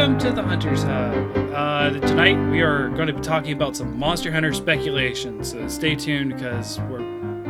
Welcome 0.00 0.18
to 0.20 0.32
the 0.32 0.42
Hunter's 0.42 0.82
Hub. 0.82 1.36
Uh, 1.52 1.90
tonight 1.90 2.50
we 2.50 2.62
are 2.62 2.88
going 2.88 3.08
to 3.08 3.12
be 3.12 3.20
talking 3.20 3.52
about 3.52 3.76
some 3.76 3.98
Monster 3.98 4.32
Hunter 4.32 4.54
speculation, 4.54 5.44
so 5.44 5.68
stay 5.68 5.94
tuned 5.94 6.32
because 6.34 6.80
we're 6.88 7.02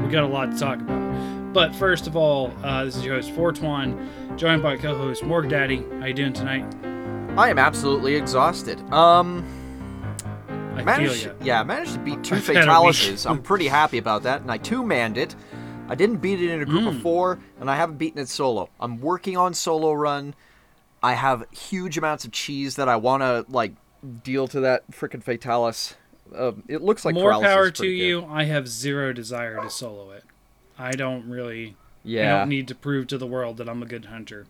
we 0.03 0.11
got 0.11 0.25
a 0.25 0.27
lot 0.27 0.51
to 0.51 0.59
talk 0.59 0.81
about. 0.81 1.53
But 1.53 1.73
first 1.77 2.09
of 2.09 2.17
all, 2.17 2.53
uh, 2.65 2.87
this 2.87 2.97
is 2.97 3.05
your 3.05 3.15
host 3.15 3.31
Fortwan, 3.37 4.37
joined 4.37 4.65
by 4.65 4.77
co-host 4.79 5.23
Morg 5.23 5.49
Daddy. 5.49 5.85
How 6.01 6.07
you 6.07 6.13
doing 6.13 6.33
tonight? 6.33 6.65
I 7.39 7.51
am 7.51 7.59
absolutely 7.61 8.17
exhausted. 8.17 8.81
Um, 8.93 9.45
I 10.75 10.83
managed, 10.83 11.23
feel 11.23 11.33
ya. 11.35 11.39
yeah, 11.45 11.61
I 11.61 11.63
managed 11.63 11.93
to 11.93 12.01
beat 12.01 12.25
two 12.25 12.35
I've 12.35 12.47
had 12.49 12.57
a 12.69 12.83
week. 12.83 12.95
Fatalis. 12.97 13.31
I'm 13.31 13.43
pretty 13.43 13.69
happy 13.69 13.99
about 13.99 14.25
that, 14.25 14.41
and 14.43 14.51
I 14.51 14.59
two-manned 14.59 15.19
it. 15.19 15.37
I 15.89 15.95
didn't 15.95 16.17
beat 16.17 16.43
it 16.43 16.51
in 16.51 16.63
a 16.63 16.65
group 16.65 16.83
Mm. 16.83 16.97
of 16.97 17.01
four, 17.01 17.39
and 17.61 17.71
I 17.71 17.77
haven't 17.77 17.99
beaten 17.99 18.21
it 18.21 18.29
solo. 18.29 18.71
I'm 18.81 19.01
working 19.01 19.37
on 19.37 19.55
solo 19.55 19.93
run. 19.93 20.35
I 21.03 21.15
have 21.15 21.45
huge 21.51 21.97
amounts 21.99 22.25
of 22.25 22.33
cheese 22.33 22.77
that 22.77 22.89
I 22.89 22.97
want 22.97 23.23
to 23.23 23.45
like 23.49 23.73
deal 24.23 24.49
to 24.49 24.61
that 24.61 24.91
freaking 24.91 25.23
fatalis. 25.23 25.95
Um, 26.37 26.63
it 26.69 26.83
looks 26.83 27.05
like 27.05 27.15
More 27.15 27.33
power 27.41 27.71
to 27.71 27.83
pretty 27.83 27.97
you. 27.97 28.25
I 28.27 28.45
have 28.45 28.69
zero 28.69 29.13
desire 29.13 29.61
to 29.61 29.71
solo 29.71 30.11
it. 30.13 30.25
I 30.79 30.93
don't 30.93 31.29
really. 31.29 31.69
I 31.69 31.75
Yeah, 32.05 32.39
don't 32.39 32.49
need 32.49 32.69
to 32.69 32.75
prove 32.75 33.07
to 33.09 33.19
the 33.19 33.27
world 33.27 33.57
that 33.59 33.69
I'm 33.69 33.83
a 33.83 33.87
good 33.87 34.07
hunter. 34.07 34.47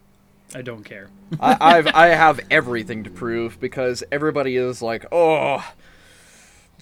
I 0.55 0.63
don't 0.63 0.85
care. 0.85 1.09
I, 1.41 1.57
I've 1.61 1.87
I 1.95 2.09
have 2.09 2.41
everything 2.51 3.05
to 3.05 3.11
prove 3.11 3.61
because 3.61 4.03
everybody 4.13 4.57
is 4.57 4.83
like, 4.83 5.07
oh, 5.13 5.65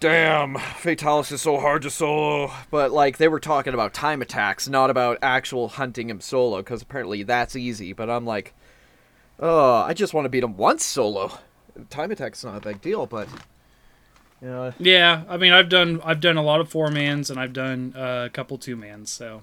damn, 0.00 0.54
Fatalis 0.54 1.32
is 1.32 1.42
so 1.42 1.58
hard 1.58 1.82
to 1.82 1.90
solo. 1.90 2.52
But 2.70 2.92
like 2.92 3.18
they 3.18 3.28
were 3.28 3.40
talking 3.40 3.74
about 3.74 3.94
time 3.94 4.22
attacks, 4.22 4.68
not 4.68 4.90
about 4.90 5.18
actual 5.22 5.68
hunting 5.68 6.10
him 6.10 6.20
solo, 6.20 6.58
because 6.58 6.82
apparently 6.82 7.22
that's 7.22 7.56
easy. 7.56 7.92
But 7.92 8.10
I'm 8.10 8.24
like, 8.26 8.54
oh, 9.40 9.82
I 9.82 9.94
just 9.94 10.14
want 10.14 10.24
to 10.24 10.28
beat 10.28 10.42
him 10.44 10.56
once 10.56 10.84
solo. 10.84 11.32
Time 11.90 12.10
attack's 12.10 12.44
not 12.44 12.56
a 12.56 12.60
big 12.60 12.80
deal, 12.80 13.06
but 13.06 13.28
you 14.42 14.48
know, 14.48 14.72
Yeah, 14.78 15.22
I 15.28 15.36
mean, 15.36 15.52
I've 15.52 15.68
done 15.68 16.00
I've 16.04 16.20
done 16.20 16.36
a 16.36 16.42
lot 16.42 16.60
of 16.60 16.68
four 16.68 16.90
mans 16.90 17.30
and 17.30 17.38
I've 17.38 17.52
done 17.52 17.94
uh, 17.96 18.24
a 18.26 18.30
couple 18.30 18.58
two 18.58 18.76
mans. 18.76 19.10
So, 19.10 19.42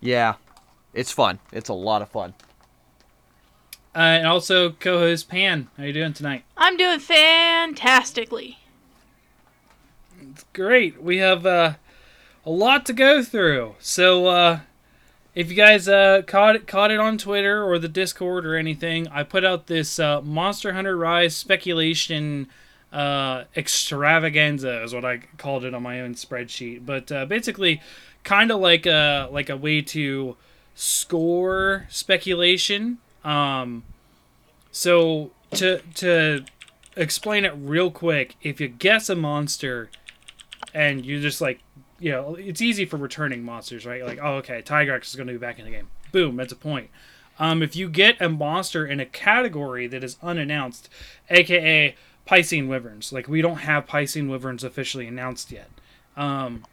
yeah, 0.00 0.34
it's 0.92 1.12
fun. 1.12 1.38
It's 1.52 1.68
a 1.68 1.74
lot 1.74 2.02
of 2.02 2.08
fun. 2.08 2.34
uh, 3.94 3.98
and 3.98 4.26
also 4.26 4.70
co-host 4.70 5.28
Pan. 5.28 5.68
How 5.76 5.84
are 5.84 5.86
you 5.86 5.92
doing 5.92 6.12
tonight? 6.12 6.44
I'm 6.56 6.76
doing 6.76 6.98
fantastically. 7.00 8.58
It's 10.20 10.44
great. 10.52 11.00
We 11.02 11.18
have 11.18 11.46
uh, 11.46 11.74
a 12.44 12.50
lot 12.50 12.84
to 12.86 12.92
go 12.92 13.22
through. 13.22 13.76
So, 13.78 14.26
uh, 14.26 14.60
if 15.38 15.50
you 15.50 15.54
guys 15.54 15.86
uh, 15.86 16.22
caught 16.26 16.56
it 16.56 16.66
caught 16.66 16.90
it 16.90 16.98
on 16.98 17.16
Twitter 17.16 17.62
or 17.62 17.78
the 17.78 17.86
Discord 17.86 18.44
or 18.44 18.56
anything, 18.56 19.06
I 19.06 19.22
put 19.22 19.44
out 19.44 19.68
this 19.68 20.00
uh, 20.00 20.20
Monster 20.20 20.72
Hunter 20.72 20.96
Rise 20.96 21.36
speculation 21.36 22.48
uh, 22.92 23.44
extravaganza 23.54 24.82
is 24.82 24.92
what 24.92 25.04
I 25.04 25.18
called 25.36 25.64
it 25.64 25.74
on 25.74 25.82
my 25.84 26.00
own 26.00 26.14
spreadsheet. 26.14 26.84
But 26.84 27.12
uh, 27.12 27.24
basically, 27.26 27.80
kind 28.24 28.50
of 28.50 28.58
like 28.58 28.84
a 28.84 29.28
like 29.30 29.48
a 29.48 29.56
way 29.56 29.80
to 29.80 30.36
score 30.74 31.86
speculation. 31.88 32.98
Um, 33.22 33.84
so 34.72 35.30
to 35.52 35.82
to 35.94 36.46
explain 36.96 37.44
it 37.44 37.52
real 37.56 37.92
quick, 37.92 38.34
if 38.42 38.60
you 38.60 38.66
guess 38.66 39.08
a 39.08 39.14
monster 39.14 39.88
and 40.74 41.06
you 41.06 41.20
just 41.20 41.40
like 41.40 41.60
you 41.98 42.10
know 42.10 42.34
it's 42.36 42.62
easy 42.62 42.84
for 42.84 42.96
returning 42.96 43.42
monsters 43.42 43.84
right 43.84 44.04
like 44.04 44.18
oh 44.22 44.34
okay 44.34 44.62
tigrex 44.62 45.06
is 45.06 45.16
going 45.16 45.26
to 45.26 45.32
be 45.32 45.38
back 45.38 45.58
in 45.58 45.64
the 45.64 45.70
game 45.70 45.88
boom 46.12 46.36
that's 46.36 46.52
a 46.52 46.56
point 46.56 46.90
um, 47.40 47.62
if 47.62 47.76
you 47.76 47.88
get 47.88 48.20
a 48.20 48.28
monster 48.28 48.84
in 48.84 48.98
a 48.98 49.06
category 49.06 49.86
that 49.86 50.04
is 50.04 50.16
unannounced 50.22 50.88
aka 51.30 51.94
piscine 52.26 52.68
wyverns 52.68 53.12
like 53.12 53.28
we 53.28 53.42
don't 53.42 53.58
have 53.58 53.86
piscine 53.86 54.28
wyverns 54.28 54.64
officially 54.64 55.06
announced 55.06 55.50
yet 55.50 55.70
um, 56.16 56.64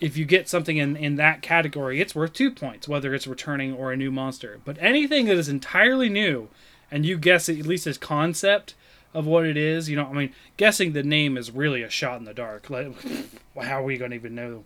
if 0.00 0.16
you 0.16 0.24
get 0.24 0.48
something 0.48 0.76
in, 0.76 0.96
in 0.96 1.16
that 1.16 1.40
category 1.40 2.00
it's 2.00 2.14
worth 2.14 2.32
two 2.32 2.50
points 2.50 2.88
whether 2.88 3.14
it's 3.14 3.26
returning 3.26 3.72
or 3.72 3.92
a 3.92 3.96
new 3.96 4.10
monster 4.10 4.60
but 4.64 4.76
anything 4.80 5.26
that 5.26 5.36
is 5.36 5.48
entirely 5.48 6.08
new 6.08 6.48
and 6.90 7.06
you 7.06 7.16
guess 7.16 7.48
at 7.48 7.58
least 7.58 7.86
as 7.86 7.98
concept 7.98 8.74
of 9.14 9.26
what 9.26 9.46
it 9.46 9.56
is. 9.56 9.88
You 9.88 9.96
know, 9.96 10.06
I 10.06 10.12
mean, 10.12 10.34
guessing 10.56 10.92
the 10.92 11.02
name 11.02 11.38
is 11.38 11.50
really 11.50 11.82
a 11.82 11.88
shot 11.88 12.18
in 12.18 12.24
the 12.24 12.34
dark. 12.34 12.68
Like, 12.68 12.92
how 13.60 13.80
are 13.80 13.84
we 13.84 13.96
going 13.96 14.10
to 14.10 14.16
even 14.16 14.34
know 14.34 14.64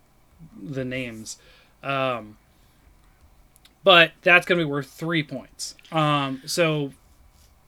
the 0.61 0.85
names? 0.85 1.39
Um, 1.83 2.37
but 3.85 4.13
that's 4.23 4.47
going 4.47 4.59
to 4.59 4.65
be 4.65 4.71
worth 4.71 4.91
three 4.91 5.23
points. 5.23 5.75
Um, 5.93 6.43
so 6.45 6.93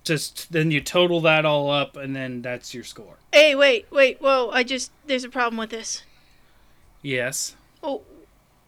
just 0.04 0.52
then 0.52 0.70
you 0.70 0.80
total 0.80 1.20
that 1.22 1.44
all 1.44 1.70
up, 1.70 1.96
and 1.96 2.14
then 2.14 2.42
that's 2.42 2.74
your 2.74 2.84
score. 2.84 3.16
Hey, 3.32 3.54
wait, 3.54 3.86
wait, 3.90 4.20
whoa! 4.20 4.50
I 4.50 4.62
just 4.62 4.90
there's 5.06 5.24
a 5.24 5.28
problem 5.28 5.58
with 5.58 5.70
this. 5.70 6.02
Yes. 7.02 7.56
Oh, 7.82 8.02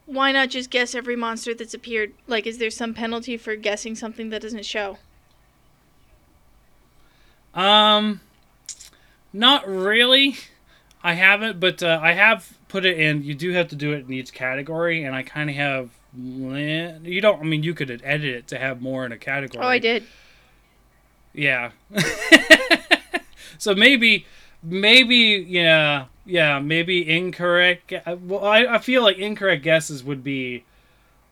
why 0.07 0.33
not 0.33 0.51
just 0.51 0.71
guess 0.71 0.95
every 0.95 1.17
monster 1.17 1.55
that's 1.55 1.75
appeared? 1.75 2.13
Like, 2.27 2.47
is 2.47 2.59
there 2.59 2.71
some 2.71 2.95
penalty 2.95 3.37
for 3.37 3.57
guessing 3.57 3.95
something 3.95 4.31
that 4.31 4.43
doesn't 4.43 4.65
show? 4.65 4.99
Um, 7.55 8.21
not 9.33 9.67
really. 9.69 10.37
I 11.05 11.15
haven't, 11.15 11.59
but 11.59 11.83
uh, 11.83 11.99
I 12.01 12.13
have 12.13 12.57
put 12.69 12.85
it 12.85 12.99
in. 12.99 13.23
You 13.25 13.35
do 13.35 13.53
have 13.53 13.69
to 13.69 13.77
do 13.77 13.93
it 13.93 14.07
in 14.07 14.13
each 14.13 14.33
category, 14.33 15.05
and 15.05 15.15
I 15.15 15.23
kind 15.23 15.51
of 15.51 15.57
have. 15.57 15.91
You 16.15 17.21
don't. 17.21 17.41
I 17.41 17.45
mean, 17.45 17.63
you 17.63 17.75
could 17.75 17.91
edit 17.91 18.35
it 18.35 18.47
to 18.49 18.59
have 18.59 18.81
more 18.81 19.05
in 19.05 19.13
a 19.13 19.19
category. 19.19 19.65
Oh, 19.65 19.69
I 19.69 19.79
did. 19.79 20.05
Yeah. 21.33 21.71
so 23.59 23.75
maybe, 23.75 24.27
maybe, 24.63 25.47
yeah, 25.49 26.07
yeah, 26.27 26.59
maybe 26.59 27.09
incorrect. 27.09 27.93
Well, 28.07 28.45
I, 28.45 28.67
I 28.67 28.79
feel 28.79 29.03
like 29.03 29.19
incorrect 29.19 29.63
guesses 29.63 30.05
would 30.05 30.23
be 30.23 30.65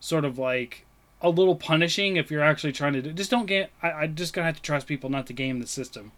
sort 0.00 0.24
of 0.24 0.38
like 0.38 0.86
a 1.20 1.28
little 1.28 1.54
punishing 1.54 2.16
if 2.16 2.30
you're 2.30 2.42
actually 2.42 2.72
trying 2.72 2.94
to 2.94 3.02
do. 3.02 3.12
Just 3.12 3.30
don't 3.30 3.46
get. 3.46 3.70
I, 3.82 3.92
I 3.92 4.06
just 4.06 4.32
gonna 4.32 4.46
have 4.46 4.56
to 4.56 4.62
trust 4.62 4.86
people 4.86 5.10
not 5.10 5.26
to 5.26 5.32
game 5.32 5.60
the 5.60 5.66
system, 5.66 6.12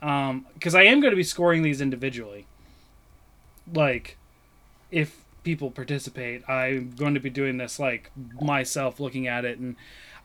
because 0.00 0.74
I 0.74 0.84
am 0.84 1.00
going 1.00 1.10
to 1.10 1.16
be 1.16 1.24
scoring 1.24 1.62
these 1.62 1.80
individually. 1.80 2.46
Like, 3.72 4.16
if 4.90 5.24
people 5.42 5.70
participate, 5.70 6.48
I'm 6.48 6.92
going 6.96 7.14
to 7.14 7.20
be 7.20 7.30
doing 7.30 7.56
this 7.58 7.78
like 7.78 8.10
myself, 8.40 9.00
looking 9.00 9.26
at 9.26 9.44
it 9.44 9.58
and. 9.58 9.76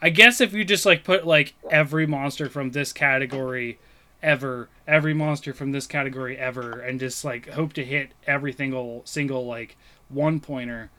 I 0.02 0.12
guess 0.12 0.40
if 0.40 0.54
you 0.54 0.64
just 0.64 0.86
like 0.86 1.04
put 1.04 1.28
like 1.28 1.56
every 1.70 2.08
monster 2.08 2.48
from 2.48 2.72
this 2.72 2.94
category 2.94 3.80
ever, 4.24 4.70
every 4.88 5.14
monster 5.14 5.54
from 5.54 5.74
this 5.74 5.88
category 5.88 6.38
ever, 6.38 6.80
and 6.80 7.02
just 7.02 7.26
like 7.26 7.50
hope 7.50 7.74
to 7.74 7.84
hit 7.84 8.14
every 8.26 8.54
single 8.54 9.02
single 9.04 9.46
like 9.46 9.76
one 10.08 10.40
pointer, 10.40 10.90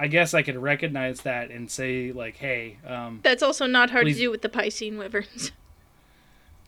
I 0.00 0.08
guess 0.08 0.34
I 0.34 0.42
could 0.42 0.56
recognize 0.56 1.20
that 1.20 1.52
and 1.52 1.70
say 1.70 2.10
like, 2.10 2.38
hey, 2.38 2.78
um, 2.84 3.20
That's 3.22 3.44
also 3.44 3.66
not 3.66 3.90
hard 3.90 4.06
Please- 4.06 4.16
to 4.16 4.22
do 4.22 4.30
with 4.32 4.42
the 4.42 4.48
Piscine 4.48 4.98
wyverns. 4.98 5.52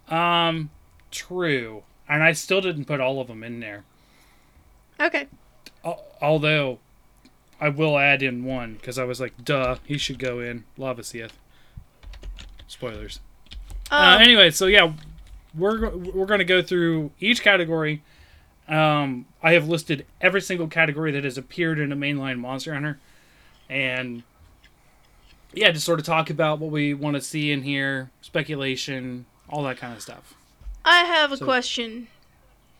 um, 0.08 0.70
true, 1.11 1.82
and 2.08 2.23
I 2.23 2.31
still 2.31 2.61
didn't 2.61 2.85
put 2.85 3.00
all 3.00 3.20
of 3.20 3.26
them 3.26 3.43
in 3.43 3.58
there. 3.58 3.82
Okay. 5.02 5.26
Although, 6.20 6.78
I 7.60 7.69
will 7.69 7.99
add 7.99 8.22
in 8.22 8.44
one 8.44 8.75
because 8.75 8.99
I 8.99 9.04
was 9.04 9.20
like, 9.20 9.32
duh, 9.44 9.76
he 9.84 9.99
should 9.99 10.19
go 10.19 10.38
in 10.40 10.64
Lavasioth. 10.78 11.32
Spoilers. 12.69 13.20
Uh, 13.90 14.14
Um, 14.16 14.22
anyway, 14.22 14.50
so 14.50 14.66
yeah, 14.66 14.93
we're 15.54 15.90
we're 15.90 16.26
going 16.26 16.38
to 16.38 16.44
go 16.44 16.62
through 16.62 17.10
each 17.20 17.43
category. 17.43 18.02
Um, 18.69 19.26
I 19.43 19.52
have 19.52 19.69
listed 19.69 20.06
every 20.20 20.40
single 20.40 20.69
category 20.69 21.10
that 21.12 21.25
has 21.25 21.37
appeared 21.37 21.78
in 21.78 21.93
a 21.93 21.96
mainline 21.96 22.38
Monster 22.38 22.72
Hunter, 22.72 22.98
and 23.69 24.22
yeah, 25.52 25.70
just 25.72 25.84
sort 25.84 25.98
of 25.98 26.06
talk 26.06 26.31
about 26.31 26.58
what 26.60 26.70
we 26.70 26.94
want 26.94 27.16
to 27.16 27.20
see 27.20 27.50
in 27.52 27.62
here, 27.62 28.10
speculation, 28.22 29.26
all 29.50 29.62
that 29.64 29.76
kind 29.76 29.93
of 29.94 30.00
stuff. 30.00 30.34
I 30.84 31.00
have 31.00 31.32
a 31.32 31.37
so- 31.37 31.44
question 31.44 32.06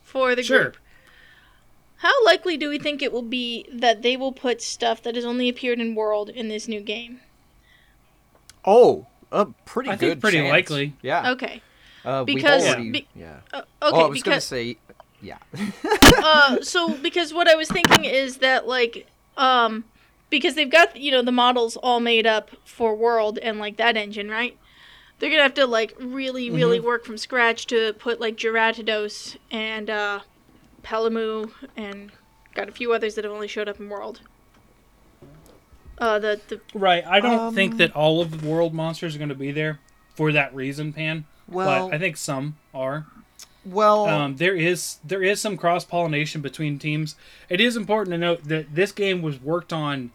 for 0.04 0.34
the 0.34 0.42
Sure. 0.42 0.62
group. 0.62 0.76
How 2.02 2.25
likely 2.25 2.56
do 2.56 2.69
we 2.69 2.78
think 2.81 3.00
it 3.00 3.12
will 3.12 3.22
be 3.22 3.64
that 3.72 4.02
they 4.02 4.16
will 4.16 4.32
put 4.32 4.60
stuff 4.60 5.00
that 5.04 5.14
has 5.14 5.25
only 5.25 5.49
appeared 5.49 5.78
in 5.78 5.94
World 5.94 6.28
in 6.28 6.49
this 6.49 6.66
new 6.66 6.81
game? 6.81 7.20
Oh, 8.64 9.06
a 9.31 9.46
pretty 9.64 9.90
I 9.90 9.93
good. 9.94 10.00
think 10.08 10.20
pretty 10.20 10.38
chance. 10.38 10.50
likely. 10.50 10.94
Yeah. 11.00 11.31
Okay. 11.31 11.62
Uh, 12.04 12.25
Because- 12.25 12.66
already- 12.66 12.90
be- 12.90 13.08
yeah. 13.14 13.37
Uh, 13.52 13.58
okay. 13.58 13.66
oh, 13.82 14.04
I 14.04 14.08
was 14.08 14.22
gonna 14.22 14.34
because 14.37 14.44
say, 14.44 14.76
yeah. 15.20 15.38
uh, 16.25 16.60
so 16.62 16.88
because 16.94 17.32
what 17.32 17.49
I 17.49 17.54
was 17.54 17.69
thinking 17.69 18.04
is 18.04 18.38
that 18.38 18.66
like 18.66 19.06
um 19.37 19.84
because 20.28 20.56
they've 20.56 20.69
got 20.70 20.96
you 20.96 21.12
know 21.12 21.22
the 21.22 21.31
models 21.31 21.76
all 21.76 22.00
made 22.00 22.26
up 22.26 22.50
for 22.64 22.96
World 22.96 23.38
and 23.38 23.60
like 23.60 23.76
that 23.76 23.96
engine, 23.96 24.28
right? 24.28 24.58
They're 25.20 25.31
gonna 25.31 25.43
have 25.43 25.54
to 25.54 25.66
like 25.66 25.94
really 26.00 26.50
really 26.50 26.81
work 26.81 27.04
from 27.04 27.16
scratch 27.16 27.66
to 27.69 27.93
put 27.93 28.20
like 28.20 28.37
Jyuratodus 28.37 29.37
and 29.52 29.88
uh, 29.88 30.20
Paolumu 30.84 31.50
and 31.76 32.11
got 32.55 32.69
a 32.69 32.73
few 32.73 32.93
others 32.93 33.14
that 33.14 33.25
have 33.25 33.32
only 33.32 33.49
showed 33.49 33.69
up 33.69 33.79
in 33.81 33.88
World. 33.88 34.20
Uh, 35.99 36.19
the 36.19 36.40
the 36.49 36.61
Right. 36.75 37.05
I 37.06 37.20
don't 37.20 37.38
Um, 37.38 37.55
think 37.55 37.76
that 37.76 37.94
all 37.94 38.20
of 38.20 38.40
the 38.40 38.46
world 38.49 38.75
monsters 38.75 39.14
are 39.14 39.19
going 39.19 39.29
to 39.29 39.34
be 39.34 39.52
there 39.52 39.79
for 40.14 40.32
that 40.32 40.55
reason, 40.55 40.93
Pan. 40.93 41.25
Well- 41.49 41.88
but 41.88 41.94
I 41.94 41.99
think 41.99 42.17
some 42.17 42.56
are. 42.75 43.06
Well, 43.64 44.06
Um, 44.08 44.37
there 44.37 44.56
is 44.56 44.96
there 45.05 45.23
is 45.23 45.40
some 45.40 45.56
cross 45.56 45.84
pollination 45.84 46.40
between 46.40 46.79
teams. 46.81 47.14
It 47.49 47.61
is 47.61 47.76
important 47.76 48.12
to 48.14 48.19
note 48.19 48.44
that 48.44 48.75
this 48.75 48.90
game 48.90 49.23
was 49.23 49.40
worked 49.40 49.73
on 49.73 50.11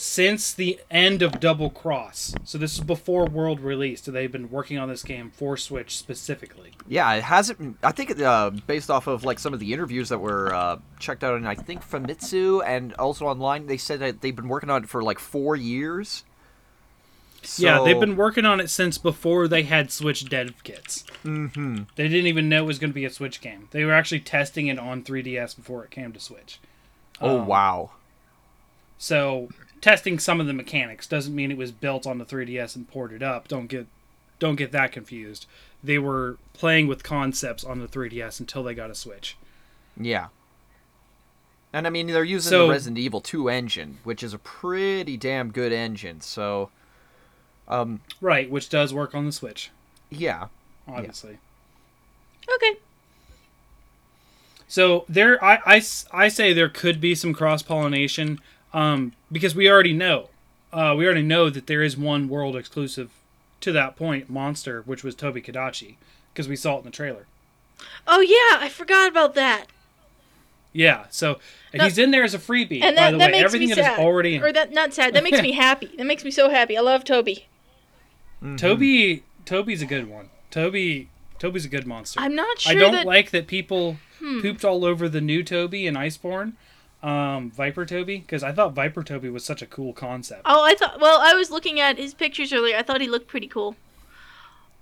since 0.00 0.54
the 0.54 0.78
end 0.92 1.22
of 1.22 1.40
Double 1.40 1.70
Cross. 1.70 2.32
So 2.44 2.56
this 2.56 2.74
is 2.74 2.84
before 2.84 3.26
World 3.26 3.58
release. 3.58 4.00
So 4.00 4.12
they've 4.12 4.30
been 4.30 4.48
working 4.48 4.78
on 4.78 4.88
this 4.88 5.02
game 5.02 5.32
for 5.32 5.56
Switch 5.56 5.98
specifically. 5.98 6.70
yeah, 6.86 7.12
it 7.14 7.24
hasn't. 7.24 7.78
I 7.82 7.90
think 7.90 8.20
uh, 8.20 8.50
based 8.50 8.90
off 8.90 9.08
of 9.08 9.24
like 9.24 9.40
some 9.40 9.52
of 9.52 9.58
the 9.58 9.72
interviews 9.72 10.10
that 10.10 10.20
were 10.20 10.54
uh, 10.54 10.76
checked 11.00 11.24
out, 11.24 11.34
and 11.34 11.48
I 11.48 11.56
think 11.56 11.82
Famitsu 11.82 12.64
and 12.64 12.94
also 12.94 13.26
online, 13.26 13.66
they 13.66 13.76
said 13.76 13.98
that 13.98 14.20
they've 14.20 14.36
been 14.36 14.46
working 14.46 14.70
on 14.70 14.84
it 14.84 14.88
for 14.88 15.02
like 15.02 15.18
four 15.18 15.56
years. 15.56 16.22
yeah, 17.56 17.82
they've 17.82 17.98
been 17.98 18.16
working 18.16 18.44
on 18.44 18.60
it 18.60 18.70
since 18.70 18.98
before 18.98 19.48
they 19.48 19.64
had 19.64 19.90
Switch 19.90 20.28
dev 20.28 20.62
kits. 20.62 21.02
Mm-hmm. 21.24 21.82
They 21.96 22.06
didn't 22.06 22.28
even 22.28 22.48
know 22.48 22.62
it 22.62 22.66
was 22.66 22.78
going 22.78 22.90
to 22.90 22.94
be 22.94 23.04
a 23.04 23.10
Switch 23.10 23.40
game. 23.40 23.66
They 23.72 23.84
were 23.84 23.94
actually 23.94 24.20
testing 24.20 24.68
it 24.68 24.78
on 24.78 25.02
3DS 25.02 25.56
before 25.56 25.82
it 25.82 25.90
came 25.90 26.12
to 26.12 26.20
Switch. 26.20 26.60
Oh 27.20 27.40
um, 27.40 27.48
wow. 27.48 27.90
So 28.96 29.48
testing 29.80 30.18
some 30.18 30.40
of 30.40 30.46
the 30.46 30.52
mechanics 30.52 31.06
doesn't 31.06 31.34
mean 31.34 31.50
it 31.50 31.56
was 31.56 31.72
built 31.72 32.06
on 32.06 32.18
the 32.18 32.24
3DS 32.24 32.76
and 32.76 32.88
ported 32.88 33.22
up. 33.22 33.48
Don't 33.48 33.66
get 33.66 33.86
don't 34.38 34.56
get 34.56 34.70
that 34.72 34.92
confused. 34.92 35.46
They 35.82 35.98
were 35.98 36.38
playing 36.52 36.86
with 36.86 37.02
concepts 37.02 37.64
on 37.64 37.80
the 37.80 37.88
3DS 37.88 38.38
until 38.40 38.62
they 38.62 38.74
got 38.74 38.90
a 38.90 38.94
Switch. 38.94 39.36
Yeah. 39.98 40.28
And 41.72 41.86
I 41.86 41.90
mean, 41.90 42.06
they're 42.06 42.22
using 42.24 42.50
So- 42.50 42.66
the 42.66 42.72
Resident 42.72 42.98
Evil 42.98 43.20
2 43.20 43.48
engine, 43.48 43.98
which 44.04 44.22
is 44.22 44.32
a 44.32 44.38
pretty 44.38 45.16
damn 45.16 45.50
good 45.50 45.72
engine. 45.72 46.20
So, 46.20 46.70
um, 47.66 48.00
Right, 48.20 48.48
which 48.50 48.68
does 48.68 48.94
work 48.94 49.14
on 49.14 49.26
the 49.26 49.32
Switch, 49.32 49.70
yeah. 50.08 50.46
obviously. 50.86 51.38
Okay. 52.54 52.78
So 54.66 55.04
there, 55.08 55.42
I, 55.42 55.58
I, 55.66 55.82
I 56.12 56.28
say 56.28 56.52
there 56.52 56.68
could 56.68 57.00
be 57.00 57.14
some 57.14 57.32
cross 57.34 57.62
pollination, 57.62 58.38
um, 58.72 59.12
because 59.32 59.54
we 59.54 59.70
already 59.70 59.92
know, 59.92 60.28
uh, 60.72 60.94
we 60.96 61.04
already 61.06 61.22
know 61.22 61.50
that 61.50 61.66
there 61.66 61.82
is 61.82 61.96
one 61.96 62.28
world 62.28 62.56
exclusive 62.56 63.10
to 63.60 63.72
that 63.72 63.96
point, 63.96 64.28
Monster, 64.30 64.82
which 64.82 65.02
was 65.02 65.14
Tobi-Kadachi, 65.16 65.96
because 66.32 66.48
we 66.48 66.56
saw 66.56 66.76
it 66.76 66.78
in 66.80 66.84
the 66.84 66.90
trailer. 66.90 67.26
Oh 68.06 68.20
yeah, 68.20 68.64
I 68.64 68.68
forgot 68.68 69.08
about 69.08 69.34
that. 69.34 69.66
Yeah, 70.72 71.06
so 71.10 71.38
and 71.72 71.78
No- 71.80 71.84
he's 71.84 71.98
in 71.98 72.10
there 72.10 72.24
as 72.24 72.34
a 72.34 72.38
freebie. 72.38 72.82
And 72.82 72.94
by 72.94 73.02
that, 73.02 73.10
the 73.12 73.18
that 73.18 73.26
way, 73.26 73.32
makes 73.32 73.44
everything 73.44 73.68
me 73.70 73.74
that 73.74 73.80
is 73.80 73.86
sad. 73.86 73.98
already 74.00 74.34
in. 74.36 74.42
Or 74.42 74.52
that 74.52 74.72
not 74.72 74.92
sad. 74.94 75.14
That 75.14 75.22
makes 75.24 75.40
me 75.40 75.52
happy. 75.66 75.90
That 75.96 76.04
makes 76.06 76.24
me 76.24 76.30
so 76.30 76.50
happy. 76.50 76.76
I 76.76 76.80
love 76.80 77.04
Toby. 77.04 77.46
Toby, 78.56 79.22
Toby's 79.44 79.82
a 79.82 79.86
good 79.86 80.08
one. 80.08 80.30
Toby, 80.50 81.08
Toby's 81.38 81.64
a 81.64 81.68
good 81.68 81.86
monster. 81.86 82.20
I'm 82.20 82.34
not 82.34 82.60
sure 82.60 82.72
I 82.72 82.74
don't 82.78 82.92
that 82.92 83.02
Hmm. 83.02 83.08
like 83.08 83.30
that 83.30 83.46
people 83.46 83.98
pooped 84.20 84.64
all 84.64 84.84
over 84.84 85.08
the 85.08 85.20
new 85.20 85.42
Toby 85.42 85.86
in 85.86 85.94
Iceborne, 85.94 86.52
um, 87.02 87.50
Viper 87.50 87.86
Toby, 87.86 88.18
because 88.18 88.42
I 88.42 88.52
thought 88.52 88.72
Viper 88.74 89.02
Toby 89.02 89.30
was 89.30 89.44
such 89.44 89.62
a 89.62 89.66
cool 89.66 89.92
concept. 89.92 90.42
Oh, 90.44 90.64
I 90.64 90.74
thought. 90.74 91.00
Well, 91.00 91.20
I 91.20 91.34
was 91.34 91.50
looking 91.50 91.78
at 91.80 91.96
his 91.98 92.14
pictures 92.14 92.52
earlier. 92.52 92.76
I 92.76 92.82
thought 92.82 93.00
he 93.00 93.08
looked 93.08 93.28
pretty 93.28 93.46
cool. 93.48 93.76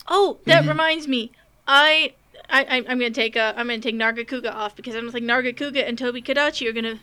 Oh, 0.09 0.39
that 0.47 0.61
Mm-hmm. 0.61 0.69
reminds 0.71 1.09
me. 1.09 1.33
I, 1.69 2.15
I, 2.49 2.63
I- 2.65 2.77
I'm 2.89 2.99
gonna 2.99 3.11
take 3.11 3.37
uh, 3.37 3.53
I'm 3.57 3.67
gonna 3.67 3.81
take 3.81 3.95
Nargacuga 3.97 4.53
off 4.53 4.77
because 4.77 4.95
I 4.95 5.01
don't 5.01 5.11
think 5.11 5.27
Nargacuga 5.27 5.87
and 5.87 5.99
Tobi-Kadachi 5.99 6.69
are 6.69 6.73
gonna. 6.73 6.99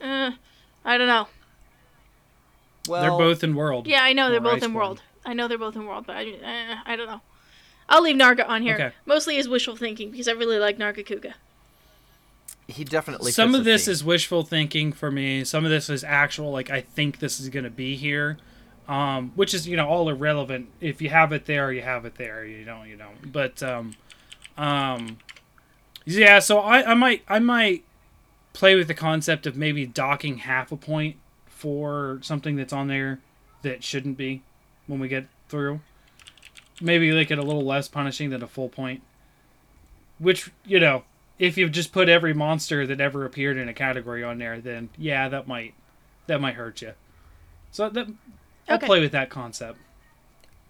Uh, 0.00 0.32
I 0.84 0.98
don't 0.98 1.06
know. 1.08 1.28
Well, 2.88 3.02
They're 3.02 3.10
both 3.28 3.44
in 3.44 3.54
World. 3.54 3.86
Yeah, 3.86 4.02
I 4.02 4.12
know 4.12 4.30
they're 4.30 4.40
both 4.40 4.62
in 4.62 4.70
Iceborne. 4.72 4.74
World. 4.74 5.02
I 5.24 5.34
know 5.34 5.46
they're 5.46 5.58
both 5.58 5.76
in 5.76 5.86
World, 5.86 6.04
but 6.06 6.16
I, 6.16 6.32
uh, 6.32 6.76
I 6.84 6.96
don't 6.96 7.06
know. 7.06 7.20
I'll 7.88 8.02
leave 8.02 8.16
Narga 8.16 8.48
on 8.48 8.62
here. 8.62 8.74
Okay. 8.74 8.90
Mostly 9.06 9.36
as 9.38 9.48
wishful 9.48 9.76
thinking 9.76 10.10
because 10.10 10.26
I 10.26 10.32
really 10.32 10.58
like 10.58 10.78
Nargacuga. 10.78 11.34
He 12.68 12.84
definitely. 12.84 13.32
Some 13.32 13.54
of 13.54 13.64
this 13.64 13.86
theme. 13.86 13.92
is 13.92 14.04
wishful 14.04 14.44
thinking 14.44 14.92
for 14.92 15.10
me. 15.10 15.44
Some 15.44 15.64
of 15.64 15.70
this 15.70 15.90
is 15.90 16.04
actual, 16.04 16.50
like 16.50 16.70
I 16.70 16.80
think 16.80 17.18
this 17.18 17.40
is 17.40 17.48
going 17.48 17.64
to 17.64 17.70
be 17.70 17.96
here, 17.96 18.38
um, 18.88 19.32
which 19.34 19.54
is 19.54 19.66
you 19.66 19.76
know 19.76 19.88
all 19.88 20.08
irrelevant. 20.08 20.68
If 20.80 21.02
you 21.02 21.10
have 21.10 21.32
it 21.32 21.46
there, 21.46 21.72
you 21.72 21.82
have 21.82 22.04
it 22.04 22.16
there. 22.16 22.44
You 22.44 22.64
don't, 22.64 22.88
you 22.88 22.96
don't. 22.96 23.32
But 23.32 23.62
um, 23.62 23.94
um, 24.56 25.18
yeah. 26.04 26.38
So 26.38 26.60
I, 26.60 26.92
I 26.92 26.94
might, 26.94 27.22
I 27.28 27.38
might 27.38 27.84
play 28.52 28.74
with 28.74 28.88
the 28.88 28.94
concept 28.94 29.46
of 29.46 29.56
maybe 29.56 29.86
docking 29.86 30.38
half 30.38 30.72
a 30.72 30.76
point 30.76 31.16
for 31.46 32.18
something 32.22 32.56
that's 32.56 32.72
on 32.72 32.88
there 32.88 33.20
that 33.62 33.82
shouldn't 33.84 34.16
be 34.16 34.42
when 34.86 35.00
we 35.00 35.08
get 35.08 35.26
through. 35.48 35.80
Maybe 36.80 37.12
make 37.12 37.30
it 37.30 37.38
a 37.38 37.42
little 37.42 37.64
less 37.64 37.88
punishing 37.88 38.30
than 38.30 38.42
a 38.42 38.48
full 38.48 38.68
point. 38.68 39.02
Which 40.18 40.50
you 40.64 40.80
know, 40.80 41.04
if 41.38 41.56
you've 41.56 41.72
just 41.72 41.92
put 41.92 42.08
every 42.08 42.34
monster 42.34 42.86
that 42.86 43.00
ever 43.00 43.24
appeared 43.24 43.56
in 43.56 43.68
a 43.68 43.74
category 43.74 44.22
on 44.22 44.38
there, 44.38 44.60
then 44.60 44.90
yeah, 44.96 45.28
that 45.28 45.46
might 45.48 45.74
that 46.26 46.40
might 46.40 46.54
hurt 46.54 46.82
you. 46.82 46.92
So 47.70 47.88
that 47.88 48.06
I'll 48.68 48.76
Okay. 48.76 48.86
play 48.86 49.00
with 49.00 49.12
that 49.12 49.28
concept. 49.30 49.78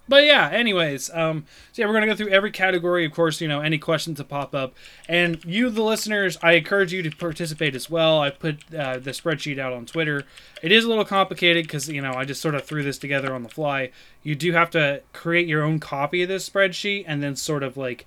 But 0.08 0.24
yeah, 0.24 0.50
anyways, 0.50 1.10
um, 1.14 1.44
so 1.72 1.80
yeah, 1.80 1.86
we're 1.86 1.94
gonna 1.94 2.06
go 2.06 2.16
through 2.16 2.30
every 2.30 2.50
category. 2.50 3.04
Of 3.04 3.12
course, 3.12 3.40
you 3.40 3.46
know 3.46 3.60
any 3.60 3.78
questions 3.78 4.18
that 4.18 4.28
pop 4.28 4.52
up, 4.54 4.74
and 5.08 5.42
you, 5.44 5.70
the 5.70 5.82
listeners, 5.82 6.36
I 6.42 6.52
encourage 6.52 6.92
you 6.92 7.02
to 7.04 7.10
participate 7.10 7.76
as 7.76 7.88
well. 7.88 8.20
I 8.20 8.30
put 8.30 8.62
uh, 8.74 8.98
the 8.98 9.12
spreadsheet 9.12 9.58
out 9.58 9.72
on 9.72 9.86
Twitter. 9.86 10.24
It 10.60 10.72
is 10.72 10.84
a 10.84 10.88
little 10.88 11.04
complicated 11.04 11.64
because 11.64 11.88
you 11.88 12.02
know 12.02 12.14
I 12.14 12.24
just 12.24 12.42
sort 12.42 12.56
of 12.56 12.64
threw 12.64 12.82
this 12.82 12.98
together 12.98 13.32
on 13.32 13.42
the 13.44 13.48
fly. 13.48 13.90
You 14.24 14.34
do 14.34 14.52
have 14.52 14.70
to 14.70 15.02
create 15.12 15.46
your 15.46 15.62
own 15.62 15.78
copy 15.78 16.22
of 16.22 16.28
this 16.28 16.48
spreadsheet 16.48 17.04
and 17.06 17.22
then 17.22 17.36
sort 17.36 17.62
of 17.62 17.76
like 17.76 18.04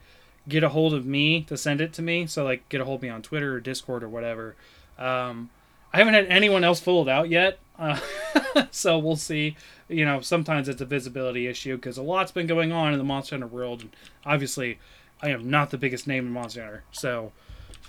get 0.48 0.64
a 0.64 0.70
hold 0.70 0.94
of 0.94 1.06
me 1.06 1.42
to 1.44 1.58
send 1.58 1.82
it 1.82 1.94
to 1.94 2.02
me. 2.02 2.28
So 2.28 2.44
like 2.44 2.68
get 2.70 2.82
a 2.82 2.86
hold 2.86 3.00
of 3.00 3.04
me 3.04 3.10
on 3.10 3.22
Twitter 3.22 3.56
or 3.56 3.60
Discord 3.60 4.04
or 4.04 4.10
whatever. 4.10 4.56
Um, 4.98 5.50
I 5.96 6.00
haven't 6.00 6.14
had 6.14 6.26
anyone 6.28 6.66
else 6.66 6.82
fill 6.82 7.02
it 7.04 7.08
out 7.08 7.30
yet, 7.30 7.58
uh, 7.80 7.98
so 8.72 9.00
we'll 9.00 9.16
see. 9.16 9.56
You 9.88 10.04
know, 10.04 10.20
sometimes 10.20 10.68
it's 10.68 10.82
a 10.82 10.86
visibility 10.86 11.48
issue 11.48 11.78
because 11.78 11.98
a 11.98 12.02
lot's 12.02 12.34
been 12.34 12.48
going 12.48 12.74
on 12.74 12.92
in 12.92 12.98
the 12.98 13.06
Monster 13.06 13.36
Hunter 13.36 13.48
world, 13.48 13.82
and 13.82 13.96
obviously, 14.26 14.78
I 15.22 15.30
am 15.30 15.50
not 15.50 15.70
the 15.70 15.78
biggest 15.78 16.06
name 16.06 16.26
in 16.26 16.34
Monster 16.34 16.64
Hunter. 16.64 16.84
So, 16.92 17.32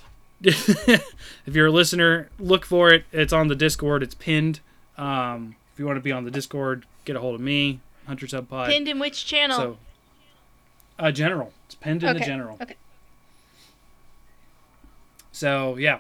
if 0.41 1.03
you're 1.47 1.67
a 1.67 1.73
listener, 1.73 2.31
look 2.39 2.65
for 2.65 2.93
it. 2.93 3.07
It's 3.11 3.33
on 3.33 3.49
the 3.49 3.57
Discord. 3.57 4.05
It's 4.05 4.15
pinned. 4.15 4.61
Um, 4.97 5.57
if 5.73 5.81
you 5.81 5.87
want 5.87 5.97
to 5.97 6.01
be 6.01 6.13
on 6.13 6.25
the 6.25 6.31
Discord, 6.31 6.87
get 7.05 7.17
a 7.17 7.21
hold 7.21 7.35
of 7.35 7.41
me, 7.41 7.81
Hunter's 8.07 8.31
Hub 8.31 8.49
Pod. 8.49 8.69
Pinned 8.69 8.87
in 8.87 9.01
which 9.01 9.27
channel? 9.27 9.57
So, 9.57 9.79
uh, 10.97 11.11
general. 11.11 11.53
It's 11.67 11.75
pinned 11.75 12.03
in 12.03 12.15
the 12.15 12.21
general. 12.21 12.59
okay. 12.63 12.77
So 15.33 15.77
yeah. 15.77 15.99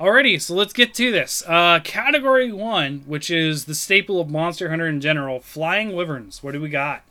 Alrighty, 0.00 0.40
so 0.40 0.54
let's 0.54 0.72
get 0.72 0.94
to 0.94 1.10
this. 1.10 1.42
Uh, 1.46 1.80
category 1.82 2.52
one, 2.52 3.02
which 3.06 3.30
is 3.30 3.64
the 3.64 3.74
staple 3.74 4.20
of 4.20 4.30
Monster 4.30 4.70
Hunter 4.70 4.86
in 4.86 5.00
general, 5.00 5.40
flying 5.40 5.92
wyverns. 5.92 6.40
What 6.40 6.52
do 6.52 6.60
we 6.60 6.68
got? 6.68 7.02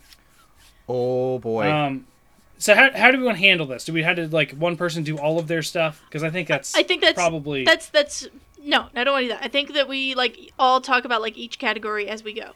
Oh 0.88 1.38
boy. 1.40 1.70
Um, 1.70 2.08
so 2.58 2.74
how, 2.76 2.90
how 2.96 3.12
do 3.12 3.18
we 3.18 3.26
want 3.26 3.38
to 3.38 3.44
handle 3.44 3.66
this? 3.68 3.84
Do 3.84 3.92
we 3.92 4.04
have 4.04 4.16
to 4.16 4.28
like 4.30 4.52
one 4.52 4.78
person 4.78 5.04
do 5.04 5.18
all 5.18 5.38
of 5.38 5.48
their 5.50 5.62
stuff? 5.64 6.02
Because 6.08 6.24
I 6.24 6.30
think 6.30 6.48
that's 6.48 6.76
I 6.76 6.84
think 6.84 7.02
that's 7.02 7.16
probably 7.16 7.66
that's 7.66 7.90
that's 7.90 8.28
no. 8.64 8.88
I 8.96 9.04
don't 9.04 9.14
want 9.14 9.24
to 9.24 9.28
do 9.28 9.34
that. 9.34 9.44
I 9.44 9.50
think 9.50 9.74
that 9.74 9.90
we 9.90 10.16
like 10.16 10.54
all 10.58 10.80
talk 10.80 11.04
about 11.04 11.22
like 11.22 11.38
each 11.38 11.60
category 11.60 12.08
as 12.08 12.24
we 12.24 12.32
go. 12.34 12.52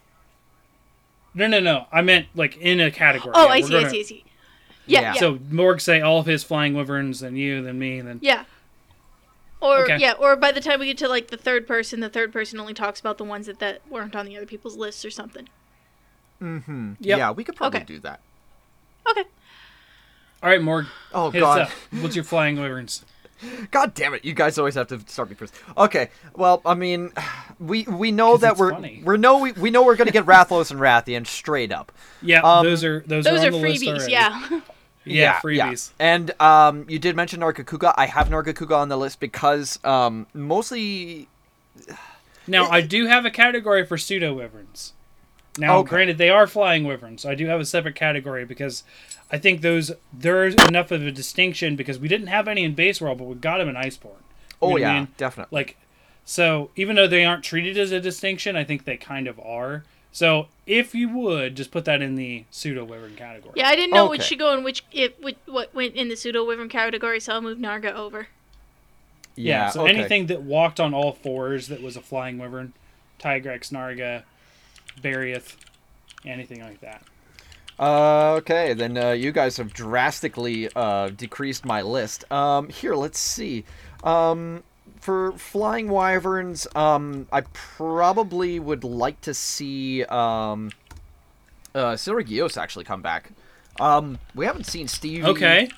no 1.34 1.46
no 1.48 1.60
no. 1.60 1.88
I 1.92 2.02
meant 2.04 2.28
like 2.36 2.56
in 2.58 2.80
a 2.80 2.90
category. 2.90 3.34
Oh, 3.36 3.48
Yeah, 3.48 3.52
I 3.54 3.60
we're 3.60 3.68
see, 3.68 3.76
I 3.76 3.80
gonna- 3.82 3.90
see, 3.90 4.00
I 4.00 4.04
see. 4.04 4.24
Yeah, 4.88 5.02
Yeah. 5.02 5.14
yeah, 5.14 5.20
So 5.20 5.40
Morg 5.50 5.80
say 5.82 6.02
all 6.02 6.20
of 6.20 6.26
his 6.26 6.44
flying 6.44 6.74
wyverns, 6.74 7.20
then 7.22 7.36
you, 7.36 7.62
then 7.62 7.78
me, 7.80 8.02
then 8.02 8.20
yeah. 8.22 8.46
Or 9.62 9.84
Okay. 9.84 9.98
yeah, 10.00 10.14
or 10.14 10.36
by 10.36 10.52
the 10.52 10.60
time 10.62 10.80
we 10.80 10.88
get 10.88 10.98
to 11.00 11.08
like 11.08 11.28
the 11.28 11.38
third 11.38 11.68
person, 11.68 12.00
the 12.00 12.10
third 12.10 12.34
person 12.34 12.60
only 12.60 12.74
talks 12.74 13.00
about 13.00 13.18
the 13.20 13.24
ones 13.24 13.46
that 13.46 13.60
that 13.60 13.82
weren't 13.90 14.16
on 14.16 14.26
the 14.26 14.36
other 14.36 14.46
people's 14.48 14.76
lists 14.76 15.06
or 15.06 15.12
something. 15.12 15.48
mm-hmm. 16.42 16.94
Yep. 17.00 17.18
Yeah, 17.20 17.32
we 17.32 17.44
could 17.44 17.56
probably 17.56 17.78
Okay. 17.82 17.86
do 17.86 18.00
that. 18.00 18.20
Okay. 19.10 19.24
all 20.42 20.50
right, 20.50 20.62
Morg, 20.62 20.88
Oh 21.14 21.30
god. 21.32 21.62
up. 21.62 21.70
What's 22.02 22.16
your 22.16 22.26
flying 22.26 22.60
wyverns? 22.60 23.06
God 23.71 23.93
damn 23.93 24.13
it! 24.13 24.24
You 24.25 24.33
guys 24.33 24.57
always 24.57 24.75
have 24.75 24.88
to 24.88 25.00
start 25.07 25.29
me 25.29 25.36
first. 25.36 25.53
Okay, 25.77 26.10
well, 26.36 26.62
I 26.65 26.74
mean, 26.74 27.12
we 27.60 27.83
we 27.83 28.12
know 28.12 28.31
'Cause 28.33 28.41
that 28.41 28.57
we're 28.57 28.71
funny. 28.71 29.01
we 29.05 29.17
know 29.17 29.39
we, 29.39 29.51
we 29.53 29.69
know 29.71 29.83
we're 29.83 29.95
gonna 29.95 30.12
get 30.12 30.25
Rathalos 30.27 30.71
and 30.71 30.79
Rathian 30.79 31.25
straight 31.27 31.71
up. 31.71 31.91
Yeah, 32.21 32.41
Um, 32.41 32.65
those 32.65 32.83
are 32.83 33.03
those, 33.07 33.25
Those 33.25 33.43
are, 33.43 33.48
are 33.48 33.51
the 33.51 33.57
freebies, 33.57 33.88
already. 33.88 34.12
yeah. 34.12 34.62
Yeah, 35.03 35.39
freebies. 35.41 35.91
And 36.00 36.29
um, 36.39 36.86
you 36.88 37.00
did 37.00 37.15
mention 37.15 37.39
Nargacuga. 37.39 37.91
I 37.98 38.05
have 38.05 38.29
Nargacuga 38.29 38.77
on 38.77 38.89
the 38.89 38.98
list 38.98 39.19
because 39.19 39.79
um, 39.83 40.27
mostly 40.33 41.27
Now 42.45 42.65
I 42.69 42.81
do 42.81 43.07
have 43.07 43.25
a 43.25 43.31
category 43.31 43.83
for 43.83 43.98
pseudo 43.98 44.33
wyverns. 44.36 44.93
Now, 45.62 45.77
Okay. 45.77 45.89
granted, 45.89 46.18
they 46.18 46.32
are 46.32 46.48
flying 46.48 46.84
wyverns. 46.86 47.22
So 47.22 47.30
I 47.30 47.36
do 47.36 47.46
have 47.46 47.60
a 47.60 47.65
separate 47.65 47.94
category 47.94 48.46
because 48.46 48.84
I 49.32 49.38
think 49.38 49.62
those 49.62 49.91
there's 50.12 50.56
enough 50.56 50.91
of 50.91 51.03
a 51.03 51.12
distinction 51.12 51.75
because 51.75 52.00
we 52.00 52.08
didn't 52.08 52.27
have 52.27 52.48
any 52.48 52.63
in 52.63 52.74
base 52.74 53.00
world, 53.00 53.20
but 53.20 53.25
we 53.25 53.36
got 53.36 53.60
them 53.60 53.70
in 53.70 53.75
Iceborne. 53.75 54.06
You 54.06 54.58
oh 54.63 54.68
know 54.68 54.74
what 54.74 54.82
I 54.84 54.86
yeah, 54.86 55.00
mean? 55.01 55.08
definitely. 55.18 55.56
Like, 55.56 55.77
so 56.25 56.72
even 56.75 56.96
though 56.96 57.08
they 57.08 57.24
aren't 57.24 57.44
treated 57.44 57.77
as 57.77 57.91
a 57.91 58.00
distinction, 58.00 58.56
I 58.56 58.63
think 58.63 58.86
they 58.86 58.98
kind 58.98 59.27
of 59.27 59.39
are. 59.39 59.84
So 60.12 60.48
if 60.65 60.96
you 60.96 61.10
would 61.10 61.56
just 61.56 61.70
put 61.70 61.86
that 61.86 62.01
in 62.01 62.15
the 62.15 62.46
pseudo 62.50 62.84
wyvern 62.84 63.15
category. 63.15 63.53
Yeah, 63.56 63.68
I 63.70 63.75
didn't 63.75 63.94
know 63.94 64.10
which 64.10 64.24
should 64.24 64.39
go 64.39 64.58
in 64.58 64.63
which 64.63 64.84
if 64.91 65.18
which, 65.20 65.38
what 65.46 65.74
went 65.75 65.94
in 65.94 66.10
the 66.10 66.15
pseudo 66.15 66.44
wyvern 66.44 66.70
category, 66.70 67.20
so 67.20 67.34
I'll 67.34 67.41
move 67.41 67.60
Narga 67.60 67.94
over. 67.94 68.27
Yeah, 69.36 69.70
so 69.70 69.84
okay. 69.84 69.94
anything 69.94 70.25
that 70.25 70.41
walked 70.41 70.80
on 70.80 70.94
all 70.94 71.13
fours 71.13 71.68
that 71.68 71.82
was 71.82 71.96
a 71.96 72.01
flying 72.01 72.38
wyvern, 72.39 72.74
Tigrex, 73.20 73.72
Narga, 73.72 74.24
Barioth, 75.01 75.55
anything 76.25 76.62
like 76.62 76.81
that. 76.81 77.03
Uh, 77.79 78.33
okay, 78.36 78.74
then 78.74 78.98
uh, 78.98 79.12
you 79.12 79.31
guys 79.31 79.57
have 79.57 79.74
drastically 79.74 80.69
uh, 80.75 81.10
decreased 81.10 81.65
my 81.65 81.81
list. 81.81 82.31
Um, 82.31 82.69
here, 82.69 82.95
let's 82.95 83.19
see. 83.19 83.65
Um, 84.03 84.63
for 85.00 85.31
flying 85.33 85.89
wyverns, 85.89 86.67
um, 86.75 87.27
I 87.31 87.41
probably 87.53 88.60
would 88.60 88.83
like 88.83 89.19
to 89.21 89.33
see 89.33 90.03
um, 90.05 90.69
uh, 91.74 91.93
Seregios 91.93 92.55
actually 92.55 92.86
come 92.86 93.01
back. 93.01 93.31
Um, 93.79 94.19
we 94.36 94.45
haven't 94.45 94.65
seen 94.67 94.88
Steve. 94.88 95.25
Okay. 95.25 95.69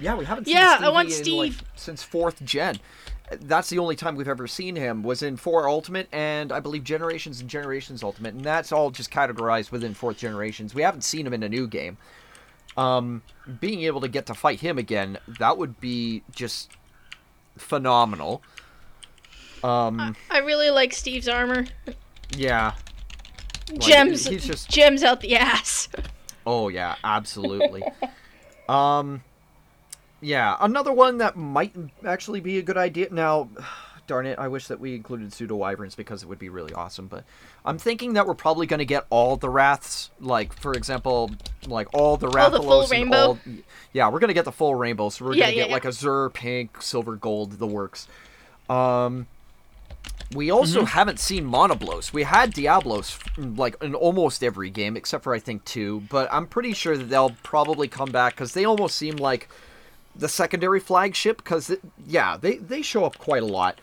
Yeah, 0.00 0.14
we 0.14 0.26
haven't 0.26 0.44
seen 0.44 0.54
Yeah, 0.54 0.74
I 0.74 0.76
Stevie 0.76 0.92
want 0.92 1.08
in, 1.08 1.14
like, 1.14 1.52
Steve. 1.52 1.62
since 1.74 2.02
fourth 2.04 2.44
gen. 2.44 2.78
That's 3.40 3.68
the 3.68 3.78
only 3.78 3.96
time 3.96 4.16
we've 4.16 4.28
ever 4.28 4.46
seen 4.46 4.76
him 4.76 5.02
was 5.02 5.22
in 5.22 5.36
four 5.36 5.68
Ultimate 5.68 6.08
and 6.12 6.52
I 6.52 6.60
believe 6.60 6.84
Generations 6.84 7.40
and 7.40 7.50
Generations 7.50 8.02
Ultimate, 8.02 8.34
and 8.34 8.44
that's 8.44 8.72
all 8.72 8.90
just 8.90 9.10
categorized 9.10 9.70
within 9.70 9.94
fourth 9.94 10.16
generations. 10.16 10.74
We 10.74 10.82
haven't 10.82 11.02
seen 11.02 11.26
him 11.26 11.34
in 11.34 11.42
a 11.42 11.48
new 11.48 11.66
game. 11.66 11.98
Um, 12.76 13.22
being 13.60 13.82
able 13.82 14.00
to 14.02 14.08
get 14.08 14.26
to 14.26 14.34
fight 14.34 14.60
him 14.60 14.78
again, 14.78 15.18
that 15.38 15.58
would 15.58 15.80
be 15.80 16.22
just 16.34 16.70
phenomenal. 17.56 18.42
Um, 19.64 20.16
I 20.30 20.38
really 20.38 20.70
like 20.70 20.92
Steve's 20.92 21.28
armor. 21.28 21.66
yeah. 22.36 22.74
Like, 23.70 23.80
gems, 23.80 24.26
he's 24.26 24.46
just 24.46 24.70
gems 24.70 25.02
out 25.02 25.20
the 25.20 25.36
ass. 25.36 25.88
Oh 26.46 26.68
yeah, 26.68 26.94
absolutely. 27.04 27.82
um, 28.68 29.22
yeah, 30.20 30.56
another 30.60 30.92
one 30.92 31.18
that 31.18 31.36
might 31.36 31.74
actually 32.04 32.40
be 32.40 32.58
a 32.58 32.62
good 32.62 32.76
idea. 32.76 33.08
Now, 33.10 33.48
darn 34.06 34.26
it, 34.26 34.38
I 34.38 34.48
wish 34.48 34.66
that 34.68 34.80
we 34.80 34.94
included 34.94 35.32
pseudo 35.32 35.56
wyverns 35.56 35.94
because 35.94 36.22
it 36.22 36.28
would 36.28 36.38
be 36.38 36.48
really 36.48 36.72
awesome. 36.74 37.06
But 37.08 37.24
I'm 37.64 37.78
thinking 37.78 38.14
that 38.14 38.26
we're 38.26 38.34
probably 38.34 38.66
going 38.66 38.78
to 38.78 38.84
get 38.86 39.06
all 39.10 39.36
the 39.36 39.48
wraths, 39.50 40.10
like 40.20 40.52
for 40.52 40.72
example, 40.72 41.30
like 41.66 41.88
all 41.92 42.16
the 42.16 42.26
All 42.26 42.32
Rathalos. 42.32 42.52
the 42.52 42.58
full 42.62 42.80
and 42.82 42.90
rainbow? 42.90 43.16
all- 43.16 43.38
yeah, 43.92 44.08
we're 44.08 44.18
going 44.18 44.28
to 44.28 44.34
get 44.34 44.44
the 44.44 44.52
full 44.52 44.74
rainbow. 44.74 45.08
So 45.10 45.24
we're 45.26 45.34
Yeah, 45.34 45.44
going 45.44 45.50
to 45.52 45.56
yeah, 45.56 45.62
get 45.64 45.68
yeah. 45.70 45.74
like 45.74 45.84
azure, 45.86 46.30
pink, 46.30 46.82
silver, 46.82 47.16
gold, 47.16 47.52
the 47.52 47.66
works. 47.66 48.08
Um. 48.68 49.26
We 50.34 50.50
also 50.50 50.84
haven't 50.84 51.18
seen 51.18 51.46
Monoblos. 51.46 52.12
We 52.12 52.22
had 52.24 52.52
Diablos 52.52 53.18
like 53.38 53.82
in 53.82 53.94
almost 53.94 54.44
every 54.44 54.68
game 54.68 54.94
except 54.94 55.24
for 55.24 55.32
I 55.34 55.38
think 55.38 55.64
two, 55.64 56.02
but 56.10 56.28
I'm 56.30 56.46
pretty 56.46 56.74
sure 56.74 56.98
that 56.98 57.04
they'll 57.04 57.34
probably 57.42 57.88
come 57.88 58.10
back 58.10 58.34
because 58.34 58.52
they 58.52 58.66
almost 58.66 58.96
seem 58.96 59.16
like 59.16 59.48
the 60.18 60.28
secondary 60.28 60.80
flagship. 60.80 61.38
Because 61.38 61.74
yeah, 62.06 62.36
they 62.36 62.56
they 62.56 62.82
show 62.82 63.04
up 63.04 63.18
quite 63.18 63.42
a 63.42 63.46
lot. 63.46 63.80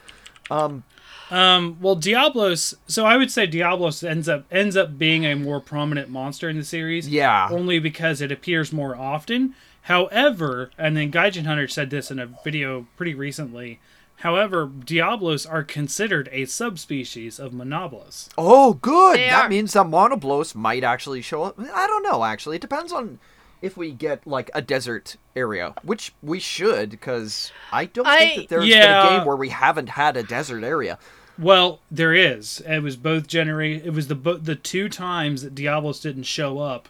Um, 1.31 1.77
well, 1.81 1.95
Diablos. 1.95 2.75
So 2.87 3.05
I 3.05 3.17
would 3.17 3.31
say 3.31 3.47
Diablos 3.47 4.03
ends 4.03 4.29
up 4.29 4.45
ends 4.51 4.77
up 4.77 4.97
being 4.97 5.25
a 5.25 5.35
more 5.35 5.59
prominent 5.59 6.09
monster 6.09 6.49
in 6.49 6.57
the 6.57 6.63
series. 6.63 7.09
Yeah. 7.09 7.47
Only 7.51 7.79
because 7.79 8.21
it 8.21 8.31
appears 8.31 8.71
more 8.71 8.95
often. 8.95 9.55
However, 9.83 10.71
and 10.77 10.97
then 10.97 11.11
Gaijin 11.11 11.45
Hunter 11.45 11.67
said 11.67 11.89
this 11.89 12.09
in 12.09 12.19
a 12.19 12.27
video 12.43 12.87
pretty 12.97 13.13
recently. 13.13 13.79
However, 14.19 14.65
Diablos 14.65 15.45
are 15.45 15.63
considered 15.63 16.29
a 16.31 16.45
subspecies 16.45 17.37
of 17.39 17.51
Monoblos. 17.51 18.29
Oh, 18.37 18.73
good. 18.75 19.17
They 19.17 19.29
that 19.29 19.45
are. 19.45 19.49
means 19.49 19.73
that 19.73 19.85
Monoblos 19.85 20.55
might 20.55 20.83
actually 20.83 21.21
show 21.21 21.43
up. 21.43 21.59
I 21.59 21.85
don't 21.85 22.01
know. 22.01 22.23
Actually, 22.23 22.55
it 22.55 22.61
depends 22.61 22.91
on 22.91 23.19
if 23.65 23.75
we 23.75 23.91
get 23.91 24.25
like 24.27 24.49
a 24.53 24.61
desert 24.61 25.17
area, 25.35 25.73
which 25.83 26.13
we 26.21 26.39
should, 26.39 26.89
because 26.91 27.51
I 27.71 27.85
don't 27.85 28.07
I- 28.07 28.19
think 28.19 28.35
that 28.41 28.49
there's 28.49 28.69
been 28.69 28.81
a 28.81 29.09
game 29.17 29.25
where 29.25 29.35
we 29.35 29.49
haven't 29.49 29.89
had 29.89 30.15
a 30.17 30.23
desert 30.23 30.63
area. 30.63 30.97
Well, 31.37 31.79
there 31.91 32.13
is. 32.13 32.61
It 32.65 32.81
was 32.81 32.95
both 32.95 33.27
generate. 33.27 33.85
It 33.85 33.89
was 33.91 34.07
the 34.07 34.15
bo- 34.15 34.37
the 34.37 34.55
two 34.55 34.87
times 34.87 35.41
that 35.41 35.53
Diablos 35.53 35.99
didn't 35.99 36.23
show 36.23 36.59
up 36.59 36.87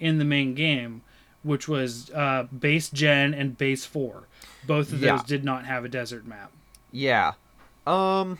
in 0.00 0.18
the 0.18 0.24
main 0.24 0.54
game, 0.54 1.02
which 1.44 1.68
was 1.68 2.10
uh, 2.10 2.44
base 2.44 2.88
gen 2.90 3.32
and 3.34 3.56
base 3.56 3.84
four. 3.84 4.24
Both 4.66 4.92
of 4.92 5.00
Yeah. 5.00 5.16
those 5.16 5.24
did 5.24 5.44
not 5.44 5.66
have 5.66 5.84
a 5.84 5.88
desert 5.88 6.26
map. 6.26 6.50
Yeah. 6.90 7.32
Um 7.86 8.38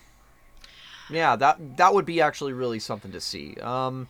Yeah, 1.11 1.37
that 1.37 1.77
that 1.77 1.93
would 1.95 2.07
be 2.07 2.21
actually 2.21 2.53
really 2.55 2.79
something 2.81 3.13
to 3.13 3.21
see. 3.21 3.55
Um 3.61 4.09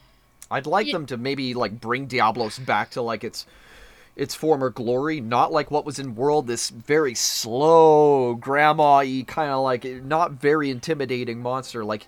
I'd 0.50 0.66
like 0.66 0.86
Ye- 0.86 0.92
them 0.92 1.06
to 1.06 1.16
maybe 1.16 1.52
like 1.54 1.80
bring 1.80 2.06
Diablos 2.06 2.58
back 2.58 2.90
to 2.92 3.02
like 3.02 3.24
its 3.24 3.46
its 4.16 4.34
former 4.34 4.70
glory, 4.70 5.20
not 5.20 5.52
like 5.52 5.70
what 5.70 5.84
was 5.84 5.98
in 5.98 6.14
World 6.14 6.46
this 6.46 6.70
very 6.70 7.14
slow 7.14 8.34
grandma-y 8.34 9.24
kind 9.26 9.50
of 9.50 9.62
like 9.62 9.84
not 9.84 10.32
very 10.32 10.70
intimidating 10.70 11.40
monster 11.42 11.84
like 11.84 12.06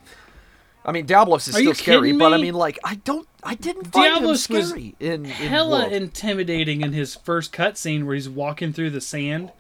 I 0.85 0.93
mean 0.93 1.05
Diablos 1.05 1.49
is 1.49 1.57
Are 1.57 1.59
still 1.59 1.75
scary, 1.75 2.13
but 2.13 2.33
I 2.33 2.37
mean 2.37 2.55
like 2.55 2.79
I 2.85 2.97
don't 2.97 3.27
I 3.43 3.57
didn't 3.57 3.93
find 3.93 4.15
Diablos 4.15 4.49
him 4.49 4.57
was 4.57 4.69
scary 4.69 4.95
in, 5.01 5.25
in 5.27 5.31
Hella 5.31 5.81
World. 5.81 5.93
intimidating 5.93 6.81
in 6.83 6.93
his 6.93 7.17
first 7.17 7.53
cutscene 7.53 8.05
where 8.05 8.15
he's 8.15 8.29
walking 8.29 8.73
through 8.73 8.91
the 8.91 9.01
sand, 9.01 9.51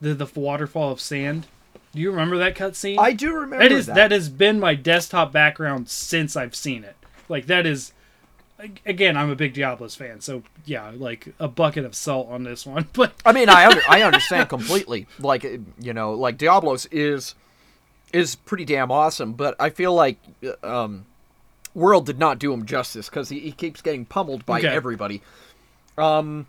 the 0.00 0.14
the 0.14 0.26
waterfall 0.32 0.92
of 0.92 1.00
sand. 1.00 1.46
Do 1.92 2.00
you 2.00 2.10
remember 2.10 2.38
that 2.38 2.54
cutscene? 2.56 2.98
I 2.98 3.12
do 3.12 3.32
remember 3.32 3.58
That 3.58 3.72
is 3.72 3.86
that. 3.86 3.96
that 3.96 4.10
has 4.12 4.28
been 4.28 4.60
my 4.60 4.76
desktop 4.76 5.32
background 5.32 5.88
since 5.88 6.36
I've 6.36 6.54
seen 6.54 6.84
it. 6.84 6.96
Like 7.28 7.46
that 7.46 7.66
is 7.66 7.92
again, 8.86 9.16
I'm 9.16 9.30
a 9.30 9.36
big 9.36 9.52
Diablos 9.54 9.94
fan, 9.94 10.20
so 10.20 10.42
yeah, 10.64 10.92
like 10.94 11.34
a 11.38 11.48
bucket 11.48 11.84
of 11.84 11.94
salt 11.94 12.28
on 12.30 12.44
this 12.44 12.64
one. 12.66 12.88
But 12.92 13.12
I 13.24 13.32
mean, 13.32 13.48
I 13.48 13.66
under, 13.66 13.80
I 13.88 14.02
understand 14.02 14.48
completely. 14.48 15.06
Like 15.18 15.44
you 15.80 15.92
know, 15.92 16.12
like 16.12 16.38
Diablos 16.38 16.86
is 16.86 17.34
is 18.12 18.36
pretty 18.36 18.64
damn 18.64 18.90
awesome, 18.92 19.32
but 19.32 19.56
I 19.58 19.70
feel 19.70 19.92
like 19.94 20.18
um, 20.62 21.04
World 21.74 22.06
did 22.06 22.18
not 22.18 22.38
do 22.38 22.52
him 22.52 22.64
justice 22.64 23.08
because 23.08 23.28
he, 23.28 23.40
he 23.40 23.50
keeps 23.52 23.82
getting 23.82 24.04
pummeled 24.04 24.46
by 24.46 24.58
Okay. 24.60 24.68
everybody. 24.68 25.20
Um, 25.98 26.46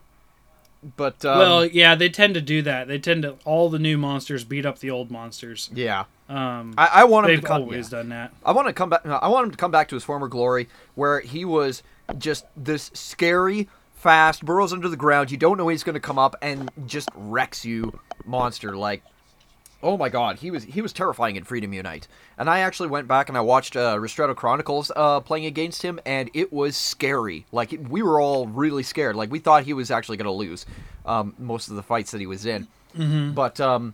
but 0.97 1.25
um, 1.25 1.39
well, 1.39 1.65
yeah, 1.65 1.95
they 1.95 2.09
tend 2.09 2.35
to 2.35 2.41
do 2.41 2.62
that. 2.62 2.88
They 2.88 3.00
tend 3.00 3.24
to 3.24 3.35
all 3.45 3.69
the 3.69 3.79
new 3.79 3.97
monsters 3.97 4.43
beat 4.43 4.65
up 4.65 4.77
the 4.79 4.91
old 4.91 5.09
monsters. 5.09 5.71
yeah, 5.74 6.03
Um, 6.29 6.75
I, 6.77 6.88
I 6.93 7.03
want 7.05 7.27
him 7.29 7.41
to 7.41 7.47
come. 7.47 7.63
always 7.63 7.91
yeah. 7.91 7.97
done 7.97 8.09
that. 8.09 8.33
I 8.45 8.51
want 8.51 8.67
to 8.67 8.74
come 8.74 8.91
back. 8.91 9.03
I 9.03 9.27
want 9.27 9.45
him 9.45 9.51
to 9.51 9.57
come 9.57 9.71
back 9.71 9.88
to 9.89 9.95
his 9.95 10.03
former 10.03 10.27
glory, 10.27 10.69
where 10.93 11.21
he 11.21 11.43
was 11.43 11.81
just 12.17 12.45
this 12.55 12.91
scary, 12.93 13.67
fast, 13.93 14.45
burrows 14.45 14.74
under 14.74 14.89
the 14.89 14.97
ground. 14.97 15.31
You 15.31 15.38
don't 15.38 15.57
know 15.57 15.67
he's 15.67 15.83
going 15.83 15.95
to 15.95 16.00
come 16.00 16.19
up 16.19 16.35
and 16.41 16.69
just 16.85 17.09
wrecks 17.15 17.65
you, 17.65 18.00
monster. 18.25 18.75
Like, 18.75 19.03
oh 19.81 19.97
my 19.97 20.09
god, 20.09 20.38
he 20.39 20.51
was 20.51 20.63
he 20.63 20.81
was 20.81 20.93
terrifying 20.93 21.35
in 21.35 21.43
Freedom 21.43 21.74
Unite. 21.74 22.07
And 22.38 22.50
I 22.50 22.59
actually 22.59 22.89
went 22.89 23.07
back 23.07 23.29
and 23.29 23.38
I 23.38 23.41
watched 23.41 23.75
uh, 23.75 23.95
Ristretto 23.95 24.35
Chronicles 24.35 24.91
uh, 24.95 25.21
playing 25.21 25.45
against 25.45 25.81
him, 25.81 26.00
and 26.05 26.29
it 26.33 26.51
was 26.51 26.75
scary. 26.75 27.45
Like 27.51 27.74
it, 27.74 27.88
we 27.88 28.01
were 28.01 28.19
all 28.19 28.47
really 28.47 28.83
scared. 28.83 29.15
Like 29.15 29.31
we 29.31 29.39
thought 29.39 29.63
he 29.63 29.74
was 29.74 29.91
actually 29.91 30.17
going 30.17 30.25
to 30.25 30.31
lose 30.31 30.65
um, 31.05 31.33
most 31.38 31.69
of 31.69 31.75
the 31.75 31.83
fights 31.83 32.12
that 32.12 32.19
he 32.19 32.27
was 32.27 32.45
in. 32.45 32.67
But 33.33 33.59
um, 33.59 33.93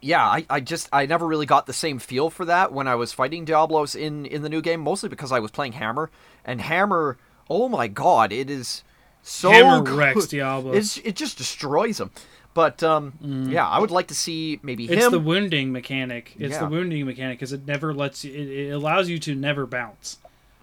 yeah, 0.00 0.24
I, 0.24 0.46
I 0.48 0.60
just 0.60 0.88
I 0.92 1.06
never 1.06 1.26
really 1.26 1.46
got 1.46 1.66
the 1.66 1.72
same 1.72 1.98
feel 1.98 2.30
for 2.30 2.44
that 2.46 2.72
when 2.72 2.88
I 2.88 2.94
was 2.94 3.12
fighting 3.12 3.44
Diablos 3.44 3.94
in 3.94 4.24
in 4.26 4.42
the 4.42 4.48
new 4.48 4.62
game, 4.62 4.80
mostly 4.80 5.08
because 5.08 5.32
I 5.32 5.40
was 5.40 5.50
playing 5.50 5.72
Hammer 5.72 6.10
and 6.44 6.60
Hammer. 6.60 7.18
Oh 7.48 7.68
my 7.68 7.88
god, 7.88 8.32
it 8.32 8.48
is 8.50 8.84
so 9.22 9.50
Hammer 9.50 9.82
good. 9.82 9.96
wrecks 9.96 10.26
Diablos. 10.28 10.76
It's 10.76 10.96
it 10.98 11.16
just 11.16 11.38
destroys 11.38 12.00
him. 12.00 12.10
But 12.52 12.82
um, 12.82 13.12
yeah, 13.48 13.66
I 13.68 13.78
would 13.78 13.92
like 13.92 14.08
to 14.08 14.14
see 14.14 14.58
maybe 14.62 14.86
him. 14.86 14.98
It's 14.98 15.10
the 15.10 15.20
wounding 15.20 15.72
mechanic. 15.72 16.34
It's 16.38 16.54
Yeah. 16.54 16.60
the 16.60 16.68
wounding 16.68 17.06
mechanic 17.06 17.38
because 17.38 17.52
it 17.52 17.64
never 17.66 17.94
lets 17.94 18.24
you. 18.24 18.32
It, 18.32 18.48
it 18.48 18.70
allows 18.70 19.08
you 19.08 19.18
to 19.20 19.34
never 19.36 19.66
bounce. 19.66 20.18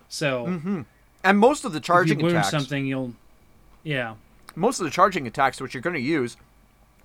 So 0.09 0.83
and 1.23 1.39
most 1.39 1.65
of 1.65 1.71
the 1.71 1.77
if 1.77 1.83
you 1.83 1.85
charging 1.87 2.19
wound 2.19 2.31
attacks, 2.33 2.49
something, 2.51 2.85
you'll. 2.85 3.13
Yeah. 3.83 4.15
most 4.55 4.79
of 4.79 4.83
the 4.83 4.89
charging 4.91 5.27
attacks 5.27 5.61
which 5.61 5.73
you're 5.73 5.81
going 5.81 5.95
to 5.95 6.01
use 6.01 6.35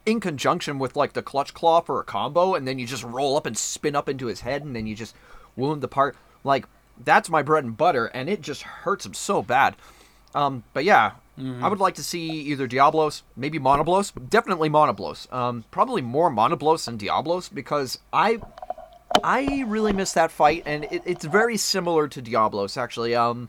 in 0.05 0.19
conjunction 0.19 0.81
with 0.81 0.97
like 0.97 1.13
the 1.13 1.23
clutch 1.23 1.55
claw 1.55 1.81
for 1.81 2.01
a 2.01 2.05
combo 2.05 2.55
and 2.57 2.67
then 2.67 2.79
you 2.81 2.87
just 2.89 3.05
roll 3.05 3.37
up 3.37 3.47
and 3.47 3.57
spin 3.57 3.95
up 3.95 4.09
into 4.09 4.27
his 4.27 4.41
head 4.41 4.65
and 4.65 4.75
then 4.75 4.85
you 4.87 4.97
just 4.97 5.15
wound 5.55 5.81
the 5.81 5.87
part 5.87 6.17
like 6.43 6.67
that's 7.05 7.29
my 7.29 7.43
bread 7.43 7.65
and 7.65 7.77
butter 7.77 8.07
and 8.07 8.29
it 8.29 8.41
just 8.41 8.63
hurts 8.63 9.05
him 9.07 9.15
so 9.15 9.43
bad 9.43 9.75
um 10.35 10.63
but 10.73 10.85
yeah 10.85 11.13
i 11.61 11.69
would 11.69 11.81
like 11.81 11.95
to 11.95 12.05
see 12.05 12.31
either 12.31 12.67
diablos 12.67 13.23
maybe 13.37 13.59
monoblos 13.59 14.13
definitely 14.31 14.69
monoblos 14.69 15.33
um 15.33 15.65
probably 15.71 16.03
more 16.03 16.31
monoblos 16.31 16.85
than 16.85 16.97
diablos 16.97 17.49
because 17.49 17.99
i 18.13 18.39
i 19.25 19.65
really 19.67 19.93
miss 19.93 20.13
that 20.13 20.31
fight 20.31 20.63
and 20.67 20.85
it, 20.85 21.03
it's 21.05 21.25
very 21.25 21.57
similar 21.57 22.07
to 22.07 22.21
diablos 22.23 22.77
actually 22.77 23.15
um 23.15 23.49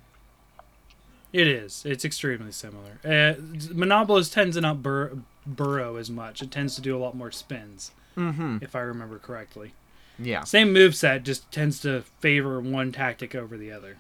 It 1.34 1.48
is. 1.48 1.84
It's 1.84 2.06
extremely 2.06 2.52
similar. 2.52 3.00
Uh, 3.04 3.34
Monoblos 3.74 4.32
tends 4.32 4.56
to 4.56 4.62
not 4.62 4.84
bur- 4.84 5.18
burrow 5.48 5.96
as 5.96 6.10
much. 6.12 6.44
It 6.44 6.52
tends 6.52 6.76
to 6.76 6.82
do 6.82 6.96
a 6.96 7.00
lot 7.00 7.16
more 7.16 7.32
spins, 7.32 7.90
mm-hmm. 8.16 8.60
if 8.62 8.76
I 8.76 8.82
remember 8.82 9.18
correctly. 9.18 9.74
Yeah 10.20 10.44
Same 10.44 10.72
move 10.74 10.96
set, 10.96 11.24
just 11.24 11.52
tends 11.52 11.80
to 11.82 12.02
favor 12.20 12.60
one 12.60 12.92
tactic 12.92 13.34
over 13.36 13.58
the 13.58 13.72
other. 13.72 13.98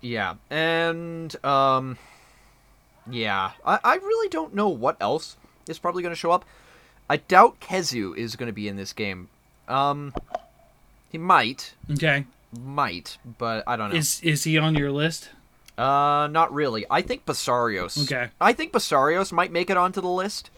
Yeah, 0.00 0.34
and 0.48 1.34
um, 1.44 1.98
yeah, 3.10 3.50
I, 3.66 3.78
I 3.82 3.94
really 3.96 4.28
don't 4.28 4.54
know 4.54 4.68
what 4.68 4.96
else 5.00 5.36
is 5.68 5.78
probably 5.78 6.02
going 6.02 6.12
to 6.14 6.18
show 6.18 6.30
up. 6.30 6.44
I 7.10 7.16
doubt 7.16 7.58
Khezu 7.60 8.16
is 8.16 8.36
going 8.36 8.46
to 8.46 8.52
be 8.52 8.68
in 8.68 8.76
this 8.76 8.92
game. 8.92 9.28
Um, 9.66 10.14
he 11.10 11.18
might, 11.18 11.74
Okay. 11.90 12.26
might, 12.58 13.18
but 13.38 13.64
I 13.66 13.76
don't 13.76 13.90
know. 13.90 13.96
Is 13.96 14.20
is 14.22 14.44
he 14.44 14.56
on 14.56 14.74
your 14.76 14.92
list? 14.92 15.30
Uh, 15.76 16.28
not 16.30 16.52
really. 16.54 16.84
I 16.90 17.02
think 17.02 17.24
Basarios. 17.26 18.02
Okay. 18.04 18.30
I 18.40 18.52
think 18.52 18.72
Basarios 18.72 19.32
might 19.32 19.50
make 19.52 19.68
it 19.68 19.76
onto 19.76 20.00
the 20.00 20.08
list, 20.08 20.50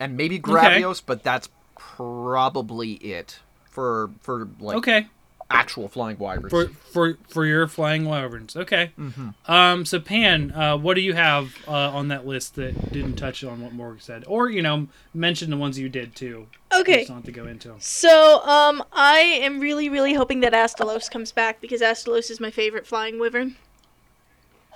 and 0.00 0.16
maybe 0.16 0.38
Gravios, 0.38 1.02
but 1.04 1.22
that's 1.22 1.48
probably 1.78 2.92
it 2.94 3.38
for 3.70 4.10
for 4.20 4.48
like 4.60 4.76
Okay. 4.78 5.06
actual 5.50 5.88
flying 5.88 6.18
wyverns. 6.18 6.50
For 6.50 6.68
for 6.68 7.16
for 7.28 7.46
your 7.46 7.66
flying 7.66 8.04
wyverns. 8.04 8.54
Okay. 8.56 8.90
Mm-hmm. 8.98 9.50
Um. 9.50 9.84
So 9.86 9.98
Pan, 10.00 10.52
uh, 10.52 10.76
what 10.76 10.94
do 10.94 11.00
you 11.00 11.14
have 11.14 11.54
uh, 11.66 11.72
on 11.72 12.08
that 12.08 12.26
list 12.26 12.56
that 12.56 12.92
didn't 12.92 13.16
touch 13.16 13.42
on 13.44 13.62
what 13.62 13.72
Morgan 13.72 14.00
said, 14.00 14.24
or 14.26 14.50
you 14.50 14.60
know, 14.62 14.88
mention 15.14 15.50
the 15.50 15.56
ones 15.56 15.78
you 15.78 15.88
did 15.88 16.14
too? 16.14 16.46
Okay. 16.78 16.98
Just 16.98 17.10
not 17.10 17.24
to 17.24 17.32
go 17.32 17.46
into 17.46 17.70
'em. 17.70 17.76
So, 17.80 18.42
um, 18.44 18.84
I 18.92 19.20
am 19.20 19.58
really, 19.58 19.88
really 19.88 20.12
hoping 20.14 20.40
that 20.40 20.52
Astalos 20.52 21.10
comes 21.10 21.32
back 21.32 21.60
because 21.62 21.80
Astalos 21.80 22.30
is 22.30 22.40
my 22.40 22.50
favorite 22.50 22.86
flying 22.86 23.18
wyvern. 23.18 23.56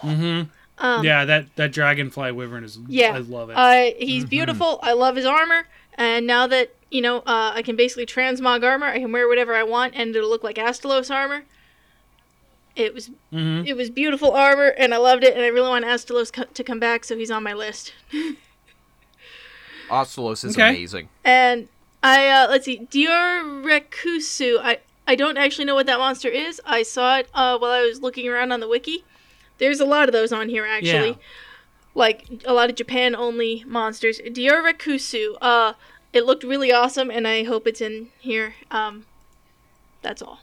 Mm-hmm. 0.02 0.48
Um, 0.78 1.04
yeah, 1.04 1.24
that 1.26 1.54
that 1.56 1.70
dragonfly 1.72 2.32
wyvern 2.32 2.64
is. 2.64 2.78
Yeah. 2.88 3.14
I 3.14 3.18
love 3.18 3.50
it. 3.50 3.54
Uh, 3.54 3.94
he's 3.98 4.24
beautiful. 4.24 4.80
I 4.82 4.94
love 4.94 5.16
his 5.16 5.26
armor, 5.26 5.66
and 5.94 6.26
now 6.26 6.46
that 6.46 6.74
you 6.92 7.00
know, 7.00 7.18
uh, 7.20 7.52
I 7.54 7.62
can 7.62 7.76
basically 7.76 8.06
transmog 8.06 8.62
armor. 8.62 8.86
I 8.86 8.98
can 8.98 9.12
wear 9.12 9.26
whatever 9.28 9.54
I 9.54 9.62
want, 9.62 9.94
and 9.96 10.14
it'll 10.14 10.28
look 10.30 10.44
like 10.44 10.56
Astalos 10.56 11.10
armor. 11.10 11.44
It 12.76 12.94
was 12.94 13.10
hmm 13.30 13.62
it 13.64 13.76
was 13.76 13.90
beautiful 13.90 14.32
armor, 14.32 14.68
and 14.76 14.92
I 14.92 14.96
loved 14.98 15.24
it, 15.24 15.34
and 15.34 15.42
I 15.42 15.48
really 15.48 15.68
want 15.68 15.84
Astalos 15.84 16.32
co- 16.32 16.44
to 16.44 16.64
come 16.64 16.80
back, 16.80 17.04
so 17.04 17.16
he's 17.16 17.30
on 17.30 17.42
my 17.42 17.52
list. 17.54 17.92
Astalos 19.90 20.44
is 20.44 20.56
Okay. 20.56 20.70
amazing. 20.70 21.08
And 21.24 21.68
I 22.02 22.28
uh, 22.28 22.48
let's 22.50 22.64
see, 22.64 22.86
Diorekusu. 22.90 24.58
I 24.62 24.78
I 25.06 25.14
don't 25.14 25.36
actually 25.36 25.64
know 25.64 25.74
what 25.74 25.86
that 25.86 25.98
monster 25.98 26.28
is. 26.28 26.60
I 26.64 26.82
saw 26.82 27.18
it 27.18 27.28
uh, 27.34 27.58
while 27.58 27.70
I 27.70 27.82
was 27.82 28.00
looking 28.00 28.28
around 28.28 28.52
on 28.52 28.60
the 28.60 28.68
wiki. 28.68 29.04
There's 29.58 29.80
a 29.80 29.84
lot 29.84 30.08
of 30.08 30.12
those 30.12 30.32
on 30.32 30.48
here 30.48 30.66
actually. 30.66 31.10
Yeah. 31.10 31.14
Like 31.94 32.26
a 32.46 32.54
lot 32.54 32.70
of 32.70 32.76
Japan 32.76 33.14
only 33.14 33.64
monsters. 33.66 34.18
Diorekusu. 34.18 35.36
Uh, 35.40 35.74
it 36.12 36.24
looked 36.24 36.44
really 36.44 36.72
awesome, 36.72 37.10
and 37.10 37.26
I 37.26 37.44
hope 37.44 37.66
it's 37.66 37.80
in 37.80 38.08
here. 38.18 38.54
Um, 38.70 39.06
that's 40.02 40.22
all. 40.22 40.40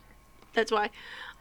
That's 0.53 0.71
why. 0.71 0.89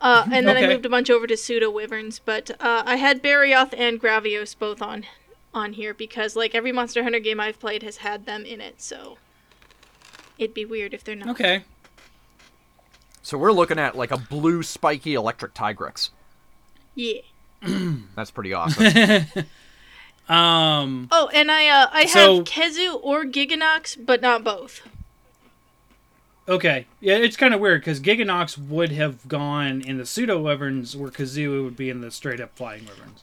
Uh, 0.00 0.26
and 0.30 0.46
then 0.46 0.56
I 0.56 0.66
moved 0.66 0.86
a 0.86 0.88
bunch 0.88 1.10
over 1.10 1.26
to 1.26 1.36
pseudo 1.36 1.70
wyverns, 1.70 2.20
but 2.24 2.50
uh, 2.60 2.82
I 2.86 2.96
had 2.96 3.22
Barioth 3.22 3.74
and 3.76 4.00
Gravios 4.00 4.56
both 4.56 4.80
on 4.80 5.06
on 5.54 5.72
here 5.72 5.94
because 5.94 6.36
like 6.36 6.54
every 6.54 6.70
Monster 6.70 7.02
Hunter 7.02 7.18
game 7.18 7.40
I've 7.40 7.58
played 7.58 7.82
has 7.82 7.98
had 7.98 8.26
them 8.26 8.44
in 8.44 8.60
it, 8.60 8.80
so 8.80 9.18
it'd 10.36 10.54
be 10.54 10.64
weird 10.64 10.94
if 10.94 11.02
they're 11.02 11.16
not. 11.16 11.28
Okay. 11.30 11.64
So 13.22 13.36
we're 13.36 13.52
looking 13.52 13.78
at 13.78 13.96
like 13.96 14.10
a 14.10 14.16
blue 14.16 14.62
spiky 14.62 15.14
electric 15.14 15.54
Tigrex. 15.54 16.10
Yeah. 16.94 17.20
That's 18.14 18.30
pretty 18.30 18.52
awesome. 18.52 18.86
Um. 20.28 21.08
Oh, 21.10 21.28
and 21.32 21.50
I 21.50 21.68
uh, 21.68 21.88
I 21.92 22.06
So- 22.06 22.36
have 22.36 22.44
Khezu 22.44 23.00
or 23.02 23.24
Gigginox, 23.24 23.96
but 24.04 24.20
not 24.20 24.44
both. 24.44 24.82
Okay. 26.48 26.86
Yeah, 27.00 27.16
it's 27.16 27.36
kind 27.36 27.52
of 27.52 27.60
weird 27.60 27.82
because 27.82 28.00
Gigginox 28.00 28.56
would 28.56 28.90
have 28.92 29.26
gone 29.28 29.82
in 29.82 29.98
the 29.98 30.06
pseudo 30.06 30.38
wyverns, 30.40 30.96
where 30.96 31.10
Khezu 31.10 31.62
would 31.62 31.76
be 31.76 31.90
in 31.90 32.00
the 32.00 32.10
straight 32.10 32.40
up 32.40 32.56
flying 32.56 32.86
wyverns. 32.86 33.22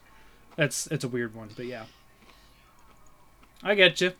That's 0.55 0.87
it's 0.87 1.03
a 1.03 1.07
weird 1.07 1.33
one, 1.35 1.49
but 1.55 1.65
yeah. 1.65 1.85
I 3.63 3.73
get 3.73 3.99
you. 3.99 4.13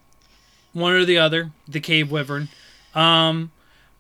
One 0.73 0.93
or 0.93 1.05
the 1.05 1.19
other, 1.19 1.51
the 1.67 1.79
cave 1.79 2.11
wyvern. 2.11 2.49
Um, 2.95 3.51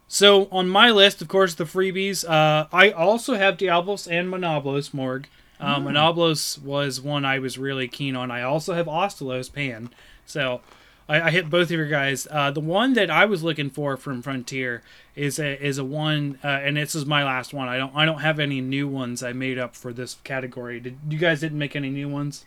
so 0.07 0.47
on 0.51 0.67
my 0.67 0.89
list, 0.89 1.21
of 1.21 1.27
course, 1.27 1.53
the 1.53 1.63
freebies. 1.65 2.27
Uh, 2.27 2.67
I 2.73 2.89
also 2.91 3.35
have 3.35 3.57
Diablos 3.57 4.07
and 4.07 4.27
Monoblos 4.27 4.93
Morg. 4.93 5.27
Um, 5.59 5.85
Monoblos 5.85 6.61
was 6.61 6.99
one 6.99 7.23
I 7.25 7.39
was 7.39 7.57
really 7.57 7.87
keen 7.87 8.15
on. 8.15 8.29
I 8.31 8.41
also 8.41 8.73
have 8.73 8.87
Astalos 8.87 9.51
Pan. 9.51 9.89
So 10.25 10.61
I, 11.07 11.21
I 11.21 11.31
hit 11.31 11.49
both 11.49 11.67
of 11.67 11.71
your 11.71 11.87
guys. 11.87 12.27
Uh, 12.29 12.51
the 12.51 12.59
one 12.59 12.93
that 12.93 13.09
I 13.09 13.25
was 13.25 13.41
looking 13.43 13.69
for 13.69 13.95
from 13.95 14.21
Frontier 14.21 14.81
is 15.15 15.39
a 15.39 15.63
is 15.65 15.77
a 15.77 15.83
one, 15.85 16.39
uh, 16.43 16.47
and 16.47 16.75
this 16.77 16.93
is 16.95 17.05
my 17.05 17.23
last 17.23 17.53
one. 17.53 17.67
I 17.69 17.77
don't 17.77 17.95
I 17.95 18.05
don't 18.05 18.19
have 18.19 18.39
any 18.39 18.59
new 18.59 18.87
ones 18.87 19.23
I 19.23 19.31
made 19.33 19.57
up 19.57 19.75
for 19.75 19.93
this 19.93 20.17
category. 20.23 20.79
Did 20.79 20.97
you 21.09 21.17
guys 21.17 21.39
didn't 21.39 21.59
make 21.59 21.75
any 21.75 21.89
new 21.89 22.09
ones? 22.09 22.45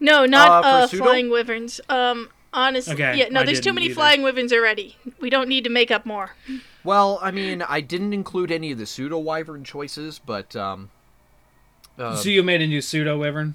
No, 0.00 0.26
not 0.26 0.64
Uh, 0.64 0.68
uh, 0.68 0.86
flying 0.88 1.30
wyverns. 1.30 1.80
Um, 1.88 2.28
honestly, 2.52 2.94
Okay, 2.94 3.16
yeah, 3.18 3.28
no, 3.30 3.40
I 3.40 3.44
there's 3.44 3.60
too 3.60 3.72
many 3.72 3.86
either. 3.86 3.94
flying 3.94 4.22
wyverns 4.22 4.52
already. 4.52 4.96
We 5.20 5.30
don't 5.30 5.48
need 5.48 5.64
to 5.64 5.70
make 5.70 5.90
up 5.90 6.04
more. 6.04 6.34
well, 6.84 7.18
I 7.22 7.30
mean, 7.30 7.62
I 7.62 7.80
didn't 7.80 8.12
include 8.12 8.50
any 8.50 8.72
of 8.72 8.78
the 8.78 8.84
pseudo 8.86 9.18
wyvern 9.18 9.64
choices, 9.64 10.18
but 10.18 10.54
um, 10.56 10.90
uh, 11.98 12.16
so 12.16 12.28
you 12.28 12.42
made 12.42 12.62
a 12.62 12.66
new 12.66 12.80
pseudo 12.80 13.18
wyvern. 13.18 13.54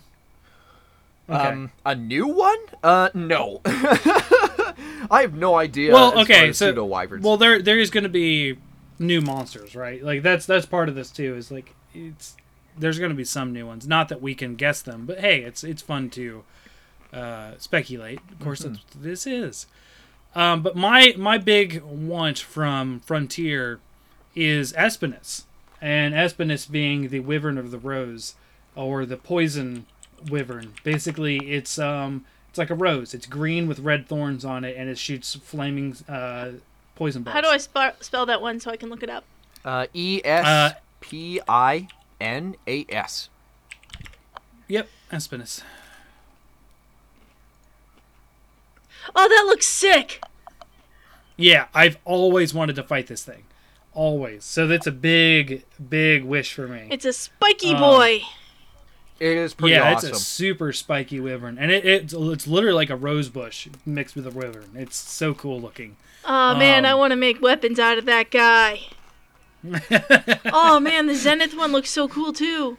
Okay. 1.30 1.48
um, 1.48 1.72
a 1.86 1.96
new 1.96 2.28
one? 2.28 2.58
Uh, 2.84 3.10
no. 3.14 3.62
I 3.66 5.22
have 5.22 5.34
no 5.34 5.56
idea. 5.56 5.94
well, 5.94 6.20
okay, 6.22 6.48
so 6.48 6.68
pseudo 6.68 6.86
wyverns. 6.86 7.24
well, 7.24 7.38
there 7.38 7.62
there 7.62 7.80
is 7.80 7.90
going 7.90 8.04
to 8.04 8.10
be 8.10 8.58
new 9.00 9.22
monsters, 9.22 9.76
right? 9.76 10.04
Like 10.04 10.24
that's 10.24 10.46
that's 10.46 10.66
part 10.66 10.90
of 10.90 10.96
this 10.96 11.12
too. 11.12 11.36
Is 11.36 11.52
like 11.52 11.74
it's 11.94 12.36
there's 12.78 13.00
going 13.00 13.12
to 13.12 13.16
be 13.16 13.24
some 13.26 13.54
new 13.54 13.66
ones. 13.66 13.88
Not 13.88 14.10
that 14.10 14.22
we 14.22 14.36
can 14.36 14.56
guess 14.56 14.82
them, 14.82 15.06
but 15.06 15.20
hey, 15.20 15.42
it's 15.42 15.64
it's 15.64 15.82
fun 15.82 16.10
to 16.12 16.44
uh, 17.14 17.52
speculate. 17.58 18.20
Of 18.32 18.40
course, 18.40 18.60
that's 18.60 18.80
what 18.80 19.04
this 19.04 19.28
is. 19.28 19.68
Um, 20.36 20.62
but 20.62 20.76
my 20.76 21.14
my 21.18 21.38
big 21.38 21.82
want 21.84 22.40
from 22.40 23.02
Frontier 23.02 23.80
is 24.36 24.72
Espinas, 24.74 25.44
and 25.82 26.14
Espinas 26.14 26.70
being 26.70 27.10
the 27.10 27.20
Wyvern 27.20 27.58
of 27.58 27.72
the 27.72 27.78
Rose, 27.80 28.36
or 28.76 29.06
the 29.06 29.18
Poison 29.18 29.86
Wyvern. 30.30 30.74
Basically, 30.84 31.38
it's 31.52 31.80
um 31.80 32.26
it's 32.50 32.58
like 32.58 32.70
a 32.70 32.76
rose. 32.76 33.14
It's 33.14 33.26
green 33.26 33.68
with 33.68 33.80
red 33.80 34.08
thorns 34.08 34.44
on 34.44 34.64
it, 34.64 34.76
and 34.78 34.90
it 34.90 34.98
shoots 34.98 35.36
flaming 35.36 35.96
uh, 36.10 36.52
poison 36.96 37.24
balls. 37.24 37.34
How 37.34 37.42
do 37.42 37.48
I 37.48 37.58
sp- 37.58 37.96
spell 38.02 38.26
that 38.26 38.42
one 38.42 38.60
so 38.60 38.70
I 38.72 38.76
can 38.78 38.90
look 38.90 39.04
it 39.04 39.10
up? 39.10 39.24
uh, 39.64 39.88
E 39.94 40.22
S 40.24 40.74
P 41.00 41.40
I 41.48 41.88
N 42.20 42.56
A 42.68 42.86
S. 42.90 43.30
Yep, 44.68 44.90
Espinas. 45.12 45.64
Oh, 49.16 49.28
that 49.28 49.46
looks 49.48 49.66
sick. 49.68 50.22
Yeah, 51.38 51.68
I've 51.74 51.98
always 52.06 52.54
wanted 52.54 52.76
to 52.76 52.84
fight 52.84 53.08
this 53.08 53.24
thing. 53.24 53.44
Always. 53.94 54.44
So 54.46 54.68
that's 54.68 54.88
a 54.88 54.92
big, 54.92 55.64
big 55.90 56.24
wish 56.24 56.54
for 56.54 56.68
me. 56.68 56.88
It's 56.90 57.06
a 57.06 57.14
spiky 57.14 57.74
Um, 57.74 57.82
boy. 57.82 58.22
It 59.20 59.38
is 59.38 59.54
pretty 59.54 59.76
awesome. 59.76 59.86
yeah, 59.86 59.96
awesome. 59.96 60.10
it's 60.10 60.20
a 60.20 60.24
super 60.24 60.74
spiky 60.74 61.20
wyvern, 61.20 61.60
and 61.60 61.70
it, 61.72 61.86
it's 61.86 62.12
it's 62.12 62.48
literally 62.48 62.74
like 62.74 62.90
a 62.90 62.96
rose 62.96 63.30
bush 63.30 63.68
mixed 63.86 64.16
with 64.16 64.26
a 64.26 64.32
wyvern. 64.32 64.72
It's 64.76 64.96
so 64.96 65.36
cool 65.36 65.62
looking. 65.62 65.96
Oh 66.26 66.56
man, 66.56 66.86
I 66.86 66.92
um, 66.92 67.00
want 67.00 67.12
to 67.12 67.16
make 67.18 67.40
weapons 67.40 67.78
out 67.80 68.00
of 68.00 68.06
that 68.06 68.32
guy. 68.32 68.80
oh 70.52 70.80
man, 70.80 71.06
the 71.06 71.14
Zenith 71.14 71.56
one 71.56 71.72
looks 71.72 71.92
so 71.92 72.08
cool 72.08 72.34
too. 72.34 72.78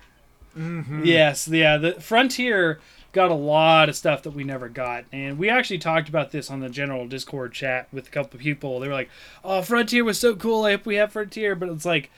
Yes, 0.56 1.46
yeah. 1.46 1.76
The 1.76 1.92
Frontier 2.00 2.80
got 3.12 3.30
a 3.30 3.34
lot 3.34 3.88
of 3.88 3.96
stuff 3.96 4.22
that 4.22 4.30
we 4.30 4.42
never 4.44 4.68
got, 4.68 5.04
and 5.12 5.38
we 5.38 5.48
actually 5.50 5.78
talked 5.78 6.08
about 6.08 6.30
this 6.30 6.50
on 6.50 6.60
the 6.60 6.68
general 6.70 7.06
Discord 7.06 7.52
chat 7.52 7.86
with 7.92 8.08
a 8.08 8.10
couple 8.10 8.36
of 8.36 8.42
people. 8.42 8.80
They 8.80 8.88
were 8.88 8.94
like, 8.94 9.10
"Oh, 9.44 9.62
Frontier 9.62 10.04
was 10.04 10.18
so 10.18 10.34
cool. 10.34 10.64
I 10.64 10.72
hope 10.72 10.86
we 10.86 10.96
have 10.96 11.12
Frontier," 11.12 11.54
but 11.54 11.68
it's 11.68 11.84
like. 11.84 12.10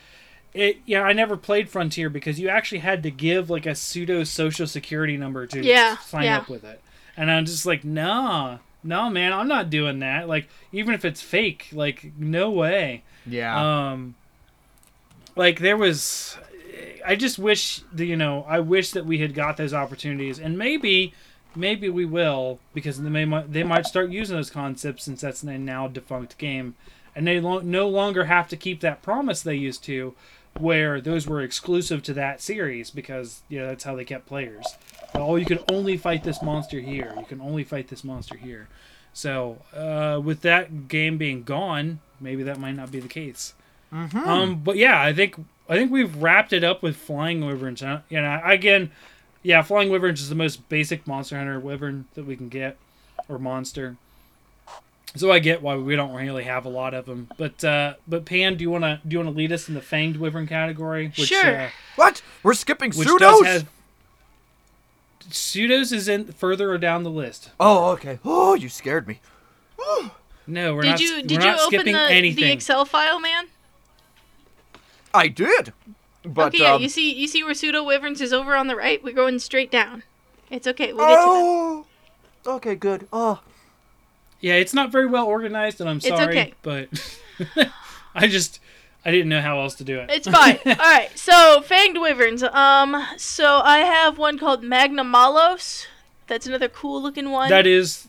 It, 0.52 0.78
yeah, 0.86 1.02
I 1.02 1.12
never 1.12 1.36
played 1.36 1.68
Frontier 1.68 2.08
because 2.08 2.38
you 2.38 2.48
actually 2.48 2.78
had 2.78 3.02
to 3.02 3.10
give 3.10 3.50
like 3.50 3.66
a 3.66 3.74
pseudo 3.74 4.22
social 4.22 4.68
security 4.68 5.16
number 5.16 5.48
to 5.48 5.60
Yeah, 5.64 5.96
sign 5.96 6.22
yeah. 6.26 6.38
up 6.38 6.48
with 6.48 6.62
it, 6.62 6.80
and 7.16 7.28
I'm 7.28 7.44
just 7.44 7.66
like, 7.66 7.82
nah, 7.84 8.58
no, 8.84 9.10
man, 9.10 9.32
I'm 9.32 9.48
not 9.48 9.68
doing 9.68 9.98
that. 9.98 10.28
Like, 10.28 10.48
even 10.70 10.94
if 10.94 11.04
it's 11.04 11.20
fake, 11.20 11.70
like, 11.72 12.12
no 12.16 12.52
way. 12.52 13.02
yeah. 13.26 13.90
Um, 13.90 14.14
like 15.34 15.58
there 15.58 15.76
was, 15.76 16.38
I 17.04 17.16
just 17.16 17.38
wish 17.38 17.80
that 17.92 18.06
you 18.06 18.16
know, 18.16 18.44
I 18.48 18.60
wish 18.60 18.90
that 18.92 19.06
we 19.06 19.18
had 19.18 19.34
got 19.34 19.56
those 19.56 19.74
opportunities, 19.74 20.38
and 20.38 20.56
maybe, 20.58 21.12
maybe 21.54 21.88
we 21.88 22.04
will 22.04 22.58
because 22.72 23.00
they 23.00 23.10
may 23.10 23.42
they 23.48 23.62
might 23.62 23.86
start 23.86 24.10
using 24.10 24.36
those 24.36 24.50
concepts 24.50 25.04
since 25.04 25.20
that's 25.20 25.42
a 25.42 25.58
now 25.58 25.88
defunct 25.88 26.38
game, 26.38 26.74
and 27.14 27.26
they 27.26 27.40
lo- 27.40 27.60
no 27.60 27.88
longer 27.88 28.24
have 28.24 28.48
to 28.48 28.56
keep 28.56 28.80
that 28.80 29.02
promise 29.02 29.42
they 29.42 29.54
used 29.54 29.84
to, 29.84 30.14
where 30.58 31.00
those 31.00 31.26
were 31.26 31.42
exclusive 31.42 32.02
to 32.04 32.14
that 32.14 32.40
series 32.40 32.90
because 32.90 33.42
you 33.48 33.58
know 33.60 33.66
that's 33.66 33.84
how 33.84 33.94
they 33.94 34.04
kept 34.04 34.26
players. 34.26 34.66
Oh, 35.14 35.36
you 35.36 35.46
can 35.46 35.60
only 35.70 35.96
fight 35.96 36.24
this 36.24 36.42
monster 36.42 36.80
here. 36.80 37.14
You 37.18 37.24
can 37.24 37.40
only 37.40 37.64
fight 37.64 37.88
this 37.88 38.02
monster 38.04 38.36
here. 38.36 38.68
So, 39.12 39.58
uh, 39.72 40.20
with 40.20 40.40
that 40.40 40.88
game 40.88 41.18
being 41.18 41.44
gone, 41.44 42.00
maybe 42.20 42.42
that 42.42 42.58
might 42.58 42.74
not 42.74 42.90
be 42.90 42.98
the 42.98 43.08
case. 43.08 43.54
Um, 44.28 44.56
but 44.64 44.76
yeah, 44.76 45.00
I 45.00 45.12
think 45.12 45.36
I 45.68 45.74
think 45.76 45.90
we've 45.90 46.14
wrapped 46.16 46.52
it 46.52 46.62
up 46.64 46.82
with 46.82 46.96
flying 46.96 47.44
wyverns. 47.44 47.82
Uh, 47.82 48.00
You 48.10 48.20
know, 48.20 48.40
again, 48.44 48.90
yeah, 49.42 49.62
flying 49.62 49.90
wyverns 49.90 50.20
is 50.20 50.28
the 50.28 50.34
most 50.34 50.68
basic 50.68 51.06
monster 51.06 51.36
hunter 51.38 51.58
wyvern 51.60 52.06
that 52.14 52.24
we 52.26 52.36
can 52.36 52.48
get, 52.48 52.76
or 53.28 53.38
monster. 53.38 53.96
So 55.16 55.30
I 55.30 55.38
get 55.38 55.62
why 55.62 55.76
we 55.76 55.94
don't 55.94 56.12
really 56.12 56.42
have 56.44 56.64
a 56.66 56.68
lot 56.68 56.92
of 56.92 57.06
them. 57.06 57.28
But 57.38 57.62
uh, 57.64 57.94
but 58.08 58.24
Pan, 58.24 58.56
do 58.56 58.62
you 58.62 58.70
wanna 58.70 59.00
do 59.06 59.14
you 59.14 59.18
wanna 59.20 59.30
lead 59.36 59.52
us 59.52 59.68
in 59.68 59.74
the 59.74 59.80
fanged 59.80 60.16
wyvern 60.18 60.46
category? 60.48 61.06
Which, 61.16 61.28
Sure. 61.28 61.62
Uh, 61.62 61.70
What? 61.96 62.20
We're 62.42 62.54
skipping 62.54 62.90
which 62.92 63.06
pseudos? 63.08 63.44
have 63.46 63.66
pseudos 65.30 65.92
is 65.92 66.08
in 66.08 66.32
further 66.32 66.76
down 66.78 67.02
the 67.04 67.10
list. 67.10 67.50
Oh, 67.60 67.90
okay. 67.92 68.18
Oh, 68.24 68.54
you 68.54 68.68
scared 68.68 69.06
me. 69.06 69.20
No, 70.46 70.74
we're 70.74 70.82
Did 70.82 70.90
not. 70.90 71.00
you 71.00 71.12
we're 71.14 71.20
did 71.22 71.30
you 71.30 71.38
not 71.38 71.58
open 71.60 71.66
skipping 71.78 71.92
the, 71.94 72.00
anything. 72.10 72.44
the 72.44 72.52
Excel 72.52 72.84
file, 72.84 73.18
man? 73.18 73.46
I 75.14 75.28
did. 75.28 75.72
But 76.26 76.48
okay, 76.54 76.62
yeah, 76.64 76.72
um, 76.74 76.82
you 76.82 76.88
see 76.88 77.12
you 77.14 77.26
see 77.28 77.42
where 77.44 77.54
pseudo 77.54 77.82
wyverns 77.84 78.20
is 78.20 78.32
over 78.32 78.54
on 78.56 78.66
the 78.66 78.76
right. 78.76 79.02
We're 79.04 79.14
going 79.14 79.38
straight 79.38 79.70
down. 79.70 80.02
It's 80.50 80.66
okay. 80.66 80.92
We'll 80.92 81.06
get 81.06 81.14
to 81.16 81.20
oh, 81.22 81.86
okay, 82.56 82.74
good. 82.74 83.06
Oh, 83.12 83.40
Yeah, 84.40 84.54
it's 84.54 84.72
not 84.74 84.90
very 84.90 85.06
well 85.06 85.26
organized, 85.26 85.80
and 85.80 85.88
I'm 85.90 85.96
It's 85.98 86.08
sorry, 86.08 86.38
okay. 86.38 86.54
but 86.62 86.88
I 88.14 88.26
just 88.26 88.58
I 89.04 89.10
didn't 89.10 89.28
know 89.28 89.40
how 89.42 89.60
else 89.60 89.74
to 89.76 89.84
do 89.84 89.98
it. 90.00 90.10
It's 90.10 90.26
fine. 90.28 90.58
All 90.66 90.74
right. 90.76 91.10
So 91.14 91.60
fanged 91.62 92.00
wyverns. 92.00 92.42
Um. 92.42 93.04
So 93.18 93.60
I 93.62 93.78
have 93.80 94.16
one 94.18 94.38
called 94.38 94.62
Magnamalos. 94.62 95.86
That's 96.26 96.46
another 96.46 96.68
cool 96.68 97.02
looking 97.02 97.30
one. 97.30 97.50
that 97.50 97.66
is, 97.66 98.08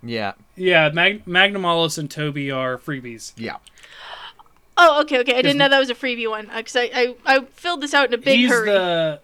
yeah, 0.00 0.34
yeah. 0.54 0.90
Mag- 0.94 1.24
Magnamalos 1.24 1.98
and 1.98 2.08
Toby 2.08 2.52
are 2.52 2.78
freebies. 2.78 3.32
yeah. 3.36 3.56
Oh, 4.76 5.00
okay, 5.02 5.18
okay. 5.20 5.34
I 5.34 5.42
didn't 5.42 5.58
know 5.58 5.68
that 5.68 5.78
was 5.78 5.90
a 5.90 5.94
freebie 5.94 6.28
one 6.28 6.50
because 6.54 6.76
I, 6.76 6.90
I 6.94 7.14
I 7.24 7.40
filled 7.46 7.80
this 7.80 7.94
out 7.94 8.08
in 8.08 8.14
a 8.14 8.18
big 8.18 8.36
he's 8.36 8.50
hurry. 8.50 8.70
the 8.70 9.20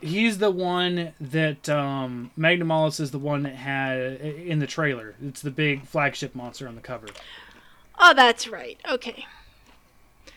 he's 0.00 0.38
the 0.38 0.50
one 0.50 1.12
that 1.20 1.68
um, 1.68 2.30
Magnamalos 2.38 3.00
is 3.00 3.10
the 3.10 3.18
one 3.18 3.42
that 3.44 3.54
had 3.54 3.98
in 4.20 4.58
the 4.58 4.66
trailer. 4.66 5.14
It's 5.22 5.40
the 5.40 5.50
big 5.50 5.84
flagship 5.86 6.34
monster 6.34 6.68
on 6.68 6.74
the 6.74 6.80
cover. 6.82 7.06
Oh, 7.98 8.12
that's 8.14 8.46
right. 8.46 8.78
Okay. 8.88 9.26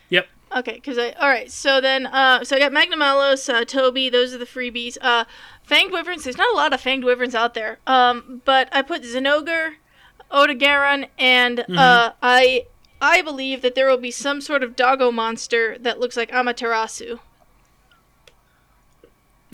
Yep. 0.08 0.26
Okay, 0.56 0.74
because 0.74 0.98
I 0.98 1.10
all 1.12 1.28
right. 1.28 1.50
So 1.50 1.80
then, 1.80 2.06
uh, 2.06 2.42
so 2.44 2.56
I 2.56 2.58
got 2.58 2.72
Magnamalos, 2.72 3.52
uh, 3.52 3.64
Toby. 3.64 4.08
Those 4.08 4.34
are 4.34 4.38
the 4.38 4.46
freebies. 4.46 4.96
Uh, 5.00 5.24
fanged 5.68 5.92
wyverns. 5.92 6.24
There's 6.24 6.36
not 6.38 6.52
a 6.52 6.56
lot 6.56 6.72
of 6.72 6.80
fanged 6.80 7.04
wyverns 7.04 7.34
out 7.34 7.54
there. 7.54 7.78
Um, 7.86 8.42
but 8.44 8.68
I 8.72 8.82
put 8.82 9.02
Zinogre, 9.02 9.74
Odogaron, 10.30 11.08
and 11.18 11.58
Mm-hmm. 11.58 11.78
uh, 11.78 12.10
I 12.22 12.66
I 13.02 13.20
believe 13.20 13.60
that 13.62 13.74
there 13.74 13.88
will 13.90 13.98
be 13.98 14.12
some 14.12 14.40
sort 14.40 14.62
of 14.62 14.76
doggo 14.76 15.10
monster 15.10 15.76
that 15.78 15.98
looks 16.00 16.16
like 16.16 16.30
Amaterasu. 16.30 17.18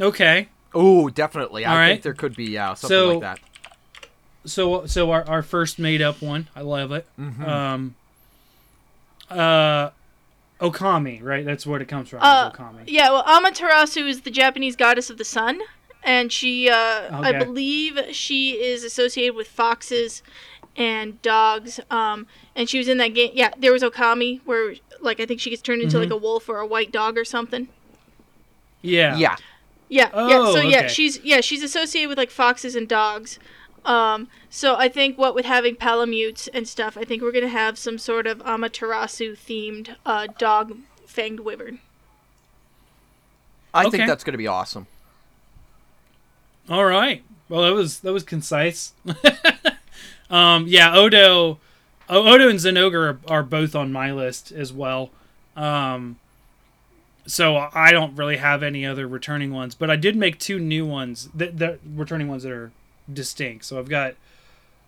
Okay, 0.01 0.49
Oh, 0.75 1.09
definitely. 1.09 1.65
I 1.65 1.73
All 1.83 1.89
think 1.89 2.03
there 2.03 2.13
could 2.13 2.37
be 2.37 2.45
yeah 2.51 2.75
something 2.75 2.89
So- 2.97 3.19
like 3.19 3.21
that. 3.23 3.41
so 4.45 4.85
so 4.87 5.11
our, 5.11 5.25
our 5.27 5.43
first 5.43 5.79
made 5.79 6.03
up 6.03 6.21
one. 6.21 6.49
I 6.55 6.61
love 6.61 6.93
it. 6.93 7.07
Mm-hmm. 7.19 7.45
Um, 7.45 7.95
uh, 9.31 9.91
Okami, 10.61 11.23
right? 11.23 11.45
That's 11.45 11.67
where 11.67 11.81
it 11.81 11.89
comes 11.89 12.11
from. 12.11 12.21
Uh, 12.23 12.51
Okami. 12.51 12.85
Yeah, 12.87 13.11
well, 13.11 13.25
Amaterasu 13.25 14.07
is 14.09 14.21
the 14.23 14.31
Japanese 14.31 14.77
goddess 14.77 15.09
of 15.11 15.17
the 15.19 15.25
sun, 15.25 15.61
and 16.03 16.31
she, 16.33 16.69
uh, 16.69 17.09
I 17.19 17.33
believe, 17.33 17.99
she 18.13 18.53
is 18.63 18.85
associated 18.85 19.35
with 19.35 19.49
foxes 19.49 20.23
and 20.79 21.21
dogs. 21.21 21.79
Um, 21.91 22.27
and 22.57 22.69
she 22.71 22.79
was 22.79 22.89
in 22.89 22.97
that 22.99 23.09
game. 23.09 23.33
Yeah, 23.35 23.51
there 23.59 23.73
was 23.73 23.83
Okami, 23.83 24.41
where 24.47 24.75
like 25.01 25.21
I 25.21 25.27
think 25.27 25.41
she 25.41 25.51
gets 25.51 25.61
turned 25.61 25.83
into 25.83 25.99
like 25.99 26.09
Mhm. 26.09 26.13
a 26.13 26.17
wolf 26.17 26.49
or 26.49 26.59
a 26.59 26.67
white 26.67 26.91
dog 26.93 27.19
or 27.19 27.25
something. 27.27 27.69
Yeah. 28.81 29.17
Yeah. 29.17 29.37
Yeah, 29.91 30.11
yeah. 30.11 30.11
Oh, 30.15 30.55
So 30.55 30.61
yeah, 30.61 30.79
okay. 30.81 30.89
she's 30.89 31.19
yeah 31.25 31.41
she's 31.41 31.63
associated 31.63 32.09
with 32.09 32.19
like 32.19 32.31
foxes 32.31 32.75
and 32.77 32.89
dogs. 32.89 33.39
Um, 33.85 34.29
so 34.51 34.77
I 34.77 34.89
think 34.89 35.17
what 35.17 35.35
with 35.35 35.47
having 35.47 35.77
palamutes 35.77 36.49
and 36.53 36.69
stuff, 36.69 36.97
I 36.99 37.05
think 37.05 37.23
we're 37.23 37.33
gonna 37.33 37.49
have 37.49 37.79
some 37.79 37.97
sort 37.99 38.27
of 38.27 38.39
Amaterasu 38.41 39.33
themed 39.39 39.97
uh, 40.05 40.27
dog 40.39 40.77
fanged 41.07 41.41
wyvern. 41.41 41.79
I 43.73 43.83
Okay. 43.87 43.97
think 43.99 44.09
that's 44.09 44.25
going 44.25 44.33
to 44.33 44.39
be 44.39 44.47
awesome. 44.47 44.87
All 46.69 46.85
right. 46.85 47.23
Well, 47.49 47.63
that 47.63 47.73
was 47.75 48.01
that 48.01 48.13
was 48.13 48.25
concise. 48.25 48.93
um, 50.31 50.67
yeah, 50.67 50.95
Odo, 50.95 51.59
Odo 52.09 52.49
and 52.49 52.59
Zinogre 52.59 53.19
are, 53.29 53.33
are 53.33 53.43
both 53.43 53.75
on 53.75 53.93
my 53.93 54.13
list 54.13 54.53
as 54.53 54.73
well. 54.73 55.11
Um, 55.57 56.19
so 57.27 57.69
I 57.75 57.91
don't 57.91 58.17
really 58.17 58.39
have 58.39 58.63
any 58.63 58.87
other 58.87 59.07
returning 59.07 59.53
ones, 59.53 59.75
but 59.75 59.91
I 59.91 59.97
did 59.97 60.17
make 60.17 60.39
two 60.39 60.59
new 60.59 60.87
ones. 60.87 61.29
That, 61.35 61.59
that 61.59 61.79
returning 61.95 62.29
ones 62.29 62.43
that 62.45 62.53
are 62.53 62.73
distinct. 63.13 63.67
So 63.67 63.79
I've 63.79 63.89
got, 63.89 64.15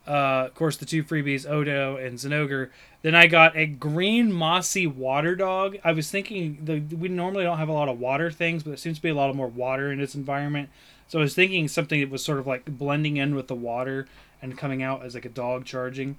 uh, 0.07 0.46
of 0.46 0.55
course, 0.55 0.79
the 0.79 0.87
two 0.87 1.05
freebies, 1.05 1.48
Odo 1.48 1.96
and 1.96 2.18
Zinogre. 2.18 2.70
Then 3.03 3.14
I 3.14 3.26
got 3.26 3.57
a 3.57 3.66
green 3.66 4.33
mossy 4.33 4.87
water 4.87 5.37
dog. 5.37 5.79
I 5.85 5.92
was 5.92 6.11
thinking 6.11 6.59
the 6.62 6.81
we 6.96 7.09
normally 7.09 7.44
don't 7.44 7.59
have 7.59 7.68
a 7.68 7.72
lot 7.72 7.88
of 7.88 7.98
water 7.98 8.31
things, 8.31 8.62
but 8.62 8.70
there 8.70 8.76
seems 8.76 8.98
to 8.98 9.03
be 9.03 9.09
a 9.09 9.14
lot 9.14 9.31
of 9.31 9.37
more 9.37 9.46
water 9.46 9.92
in 9.92 10.00
its 10.00 10.14
environment. 10.14 10.70
So 11.09 11.18
I 11.18 11.22
was 11.22 11.35
thinking 11.35 11.66
something 11.68 12.00
that 12.00 12.11
was 12.11 12.24
sort 12.24 12.38
of 12.38 12.46
like 12.46 12.64
blending 12.66 13.16
in 13.16 13.35
with 13.35 13.48
the 13.48 13.55
water 13.55 14.07
and 14.42 14.57
coming 14.57 14.83
out 14.83 15.05
as 15.05 15.14
like 15.14 15.24
a 15.24 15.31
dog 15.31 15.64
charging. 15.64 16.16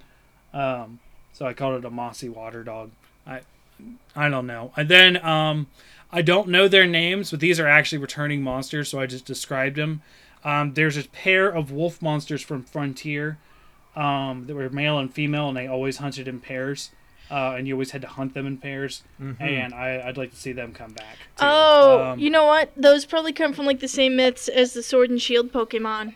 Um, 0.52 1.00
so 1.32 1.46
I 1.46 1.52
called 1.54 1.76
it 1.82 1.84
a 1.86 1.90
mossy 1.90 2.28
water 2.28 2.62
dog. 2.62 2.90
I 3.26 3.40
I 4.14 4.28
don't 4.28 4.46
know. 4.46 4.72
And 4.76 4.88
then 4.88 5.24
um, 5.24 5.66
I 6.12 6.22
don't 6.22 6.48
know 6.48 6.68
their 6.68 6.86
names, 6.86 7.30
but 7.30 7.40
these 7.40 7.58
are 7.58 7.66
actually 7.66 7.98
returning 7.98 8.42
monsters, 8.42 8.88
so 8.90 9.00
I 9.00 9.06
just 9.06 9.24
described 9.24 9.76
them. 9.76 10.02
Um, 10.44 10.74
there's 10.74 10.96
a 10.96 11.04
pair 11.08 11.48
of 11.48 11.70
wolf 11.72 12.02
monsters 12.02 12.42
from 12.42 12.62
Frontier 12.64 13.38
um, 13.96 14.46
that 14.46 14.54
were 14.54 14.68
male 14.70 14.98
and 14.98 15.12
female, 15.12 15.48
and 15.48 15.56
they 15.56 15.66
always 15.66 15.98
hunted 15.98 16.28
in 16.28 16.40
pairs. 16.40 16.90
Uh, 17.30 17.54
and 17.56 17.66
you 17.66 17.74
always 17.74 17.92
had 17.92 18.02
to 18.02 18.08
hunt 18.08 18.34
them 18.34 18.46
in 18.46 18.58
pairs, 18.58 19.02
and 19.18 19.72
I, 19.72 20.02
I'd 20.06 20.18
like 20.18 20.32
to 20.32 20.36
see 20.36 20.52
them 20.52 20.74
come 20.74 20.92
back. 20.92 21.16
too. 21.16 21.24
Oh, 21.46 22.10
Um, 22.12 22.18
you 22.18 22.28
know 22.28 22.44
what? 22.44 22.72
Those 22.76 23.06
probably 23.06 23.32
come 23.32 23.54
from 23.54 23.64
like 23.64 23.80
the 23.80 23.88
same 23.88 24.16
myths 24.16 24.48
as 24.48 24.74
the 24.74 24.82
Sword 24.82 25.08
and 25.08 25.22
Shield 25.22 25.50
Pokemon. 25.50 26.14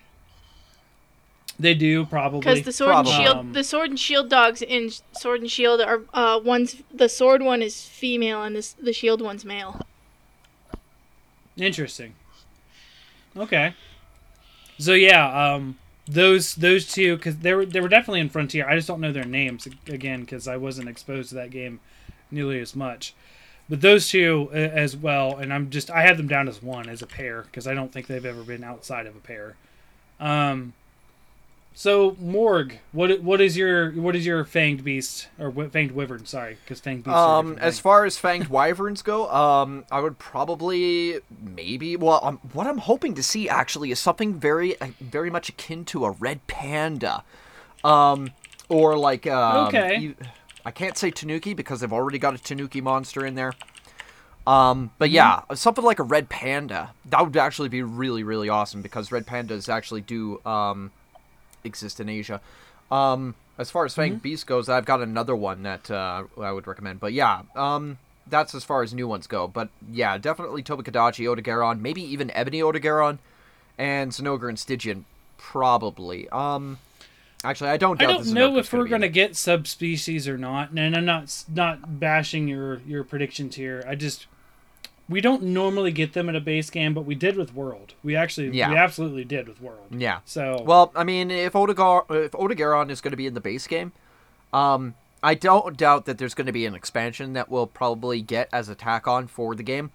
They 1.59 1.75
do 1.75 2.05
probably. 2.07 2.41
Because 2.41 2.63
the 2.63 2.73
Sword 2.73 2.91
Probably. 2.91 3.13
and 3.13 3.23
Shield, 3.25 3.37
Um, 3.37 3.53
the 3.53 3.65
Sword 3.65 3.91
and 3.91 4.01
Shield 4.01 4.29
dogs 4.29 4.63
in 4.63 4.91
Sword 5.13 5.41
and 5.41 5.51
Shield 5.51 5.81
are 5.81 6.03
uh 6.13 6.41
one's 6.43 6.83
the 6.93 7.09
Sword 7.09 7.43
one 7.43 7.63
is 7.63 7.83
female 7.83 8.43
and 8.43 8.55
this 8.57 8.73
the 8.73 8.93
Shield 8.93 9.21
one's 9.23 9.45
male. 9.45 9.81
Interesting. 11.57 12.15
Okay. 13.37 13.75
So 14.79 14.93
yeah, 14.93 15.55
um, 15.55 15.79
those 16.07 16.55
those 16.55 16.93
two 16.93 17.17
because 17.17 17.39
they 17.39 17.55
were 17.55 17.65
they 17.65 17.81
were 17.81 17.89
definitely 17.89 18.21
in 18.21 18.29
Frontier. 18.29 18.69
I 18.69 18.77
just 18.77 18.89
don't 18.89 19.01
know 19.01 19.13
their 19.13 19.25
names 19.25 19.67
again 19.87 20.21
because 20.21 20.47
I 20.47 20.57
wasn't 20.57 20.89
exposed 20.89 21.31
to 21.31 21.35
that 21.37 21.51
game 21.51 21.81
nearly 22.31 22.61
as 22.61 22.77
much. 22.77 23.15
But 23.69 23.81
those 23.81 24.09
two 24.09 24.49
uh, 24.53 24.57
as 24.57 24.97
well, 24.97 25.37
and 25.39 25.53
I'm 25.53 25.71
just 25.71 25.91
I 25.91 26.03
have 26.03 26.19
them 26.19 26.29
down 26.29 26.49
as 26.49 26.63
one 26.63 26.89
as 26.89 27.03
a 27.03 27.07
pair 27.07 27.43
because 27.43 27.67
I 27.67 27.75
don't 27.75 27.91
think 27.91 28.07
they've 28.07 28.25
ever 28.25 28.43
been 28.45 28.63
outside 28.63 29.07
of 29.07 29.17
a 29.17 29.21
pair. 29.21 29.57
Um. 30.21 30.75
So 31.79 32.17
Morg, 32.19 32.79
what 32.93 33.21
what 33.21 33.39
is 33.43 33.55
your 33.55 33.91
what 33.93 34.17
is 34.17 34.25
your 34.25 34.47
fanged 34.47 34.83
beast 34.83 35.29
or 35.39 35.53
fanged 35.53 35.93
wyvern? 35.93 36.25
Sorry, 36.25 36.57
because 36.65 36.81
fanged 36.81 37.05
beast. 37.05 37.15
Um, 37.15 37.59
as 37.61 37.79
far 37.79 38.07
as 38.07 38.17
fanged 38.17 38.49
wyverns 38.49 39.03
go, 39.03 39.31
um, 39.31 39.85
I 39.93 40.01
would 40.01 40.19
probably 40.19 41.21
maybe. 41.39 41.95
Well, 41.97 42.21
um, 42.23 42.39
what 42.55 42.67
I'm 42.67 42.79
hoping 42.79 43.15
to 43.17 43.23
see 43.23 43.47
actually 43.51 43.91
is 43.91 43.99
something 43.99 44.33
very, 44.41 44.81
uh, 44.81 44.87
very 45.03 45.29
much 45.29 45.51
akin 45.51 45.85
to 45.87 46.07
a 46.07 46.13
red 46.13 46.47
panda, 46.47 47.25
um, 47.85 48.31
or 48.71 48.97
like 48.97 49.27
um, 49.27 49.67
Okay. 49.67 49.97
you- 49.99 50.17
I 50.65 50.71
can't 50.71 50.97
say 50.97 51.11
tanuki 51.11 51.53
because 51.53 51.81
they've 51.81 51.93
already 51.93 52.19
got 52.19 52.35
a 52.35 52.39
tanuki 52.39 52.81
monster 52.81 53.25
in 53.27 53.35
there. 53.35 53.53
Um, 54.47 54.93
but 54.97 55.11
yeah, 55.11 55.43
something 55.55 55.85
like 55.85 55.99
a 55.99 56.05
red 56.05 56.31
panda 56.31 56.93
that 57.11 57.23
would 57.23 57.37
actually 57.37 57.69
be 57.69 57.83
really, 57.83 58.23
really 58.23 58.49
awesome 58.49 58.81
because 58.81 59.13
red 59.13 59.27
pandas 59.27 59.69
actually 59.69 60.01
do 60.01 60.41
um, 60.47 60.91
exist 61.67 62.01
in 62.01 62.09
Asia. 62.09 62.41
Um, 62.91 63.35
as 63.59 63.71
far 63.71 63.85
as 63.85 63.95
Fanged 63.95 64.23
Beast 64.23 64.47
goes, 64.47 64.69
I've 64.69 64.85
got 64.85 65.01
another 65.01 65.35
one 65.35 65.63
that 65.63 65.91
uh, 65.91 66.25
I 66.41 66.53
would 66.53 66.67
recommend. 66.67 67.01
But 67.01 67.13
yeah, 67.13 67.43
um, 67.55 67.99
that's 68.27 68.55
as 68.55 68.65
far 68.65 68.83
as 68.83 68.93
new 68.93 69.09
ones 69.09 69.27
go. 69.27 69.49
But 69.49 69.69
yeah, 69.91 70.19
definitely 70.19 70.63
Tobi-Kadachi, 70.63 71.27
Odogaron, 71.27 71.81
maybe 71.81 72.03
even 72.03 72.31
Ebony 72.33 72.61
Odogaron, 72.61 73.19
and 73.79 74.13
Zinogre 74.13 74.49
and 74.49 74.59
Stygian, 74.59 75.05
probably. 75.39 76.29
Um, 76.29 76.79
actually, 77.45 77.71
I 77.71 77.77
don't. 77.77 78.01
I 78.01 78.07
don't 78.07 78.33
know 78.33 78.59
if 78.59 78.73
we're 78.73 78.85
gonna 78.85 79.07
in 79.07 79.11
it. 79.11 79.15
get 79.15 79.37
subspecies 79.37 80.29
or 80.29 80.37
not, 80.39 80.71
and 80.71 80.97
I'm 80.97 81.05
not 81.05 81.45
not 81.53 81.99
bashing 81.99 82.49
your 82.49 82.81
your 82.87 83.05
predictions 83.05 83.57
here. 83.57 83.83
I 83.89 83.95
just 83.95 84.27
we 85.09 85.21
don't 85.21 85.43
normally 85.43 85.93
get 85.93 86.13
them 86.15 86.29
in 86.29 86.35
a 86.37 86.41
base 86.41 86.69
game, 86.71 86.93
but 86.95 87.03
we 87.03 87.15
did 87.15 87.37
with 87.37 87.55
World. 87.55 87.95
We 88.03 88.17
actually 88.17 88.51
Yeah. 88.51 88.71
we 88.71 88.77
absolutely 88.77 89.25
did 89.25 89.49
with 89.49 89.61
World. 89.61 89.87
Yeah. 89.91 90.21
So 90.25 90.63
Well, 90.65 90.91
I 90.97 91.05
mean, 91.05 91.31
if 91.31 91.53
Odogar, 91.53 92.05
if 92.25 92.33
Odogaron 92.33 92.91
is 92.91 93.01
going 93.01 93.13
to 93.13 93.17
be 93.17 93.27
in 93.27 93.35
the 93.35 93.41
base 93.41 93.67
game, 93.67 93.93
um, 94.53 94.95
I 95.23 95.35
don't 95.35 95.77
doubt 95.77 96.05
that 96.07 96.19
there's 96.19 96.35
going 96.35 96.47
to 96.47 96.53
be 96.53 96.67
an 96.67 96.75
expansion 96.75 97.33
that 97.35 97.49
we'll 97.49 97.67
probably 97.67 98.21
get 98.21 98.49
as 98.53 98.69
a 98.69 98.75
tack 98.75 99.07
on 99.09 99.27
for 99.27 99.55
the 99.55 99.63
game, 99.63 99.91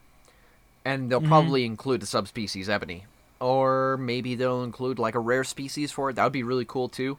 and 0.83 1.09
they'll 1.11 1.21
probably 1.21 1.65
include 1.65 2.01
the 2.01 2.05
subspecies 2.05 2.67
ebony, 2.69 3.05
or 3.39 3.97
maybe 3.97 4.35
they'll 4.35 4.63
include 4.63 4.97
like 4.99 5.15
a 5.15 5.19
rare 5.19 5.43
species 5.43 5.91
for 5.91 6.09
it. 6.09 6.15
That 6.15 6.23
would 6.23 6.33
be 6.33 6.43
really 6.43 6.65
cool 6.65 6.89
too. 6.89 7.17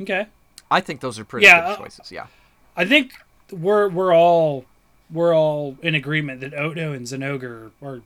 Okay. 0.00 0.26
I 0.70 0.80
think 0.80 1.00
those 1.00 1.18
are 1.18 1.24
pretty 1.24 1.46
Yeah, 1.46 1.60
good 1.60 1.72
uh, 1.72 1.76
choices. 1.76 2.10
Yeah. 2.12 2.26
I 2.76 2.84
think 2.84 3.12
we're 3.50 3.88
we're 3.88 4.14
all 4.14 4.64
we're 5.12 5.36
all 5.36 5.76
in 5.82 5.94
agreement 5.94 6.40
that 6.40 6.54
Odo 6.54 6.92
and 6.92 7.06
Zinogre 7.06 7.70
are 7.82 8.00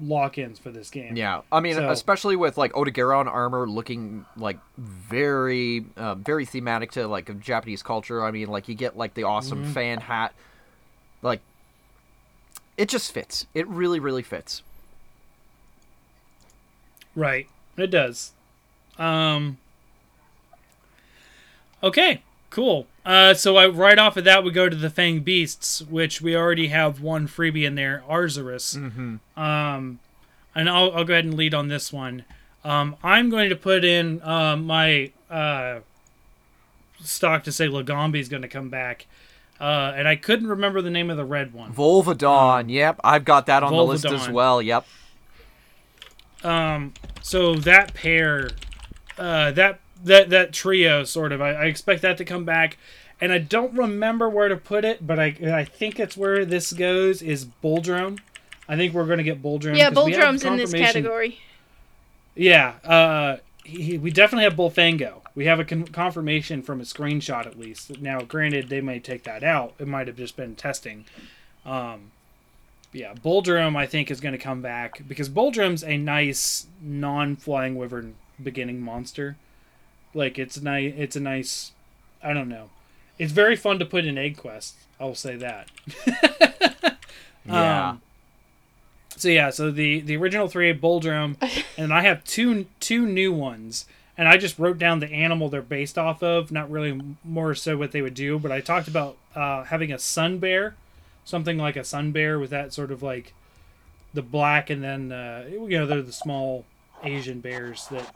lock-ins 0.00 0.58
for 0.58 0.70
this 0.70 0.90
game. 0.90 1.16
Yeah, 1.16 1.42
I 1.52 1.60
mean, 1.60 1.74
So- 1.74 1.90
especially 1.90 2.36
with 2.36 2.56
like 2.58 2.72
Odogaron 2.72 3.26
armor 3.26 3.68
looking 3.68 4.24
like 4.36 4.58
very, 4.78 5.84
uh, 5.96 6.14
very 6.16 6.44
thematic 6.44 6.92
to 6.92 7.06
like 7.06 7.38
Japanese 7.40 7.82
culture. 7.82 8.24
I 8.24 8.30
mean, 8.30 8.48
like 8.48 8.68
you 8.68 8.74
get 8.74 8.96
like 8.96 9.14
the 9.14 9.22
awesome 9.24 9.64
Mm-hmm. 9.64 9.72
fan 9.72 10.00
hat, 10.00 10.34
like 11.22 11.40
it 12.76 12.88
just 12.88 13.12
fits. 13.12 13.46
It 13.54 13.66
really, 13.68 14.00
really 14.00 14.22
fits. 14.22 14.62
Right. 17.14 17.48
It 17.76 17.86
does. 17.88 18.32
Um 18.98 19.58
Okay, 21.82 22.22
cool. 22.56 22.86
Uh 23.04 23.34
so 23.34 23.56
I 23.58 23.66
right 23.68 23.98
off 23.98 24.16
of 24.16 24.24
that 24.24 24.42
we 24.42 24.50
go 24.50 24.70
to 24.70 24.74
the 24.74 24.88
Fang 24.88 25.20
Beasts, 25.20 25.82
which 25.82 26.22
we 26.22 26.34
already 26.34 26.68
have 26.68 27.02
one 27.02 27.28
freebie 27.28 27.66
in 27.66 27.74
there, 27.74 28.02
Arzuros. 28.08 28.76
Mm-hmm. 28.78 29.38
Um 29.38 30.00
and 30.54 30.70
I'll 30.70 30.90
I'll 30.92 31.04
go 31.04 31.12
ahead 31.12 31.26
and 31.26 31.34
lead 31.34 31.52
on 31.52 31.68
this 31.68 31.92
one. 31.92 32.24
Um 32.64 32.96
I'm 33.02 33.28
going 33.28 33.50
to 33.50 33.56
put 33.56 33.84
in 33.84 34.22
um 34.22 34.64
my 34.64 35.12
uh 35.30 35.80
stock 37.02 37.44
to 37.44 37.52
say 37.52 37.68
Lagombi 37.68 38.20
is 38.20 38.30
going 38.30 38.42
to 38.42 38.48
come 38.48 38.70
back. 38.70 39.06
Uh 39.60 39.92
and 39.94 40.08
I 40.08 40.16
couldn't 40.16 40.46
remember 40.48 40.80
the 40.80 40.90
name 40.90 41.10
of 41.10 41.18
the 41.18 41.26
red 41.26 41.52
one. 41.52 41.74
Volvidon. 41.74 42.70
yep, 42.70 42.98
I've 43.04 43.26
got 43.26 43.44
that 43.46 43.62
on 43.64 43.72
the 43.72 43.84
list 43.84 44.06
as 44.06 44.30
well. 44.30 44.62
Yep. 44.62 44.86
Um, 46.42 46.94
so 47.22 47.54
that 47.56 47.92
pair, 47.92 48.50
uh, 49.18 49.50
that 49.52 49.80
that 50.06 50.30
that 50.30 50.52
trio, 50.52 51.04
sort 51.04 51.32
of, 51.32 51.40
I, 51.40 51.52
I 51.52 51.64
expect 51.66 52.02
that 52.02 52.16
to 52.18 52.24
come 52.24 52.44
back, 52.44 52.76
and 53.20 53.32
I 53.32 53.38
don't 53.38 53.72
remember 53.74 54.28
where 54.28 54.48
to 54.48 54.56
put 54.56 54.84
it, 54.84 55.06
but 55.06 55.18
I 55.20 55.36
I 55.52 55.64
think 55.64 56.00
it's 56.00 56.16
where 56.16 56.44
this 56.44 56.72
goes 56.72 57.22
is 57.22 57.44
Bulldrome. 57.62 58.18
I 58.68 58.76
think 58.76 58.94
we're 58.94 59.06
gonna 59.06 59.22
get 59.22 59.42
Bulldrome. 59.42 59.76
Yeah, 59.76 59.90
'cause 59.90 60.04
we 60.06 60.12
have 60.12 60.20
Bulldrome's 60.22 60.44
in 60.44 60.56
this 60.56 60.72
category. 60.72 61.38
Yeah, 62.34 62.74
uh, 62.84 63.36
he, 63.64 63.96
we 63.98 64.10
definitely 64.10 64.44
have 64.44 64.54
Bullfango. 64.56 65.22
We 65.34 65.46
have 65.46 65.60
a 65.60 65.64
con- 65.64 65.86
confirmation 65.86 66.62
from 66.62 66.80
a 66.80 66.84
screenshot 66.84 67.46
at 67.46 67.58
least. 67.58 68.00
Now, 68.00 68.20
granted, 68.20 68.68
they 68.68 68.80
may 68.80 68.98
take 69.00 69.24
that 69.24 69.42
out. 69.42 69.74
It 69.78 69.86
might 69.86 70.06
have 70.06 70.16
just 70.16 70.36
been 70.36 70.54
testing. 70.54 71.04
Um, 71.64 72.10
yeah, 72.92 73.12
Bulldrome 73.14 73.76
I 73.76 73.86
think 73.86 74.10
is 74.10 74.20
going 74.20 74.32
to 74.32 74.38
come 74.38 74.62
back 74.62 75.02
because 75.06 75.28
Bulldrome's 75.28 75.82
a 75.84 75.96
nice 75.96 76.66
non-flying 76.82 77.74
wyvern 77.74 78.14
beginning 78.42 78.80
monster. 78.80 79.36
Like 80.16 80.38
it's 80.38 80.60
nice. 80.60 80.94
It's 80.96 81.16
a 81.16 81.20
nice. 81.20 81.72
I 82.22 82.32
don't 82.32 82.48
know. 82.48 82.70
It's 83.18 83.32
very 83.32 83.56
fun 83.56 83.78
to 83.78 83.84
put 83.84 84.04
in 84.04 84.18
Egg 84.18 84.36
Quest. 84.36 84.74
I'll 84.98 85.14
say 85.14 85.36
that. 85.36 85.68
Yeah. 87.48 87.90
Um, 87.90 88.02
so 89.16 89.28
yeah, 89.28 89.50
so 89.50 89.70
the 89.70 90.00
the 90.00 90.16
original 90.16 90.48
three 90.48 90.72
Bulldrome, 90.74 91.36
and 91.78 91.92
I 91.92 92.02
have 92.02 92.24
two 92.24 92.66
two 92.80 93.06
new 93.06 93.32
ones, 93.32 93.86
and 94.18 94.28
I 94.28 94.36
just 94.36 94.58
wrote 94.58 94.78
down 94.78 94.98
the 94.98 95.10
animal 95.10 95.48
they're 95.48 95.62
based 95.62 95.96
off 95.96 96.22
of. 96.22 96.50
Not 96.50 96.70
really 96.70 97.00
more 97.24 97.54
so 97.54 97.76
what 97.76 97.92
they 97.92 98.02
would 98.02 98.14
do, 98.14 98.38
but 98.38 98.52
I 98.52 98.60
talked 98.60 98.88
about 98.88 99.16
uh, 99.34 99.64
having 99.64 99.92
a 99.92 99.98
sun 99.98 100.38
bear, 100.38 100.74
something 101.24 101.56
like 101.56 101.76
a 101.76 101.84
sun 101.84 102.12
bear 102.12 102.38
with 102.38 102.50
that 102.50 102.72
sort 102.72 102.90
of 102.90 103.02
like 103.02 103.32
the 104.12 104.22
black, 104.22 104.68
and 104.68 104.82
then 104.82 105.12
uh, 105.12 105.44
you 105.48 105.68
know 105.68 105.86
they're 105.86 106.02
the 106.02 106.12
small 106.12 106.64
Asian 107.04 107.40
bears 107.40 107.86
that 107.92 108.12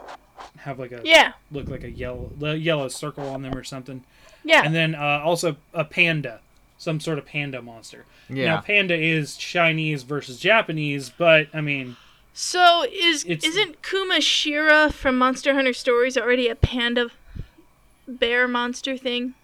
have 0.59 0.79
like 0.79 0.93
a 0.93 1.01
Yeah, 1.05 1.33
look 1.51 1.69
like 1.69 1.85
a 1.85 1.91
yellow 1.91 2.31
yellow 2.55 2.89
circle 2.89 3.29
on 3.29 3.43
them 3.43 3.57
or 3.57 3.65
something, 3.65 4.03
yeah. 4.45 4.63
and 4.65 4.75
then 4.75 4.95
uh, 4.95 5.21
also 5.25 5.57
a 5.75 5.85
panda, 5.85 6.41
some 6.79 7.01
sort 7.01 7.19
of 7.19 7.27
panda 7.27 7.61
monster. 7.63 8.05
Now, 8.29 8.37
yeah. 8.37 8.61
panda 8.61 8.95
is 8.95 9.37
Chinese 9.37 10.03
versus 10.05 10.39
Japanese, 10.39 11.11
but 11.11 11.49
I 11.53 11.61
mean, 11.61 11.97
so 12.33 12.85
is 12.91 13.25
It's- 13.25 13.45
isn't 13.45 13.83
Kumashira 13.83 14.93
from 14.93 15.19
Monster 15.19 15.55
Hunter 15.55 15.73
Stories 15.73 16.17
already 16.17 16.49
a 16.49 16.55
panda 16.55 17.11
bear 18.07 18.47
monster 18.49 18.97
thing? 18.97 19.35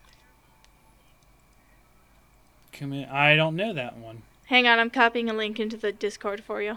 come 2.72 2.92
in, 2.92 3.04
I 3.08 3.36
don't 3.36 3.56
know 3.56 3.72
that 3.72 3.96
one. 3.96 4.20
Hang 4.46 4.66
on, 4.66 4.78
I'm 4.78 4.90
copying 4.90 5.30
a 5.30 5.32
link 5.32 5.58
into 5.58 5.76
the 5.78 5.92
Discord 5.92 6.44
for 6.44 6.60
you. 6.60 6.76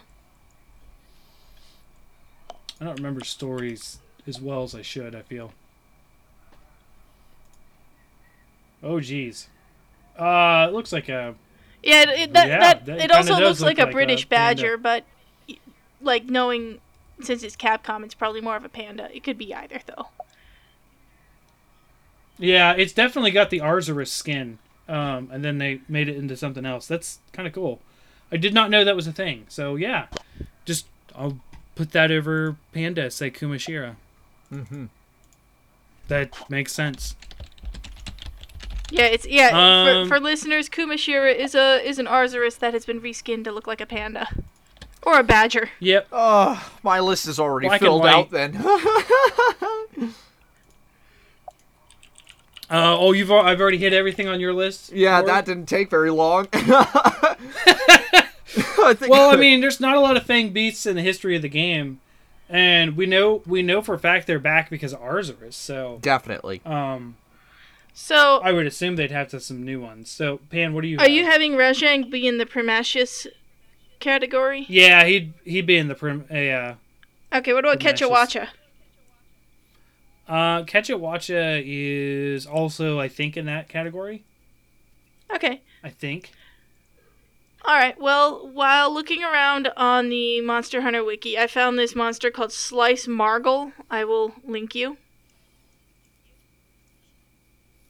I 2.80 2.86
don't 2.86 2.96
remember 2.96 3.24
stories 3.26 4.00
as 4.30 4.40
well 4.40 4.64
as 4.64 4.74
I 4.74 4.82
should. 4.82 5.14
I 5.16 5.22
feel. 5.24 5.52
Oh, 8.82 9.00
geez. 9.02 9.48
Uh, 10.18 10.68
it 10.70 10.74
looks 10.74 10.94
like 10.94 11.10
a 11.10 11.36
Yeah, 11.84 12.10
it, 12.10 12.34
that, 12.34 12.48
Yeah, 12.48 12.60
that, 12.60 12.86
that 12.86 13.02
it 13.02 13.12
also 13.12 13.38
looks 13.38 13.60
look 13.60 13.68
like 13.68 13.80
a 13.80 13.84
like 13.84 13.90
a 13.90 13.94
British 13.94 14.30
panda. 14.30 14.62
badger, 14.62 14.78
but 14.78 15.04
like 16.02 16.26
knowing 16.26 16.80
since 17.22 17.44
it's 17.44 17.56
Capcom, 17.56 18.04
it's 18.06 18.14
probably 18.14 18.42
more 18.42 18.56
of 18.56 18.64
a 18.64 18.70
panda. 18.70 19.10
It 19.14 19.24
could 19.24 19.38
be 19.38 19.54
either 19.54 19.82
though. 19.86 20.08
yeah. 22.38 22.74
It's 22.74 22.94
definitely 22.94 23.32
got 23.32 23.50
the 23.50 23.60
Arzuros 23.60 24.08
skin, 24.08 24.60
um, 24.88 25.30
and 25.32 25.44
then 25.44 25.58
they 25.58 25.82
made 25.90 26.08
it 26.08 26.16
into 26.16 26.38
something 26.38 26.66
else. 26.66 26.88
That's 26.88 27.20
kind 27.34 27.48
of 27.48 27.54
cool. 27.54 27.80
I 28.32 28.38
did 28.38 28.54
not 28.54 28.70
know 28.70 28.86
that 28.86 28.96
was 28.96 29.08
a 29.08 29.12
thing. 29.12 29.46
So 29.50 29.76
yeah, 29.76 30.08
just 30.66 30.86
I'll 31.16 31.40
put 31.76 31.92
that 31.92 32.12
over 32.12 32.56
panda. 32.74 33.10
Say 33.12 33.32
Kumashira. 33.32 33.96
Mm-hmm. 34.52 34.86
That 36.08 36.50
makes 36.50 36.74
sense. 36.74 37.16
Yeah, 38.92 39.06
it's 39.06 39.28
yeah. 39.28 39.50
Um, 39.54 40.08
for, 40.08 40.16
for 40.16 40.20
listeners, 40.20 40.70
Kumashira 40.70 41.36
is 41.36 41.54
a 41.54 41.88
is 41.88 42.00
an 42.00 42.08
Arzuros 42.08 42.58
that 42.60 42.74
has 42.74 42.86
been 42.86 43.02
reskinned 43.02 43.44
to 43.44 43.52
look 43.52 43.68
like 43.68 43.82
a 43.82 43.86
panda 43.86 44.28
or 45.04 45.20
a 45.20 45.24
badger. 45.24 45.70
Yep. 45.80 46.08
Oh, 46.12 46.72
my 46.84 47.00
list 47.00 47.28
is 47.28 47.40
already 47.40 47.68
Black 47.68 47.82
filled 47.82 48.06
out. 48.06 48.32
Then. 48.32 48.60
Uh, 52.72 52.96
oh, 53.00 53.14
you've 53.14 53.32
al- 53.32 53.42
I've 53.42 53.60
already 53.60 53.80
hit 53.80 53.94
everything 53.94 54.28
on 54.28 54.40
your 54.40 54.54
list. 54.54 54.92
yeah, 54.92 55.16
Lord? 55.16 55.28
that 55.28 55.46
didn't 55.46 55.66
take 55.66 55.90
very 55.90 56.12
long. 56.12 56.48
I 56.54 57.36
think. 58.94 59.12
well, 59.12 59.32
I 59.32 59.38
mean, 59.38 59.60
there's 59.60 59.80
not 59.80 59.98
a 59.98 60.00
lot 60.00 60.18
of 60.18 60.24
Fang 60.24 60.52
beasts 60.52 60.86
in 60.86 60.96
the 60.96 61.02
history 61.02 61.36
of 61.36 61.42
the 61.42 61.50
game, 61.50 62.00
and 62.50 62.98
we 62.98 63.06
know 63.06 63.42
we 63.46 63.62
know 63.62 63.82
for 63.82 63.94
a 63.94 64.00
fact 64.00 64.28
they're 64.28 64.40
back 64.40 64.70
because 64.70 64.94
of 64.94 65.00
Arzuros. 65.02 65.54
So, 65.54 66.00
definitely. 66.02 66.62
um, 66.66 67.16
So, 67.94 68.40
I 68.44 68.52
would 68.52 68.66
assume 68.66 68.96
they'd 68.96 69.12
have 69.12 69.30
to 69.30 69.40
some 69.40 69.64
new 69.64 69.80
ones. 69.80 70.10
So, 70.10 70.38
Pan, 70.50 70.74
what 70.74 70.82
do 70.82 70.88
you? 70.88 70.98
are 71.00 71.08
you 71.10 71.26
having 71.26 71.54
Rajang 71.54 72.10
be 72.10 72.28
in 72.28 72.38
the 72.38 72.46
Primatius 72.46 73.28
category? 74.00 74.66
yeah, 74.70 75.06
he'd 75.06 75.34
he'd 75.46 75.66
be 75.66 75.78
in 75.78 75.88
the 75.88 75.96
prim. 75.96 76.26
Uh, 76.32 76.76
Okay, 77.32 77.54
what 77.54 77.64
about 77.64 77.80
Primatius. 77.80 78.08
Kecha 78.08 78.10
Wacha? 78.12 78.48
uh, 80.28 80.64
Kecha 80.64 81.00
Wacha 81.00 81.62
is 81.66 82.46
also, 82.46 83.00
I 83.00 83.08
think, 83.08 83.38
in 83.38 83.46
that 83.46 83.70
category. 83.70 84.24
Okay. 85.34 85.62
I 85.84 85.90
think. 85.90 86.32
All 87.70 87.76
right. 87.76 88.02
Well, 88.02 88.50
while 88.52 88.92
looking 88.92 89.24
around 89.24 89.70
on 89.78 90.10
the 90.10 90.42
Monster 90.42 90.82
Hunter 90.82 91.04
wiki, 91.04 91.38
I 91.38 91.46
found 91.46 91.78
this 91.78 91.94
monster 91.94 92.32
called 92.32 92.52
Slice 92.52 93.06
Margle. 93.06 93.74
I 93.92 94.06
will 94.06 94.34
link 94.44 94.74
you. 94.74 94.98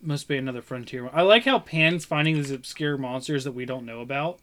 Must 0.02 0.28
be 0.28 0.36
another 0.36 0.62
frontier 0.62 1.06
one. 1.06 1.13
I 1.15 1.22
like 1.22 1.46
how 1.46 1.60
Pan's 1.60 2.04
finding 2.04 2.36
these 2.36 2.52
obscure 2.52 2.98
monsters 2.98 3.46
that 3.46 3.54
we 3.54 3.63
don't 3.63 3.86
know 3.86 4.02
about. 4.02 4.39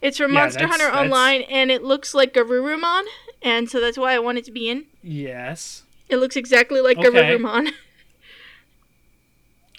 It's 0.00 0.16
from 0.16 0.32
Yeah, 0.32 0.40
Monster 0.40 0.60
that's- 0.60 0.70
Hunter 0.80 0.86
that's- 0.86 1.04
Online, 1.04 1.42
and 1.42 1.70
it 1.70 1.84
looks 1.84 2.14
like 2.14 2.34
a 2.34 2.40
Garurumon, 2.40 3.02
and 3.42 3.68
so 3.68 3.78
that's 3.78 3.98
why 3.98 4.14
I 4.14 4.20
want 4.20 4.38
it 4.38 4.44
to 4.46 4.52
be 4.52 4.70
in. 4.70 4.86
Yes. 5.02 5.82
It 6.08 6.16
looks 6.16 6.34
exactly 6.34 6.80
like 6.80 6.96
Okay. 6.96 7.10
Garurumon. 7.10 7.72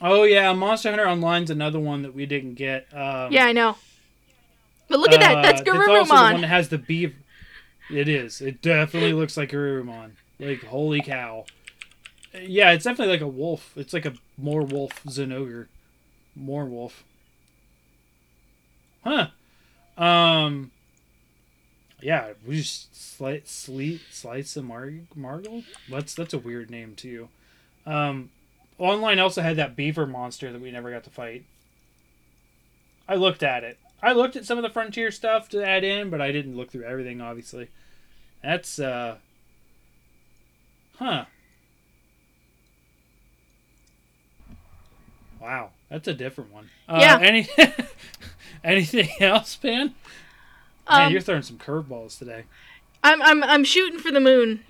Oh 0.01 0.23
yeah, 0.23 0.53
Monster 0.53 0.91
Hunter 0.91 1.05
Online's 1.05 1.49
another 1.49 1.77
one 1.77 2.03
that 2.03 2.15
we 2.15 2.25
didn't 2.25 2.53
get. 2.53 2.87
Um, 2.93 3.33
yeah, 3.33 3.45
I 3.45 3.51
know. 3.51 3.75
But 4.89 4.99
look 4.99 5.11
at 5.11 5.19
that. 5.19 5.41
That's 5.43 5.61
Uh, 5.61 5.71
also 5.71 5.81
the 5.83 5.99
one 5.99 6.05
Garurumon. 6.35 6.41
that 6.41 6.47
has 6.47 6.69
the 6.69 6.77
beaver. 6.77 7.15
It 7.91 8.07
is. 8.07 8.41
It 8.41 8.61
definitely 8.61 9.13
looks 9.13 9.37
like 9.37 9.51
Garurumon. 9.51 10.11
Like 10.39 10.63
holy 10.63 11.01
cow. 11.01 11.45
Yeah, 12.33 12.71
it's 12.71 12.83
definitely 12.83 13.13
like 13.13 13.21
a 13.21 13.27
wolf. 13.27 13.73
It's 13.75 13.93
like 13.93 14.05
a 14.05 14.13
more 14.37 14.61
wolf 14.63 15.03
Zinogre. 15.05 15.67
More 16.35 16.65
wolf. 16.65 17.03
Huh. 19.03 19.27
Um. 19.97 20.71
Yeah, 22.01 22.29
we 22.45 22.57
just 22.57 22.95
slice, 23.17 23.49
sleet, 23.51 24.01
slice 24.09 24.55
of 24.55 24.63
Mar- 24.65 24.91
Margle. 25.15 25.63
That's 25.89 26.13
that's 26.15 26.33
a 26.33 26.37
weird 26.39 26.69
name 26.69 26.95
too. 26.95 27.27
Um, 27.85 28.29
online 28.77 29.19
also 29.19 29.41
had 29.41 29.57
that 29.57 29.75
beaver 29.75 30.05
monster 30.05 30.51
that 30.51 30.61
we 30.61 30.71
never 30.71 30.91
got 30.91 31.03
to 31.05 31.09
fight. 31.09 31.43
I 33.07 33.15
looked 33.15 33.43
at 33.43 33.63
it. 33.63 33.77
I 34.01 34.13
looked 34.13 34.35
at 34.35 34.45
some 34.45 34.57
of 34.57 34.63
the 34.63 34.69
frontier 34.69 35.11
stuff 35.11 35.49
to 35.49 35.65
add 35.65 35.83
in, 35.83 36.09
but 36.09 36.21
I 36.21 36.31
didn't 36.31 36.55
look 36.55 36.71
through 36.71 36.83
everything. 36.85 37.19
Obviously, 37.21 37.67
that's 38.43 38.79
uh, 38.79 39.17
huh. 40.97 41.25
Wow, 45.41 45.71
that's 45.89 46.07
a 46.07 46.13
different 46.13 46.51
one. 46.53 46.69
Uh, 46.87 46.97
Yeah. 47.01 47.19
Any 47.21 47.47
anything 48.63 49.09
else, 49.19 49.55
Ben? 49.55 49.77
Man, 50.89 51.05
Um, 51.05 51.11
you're 51.11 51.21
throwing 51.21 51.43
some 51.43 51.57
curveballs 51.57 52.17
today. 52.17 52.43
I'm 53.03 53.21
I'm 53.21 53.43
I'm 53.43 53.63
shooting 53.63 53.99
for 53.99 54.11
the 54.11 54.19
moon. 54.19 54.63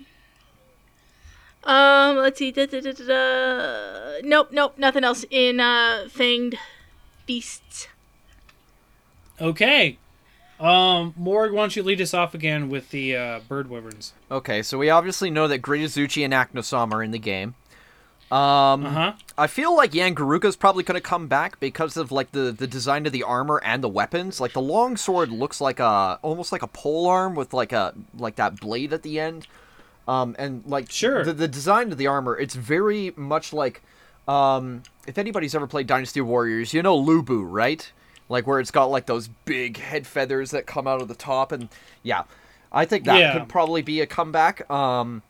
Um, 1.63 2.17
let's 2.17 2.39
see. 2.39 2.51
Da, 2.51 2.65
da, 2.65 2.79
da, 2.81 2.91
da, 2.93 3.05
da. 3.05 4.19
Nope, 4.23 4.49
nope, 4.51 4.77
nothing 4.77 5.03
else 5.03 5.25
in 5.29 5.59
uh 5.59 6.05
fanged 6.07 6.55
beasts. 7.25 7.87
Okay. 9.41 9.97
Um, 10.59 11.13
Morg, 11.15 11.53
why 11.53 11.61
don't 11.61 11.75
you 11.75 11.83
lead 11.83 12.01
us 12.01 12.13
off 12.13 12.33
again 12.33 12.67
with 12.69 12.89
the 12.91 13.15
uh, 13.15 13.39
bird 13.47 13.69
wyverns? 13.69 14.13
Okay, 14.29 14.61
so 14.61 14.77
we 14.77 14.89
obviously 14.89 15.29
know 15.29 15.47
that 15.47 15.59
Great 15.59 15.81
Izuchi 15.83 16.25
and 16.25 16.33
Aknosom 16.33 16.91
are 16.91 17.01
in 17.01 17.11
the 17.11 17.19
game. 17.19 17.55
Um, 18.29 18.85
Uh 18.85 18.89
huh. 18.91 19.13
I 19.37 19.47
feel 19.47 19.75
like 19.75 19.91
Yian 19.91 20.13
Garuga's 20.13 20.57
probably 20.57 20.83
going 20.83 20.99
to 20.99 21.01
come 21.01 21.27
back 21.27 21.59
because 21.61 21.95
of 21.95 22.11
like 22.11 22.31
the, 22.33 22.51
the 22.51 22.67
design 22.67 23.05
of 23.05 23.13
the 23.13 23.23
armor 23.23 23.61
and 23.63 23.81
the 23.81 23.87
weapons. 23.89 24.41
Like 24.41 24.51
the 24.53 24.61
long 24.61 24.97
sword 24.97 25.29
looks 25.31 25.61
like 25.61 25.79
a 25.79 26.19
almost 26.21 26.51
like 26.51 26.61
a 26.61 26.67
pole 26.67 27.07
arm 27.07 27.35
with 27.35 27.53
like 27.53 27.71
a 27.71 27.93
like 28.17 28.35
that 28.35 28.59
blade 28.59 28.91
at 28.91 29.01
the 29.03 29.19
end. 29.19 29.47
Um, 30.09 30.35
and 30.37 30.63
like 30.65 30.91
Sure. 30.91 31.23
the, 31.23 31.31
the 31.33 31.47
design 31.47 31.91
of 31.91 31.97
the 31.97 32.07
armor, 32.07 32.37
it's 32.37 32.53
very 32.55 33.13
much 33.15 33.53
like 33.53 33.81
um, 34.27 34.83
if 35.07 35.17
anybody's 35.17 35.55
ever 35.55 35.65
played 35.67 35.87
Dynasty 35.87 36.19
Warriors, 36.21 36.73
you 36.73 36.83
know 36.83 36.97
Lu 36.97 37.23
Bu, 37.23 37.43
right? 37.45 37.91
Like 38.29 38.45
where 38.47 38.59
it's 38.59 38.71
got 38.71 38.85
like 38.85 39.07
those 39.07 39.27
big 39.27 39.77
head 39.77 40.05
feathers 40.07 40.51
that 40.51 40.65
come 40.67 40.87
out 40.87 41.01
of 41.01 41.07
the 41.07 41.15
top, 41.15 41.51
and 41.51 41.67
yeah, 42.03 42.23
I 42.71 42.85
think 42.85 43.05
that 43.05 43.19
Yeah. 43.19 43.33
could 43.37 43.49
probably 43.49 43.81
be 43.81 44.01
a 44.01 44.05
comeback. 44.05 44.69
Um, 44.69 45.23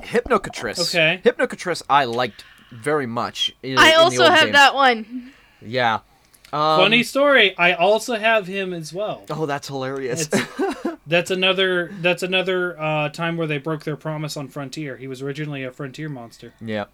Hypnocatrice. 0.00 0.80
Okay. 0.94 1.20
Hypnocatrice, 1.24 1.82
I 1.88 2.04
liked 2.04 2.44
very 2.72 3.06
much. 3.06 3.54
In, 3.62 3.78
I 3.78 3.88
in 3.90 3.90
the 3.92 3.98
also 4.00 4.30
have 4.30 4.44
games. 4.44 4.52
that 4.54 4.74
one. 4.74 5.32
Yeah. 5.60 6.00
Um, 6.52 6.78
Funny 6.80 7.02
story. 7.02 7.56
I 7.58 7.72
also 7.74 8.14
have 8.16 8.46
him 8.46 8.72
as 8.72 8.92
well. 8.92 9.24
Oh, 9.30 9.46
that's 9.46 9.68
hilarious. 9.68 10.28
That's 11.06 11.30
another. 11.30 11.90
That's 12.00 12.22
another 12.22 12.80
uh, 12.80 13.10
time 13.10 13.36
where 13.36 13.46
they 13.46 13.58
broke 13.58 13.84
their 13.84 13.96
promise 13.96 14.38
on 14.38 14.48
Frontier. 14.48 14.96
He 14.96 15.06
was 15.06 15.20
originally 15.20 15.62
a 15.62 15.70
Frontier 15.70 16.08
monster. 16.08 16.54
yeah. 16.62 16.86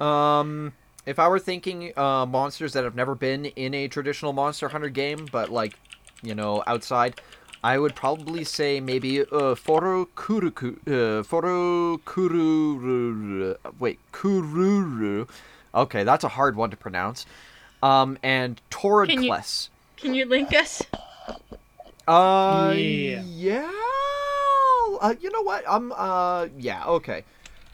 Um, 0.00 0.74
if 1.08 1.18
I 1.18 1.26
were 1.28 1.38
thinking 1.38 1.92
uh, 1.96 2.26
monsters 2.26 2.74
that 2.74 2.84
have 2.84 2.94
never 2.94 3.14
been 3.14 3.46
in 3.46 3.72
a 3.74 3.88
traditional 3.88 4.32
Monster 4.34 4.68
Hunter 4.68 4.90
game, 4.90 5.26
but 5.32 5.48
like, 5.50 5.74
you 6.22 6.34
know, 6.34 6.62
outside, 6.66 7.20
I 7.64 7.78
would 7.78 7.94
probably 7.96 8.44
say 8.44 8.78
maybe 8.80 9.22
uh, 9.22 9.24
Forokuruku, 9.54 11.20
uh, 11.20 11.22
Foro 11.24 11.96
Kururu. 11.98 13.56
Wait, 13.78 13.98
Kururu. 14.12 15.28
Okay, 15.74 16.04
that's 16.04 16.24
a 16.24 16.28
hard 16.28 16.56
one 16.56 16.70
to 16.70 16.76
pronounce. 16.76 17.24
Um, 17.82 18.18
and 18.22 18.60
Can 19.08 19.22
you- 19.22 19.30
Can 19.96 20.14
you 20.14 20.26
link 20.26 20.54
us? 20.54 20.82
Uh, 22.06 22.72
Yeah. 22.76 23.22
yeah. 23.26 23.70
Uh, 25.00 25.14
you 25.20 25.30
know 25.30 25.42
what? 25.42 25.64
I'm. 25.68 25.92
Uh, 25.92 26.48
yeah. 26.58 26.84
Okay. 26.86 27.22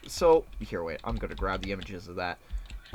So 0.07 0.45
here, 0.59 0.83
wait. 0.83 0.99
I'm 1.03 1.15
gonna 1.15 1.35
grab 1.35 1.63
the 1.63 1.71
images 1.71 2.07
of 2.07 2.15
that. 2.17 2.37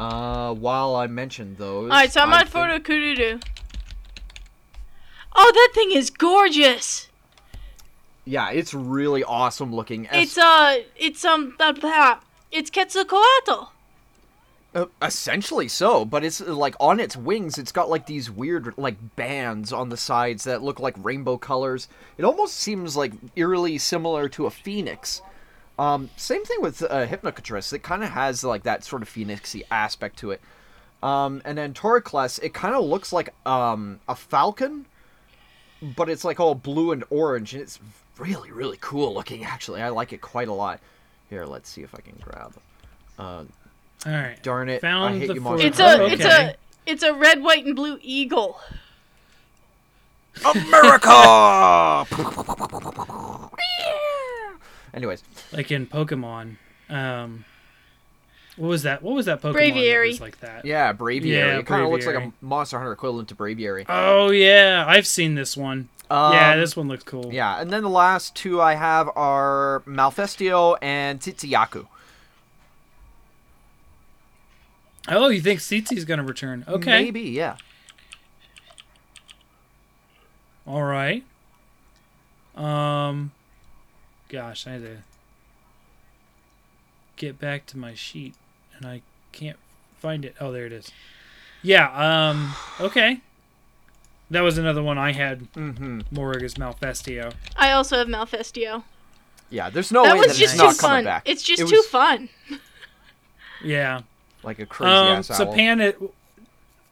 Uh, 0.00 0.54
while 0.54 0.96
I 0.96 1.08
mentioned 1.08 1.58
those. 1.58 1.90
All 1.90 1.96
right, 1.96 2.10
so 2.10 2.22
I'm 2.22 2.32
I 2.32 2.40
on 2.40 2.46
Photo 2.46 2.78
Kurudu. 2.78 3.42
Oh, 5.36 5.52
that 5.54 5.72
thing 5.74 5.92
is 5.92 6.08
gorgeous. 6.08 7.10
Yeah, 8.24 8.50
it's 8.50 8.72
really 8.72 9.22
awesome 9.22 9.74
looking. 9.74 10.08
It's 10.10 10.38
uh, 10.38 10.78
it's 10.96 11.22
um, 11.22 11.54
blah, 11.58 11.72
blah. 11.72 12.20
it's 12.50 12.70
Quetzalcoatl. 12.70 13.72
Uh, 14.74 14.86
essentially 15.02 15.68
so, 15.68 16.06
but 16.06 16.24
it's 16.24 16.40
uh, 16.40 16.54
like 16.54 16.76
on 16.80 16.98
its 16.98 17.14
wings, 17.14 17.58
it's 17.58 17.72
got 17.72 17.90
like 17.90 18.06
these 18.06 18.30
weird 18.30 18.72
like 18.78 19.16
bands 19.16 19.70
on 19.70 19.90
the 19.90 19.98
sides 19.98 20.44
that 20.44 20.62
look 20.62 20.80
like 20.80 20.94
rainbow 20.96 21.36
colors. 21.36 21.88
It 22.16 22.24
almost 22.24 22.54
seems 22.56 22.96
like 22.96 23.12
eerily 23.36 23.76
similar 23.76 24.30
to 24.30 24.46
a 24.46 24.50
phoenix. 24.50 25.20
Um, 25.80 26.10
same 26.16 26.44
thing 26.44 26.60
with 26.60 26.82
uh, 26.82 27.06
Hypnocatrice. 27.06 27.72
It 27.72 27.82
kind 27.82 28.04
of 28.04 28.10
has 28.10 28.44
like 28.44 28.64
that 28.64 28.84
sort 28.84 29.00
of 29.00 29.08
phoenixy 29.08 29.62
aspect 29.70 30.18
to 30.18 30.30
it. 30.32 30.40
Um, 31.02 31.40
and 31.46 31.56
then 31.56 31.72
Toridcless, 31.72 32.38
it 32.42 32.52
kind 32.52 32.74
of 32.74 32.84
looks 32.84 33.12
like 33.14 33.30
um, 33.46 33.98
a 34.06 34.14
falcon, 34.14 34.84
but 35.96 36.10
it's 36.10 36.22
like 36.24 36.38
all 36.38 36.54
blue 36.54 36.92
and 36.92 37.02
orange, 37.08 37.54
and 37.54 37.62
it's 37.62 37.78
really 38.18 38.50
really 38.52 38.76
cool 38.82 39.14
looking. 39.14 39.42
Actually, 39.44 39.80
I 39.80 39.88
like 39.88 40.12
it 40.12 40.20
quite 40.20 40.48
a 40.48 40.52
lot. 40.52 40.80
Here, 41.30 41.46
let's 41.46 41.70
see 41.70 41.80
if 41.82 41.94
I 41.94 42.00
can 42.02 42.16
grab. 42.20 42.52
Uh, 43.18 43.44
All 44.04 44.12
right. 44.12 44.36
Darn 44.42 44.68
it! 44.68 44.76
I 44.76 44.78
Found 44.80 45.18
hate 45.18 45.28
the 45.28 45.34
you, 45.34 45.40
for- 45.40 45.44
Monster 45.56 45.66
It's 45.68 45.78
a, 45.78 45.88
Hunter. 45.88 46.04
it's 46.14 46.24
a, 46.24 46.54
it's 46.84 47.02
a 47.02 47.14
red, 47.14 47.42
white, 47.42 47.64
and 47.64 47.74
blue 47.74 47.98
eagle. 48.02 48.60
America. 50.44 52.04
Anyways, 54.94 55.22
Like 55.52 55.70
in 55.70 55.86
Pokemon. 55.86 56.56
Um, 56.88 57.44
what 58.56 58.68
was 58.68 58.82
that? 58.82 59.02
What 59.02 59.14
was 59.14 59.26
that 59.26 59.40
Pokemon? 59.40 59.52
that 59.54 59.58
Braviary. 59.74 60.08
was 60.08 60.20
like 60.20 60.40
that. 60.40 60.64
yeah, 60.64 60.92
Braviary. 60.92 61.26
Yeah, 61.26 61.58
it 61.58 61.66
kind 61.66 61.82
of 61.84 61.90
looks 61.90 62.06
like 62.06 62.16
a 62.16 62.32
Monster 62.40 62.78
Hunter 62.78 62.92
equivalent 62.92 63.28
to 63.28 63.34
Braviary. 63.34 63.86
Oh 63.88 64.30
yeah, 64.30 64.84
I've 64.86 65.06
seen 65.06 65.34
this 65.36 65.56
one. 65.56 65.88
yeah, 66.10 66.52
Um, 66.54 66.58
this 66.60 66.76
one 66.76 66.88
looks 66.88 67.04
cool. 67.04 67.32
Yeah, 67.32 67.60
and 67.60 67.70
then 67.70 67.82
the 67.82 67.88
last 67.88 68.34
two 68.34 68.60
I 68.60 68.74
have 68.74 69.08
are 69.16 69.82
Malfestio 69.86 70.76
and 70.82 71.20
Tsitsi-Ya-Ku. 71.20 71.86
Oh, 75.08 75.28
you 75.28 75.40
think 75.40 75.60
Tsitsi's 75.60 76.04
gonna 76.04 76.24
return? 76.24 76.64
Okay. 76.68 77.04
Maybe, 77.04 77.22
yeah. 77.22 77.56
All 80.66 80.82
right. 80.82 81.24
Um, 82.54 83.32
gosh, 84.30 84.66
I 84.66 84.72
had 84.72 84.82
to 84.82 84.96
get 87.16 87.38
back 87.38 87.66
to 87.66 87.78
my 87.78 87.94
sheet, 87.94 88.34
and 88.76 88.86
I 88.86 89.02
can't 89.32 89.58
find 89.98 90.24
it. 90.24 90.34
Oh, 90.40 90.52
there 90.52 90.66
it 90.66 90.72
is. 90.72 90.90
Yeah. 91.62 91.90
Um. 92.30 92.54
Okay. 92.80 93.20
That 94.30 94.42
was 94.42 94.56
another 94.58 94.82
one 94.82 94.96
I 94.96 95.10
had. 95.12 95.52
Mm-hmm. 95.54 96.02
Morriga's 96.12 96.54
Malfestio. 96.54 97.32
I 97.56 97.72
also 97.72 97.98
have 97.98 98.06
Malfestio. 98.06 98.84
Yeah, 99.50 99.68
there's 99.70 99.90
no 99.90 100.04
that 100.04 100.12
way 100.14 100.20
was 100.20 100.28
that 100.28 100.36
just 100.36 100.54
it's 100.54 100.62
too 100.62 100.66
not 100.68 100.78
coming 100.78 100.96
fun. 100.98 101.04
back. 101.04 101.22
It's 101.28 101.42
just 101.42 101.62
It 101.62 101.68
too 101.68 101.76
was 101.78 101.86
fun. 101.88 102.28
Yeah. 103.64 104.02
Like 104.44 104.60
a 104.60 104.66
crazy 104.66 104.92
Um. 104.92 105.06
ass 105.18 105.26
So 105.26 105.46
owl. 105.48 105.54
Pan, 105.54 105.80
it. 105.80 105.98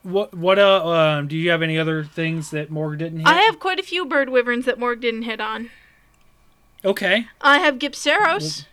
What? 0.02 0.34
What? 0.34 0.58
Uh. 0.58 0.86
Um. 0.88 1.28
Do 1.28 1.36
you 1.36 1.50
have 1.50 1.62
any 1.62 1.78
other 1.78 2.02
things 2.04 2.50
that 2.50 2.70
Morg 2.70 2.98
didn't 2.98 3.20
hit? 3.20 3.28
I 3.28 3.34
have 3.42 3.60
quite 3.60 3.78
a 3.78 3.84
few 3.84 4.04
bird 4.04 4.28
wyverns 4.30 4.64
that 4.66 4.78
Morg 4.80 5.00
didn't 5.00 5.22
hit 5.22 5.40
on. 5.40 5.70
Okay. 6.84 7.26
I 7.40 7.58
have 7.58 7.78
Gypceros. 7.78 8.66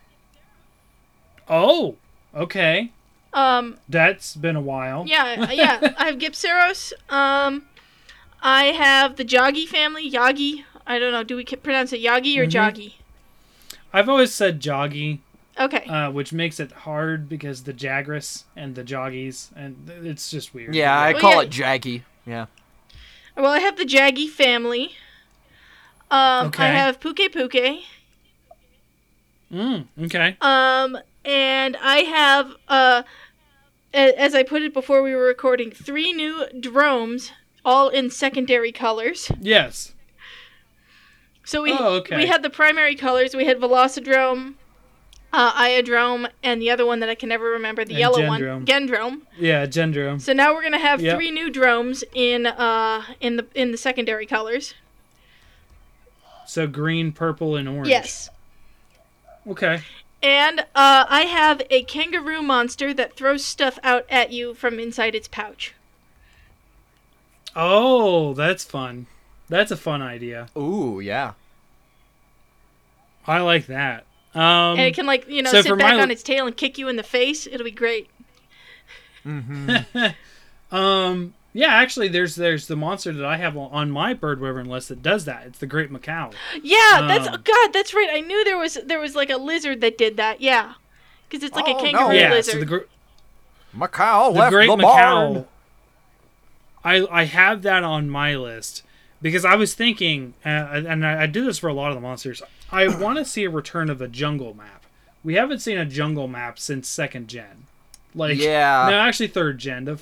Oh. 1.49 1.95
Okay. 2.35 2.91
Um, 3.33 3.77
That's 3.89 4.35
been 4.35 4.55
a 4.55 4.61
while. 4.61 5.03
yeah, 5.07 5.51
yeah. 5.51 5.93
I 5.97 6.05
have 6.07 6.15
Gypceros. 6.17 6.93
Um, 7.09 7.65
I 8.41 8.65
have 8.65 9.15
the 9.17 9.25
Joggy 9.25 9.67
family. 9.67 10.09
Yagi. 10.09 10.63
I 10.87 10.99
don't 10.99 11.11
know. 11.11 11.23
Do 11.23 11.35
we 11.35 11.43
pronounce 11.45 11.91
it 11.93 12.01
Yagi 12.01 12.37
or 12.37 12.45
Mhm. 12.45 12.51
Joggy? 12.51 12.93
I've 13.93 14.07
always 14.09 14.33
said 14.33 14.61
Joggy. 14.61 15.19
Okay. 15.57 15.85
uh, 15.85 16.11
which 16.11 16.33
makes 16.33 16.59
it 16.59 16.69
hard 16.73 17.29
because 17.29 17.63
the 17.63 17.71
Jagras 17.73 18.43
and 18.57 18.75
the 18.75 18.83
Joggies, 18.83 19.51
and 19.55 19.89
it's 20.03 20.29
just 20.29 20.53
weird. 20.53 20.75
Yeah, 20.75 20.99
I 20.99 21.13
Well, 21.13 21.21
call 21.21 21.31
yeah. 21.35 21.41
it 21.43 21.49
Jaggi. 21.49 22.01
Yeah. 22.25 22.45
well, 23.37 23.51
I 23.53 23.59
have 23.59 23.77
the 23.77 23.85
Jaggi 23.85 24.27
family. 24.29 24.95
Um, 26.11 26.47
Okay. 26.47 26.63
I 26.63 26.67
have 26.67 26.99
Pukei-Pukei. 26.99 27.81
Mm, 29.51 29.87
okay. 30.03 30.37
Um, 30.41 30.97
and 31.23 31.77
I 31.81 31.97
have, 31.99 32.51
uh, 32.67 33.03
as 33.93 34.35
I 34.35 34.43
put 34.43 34.61
it 34.63 34.73
before 34.73 35.01
we 35.01 35.13
were 35.15 35.23
recording, 35.25 35.71
three 35.71 36.13
new 36.13 36.45
dromes, 36.59 37.31
all 37.63 37.89
in 37.89 38.09
secondary 38.09 38.71
colors. 38.71 39.31
Yes. 39.39 39.93
So 41.43 41.61
we 41.61 41.71
Oh, 41.71 41.95
okay. 41.97 42.17
we 42.17 42.25
had 42.25 42.41
the 42.43 42.49
primary 42.49 42.95
colors. 42.95 43.35
We 43.35 43.45
had 43.45 43.59
Velocidrome, 43.59 44.55
uh, 45.31 45.51
Iodrome, 45.53 46.27
and 46.43 46.59
the 46.61 46.71
other 46.71 46.85
one 46.85 46.99
that 47.01 47.09
I 47.09 47.15
can 47.15 47.29
never 47.29 47.45
remember, 47.51 47.85
the 47.85 47.93
And 47.93 47.99
yellow 47.99 48.19
Gendrome. 48.19 48.53
one, 48.55 48.65
Gendrome. 48.65 49.21
Yeah, 49.37 49.65
Gendrome. 49.67 50.21
So 50.21 50.33
now 50.33 50.53
we're 50.53 50.63
gonna 50.63 50.79
have 50.79 51.01
Yep. 51.01 51.15
three 51.17 51.29
new 51.31 51.51
dromes 51.51 52.03
in 52.13 52.47
uh 52.47 53.03
in 53.21 53.35
the 53.37 53.45
in 53.53 53.71
the 53.71 53.77
secondary 53.77 54.25
colors. 54.25 54.73
So 56.47 56.67
green, 56.67 57.11
purple, 57.11 57.55
and 57.55 57.67
orange. 57.67 57.89
Yes. 57.89 58.29
Okay. 59.47 59.81
And 60.21 60.61
uh, 60.61 61.05
I 61.07 61.21
have 61.29 61.61
a 61.69 61.83
kangaroo 61.83 62.41
monster 62.41 62.93
that 62.93 63.15
throws 63.15 63.45
stuff 63.45 63.77
out 63.83 64.05
at 64.09 64.31
you 64.31 64.53
from 64.53 64.79
inside 64.79 65.13
its 65.13 65.27
pouch. 65.27 65.73
Oh, 67.55 68.33
that's 68.33 68.63
fun. 68.63 69.07
That's 69.47 69.71
a 69.71 69.77
fun 69.77 70.01
idea. 70.01 70.47
Ooh, 70.57 70.99
yeah. 70.99 71.33
I 73.27 73.39
like 73.39 73.67
that. 73.67 74.05
Um, 74.33 74.77
and 74.77 74.81
it 74.81 74.95
can, 74.95 75.05
like, 75.05 75.29
you 75.29 75.41
know, 75.41 75.51
so 75.51 75.61
sit 75.61 75.77
back 75.77 75.95
my- 75.95 76.01
on 76.01 76.11
its 76.11 76.23
tail 76.23 76.47
and 76.47 76.57
kick 76.57 76.77
you 76.77 76.87
in 76.87 76.95
the 76.95 77.03
face. 77.03 77.47
It'll 77.47 77.63
be 77.63 77.71
great. 77.71 78.09
um, 80.71 81.33
yeah, 81.57 81.73
actually, 81.73 82.09
there's 82.09 82.35
there's 82.35 82.67
the 82.67 82.75
monster 82.75 83.11
that 83.13 83.25
I 83.25 83.37
have 83.37 83.55
on 83.57 83.89
my 83.89 84.13
bird 84.13 84.39
wyvern 84.41 84.67
list 84.67 84.89
that 84.89 85.01
does 85.01 85.23
that. 85.25 85.47
It's 85.47 85.57
the 85.59 85.65
Great 85.65 85.89
Maccao. 85.91 86.33
Yeah, 86.61 87.05
that's 87.07 87.27
Um, 87.29 87.41
God. 87.43 87.73
That's 87.73 87.93
right. 87.93 88.09
I 88.11 88.19
knew 88.19 88.43
there 88.43 88.57
was 88.57 88.77
there 88.85 88.99
was 88.99 89.15
like 89.15 89.29
a 89.29 89.37
lizard 89.37 89.79
that 89.81 89.97
did 89.97 90.17
that. 90.17 90.41
Yeah, 90.41 90.73
because 91.29 91.43
it's 91.43 91.55
like 91.55 91.65
Oh, 91.67 91.71
a 91.71 91.73
no. 91.73 91.79
kangaroo 91.99 92.15
yeah, 92.17 92.29
lizard. 92.29 92.53
so 92.53 92.59
the, 92.59 92.65
gr- 92.65 92.77
Maccao 93.75 94.33
the 94.33 94.39
left 94.39 94.51
Great 94.51 94.67
the 94.67 94.75
Maccao. 94.75 94.83
barn. 95.33 95.45
I 96.83 97.07
I 97.09 97.23
have 97.23 97.61
that 97.63 97.83
on 97.83 98.09
my 98.09 98.35
list 98.35 98.83
because 99.21 99.43
I 99.45 99.55
was 99.55 99.73
thinking, 99.73 100.33
uh, 100.45 100.49
and 100.49 101.05
I, 101.05 101.23
I 101.23 101.25
do 101.25 101.45
this 101.45 101.57
for 101.57 101.67
a 101.67 101.73
lot 101.73 101.89
of 101.89 101.95
the 101.95 102.01
monsters. 102.01 102.41
I 102.71 102.87
want 103.01 103.17
to 103.17 103.25
see 103.25 103.43
a 103.43 103.49
return 103.49 103.89
of 103.89 104.01
a 104.01 104.07
jungle 104.07 104.53
map. 104.53 104.83
We 105.23 105.35
haven't 105.35 105.59
seen 105.59 105.77
a 105.77 105.85
jungle 105.85 106.27
map 106.27 106.59
since 106.59 106.87
second 106.87 107.27
gen. 107.27 107.65
Like 108.13 108.37
Yeah. 108.37 108.87
no, 108.89 108.99
actually 108.99 109.27
third 109.27 109.57
gen. 109.57 109.85
The 109.85 109.99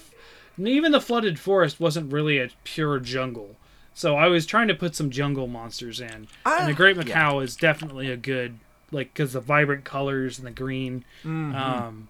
even 0.59 0.91
the 0.91 1.01
flooded 1.01 1.39
forest 1.39 1.79
wasn't 1.79 2.11
really 2.11 2.37
a 2.39 2.49
pure 2.63 2.99
jungle. 2.99 3.55
So 3.95 4.15
I 4.15 4.27
was 4.27 4.45
trying 4.45 4.67
to 4.69 4.73
put 4.75 4.95
some 4.95 5.11
jungle 5.11 5.47
monsters 5.47 5.99
in, 5.99 6.09
and 6.09 6.27
Ah, 6.45 6.65
the 6.65 6.73
Great 6.73 6.95
yeah. 6.97 7.03
Maccao 7.03 7.43
is 7.43 7.55
definitely 7.55 8.09
a 8.09 8.17
good 8.17 8.57
like 8.91 9.13
because 9.13 9.33
the 9.33 9.39
vibrant 9.39 9.83
colors 9.83 10.37
and 10.39 10.47
the 10.47 10.51
green. 10.51 11.03
Mm-hmm. 11.23 11.55
Um, 11.55 12.07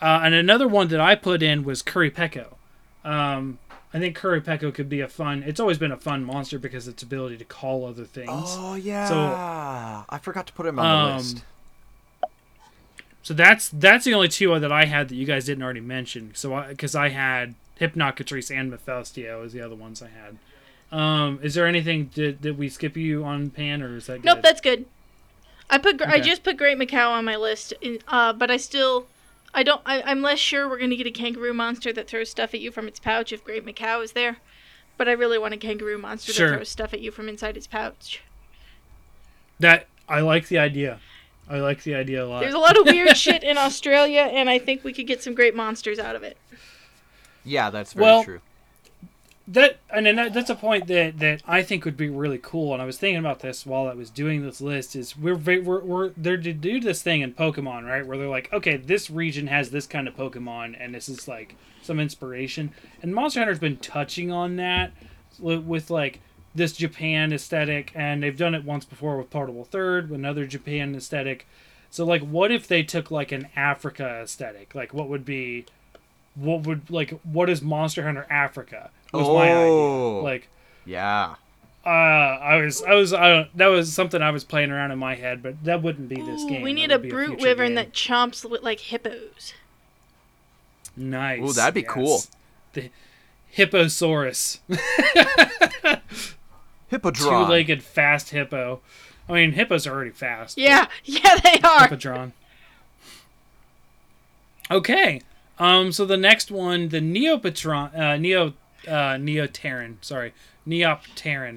uh, 0.00 0.20
and 0.24 0.34
another 0.34 0.66
one 0.68 0.88
that 0.88 1.00
I 1.00 1.14
put 1.14 1.42
in 1.42 1.64
was 1.64 1.82
Qurupeco. 1.82 2.54
Um, 3.04 3.58
I 3.94 3.98
think 3.98 4.18
Qurupeco 4.18 4.72
could 4.74 4.88
be 4.88 5.00
a 5.00 5.08
fun. 5.08 5.42
It's 5.46 5.60
always 5.60 5.78
been 5.78 5.92
a 5.92 5.96
fun 5.96 6.24
monster 6.24 6.58
because 6.58 6.88
its 6.88 7.02
ability 7.02 7.36
to 7.38 7.44
call 7.44 7.86
other 7.86 8.04
things. 8.04 8.28
Oh 8.30 8.74
yeah. 8.74 9.06
So 9.08 9.16
I 10.08 10.18
forgot 10.18 10.46
to 10.48 10.52
put 10.52 10.66
him 10.66 10.78
on 10.78 10.84
the 10.84 11.12
Um, 11.12 11.16
list. 11.18 11.44
So 13.22 13.34
that's 13.34 13.68
that's 13.68 14.04
the 14.04 14.14
only 14.14 14.28
two 14.28 14.58
that 14.58 14.72
I 14.72 14.86
had 14.86 15.08
that 15.08 15.14
you 15.14 15.24
guys 15.26 15.44
didn't 15.44 15.62
already 15.62 15.80
mention. 15.80 16.32
So 16.34 16.60
because 16.68 16.94
I, 16.94 17.10
had 17.10 17.54
Hypnocatrice 17.80 18.54
and 18.56 18.70
Mephisto 18.70 19.44
as 19.44 19.52
the 19.52 19.60
other 19.60 19.76
ones 19.76 20.02
I 20.02 20.08
had. 20.08 20.38
Um, 20.96 21.38
is 21.42 21.54
there 21.54 21.66
anything 21.66 22.10
did, 22.14 22.40
did 22.42 22.58
we 22.58 22.68
skip 22.68 22.96
you 22.96 23.24
on 23.24 23.50
Pan 23.50 23.82
or 23.82 23.96
is 23.96 24.06
that 24.06 24.22
good? 24.22 24.24
Nope, 24.24 24.42
that's 24.42 24.60
good. 24.60 24.86
I 25.70 25.78
put 25.78 25.96
gr 25.96 26.04
I 26.04 26.20
just 26.20 26.42
put 26.42 26.56
Great 26.58 26.78
Maccao 26.78 27.10
on 27.10 27.24
my 27.24 27.36
list, 27.36 27.72
in, 27.80 28.00
uh, 28.08 28.32
but 28.34 28.50
I 28.50 28.58
still, 28.58 29.06
I 29.54 29.62
don't. 29.62 29.80
I, 29.86 30.02
I'm 30.02 30.20
less 30.20 30.38
sure 30.38 30.68
we're 30.68 30.78
gonna 30.78 30.96
get 30.96 31.06
a 31.06 31.10
kangaroo 31.10 31.54
monster 31.54 31.92
that 31.94 32.08
throws 32.08 32.28
stuff 32.28 32.52
at 32.52 32.60
you 32.60 32.70
from 32.70 32.88
its 32.88 33.00
pouch 33.00 33.32
if 33.32 33.42
Great 33.42 33.64
Maccao 33.64 34.04
is 34.04 34.12
there. 34.12 34.38
But 34.98 35.08
I 35.08 35.12
really 35.12 35.38
want 35.38 35.54
a 35.54 35.56
kangaroo 35.56 35.96
monster 35.96 36.32
Sure. 36.32 36.50
that 36.50 36.56
throws 36.56 36.68
stuff 36.68 36.92
at 36.92 37.00
you 37.00 37.10
from 37.10 37.28
inside 37.28 37.56
its 37.56 37.66
pouch. 37.66 38.20
that 39.58 39.86
I 40.08 40.20
like 40.20 40.48
the 40.48 40.58
idea. 40.58 41.00
I 41.52 41.60
like 41.60 41.82
the 41.82 41.94
idea 41.94 42.24
a 42.24 42.26
lot. 42.26 42.40
There's 42.40 42.54
a 42.54 42.58
lot 42.58 42.78
of 42.78 42.86
weird 42.86 43.14
shit 43.16 43.42
in 43.42 43.58
Australia, 43.58 44.22
and 44.22 44.48
I 44.48 44.58
think 44.58 44.84
we 44.84 44.92
could 44.94 45.06
get 45.06 45.22
some 45.22 45.34
great 45.34 45.54
monsters 45.54 45.98
out 45.98 46.16
of 46.16 46.22
it. 46.22 46.38
Yeah, 47.44 47.68
that's 47.68 47.92
very 47.92 48.04
well, 48.04 48.24
true. 48.24 48.40
that 49.48 49.78
and 49.90 50.06
then 50.06 50.16
that, 50.16 50.32
that's 50.32 50.48
a 50.48 50.54
point 50.54 50.86
that 50.86 51.18
that 51.18 51.42
I 51.46 51.62
think 51.62 51.84
would 51.84 51.96
be 51.96 52.08
really 52.08 52.38
cool. 52.38 52.72
And 52.72 52.80
I 52.80 52.86
was 52.86 52.96
thinking 52.96 53.18
about 53.18 53.40
this 53.40 53.66
while 53.66 53.86
I 53.86 53.92
was 53.92 54.08
doing 54.08 54.42
this 54.42 54.62
list. 54.62 54.96
Is 54.96 55.14
we're 55.14 55.34
ve- 55.34 55.58
we're, 55.58 55.80
we're 55.80 56.08
they're 56.16 56.38
to 56.38 56.54
do 56.54 56.80
this 56.80 57.02
thing 57.02 57.20
in 57.20 57.34
Pokemon, 57.34 57.86
right? 57.86 58.06
Where 58.06 58.16
they're 58.16 58.28
like, 58.28 58.50
okay, 58.50 58.78
this 58.78 59.10
region 59.10 59.48
has 59.48 59.70
this 59.70 59.86
kind 59.86 60.08
of 60.08 60.16
Pokemon, 60.16 60.74
and 60.80 60.94
this 60.94 61.06
is 61.06 61.28
like 61.28 61.56
some 61.82 62.00
inspiration. 62.00 62.72
And 63.02 63.14
Monster 63.14 63.40
Hunter's 63.40 63.58
been 63.58 63.76
touching 63.76 64.32
on 64.32 64.56
that 64.56 64.92
with 65.38 65.90
like 65.90 66.20
this 66.54 66.72
Japan 66.72 67.32
aesthetic, 67.32 67.92
and 67.94 68.22
they've 68.22 68.36
done 68.36 68.54
it 68.54 68.64
once 68.64 68.84
before 68.84 69.16
with 69.16 69.30
Portable 69.30 69.64
Third, 69.64 70.10
another 70.10 70.46
Japan 70.46 70.94
aesthetic. 70.94 71.46
So 71.90 72.04
like, 72.04 72.22
what 72.22 72.50
if 72.50 72.66
they 72.68 72.82
took 72.82 73.10
like 73.10 73.32
an 73.32 73.48
Africa 73.56 74.20
aesthetic? 74.22 74.74
Like, 74.74 74.92
what 74.94 75.08
would 75.08 75.24
be 75.24 75.66
what 76.34 76.66
would 76.66 76.90
like 76.90 77.10
what 77.22 77.50
is 77.50 77.60
Monster 77.62 78.04
Hunter 78.04 78.26
Africa? 78.30 78.90
Was 79.12 79.28
my 79.28 79.52
Oh. 79.52 80.16
idea. 80.18 80.22
Like 80.24 80.48
Yeah. 80.86 81.34
uh 81.84 81.88
I 81.88 82.56
was 82.56 82.82
I 82.82 82.94
was 82.94 83.12
I 83.12 83.28
don't, 83.28 83.56
that 83.58 83.66
was 83.66 83.92
something 83.92 84.22
I 84.22 84.30
was 84.30 84.42
playing 84.44 84.70
around 84.70 84.92
in 84.92 84.98
my 84.98 85.14
head, 85.14 85.42
but 85.42 85.62
that 85.64 85.82
wouldn't 85.82 86.08
be 86.08 86.16
this 86.16 86.42
Ooh, 86.44 86.48
game. 86.48 86.62
we 86.62 86.72
need 86.72 86.90
a 86.90 86.98
brute 86.98 87.28
future 87.38 87.42
wyvern 87.48 87.68
game. 87.68 87.74
that 87.74 87.92
chomps 87.92 88.48
with 88.48 88.62
like 88.62 88.80
hippos. 88.80 89.52
nice. 90.96 91.40
Ooh, 91.42 91.52
that'd 91.52 91.74
be 91.74 91.80
yes. 91.82 91.90
cool. 91.90 92.22
The 92.72 92.90
Hipposaurus, 93.54 94.60
Hippodron. 96.92 97.46
two-legged 97.46 97.82
fast 97.82 98.30
hippo. 98.30 98.80
I 99.28 99.32
mean, 99.32 99.52
hippos 99.52 99.86
are 99.86 99.92
already 99.92 100.10
fast. 100.10 100.58
Yeah, 100.58 100.86
yeah, 101.04 101.36
they 101.42 101.58
are. 101.64 101.88
Hippodron. 101.88 102.32
Okay. 104.70 105.20
Um. 105.58 105.92
So 105.92 106.04
the 106.04 106.16
next 106.16 106.50
one, 106.50 106.88
the 106.88 107.00
Neopatron, 107.00 107.96
uh, 107.98 108.16
Neo, 108.16 108.54
uh, 108.88 109.16
Neoterran. 109.16 109.96
Sorry, 110.00 110.32
Neopteran. 110.66 111.56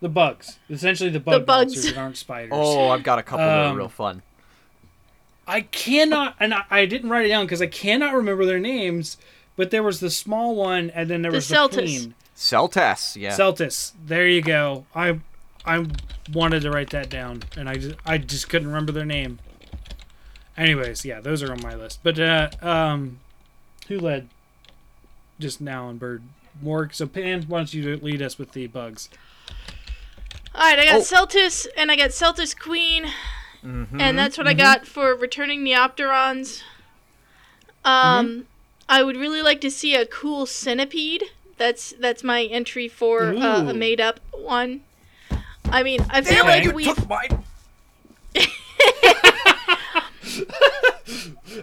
The 0.00 0.08
bugs. 0.08 0.58
Essentially, 0.68 1.10
the 1.10 1.20
bug 1.20 1.46
bugs. 1.46 1.74
monsters 1.74 1.94
that 1.94 2.00
aren't 2.00 2.16
spiders. 2.16 2.50
Oh, 2.52 2.88
I've 2.90 3.04
got 3.04 3.18
a 3.18 3.22
couple 3.22 3.46
that 3.46 3.66
Um, 3.66 3.74
are 3.74 3.78
real 3.78 3.88
fun. 3.88 4.22
I 5.46 5.62
cannot, 5.62 6.36
and 6.40 6.52
I, 6.54 6.64
I 6.70 6.86
didn't 6.86 7.10
write 7.10 7.24
it 7.26 7.28
down 7.28 7.46
because 7.46 7.62
I 7.62 7.66
cannot 7.66 8.14
remember 8.14 8.44
their 8.46 8.58
names. 8.60 9.16
But 9.56 9.70
there 9.70 9.82
was 9.82 10.00
the 10.00 10.10
small 10.10 10.54
one, 10.56 10.90
and 10.90 11.10
then 11.10 11.22
there 11.22 11.30
The 11.30 11.36
was 11.36 11.48
the 11.48 11.54
Seltas. 11.56 11.72
queen. 11.74 12.14
Seltas, 12.42 13.14
yeah. 13.16 13.30
Seltas. 13.36 13.92
There 14.04 14.26
you 14.26 14.42
go. 14.42 14.84
I 14.96 15.20
I 15.64 15.86
wanted 16.32 16.62
to 16.62 16.70
write 16.72 16.90
that 16.90 17.08
down, 17.08 17.44
and 17.56 17.68
I 17.68 17.74
just 17.76 17.96
I 18.04 18.18
just 18.18 18.48
couldn't 18.48 18.66
remember 18.66 18.90
their 18.90 19.04
name. 19.04 19.38
Anyways, 20.56 21.04
yeah, 21.04 21.20
those 21.20 21.40
are 21.42 21.52
on 21.52 21.60
my 21.62 21.74
list. 21.76 22.00
But 22.02 22.18
uh, 22.18 22.50
um, 22.60 23.20
who 23.86 23.98
led 24.00 24.28
just 25.38 25.60
now 25.60 25.86
on 25.86 25.98
Bird? 25.98 26.22
Morg. 26.60 26.92
So 26.94 27.06
Pan, 27.06 27.44
why 27.44 27.60
don't 27.60 27.72
you 27.72 27.96
lead 27.98 28.20
us 28.20 28.38
with 28.38 28.52
the 28.52 28.66
bugs? 28.66 29.08
All 30.54 30.62
right, 30.62 30.78
I 30.80 30.84
got 30.84 30.96
Oh. 30.96 31.00
Seltas 31.00 31.66
and 31.76 31.90
I 31.92 31.96
got 31.96 32.10
Seltas 32.10 32.58
Queen, 32.58 33.06
Mhm. 33.64 34.00
and 34.00 34.18
that's 34.18 34.36
what 34.36 34.46
I 34.48 34.52
got 34.52 34.86
for 34.86 35.14
returning 35.14 35.64
Neopterons. 35.64 36.62
Um, 37.84 38.46
I 38.88 39.02
would 39.02 39.16
really 39.16 39.42
like 39.42 39.60
to 39.62 39.70
see 39.70 39.94
a 39.94 40.04
cool 40.04 40.44
centipede. 40.44 41.24
That's 41.62 41.94
that's 42.00 42.24
my 42.24 42.42
entry 42.42 42.88
for 42.88 43.32
uh, 43.34 43.70
a 43.70 43.72
made 43.72 44.00
up 44.00 44.18
one. 44.32 44.80
I 45.70 45.84
mean, 45.84 46.00
I 46.10 46.20
feel 46.22 46.38
Damn 46.42 46.46
like 46.46 46.64
you 46.64 46.72
we 46.72 46.84
took 46.86 47.08
mine. 47.08 47.44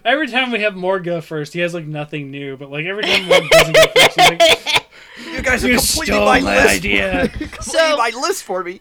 Every 0.05 0.27
time 0.27 0.51
we 0.51 0.61
have 0.61 0.75
Morg 0.75 1.03
go 1.03 1.19
first, 1.19 1.51
he 1.53 1.59
has 1.59 1.73
like 1.73 1.85
nothing 1.85 2.31
new. 2.31 2.55
But 2.55 2.71
like 2.71 2.85
every 2.85 3.03
time 3.03 3.25
Morg 3.27 3.43
doesn't 3.49 3.75
go 3.75 3.87
first, 3.87 4.19
he's 4.19 4.29
like, 4.29 4.85
You 5.33 5.41
guys 5.41 5.65
are 5.65 5.67
"You 5.67 5.77
completing 5.77 6.13
stole 6.15 6.25
my 6.25 6.39
my 6.39 6.55
list. 6.55 6.69
idea." 6.75 7.27
completing 7.29 7.61
So- 7.61 7.97
my 7.97 8.11
list 8.21 8.43
for 8.43 8.63
me. 8.63 8.79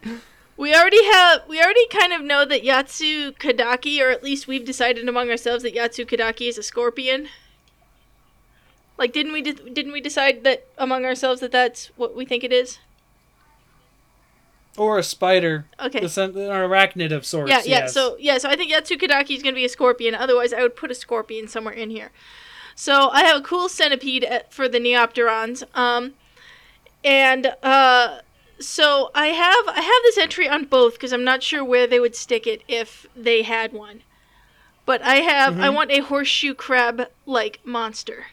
we 0.55 0.73
already 0.73 1.03
have 1.11 1.41
we 1.49 1.61
already 1.61 1.85
kind 1.89 2.13
of 2.13 2.21
know 2.21 2.45
that 2.45 2.63
Yatsu 2.63 3.35
Kadaki, 3.37 3.99
or 4.01 4.09
at 4.09 4.23
least 4.23 4.47
we've 4.47 4.63
decided 4.65 5.09
among 5.09 5.29
ourselves 5.29 5.63
that 5.63 5.75
Yatsu 5.75 6.05
Kadaki 6.07 6.47
is 6.47 6.57
a 6.57 6.63
scorpion. 6.63 7.27
Like, 8.99 9.13
didn't 9.13 9.31
we 9.31 9.41
de- 9.41 9.53
didn't 9.71 9.93
we 9.93 10.01
decide 10.01 10.43
that 10.43 10.67
among 10.77 11.05
ourselves 11.05 11.39
that 11.41 11.51
that's 11.51 11.87
what 11.95 12.15
we 12.15 12.25
think 12.25 12.43
it 12.43 12.53
is? 12.53 12.77
or 14.77 14.97
a 14.97 15.03
spider, 15.03 15.65
Okay. 15.81 15.99
the 15.99 16.07
sen- 16.07 16.29
an 16.29 16.35
arachnid 16.51 17.11
of 17.11 17.25
sorts. 17.25 17.49
Yeah, 17.49 17.57
yeah. 17.65 17.79
yes. 17.79 17.93
So 17.93 18.15
yeah, 18.17 18.37
so 18.37 18.47
I 18.47 18.55
think 18.55 18.71
Yatsukadaki 18.71 19.35
is 19.35 19.43
gonna 19.43 19.55
be 19.55 19.65
a 19.65 19.69
scorpion. 19.69 20.15
Otherwise, 20.15 20.53
I 20.53 20.61
would 20.61 20.75
put 20.75 20.89
a 20.89 20.95
scorpion 20.95 21.49
somewhere 21.49 21.73
in 21.73 21.89
here. 21.89 22.11
So 22.75 23.09
I 23.09 23.23
have 23.23 23.37
a 23.37 23.41
cool 23.41 23.67
centipede 23.67 24.23
at, 24.23 24.53
for 24.53 24.69
the 24.69 24.79
Neopterons. 24.79 25.63
Um, 25.77 26.13
and 27.03 27.53
uh, 27.61 28.19
so 28.59 29.11
I 29.13 29.27
have 29.27 29.67
I 29.67 29.81
have 29.81 30.01
this 30.03 30.17
entry 30.17 30.47
on 30.47 30.63
both 30.65 30.93
because 30.93 31.11
I'm 31.11 31.25
not 31.25 31.43
sure 31.43 31.63
where 31.65 31.87
they 31.87 31.99
would 31.99 32.15
stick 32.15 32.47
it 32.47 32.61
if 32.69 33.05
they 33.17 33.41
had 33.41 33.73
one. 33.73 34.03
But 34.85 35.01
I 35.01 35.15
have 35.15 35.59
I 35.59 35.67
Mhm. 35.69 35.75
want 35.75 35.91
a 35.91 35.99
horseshoe 35.99 36.53
crab 36.53 37.07
like 37.25 37.59
monster. 37.65 38.27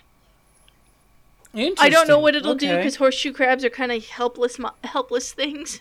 I 1.56 1.88
don't 1.88 2.06
know 2.08 2.18
what 2.18 2.34
it'll 2.34 2.54
do 2.54 2.76
because 2.76 2.96
horseshoe 2.96 3.32
crabs 3.32 3.64
are 3.64 3.70
kind 3.70 3.90
of 3.90 4.04
helpless 4.06 4.58
mo- 4.58 4.74
helpless 4.84 5.32
things. 5.32 5.80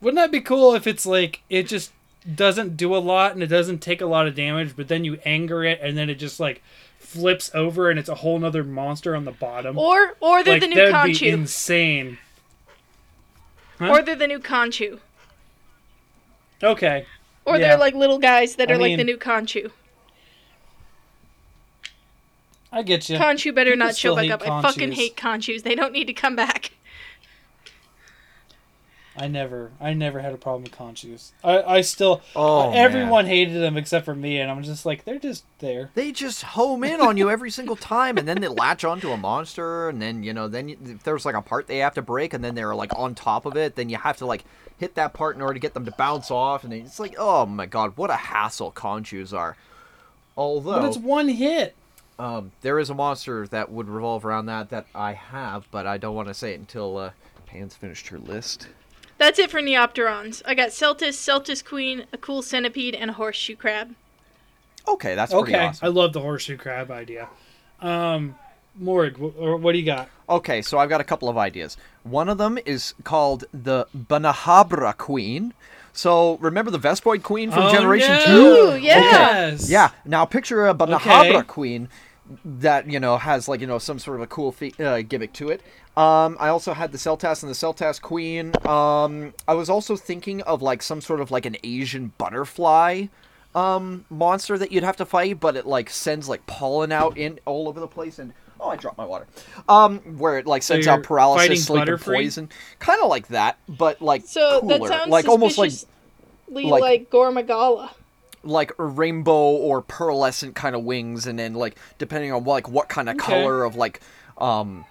Wouldn't 0.00 0.16
that 0.20 0.30
be 0.32 0.40
cool 0.40 0.74
if 0.74 0.86
it's 0.86 1.06
like 1.06 1.42
it 1.48 1.64
just 1.68 1.92
doesn't 2.34 2.76
do 2.76 2.94
a 2.94 2.98
lot 2.98 3.32
and 3.32 3.42
it 3.42 3.48
doesn't 3.48 3.80
take 3.80 4.00
a 4.00 4.06
lot 4.06 4.26
of 4.26 4.34
damage, 4.34 4.74
but 4.76 4.88
then 4.88 5.04
you 5.04 5.18
anger 5.24 5.64
it 5.64 5.80
and 5.82 5.96
then 5.96 6.08
it 6.10 6.16
just 6.16 6.38
like 6.40 6.62
flips 6.98 7.50
over 7.54 7.90
and 7.90 7.98
it's 7.98 8.08
a 8.08 8.16
whole 8.16 8.38
nother 8.38 8.64
monster 8.64 9.14
on 9.14 9.24
the 9.24 9.32
bottom. 9.32 9.78
Or 9.78 10.14
or 10.20 10.42
they're 10.42 10.54
like 10.54 10.62
the 10.62 10.68
new 10.68 10.74
that 10.90 11.06
would 11.06 11.18
be 11.18 11.28
insane. 11.28 12.18
huh? 13.78 13.90
Or 13.90 14.02
they're 14.02 14.16
the 14.16 14.28
new 14.28 14.38
Konchu. 14.40 15.00
Okay. 16.62 17.06
Or 17.44 17.54
Yeah. 17.56 17.68
they're 17.68 17.78
like 17.78 17.94
little 17.94 18.18
guys 18.18 18.56
that 18.56 18.70
I 18.70 18.74
are 18.74 18.78
like 18.78 18.96
the 18.96 19.04
new 19.04 19.16
Konchu. 19.16 19.70
I 22.72 22.82
get 22.82 23.08
you. 23.08 23.18
Konchu 23.18 23.54
better 23.54 23.72
People 23.72 23.86
not 23.86 23.96
show 23.96 24.14
back 24.16 24.24
hate 24.24 24.32
up. 24.32 24.48
I 24.48 24.62
fucking 24.62 24.92
hate 24.92 25.16
Konchus. 25.16 25.62
They 25.62 25.74
don't 25.74 25.92
need 25.92 26.06
to 26.06 26.14
come 26.14 26.34
back. 26.34 26.72
I 29.14 29.28
never, 29.28 29.72
I 29.78 29.92
never 29.92 30.20
had 30.20 30.32
a 30.32 30.38
problem 30.38 30.62
with 30.62 30.72
Konchus. 30.72 31.32
I, 31.44 31.62
I 31.62 31.80
still, 31.82 32.22
Oh, 32.34 32.70
man. 32.70 32.78
everyone 32.78 33.26
hated 33.26 33.60
them 33.60 33.76
except 33.76 34.06
for 34.06 34.14
me, 34.14 34.38
and 34.38 34.50
I'm 34.50 34.62
just 34.62 34.86
like, 34.86 35.04
they're 35.04 35.18
just 35.18 35.44
there. 35.58 35.90
They 35.94 36.12
just 36.12 36.42
home 36.42 36.82
in 36.82 36.98
on 36.98 37.18
you 37.18 37.28
every 37.28 37.50
single 37.50 37.76
time, 37.76 38.16
and 38.16 38.26
then 38.26 38.40
they 38.40 38.48
latch 38.48 38.84
onto 38.84 39.10
a 39.10 39.18
monster, 39.18 39.90
and 39.90 40.00
then 40.00 40.22
you 40.22 40.32
know, 40.32 40.48
then 40.48 40.70
you, 40.70 40.78
if 40.86 41.02
there's 41.02 41.26
like 41.26 41.34
a 41.34 41.42
part 41.42 41.66
they 41.66 41.78
have 41.78 41.92
to 41.94 42.02
break, 42.02 42.32
and 42.32 42.42
then 42.42 42.54
they're 42.54 42.74
like 42.74 42.98
on 42.98 43.14
top 43.14 43.44
of 43.44 43.54
it, 43.54 43.76
then 43.76 43.90
you 43.90 43.98
have 43.98 44.16
to 44.16 44.24
like 44.24 44.44
hit 44.78 44.94
that 44.94 45.12
part 45.12 45.36
in 45.36 45.42
order 45.42 45.54
to 45.54 45.60
get 45.60 45.74
them 45.74 45.84
to 45.84 45.92
bounce 45.92 46.30
off, 46.30 46.64
and 46.64 46.72
it's 46.72 46.98
like, 46.98 47.14
oh 47.18 47.44
my 47.44 47.66
god, 47.66 47.98
what 47.98 48.08
a 48.08 48.16
hassle 48.16 48.72
Konchus 48.72 49.34
are. 49.34 49.58
Although 50.38 50.80
But 50.80 50.86
it's 50.86 50.96
one 50.96 51.28
hit. 51.28 51.76
Um, 52.22 52.52
there 52.60 52.78
is 52.78 52.88
a 52.88 52.94
monster 52.94 53.48
that 53.48 53.72
would 53.72 53.88
revolve 53.88 54.24
around 54.24 54.46
that 54.46 54.70
that 54.70 54.86
I 54.94 55.12
have, 55.12 55.66
but 55.72 55.88
I 55.88 55.98
don't 55.98 56.14
want 56.14 56.28
to 56.28 56.34
say 56.34 56.52
it 56.52 56.60
until 56.60 56.96
uh, 56.96 57.10
Pan's 57.46 57.74
finished 57.74 58.06
her 58.08 58.18
list. 58.18 58.68
That's 59.18 59.40
it 59.40 59.50
for 59.50 59.60
Neopterons. 59.60 60.40
I 60.46 60.54
got 60.54 60.68
Seltas, 60.68 61.14
Seltas 61.14 61.64
Queen, 61.64 62.06
a 62.12 62.18
cool 62.18 62.40
centipede, 62.42 62.94
and 62.94 63.10
a 63.10 63.14
horseshoe 63.14 63.56
crab. 63.56 63.96
Okay, 64.86 65.16
that's 65.16 65.32
pretty 65.32 65.52
Okay, 65.52 65.66
awesome. 65.66 65.84
I 65.84 65.88
love 65.88 66.12
the 66.12 66.20
horseshoe 66.20 66.56
crab 66.56 66.92
idea. 66.92 67.28
Um, 67.80 68.36
Morg, 68.78 69.16
wh- 69.16 69.60
what 69.60 69.72
do 69.72 69.78
you 69.78 69.84
got? 69.84 70.08
Okay, 70.28 70.62
so 70.62 70.78
I've 70.78 70.88
got 70.88 71.00
a 71.00 71.04
couple 71.04 71.28
of 71.28 71.36
ideas. 71.36 71.76
One 72.04 72.28
of 72.28 72.38
them 72.38 72.56
is 72.64 72.94
called 73.02 73.46
the 73.52 73.88
Bnahabra 73.96 74.96
Queen. 74.96 75.54
So 75.92 76.36
remember 76.36 76.70
the 76.70 76.78
Vespoid 76.78 77.24
Queen 77.24 77.50
from 77.50 77.64
Oh, 77.64 77.72
Generation 77.72 78.14
no. 78.14 78.24
Two? 78.24 78.72
Ooh, 78.72 78.76
yeah. 78.76 78.98
Yes. 79.00 79.68
Yeah. 79.68 79.90
Now 80.04 80.24
picture 80.24 80.68
a 80.68 80.74
Bnahabra 80.74 81.40
Okay. 81.40 81.42
Queen 81.42 81.88
that 82.44 82.88
you 82.88 83.00
know 83.00 83.16
has 83.18 83.48
like 83.48 83.60
you 83.60 83.66
know 83.66 83.78
some 83.78 83.98
sort 83.98 84.16
of 84.16 84.22
a 84.22 84.26
cool 84.26 84.52
fe- 84.52 84.72
uh, 84.78 85.02
gimmick 85.02 85.32
to 85.34 85.48
it. 85.50 85.60
Um, 85.96 86.36
I 86.40 86.48
also 86.48 86.72
had 86.72 86.92
the 86.92 86.98
Seltas 86.98 87.42
and 87.42 87.50
the 87.50 87.54
Seltas 87.56 88.00
Queen. 88.00 88.52
Um, 88.66 89.34
I 89.46 89.54
was 89.54 89.68
also 89.68 89.96
thinking 89.96 90.40
of 90.42 90.62
like 90.62 90.82
some 90.82 91.00
sort 91.00 91.20
of 91.20 91.30
like 91.30 91.46
an 91.46 91.56
Asian 91.64 92.12
butterfly 92.18 93.06
um 93.54 94.06
monster 94.08 94.56
that 94.56 94.72
you'd 94.72 94.82
have 94.84 94.96
to 94.96 95.04
fight, 95.04 95.38
but 95.38 95.56
it 95.56 95.66
like 95.66 95.90
sends 95.90 96.26
like 96.28 96.46
pollen 96.46 96.90
out 96.90 97.18
in 97.18 97.38
all 97.44 97.68
over 97.68 97.80
the 97.80 97.86
place 97.86 98.18
and 98.18 98.32
oh 98.58 98.70
I 98.70 98.76
dropped 98.76 98.96
my 98.96 99.04
water. 99.04 99.26
Um 99.68 99.98
where 100.16 100.38
it 100.38 100.46
like 100.46 100.62
sends 100.62 100.86
you're 100.86 100.94
out 100.94 101.02
paralysis, 101.02 101.42
fighting 101.48 101.56
sleep 101.58 101.88
and 101.88 102.00
poison. 102.00 102.48
Kinda 102.80 103.04
like 103.04 103.28
that, 103.28 103.58
but 103.68 104.00
like 104.00 104.24
So 104.24 104.60
cooler. 104.60 104.78
that 104.78 104.88
sounds 104.88 105.10
like 105.10 105.28
almost 105.28 105.58
like 105.58 105.72
like- 106.48 106.80
like, 106.80 107.10
Gore 107.10 107.30
Magala. 107.30 107.94
Like 108.44 108.72
rainbow 108.76 109.50
or 109.50 109.82
pearlescent 109.82 110.54
kind 110.54 110.74
of 110.74 110.82
wings 110.84 111.26
and 111.26 111.38
then 111.38 111.54
like 111.54 111.76
depending 111.98 112.32
on 112.32 112.42
like 112.44 112.68
what 112.68 112.88
kind 112.88 113.08
of 113.08 113.14
Okay. 113.16 113.24
color 113.24 113.62
of 113.64 113.76
like 113.76 114.00
um 114.38 114.84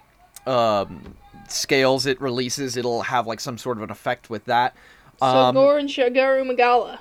um 0.46 1.14
scales 1.48 2.06
it 2.06 2.18
releases 2.20 2.76
it'll 2.78 3.02
have 3.02 3.26
like 3.26 3.40
some 3.40 3.58
sort 3.58 3.76
of 3.76 3.82
an 3.82 3.90
effect 3.90 4.30
with 4.30 4.44
that. 4.46 4.74
So 5.20 5.26
um 5.26 5.54
Gore 5.54 5.76
and 5.78 5.88
Shagaru 5.88 6.46
Magala. 6.46 7.00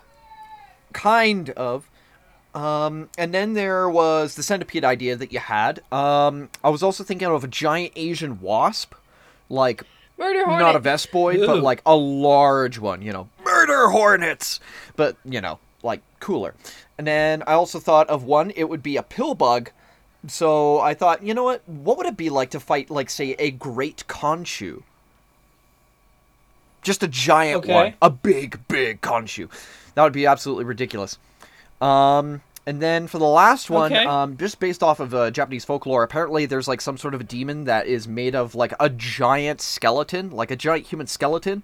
kind 0.93 1.49
of. 1.51 1.87
Um 2.53 3.09
and 3.17 3.33
then 3.33 3.53
there 3.53 3.89
was 3.89 4.35
the 4.35 4.43
centipede 4.43 4.83
idea 4.83 5.15
that 5.15 5.31
you 5.31 5.39
had. 5.39 5.81
Um 5.91 6.49
i 6.63 6.69
was 6.69 6.83
also 6.83 7.03
thinking 7.03 7.27
of 7.29 7.43
a 7.43 7.47
giant 7.47 7.93
asian 7.95 8.41
wasp 8.41 8.93
like 9.49 9.83
Murder 10.17 10.43
Hornet. 10.45 10.59
not 10.59 10.75
a 10.75 10.79
vespoid 10.81 11.45
but 11.45 11.63
like 11.63 11.81
a 11.85 11.95
large 11.95 12.77
one 12.77 13.01
you 13.01 13.13
know. 13.13 13.29
Murder 13.45 13.87
hornets! 13.89 14.59
But 14.97 15.15
you 15.23 15.39
know 15.39 15.59
like 15.83 16.01
cooler. 16.19 16.53
And 16.97 17.07
then 17.07 17.43
i 17.47 17.53
also 17.53 17.79
thought 17.79 18.09
of 18.09 18.23
one 18.23 18.51
it 18.55 18.65
would 18.69 18.83
be 18.83 18.97
a 18.97 19.03
pill 19.03 19.35
bug. 19.35 19.71
So 20.27 20.79
i 20.79 20.93
thought 20.93 21.23
you 21.23 21.33
know 21.33 21.43
what? 21.45 21.67
What 21.67 21.97
would 21.97 22.05
it 22.07 22.17
be 22.17 22.29
like 22.29 22.51
to 22.51 22.59
fight 22.59 22.89
like 22.89 23.09
say 23.09 23.35
a 23.39 23.51
great 23.51 24.03
konchu 24.07 24.83
just 26.81 27.03
a 27.03 27.07
giant 27.07 27.57
Okay. 27.59 27.73
one. 27.73 27.93
A 28.01 28.09
big 28.09 28.67
big 28.67 29.01
konchu 29.01 29.49
that 29.95 30.03
would 30.03 30.13
be 30.13 30.25
absolutely 30.25 30.65
ridiculous. 30.65 31.17
Um 31.79 32.41
and 32.67 32.79
then 32.79 33.07
for 33.07 33.17
the 33.17 33.25
last 33.25 33.71
one, 33.71 33.91
Okay. 33.91 34.05
um, 34.05 34.37
just 34.37 34.59
based 34.59 34.83
off 34.83 34.99
of 34.99 35.15
uh, 35.15 35.31
Japanese 35.31 35.65
folklore, 35.65 36.03
apparently 36.03 36.45
there's 36.45 36.67
like 36.67 36.79
some 36.79 36.95
sort 36.95 37.15
of 37.15 37.21
a 37.21 37.23
demon 37.23 37.63
that 37.63 37.87
is 37.87 38.07
made 38.07 38.35
of 38.35 38.53
like 38.53 38.71
a 38.79 38.87
giant 38.87 39.61
skeleton, 39.61 40.29
like 40.29 40.51
a 40.51 40.55
giant 40.55 40.85
human 40.85 41.07
skeleton. 41.07 41.63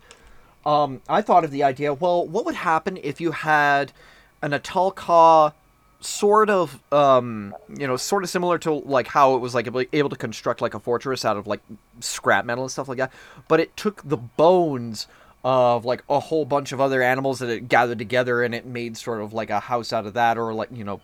Um, 0.67 1.01
I 1.07 1.21
thought 1.21 1.45
of 1.45 1.51
the 1.51 1.63
idea. 1.63 1.93
Well, 1.93 2.27
what 2.27 2.45
would 2.45 2.55
happen 2.55 2.99
if 3.01 3.21
you 3.21 3.31
had 3.31 3.93
an 4.41 4.51
Ahtal-Ka, 4.51 5.53
sort 6.01 6.49
of, 6.49 6.83
um, 6.91 7.55
you 7.69 7.87
know, 7.87 7.95
sort 7.95 8.23
of 8.23 8.29
similar 8.29 8.57
to 8.59 8.73
like 8.73 9.07
how 9.07 9.35
it 9.35 9.39
was 9.39 9.55
like 9.55 9.65
able, 9.65 9.85
able 9.93 10.09
to 10.09 10.17
construct 10.17 10.61
like 10.61 10.73
a 10.73 10.79
fortress 10.79 11.23
out 11.23 11.37
of 11.37 11.47
like 11.47 11.61
scrap 12.01 12.43
metal 12.43 12.65
and 12.65 12.71
stuff 12.71 12.89
like 12.89 12.97
that, 12.97 13.13
but 13.47 13.61
it 13.61 13.75
took 13.77 14.07
the 14.07 14.17
bones 14.17 15.07
of 15.45 15.85
like 15.85 16.03
a 16.09 16.19
whole 16.19 16.43
bunch 16.43 16.73
of 16.73 16.81
other 16.81 17.01
animals 17.01 17.39
that 17.39 17.49
it 17.49 17.69
gathered 17.69 17.97
together 17.97 18.43
and 18.43 18.53
it 18.53 18.65
made 18.65 18.97
sort 18.97 19.21
of 19.21 19.31
like 19.31 19.49
a 19.49 19.61
house 19.61 19.93
out 19.93 20.05
of 20.05 20.13
that 20.13 20.37
or 20.37 20.53
like 20.53 20.67
you 20.73 20.83
know 20.83 20.99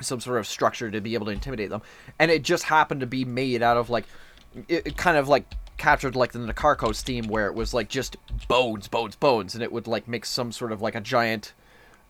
some 0.00 0.20
sort 0.20 0.38
of 0.38 0.46
structure 0.46 0.90
to 0.90 1.00
be 1.00 1.14
able 1.14 1.26
to 1.26 1.32
intimidate 1.32 1.70
them 1.70 1.82
and 2.18 2.30
it 2.30 2.42
just 2.42 2.64
happened 2.64 3.00
to 3.00 3.06
be 3.06 3.24
made 3.24 3.62
out 3.62 3.76
of 3.76 3.90
like 3.90 4.04
it, 4.68 4.86
it 4.86 4.96
kind 4.96 5.16
of 5.16 5.28
like 5.28 5.46
captured 5.76 6.14
like 6.16 6.32
the 6.32 6.38
Nakarkos 6.38 7.02
theme 7.02 7.26
where 7.26 7.46
it 7.46 7.54
was 7.54 7.74
like 7.74 7.88
just 7.88 8.16
bones 8.48 8.88
bones 8.88 9.16
bones 9.16 9.54
and 9.54 9.62
it 9.62 9.72
would 9.72 9.86
like 9.86 10.06
make 10.08 10.24
some 10.24 10.52
sort 10.52 10.72
of 10.72 10.80
like 10.80 10.94
a 10.94 11.00
giant 11.00 11.52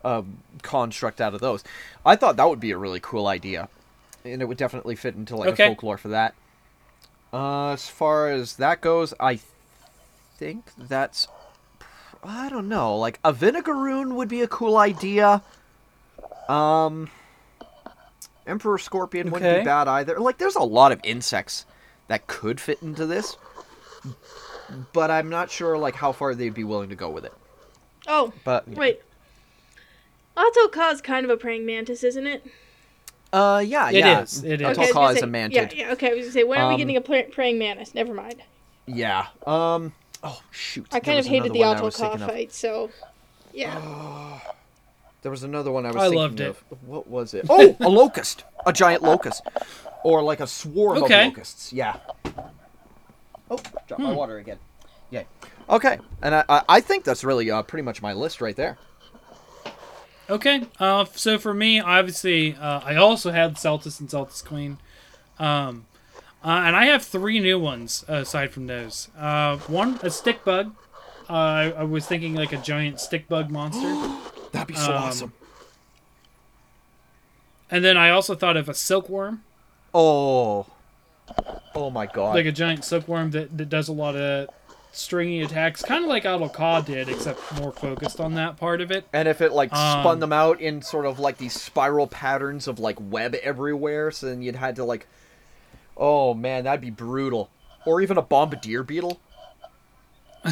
um, 0.03 0.37
construct 0.61 1.19
out 1.19 1.33
of 1.33 1.41
those 1.41 1.63
i 2.05 2.15
thought 2.15 2.37
that 2.37 2.47
would 2.47 2.59
be 2.59 2.69
a 2.71 2.77
really 2.77 2.99
cool 3.01 3.25
idea 3.27 3.67
and 4.23 4.41
it 4.41 4.45
would 4.45 4.57
definitely 4.57 4.95
fit 4.95 5.15
into 5.15 5.35
like 5.35 5.49
Okay. 5.49 5.63
a 5.63 5.67
folklore 5.67 5.97
for 5.97 6.09
that 6.09 6.35
uh, 7.33 7.71
as 7.71 7.89
far 7.89 8.29
as 8.29 8.57
that 8.57 8.81
goes 8.81 9.13
i 9.19 9.39
think 10.37 10.65
that's 10.77 11.27
I 12.27 12.49
don't 12.49 12.67
know. 12.67 12.97
Like 12.97 13.19
a 13.23 13.31
vinegaroon 13.31 14.15
would 14.15 14.27
be 14.29 14.41
a 14.41 14.47
cool 14.47 14.77
idea. 14.77 15.43
Um, 16.49 17.11
Emperor 18.47 18.79
Scorpion 18.79 19.29
wouldn't 19.29 19.59
be 19.59 19.63
bad 19.63 19.87
either. 19.87 20.19
Like, 20.19 20.39
there's 20.39 20.55
a 20.55 20.63
lot 20.63 20.91
of 20.91 20.99
insects 21.03 21.65
that 22.07 22.25
could 22.25 22.59
fit 22.59 22.81
into 22.81 23.05
this, 23.05 23.37
but 24.93 25.11
I'm 25.11 25.29
not 25.29 25.49
sure 25.51 25.77
like 25.77 25.95
how 25.95 26.11
far 26.11 26.33
they'd 26.35 26.53
be 26.53 26.63
willing 26.63 26.89
to 26.89 26.95
go 26.95 27.09
with 27.09 27.25
it. 27.25 27.33
Oh, 28.07 28.33
But 28.43 28.67
wait. 28.67 29.01
Ahtal-Ka's 30.37 31.01
kind 31.01 31.23
of 31.23 31.29
a 31.31 31.37
praying 31.37 31.65
mantis, 31.65 32.03
isn't 32.03 32.27
it? 32.27 32.45
uh, 33.33 33.63
yeah, 33.65 33.89
It 33.89 33.95
yeah. 33.95 34.21
is, 34.21 34.43
it 34.43 34.61
is. 34.61 34.65
I 34.65 34.69
was 34.69 34.77
Ahtal-Ka 34.77 35.07
is 35.09 35.19
say- 35.19 35.25
a 35.25 35.27
mantid. 35.29 35.51
Yeah, 35.53 35.69
yeah. 35.73 35.91
Okay, 35.93 36.11
I 36.11 36.13
was 36.13 36.25
gonna 36.25 36.31
say, 36.33 36.43
when 36.43 36.59
are 36.59 36.67
we 36.67 36.73
Um, 36.75 36.79
getting 36.79 36.97
a 36.97 37.01
pray- 37.01 37.23
praying 37.23 37.57
mantis? 37.59 37.93
Never 37.95 38.13
mind. 38.13 38.41
Yeah. 38.85 39.27
Um. 39.45 39.93
Oh 40.23 40.41
shoot. 40.51 40.87
I 40.91 40.99
kind 40.99 41.19
of 41.19 41.25
hated 41.25 41.53
the 41.53 41.61
another 41.61 41.83
one 41.83 41.91
I 41.91 41.95
Ahtal-Ka 41.95 42.09
thinking 42.09 42.21
of. 42.21 42.29
fight, 42.29 42.53
so 42.53 42.89
yeah. 43.53 44.39
There 45.21 45.31
was 45.31 45.43
another 45.43 45.71
one 45.71 45.85
I 45.85 45.89
was 45.89 45.95
I 45.95 45.99
thinking 46.03 46.19
loved 46.19 46.39
it. 46.39 46.47
of. 46.49 46.63
What 46.85 47.07
was 47.07 47.33
it? 47.33 47.45
Oh, 47.49 47.75
a 47.79 47.89
locust, 47.89 48.43
a 48.65 48.71
giant 48.73 49.01
locust, 49.03 49.41
or 50.03 50.21
like 50.21 50.39
a 50.39 50.47
swarm 50.47 51.03
Okay. 51.03 51.21
of 51.21 51.27
locusts. 51.29 51.73
Yeah. 51.73 51.95
Oh, 53.49 53.57
drop 53.87 53.99
Hmm. 53.99 54.03
my 54.07 54.11
water 54.13 54.37
again. 54.37 54.57
Yay. 55.11 55.27
Okay, 55.69 55.99
and 56.21 56.35
I, 56.35 56.43
I, 56.49 56.61
I 56.69 56.79
think 56.81 57.03
that's 57.03 57.23
really 57.23 57.49
uh, 57.51 57.61
pretty 57.61 57.83
much 57.83 58.01
my 58.01 58.13
list 58.13 58.41
right 58.41 58.55
there. 58.55 58.77
Okay. 60.29 60.63
Uh, 60.79 61.05
so 61.13 61.37
for 61.37 61.53
me, 61.53 61.79
obviously, 61.79 62.55
uh, 62.55 62.79
I 62.83 62.95
also 62.95 63.29
had 63.31 63.55
Seltas 63.55 63.99
and 63.99 64.09
Seltas 64.09 64.43
Queen. 64.43 64.79
Um, 65.37 65.85
uh, 66.43 66.63
and 66.65 66.75
I 66.75 66.85
have 66.85 67.03
three 67.03 67.39
new 67.39 67.59
ones 67.59 68.03
uh, 68.09 68.13
aside 68.15 68.51
from 68.51 68.65
those. 68.65 69.09
Uh, 69.17 69.57
one, 69.67 69.99
a 70.01 70.09
stick 70.09 70.43
bug. 70.43 70.73
Uh, 71.29 71.33
I, 71.33 71.71
I 71.77 71.83
was 71.83 72.07
thinking 72.07 72.33
like 72.33 72.53
a 72.53 72.57
giant 72.57 72.99
stick 72.99 73.27
bug 73.27 73.51
monster. 73.51 73.93
That'd 74.51 74.67
be 74.69 74.73
so 74.75 74.91
Um, 74.95 75.03
awesome. 75.03 75.33
And 77.69 77.83
then 77.85 77.97
I 77.97 78.09
also 78.09 78.33
thought 78.35 78.57
of 78.57 78.67
a 78.69 78.73
silkworm, 78.73 79.43
Oh. 79.93 80.65
Oh 81.73 81.89
my 81.89 82.05
god. 82.05 82.35
like 82.35 82.45
a 82.45 82.51
giant 82.51 82.85
silkworm 82.85 83.31
that, 83.31 83.57
that 83.57 83.69
does 83.69 83.87
a 83.87 83.93
lot 83.93 84.15
of 84.15 84.49
stringy 84.91 85.41
attacks, 85.41 85.81
kind 85.81 86.03
of 86.05 86.09
like 86.09 86.23
Ahtal-Ka 86.23 86.81
did, 86.81 87.09
except 87.09 87.39
more 87.59 87.73
focused 87.73 88.19
on 88.21 88.35
that 88.35 88.55
part 88.57 88.79
of 88.79 88.91
it. 88.91 89.05
and 89.11 89.27
if 89.27 89.41
it 89.41 89.51
like 89.51 89.69
spun 89.71 90.05
um, 90.07 90.19
them 90.21 90.31
out 90.33 90.61
in 90.61 90.81
sort 90.81 91.05
of 91.05 91.19
like 91.19 91.37
these 91.37 91.53
spiral 91.53 92.07
patterns 92.07 92.67
of 92.67 92.79
like 92.79 92.97
web 93.01 93.35
everywhere, 93.35 94.09
so 94.11 94.27
then 94.27 94.41
you'd 94.41 94.55
had 94.55 94.77
to 94.77 94.85
like, 94.85 95.07
oh 95.97 96.33
man, 96.33 96.63
that'd 96.63 96.79
be 96.81 96.89
brutal. 96.91 97.49
Or 97.85 98.01
even 98.01 98.17
a 98.17 98.21
bombardier 98.21 98.83
beetle. 98.83 99.19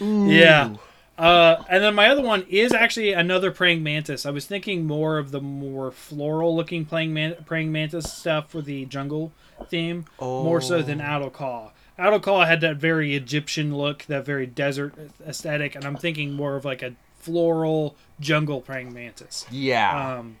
Yeah. 0.00 0.74
Uh, 1.16 1.62
and 1.68 1.82
then 1.84 1.94
my 1.94 2.08
other 2.08 2.22
one 2.22 2.44
is 2.48 2.72
actually 2.72 3.12
another 3.12 3.52
praying 3.52 3.82
mantis. 3.84 4.26
I 4.26 4.30
was 4.30 4.46
thinking 4.46 4.84
more 4.84 5.18
of 5.18 5.30
the 5.30 5.40
more 5.40 5.92
floral 5.92 6.56
looking 6.56 6.84
praying, 6.84 7.14
man- 7.14 7.36
praying 7.46 7.70
mantis 7.70 8.12
stuff 8.12 8.50
for 8.50 8.60
the 8.60 8.84
jungle 8.86 9.32
theme, 9.68 10.06
more 10.20 10.60
so 10.60 10.82
than 10.82 10.98
Ahtal-Ka. 10.98 11.70
Ahtal-Ka 11.98 12.44
had 12.46 12.60
that 12.62 12.78
very 12.78 13.14
Egyptian 13.14 13.76
look, 13.76 14.04
that 14.06 14.24
very 14.24 14.46
desert 14.46 14.92
aesthetic, 15.24 15.76
and 15.76 15.84
I'm 15.84 15.96
thinking 15.96 16.32
more 16.32 16.56
of 16.56 16.64
like 16.64 16.82
a 16.82 16.94
floral 17.20 17.94
jungle 18.18 18.60
praying 18.60 18.92
mantis. 18.92 19.46
Yeah. 19.50 20.16
Um, 20.18 20.36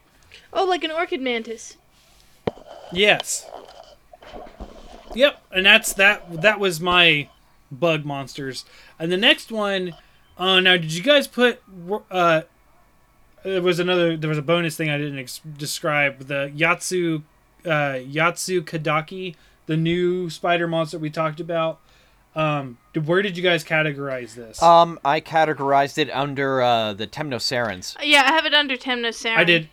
Oh, 0.52 0.64
like 0.64 0.82
an 0.82 0.90
orchid 0.90 1.20
mantis. 1.20 1.76
yes. 2.92 3.48
Yep, 5.14 5.40
and 5.52 5.64
that's 5.66 5.92
that. 5.94 6.42
That 6.42 6.58
was 6.58 6.80
my 6.80 7.28
bug 7.70 8.04
monsters. 8.04 8.64
And 8.98 9.12
the 9.12 9.16
next 9.16 9.52
one. 9.52 9.94
Uh, 10.36 10.60
now, 10.60 10.76
did 10.76 10.92
you 10.92 11.02
guys 11.02 11.26
put? 11.28 11.62
Uh, 12.10 12.42
there 13.44 13.62
was 13.62 13.78
another. 13.78 14.16
There 14.16 14.28
was 14.28 14.38
a 14.38 14.42
bonus 14.42 14.76
thing 14.76 14.90
I 14.90 14.98
didn't 14.98 15.18
ex- 15.18 15.40
describe. 15.56 16.20
The 16.26 16.52
Yatsu, 16.56 17.22
uh, 17.64 17.68
Yatsu 18.00 18.62
Kadaki, 18.62 19.36
the 19.66 19.76
new 19.76 20.28
spider 20.30 20.66
monster 20.66 20.98
we 20.98 21.10
talked 21.10 21.40
about. 21.40 21.80
Um, 22.34 22.78
did- 22.92 23.06
where 23.06 23.22
did 23.22 23.36
you 23.36 23.44
guys 23.44 23.62
categorize 23.64 24.34
this? 24.34 24.60
um, 24.60 24.98
I 25.04 25.20
categorized 25.20 25.98
it 25.98 26.10
under 26.10 26.60
uh, 26.62 26.92
the 26.92 27.06
Temnocerans. 27.06 27.96
Yeah, 28.02 28.22
I 28.24 28.32
have 28.32 28.44
it 28.44 28.54
under 28.54 28.76
Temnoceran. 28.76 29.36
I 29.36 29.44
did. 29.44 29.68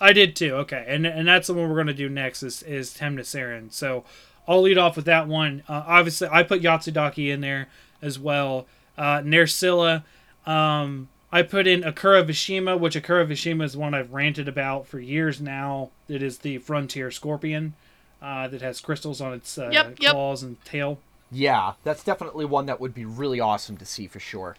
I 0.00 0.12
did 0.12 0.36
too. 0.36 0.54
Okay, 0.54 0.84
and 0.86 1.04
and 1.04 1.26
that's 1.26 1.48
the 1.48 1.54
one 1.54 1.68
we're 1.68 1.74
going 1.74 1.88
to 1.88 1.94
do 1.94 2.08
next 2.08 2.44
is 2.44 2.62
is 2.62 2.94
Temnoceran. 2.96 3.72
So 3.72 4.04
I'll 4.46 4.62
lead 4.62 4.78
off 4.78 4.94
with 4.94 5.06
that 5.06 5.26
one. 5.26 5.64
Uh, 5.68 5.82
obviously, 5.86 6.28
I 6.30 6.44
put 6.44 6.62
Yatsudaki 6.62 7.32
in 7.32 7.40
there 7.40 7.66
as 8.00 8.18
well. 8.20 8.66
Uh, 8.98 9.20
Nerscylla. 9.22 10.02
Um, 10.44 11.08
I 11.30 11.42
put 11.42 11.66
in 11.66 11.82
Akura 11.82 12.26
Vashimu, 12.26 12.78
which 12.80 12.96
Akura 12.96 13.26
Vashimu 13.26 13.62
is 13.62 13.76
one 13.76 13.94
I've 13.94 14.12
ranted 14.12 14.48
about 14.48 14.86
for 14.86 14.98
years 14.98 15.40
now. 15.40 15.90
It 16.08 16.22
is 16.22 16.38
the 16.38 16.58
frontier 16.58 17.10
scorpion 17.10 17.74
uh, 18.20 18.48
that 18.48 18.60
has 18.60 18.80
crystals 18.80 19.20
on 19.20 19.32
its 19.34 19.56
uh, 19.56 19.70
Yep, 19.72 19.96
yep. 20.00 20.12
claws 20.12 20.42
and 20.42 20.62
tail. 20.64 20.98
Yeah, 21.30 21.74
that's 21.84 22.02
definitely 22.02 22.46
one 22.46 22.66
that 22.66 22.80
would 22.80 22.94
be 22.94 23.04
really 23.04 23.38
awesome 23.40 23.76
to 23.76 23.86
see 23.86 24.06
for 24.06 24.18
sure. 24.18 24.56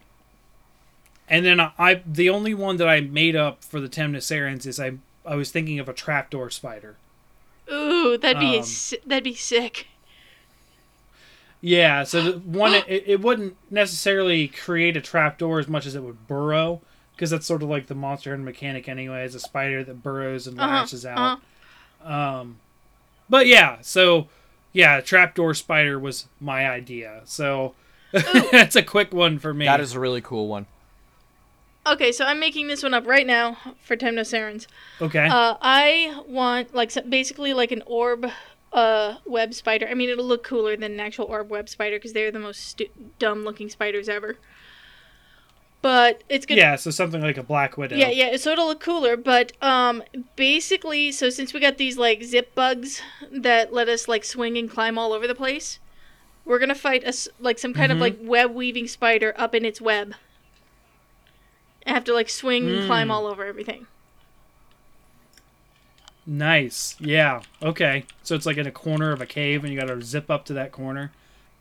And 1.27 1.45
then 1.45 1.59
I, 1.59 1.71
I 1.77 2.01
the 2.05 2.29
only 2.29 2.53
one 2.53 2.77
that 2.77 2.87
I 2.87 3.01
made 3.01 3.35
up 3.35 3.63
for 3.63 3.79
the 3.79 3.89
Temnocerans 3.89 4.65
is 4.65 4.79
I 4.79 4.93
I 5.25 5.35
was 5.35 5.51
thinking 5.51 5.79
of 5.79 5.89
a 5.89 5.93
trapdoor 5.93 6.49
spider. 6.49 6.95
Ooh, 7.71 8.17
that'd 8.17 8.39
be 8.39 8.59
Um, 8.59 8.65
that'd 9.05 9.23
be 9.23 9.35
sick. 9.35 9.87
Yeah, 11.61 12.03
so 12.03 12.21
the 12.21 12.39
one 12.39 12.73
it, 12.73 12.85
it 12.87 13.21
wouldn't 13.21 13.57
necessarily 13.69 14.47
create 14.47 14.95
a 14.97 15.01
trapdoor 15.01 15.59
as 15.59 15.67
much 15.67 15.85
as 15.85 15.95
it 15.95 16.03
would 16.03 16.27
burrow, 16.27 16.81
because 17.15 17.29
that's 17.29 17.45
sort 17.45 17.63
of 17.63 17.69
like 17.69 17.87
the 17.87 17.95
monster 17.95 18.33
and 18.33 18.45
mechanic 18.45 18.87
anyway, 18.87 19.25
is 19.25 19.35
a 19.35 19.39
spider 19.39 19.83
that 19.83 20.01
burrows 20.03 20.47
and 20.47 20.59
Uh-huh, 20.59 20.69
lashes 20.71 21.05
out. 21.05 21.39
Um, 22.03 22.59
but 23.29 23.45
yeah, 23.47 23.77
so 23.81 24.27
yeah, 24.73 25.01
trapdoor 25.01 25.53
spider 25.53 25.99
was 25.99 26.27
my 26.39 26.69
idea. 26.69 27.21
So 27.25 27.75
that's 28.11 28.75
a 28.75 28.83
quick 28.83 29.13
one 29.13 29.37
for 29.39 29.53
me. 29.53 29.65
That 29.65 29.81
is 29.81 29.93
a 29.95 29.99
really 29.99 30.21
cool 30.21 30.47
one. 30.47 30.65
Okay, 31.87 32.11
so 32.11 32.25
I'm 32.25 32.39
making 32.39 32.67
this 32.67 32.83
one 32.83 32.93
up 32.93 33.07
right 33.07 33.25
now 33.25 33.57
for 33.81 33.95
Temnocerans. 33.95 34.67
okay. 35.01 35.25
Uh, 35.27 35.55
I 35.61 36.21
want 36.27 36.73
like 36.75 36.91
basically 37.09 37.53
like 37.53 37.71
an 37.71 37.81
orb 37.85 38.29
uh 38.73 39.15
web 39.25 39.53
spider. 39.53 39.87
I 39.89 39.93
mean, 39.93 40.09
it'll 40.09 40.25
look 40.25 40.43
cooler 40.43 40.75
than 40.77 40.91
an 40.93 40.99
actual 40.99 41.25
orb 41.25 41.49
web 41.49 41.67
spider 41.69 41.97
because 41.97 42.13
they're 42.13 42.31
the 42.31 42.39
most 42.39 42.61
stu- 42.67 42.89
dumb 43.17 43.43
looking 43.43 43.69
spiders 43.69 44.07
ever. 44.09 44.37
But 45.81 46.23
it's 46.27 46.45
gonna 46.45 46.59
yeah, 46.59 46.75
so 46.75 46.91
something 46.91 47.21
like 47.21 47.37
a 47.37 47.43
black 47.43 47.77
widow. 47.77 47.95
Yeah, 47.95 48.09
yeah, 48.09 48.35
so 48.35 48.51
it'll 48.51 48.67
look 48.67 48.81
cooler, 48.81 49.15
but 49.15 49.53
um 49.63 50.03
basically 50.35 51.11
so 51.11 51.29
since 51.29 51.53
we 51.53 51.59
got 51.61 51.77
these 51.77 51.97
like 51.97 52.21
zip 52.23 52.53
bugs 52.53 53.01
that 53.31 53.71
let 53.73 53.87
us 53.87 54.07
like 54.07 54.25
swing 54.25 54.57
and 54.57 54.69
climb 54.69 54.97
all 54.97 55.13
over 55.13 55.25
the 55.25 55.33
place, 55.35 55.79
we're 56.43 56.59
going 56.59 56.67
to 56.69 56.75
fight 56.75 57.03
a 57.05 57.13
like 57.39 57.57
some 57.59 57.73
kind 57.73 57.91
Mhm. 57.91 57.95
of 57.95 58.01
like 58.01 58.17
web 58.21 58.53
weaving 58.53 58.87
spider 58.87 59.33
up 59.37 59.55
in 59.55 59.63
its 59.63 59.79
web. 59.79 60.15
I 61.87 61.91
have 61.91 62.03
to 62.05 62.13
like 62.13 62.29
swing 62.29 62.69
and 62.69 62.85
climb 62.85 63.07
Mm. 63.07 63.11
all 63.11 63.25
over 63.25 63.45
everything. 63.45 63.87
Nice. 66.29 66.95
Yeah. 66.99 67.41
Okay. 67.61 68.05
So 68.21 68.35
it's 68.35 68.45
like 68.45 68.57
in 68.57 68.67
a 68.67 68.71
corner 68.71 69.11
of 69.11 69.19
a 69.19 69.25
cave, 69.25 69.63
and 69.63 69.73
you 69.73 69.79
got 69.79 69.87
to 69.87 69.99
zip 70.03 70.29
up 70.29 70.45
to 70.45 70.53
that 70.53 70.71
corner. 70.71 71.11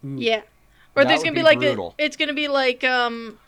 Ooh. 0.05 0.17
Yeah. 0.19 0.43
Or 0.95 1.05
That 1.05 1.09
there's 1.09 1.23
going 1.23 1.35
to 1.35 1.39
be 1.39 1.41
be 1.41 1.57
like 1.57 1.63
a, 1.63 1.91
it's 1.97 2.17
going 2.17 2.29
to 2.29 2.35
be 2.35 2.49
like 2.49 2.85
um 2.85 3.39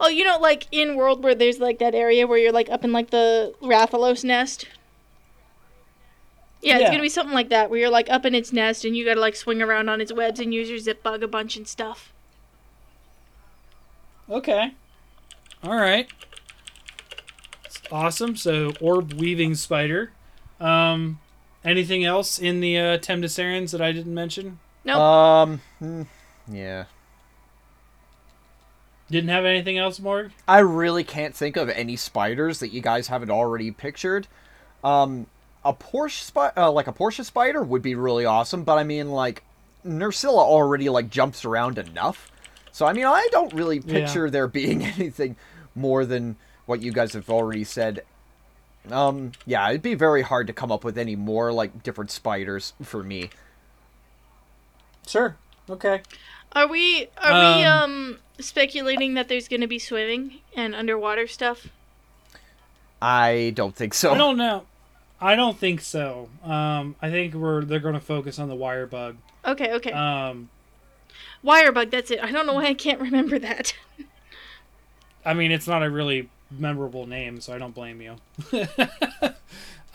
Oh, 0.00 0.08
you 0.08 0.24
know 0.24 0.38
like 0.38 0.66
in 0.72 0.96
World 0.96 1.22
where 1.22 1.34
there's 1.34 1.58
like 1.58 1.78
that 1.78 1.94
area 1.94 2.26
where 2.26 2.38
you're 2.38 2.52
like 2.52 2.70
up 2.70 2.84
in 2.84 2.92
like 2.92 3.10
the 3.10 3.54
Rathalos 3.62 4.24
nest? 4.24 4.66
Yeah, 6.62 6.78
it's 6.78 6.82
Yeah. 6.82 6.90
gonna 6.90 7.02
be 7.02 7.08
something 7.08 7.34
like 7.34 7.48
that, 7.50 7.70
where 7.70 7.78
you're 7.80 7.90
like 7.90 8.10
up 8.10 8.24
in 8.26 8.34
its 8.34 8.52
nest 8.52 8.84
and 8.84 8.96
you 8.96 9.04
gotta 9.04 9.20
like 9.20 9.36
swing 9.36 9.62
around 9.62 9.88
on 9.88 10.00
its 10.00 10.12
webs 10.12 10.40
and 10.40 10.52
use 10.52 10.68
your 10.68 10.78
zip 10.78 11.02
bug 11.02 11.22
a 11.22 11.28
bunch 11.28 11.56
and 11.56 11.66
stuff. 11.68 12.12
Okay. 14.28 14.74
All 15.62 15.76
right. 15.76 16.08
It's 17.86 17.92
awesome. 17.92 18.36
So 18.36 18.72
orb 18.80 19.12
weaving 19.14 19.54
spider. 19.54 20.10
Um, 20.60 21.20
anything 21.64 22.04
else 22.04 22.38
in 22.38 22.60
the 22.60 22.78
uh, 22.78 22.98
Temnocerans 22.98 23.70
that 23.70 23.80
I 23.80 23.92
didn't 23.92 24.14
mention? 24.14 24.58
Nope. 24.84 24.96
Um, 24.98 25.60
hmm, 25.78 26.02
yeah. 26.50 26.84
Didn't 29.08 29.30
have 29.30 29.44
anything 29.44 29.78
else, 29.78 30.00
Morg? 30.00 30.32
I 30.48 30.58
really 30.58 31.04
can't 31.04 31.34
think 31.34 31.56
of 31.56 31.68
any 31.68 31.94
spiders 31.94 32.58
that 32.58 32.72
you 32.72 32.80
guys 32.80 33.06
haven't 33.06 33.30
already 33.30 33.70
pictured. 33.70 34.26
Um, 34.82 35.26
a 35.64 35.72
Portia 35.72 36.24
spi- 36.24 36.52
uh, 36.56 36.72
like 36.72 36.88
a 36.88 36.92
Portia 36.92 37.22
spider 37.22 37.62
would 37.62 37.82
be 37.82 37.94
really 37.94 38.24
awesome, 38.24 38.64
but 38.64 38.78
I 38.78 38.84
mean, 38.84 39.10
like, 39.10 39.44
Nerscylla 39.86 40.38
already 40.42 40.88
like 40.88 41.08
jumps 41.08 41.44
around 41.44 41.78
enough, 41.78 42.32
so 42.72 42.84
I 42.86 42.92
mean, 42.92 43.04
I 43.04 43.28
don't 43.30 43.52
really 43.52 43.76
Yeah. 43.78 43.92
picture 44.00 44.28
there 44.28 44.48
being 44.48 44.84
anything 44.98 45.36
more 45.76 46.04
than 46.04 46.34
what 46.66 46.82
you 46.82 46.92
guys 46.92 47.12
have 47.14 47.30
already 47.30 47.64
said. 47.64 48.02
Um, 48.90 49.32
yeah, 49.46 49.68
it'd 49.68 49.82
be 49.82 49.94
very 49.94 50.22
hard 50.22 50.46
to 50.46 50.52
come 50.52 50.70
up 50.70 50.84
with 50.84 50.96
any 50.98 51.16
more 51.16 51.52
like 51.52 51.82
different 51.82 52.10
spiders 52.10 52.72
for 52.82 53.02
me. 53.02 53.30
Sure. 55.06 55.36
Okay. 55.68 56.02
Are 56.52 56.68
we 56.68 57.08
are 57.18 57.32
we 57.58 57.64
Um, 57.64 57.82
um 57.82 58.18
speculating 58.38 59.14
that 59.14 59.28
there's 59.28 59.48
gonna 59.48 59.66
be 59.66 59.78
swimming 59.78 60.40
and 60.54 60.74
underwater 60.74 61.26
stuff? 61.26 61.68
I 63.00 63.52
don't 63.54 63.74
think 63.74 63.94
so. 63.94 64.14
I 64.14 64.18
don't 64.18 64.36
know. 64.36 64.64
I 65.20 65.34
don't 65.34 65.56
think 65.58 65.80
so. 65.80 66.28
Um, 66.44 66.94
I 67.00 67.10
think 67.10 67.34
we're 67.34 67.64
they're 67.64 67.80
going 67.80 67.94
to 67.94 68.00
focus 68.00 68.38
on 68.38 68.48
the 68.48 68.54
wire 68.54 68.86
bug. 68.86 69.16
Okay, 69.44 69.72
okay. 69.74 69.92
Um, 69.92 70.50
wire 71.42 71.72
bug. 71.72 71.90
that's 71.90 72.10
it. 72.10 72.22
I 72.22 72.30
don't 72.30 72.46
know 72.46 72.54
why 72.54 72.66
I 72.66 72.74
can't 72.74 73.00
remember 73.00 73.38
that. 73.38 73.74
I 75.24 75.34
mean, 75.34 75.52
it's 75.52 75.66
not 75.66 75.82
a 75.82 75.90
really 75.90 76.28
memorable 76.50 77.06
name, 77.06 77.40
so 77.40 77.54
I 77.54 77.58
don't 77.58 77.74
blame 77.74 78.00
you. 78.00 78.16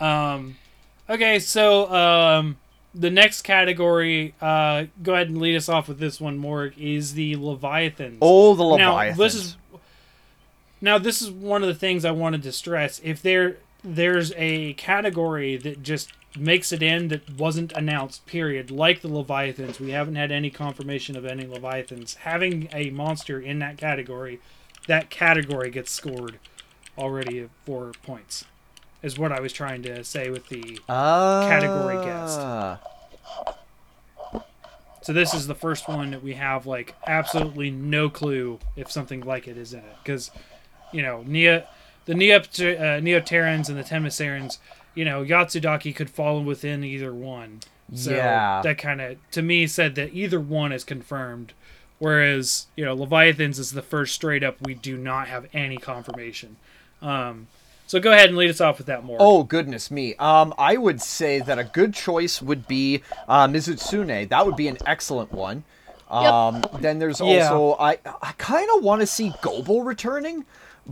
um, 0.04 0.56
okay, 1.08 1.38
so 1.38 1.92
um, 1.92 2.56
the 2.94 3.10
next 3.10 3.42
category, 3.42 4.34
uh, 4.40 4.84
go 5.02 5.14
ahead 5.14 5.28
and 5.28 5.38
lead 5.38 5.56
us 5.56 5.68
off 5.68 5.88
with 5.88 5.98
this 5.98 6.20
one, 6.20 6.38
Morg, 6.38 6.74
is 6.78 7.14
the 7.14 7.36
Leviathans. 7.36 8.18
Oh, 8.20 8.54
the 8.54 8.64
Now, 8.76 9.16
this 9.16 9.34
is 9.34 9.56
now 10.80 10.98
this 10.98 11.22
is 11.22 11.30
one 11.30 11.62
of 11.62 11.68
the 11.68 11.74
things 11.74 12.04
I 12.04 12.10
wanted 12.10 12.42
to 12.42 12.52
stress. 12.52 13.00
If 13.04 13.22
there 13.22 13.58
there's 13.84 14.32
a 14.36 14.74
category 14.74 15.56
that 15.56 15.82
just 15.82 16.12
makes 16.36 16.72
it 16.72 16.82
in 16.82 17.08
that 17.08 17.30
wasn't 17.38 17.72
announced, 17.72 18.26
period, 18.26 18.70
like 18.70 19.00
the 19.00 19.08
Leviathans, 19.08 19.78
we 19.78 19.90
haven't 19.90 20.14
had 20.14 20.32
any 20.32 20.50
confirmation 20.50 21.16
of 21.16 21.24
any 21.24 21.46
Leviathans. 21.46 22.14
Having 22.16 22.68
a 22.72 22.90
monster 22.90 23.40
in 23.40 23.58
that 23.60 23.76
category, 23.76 24.40
that 24.88 25.10
category 25.10 25.70
gets 25.70 25.90
scored 25.90 26.38
already 26.98 27.48
four 27.64 27.92
points. 28.02 28.44
Is 29.02 29.18
what 29.18 29.32
I 29.32 29.40
was 29.40 29.52
trying 29.52 29.82
to 29.82 30.04
say 30.04 30.30
with 30.30 30.48
the 30.48 30.78
category 30.88 31.96
guest. 32.04 32.38
Ah. 32.40 32.78
So 35.02 35.12
this 35.12 35.34
is 35.34 35.48
the 35.48 35.54
first 35.56 35.88
one 35.88 36.12
that 36.12 36.22
we 36.22 36.34
have 36.34 36.64
like 36.66 36.94
absolutely 37.08 37.70
no 37.70 38.08
clue 38.08 38.60
if 38.76 38.90
something 38.92 39.20
like 39.22 39.48
it 39.48 39.56
is 39.56 39.72
in 39.72 39.80
it 39.80 39.96
because 40.04 40.30
you 40.92 41.02
know 41.02 41.24
Neo, 41.26 41.66
the 42.04 42.14
Neopter, 42.14 42.78
uh, 42.78 43.00
Neoterrans 43.00 43.68
and 43.68 43.76
the 43.76 43.82
Temnocerans, 43.82 44.58
you 44.94 45.04
know 45.04 45.24
Yatsudaki 45.24 45.94
could 45.94 46.08
fall 46.08 46.40
within 46.44 46.84
either 46.84 47.12
one. 47.12 47.60
So 47.94 48.12
Yeah. 48.12 48.60
that 48.62 48.78
kind 48.78 49.00
of 49.00 49.16
to 49.32 49.42
me 49.42 49.66
said 49.66 49.96
that 49.96 50.14
either 50.14 50.38
one 50.38 50.70
is 50.70 50.84
confirmed, 50.84 51.52
whereas 52.02 52.66
you 52.74 52.84
know 52.84 52.94
Leviathans 52.96 53.60
is 53.60 53.70
the 53.70 53.80
first 53.80 54.12
straight 54.12 54.42
up 54.42 54.56
we 54.60 54.74
do 54.74 54.96
not 54.96 55.28
have 55.28 55.46
any 55.54 55.78
confirmation. 55.78 56.56
Um, 57.00 57.46
so 57.86 58.00
go 58.00 58.10
ahead 58.10 58.28
and 58.28 58.36
lead 58.36 58.50
us 58.50 58.60
off 58.60 58.78
with 58.78 58.88
that 58.88 59.04
more. 59.04 59.18
Oh 59.20 59.44
goodness 59.44 59.88
me. 59.88 60.16
Um, 60.16 60.52
I 60.58 60.76
would 60.76 61.00
say 61.00 61.38
that 61.38 61.60
a 61.60 61.64
good 61.64 61.94
choice 61.94 62.42
would 62.42 62.66
be 62.66 63.02
uh, 63.28 63.46
Mizutsune. 63.46 64.28
That 64.28 64.44
would 64.44 64.56
be 64.56 64.66
an 64.66 64.78
excellent 64.84 65.30
one. 65.32 65.62
Um, 66.10 66.64
then 66.80 66.98
there's 66.98 67.20
Yeah. 67.20 67.50
also 67.52 67.76
I 67.80 67.98
I 68.20 68.32
kind 68.36 68.68
of 68.76 68.82
want 68.82 69.00
to 69.02 69.06
see 69.06 69.30
Gobul 69.40 69.86
returning, 69.86 70.44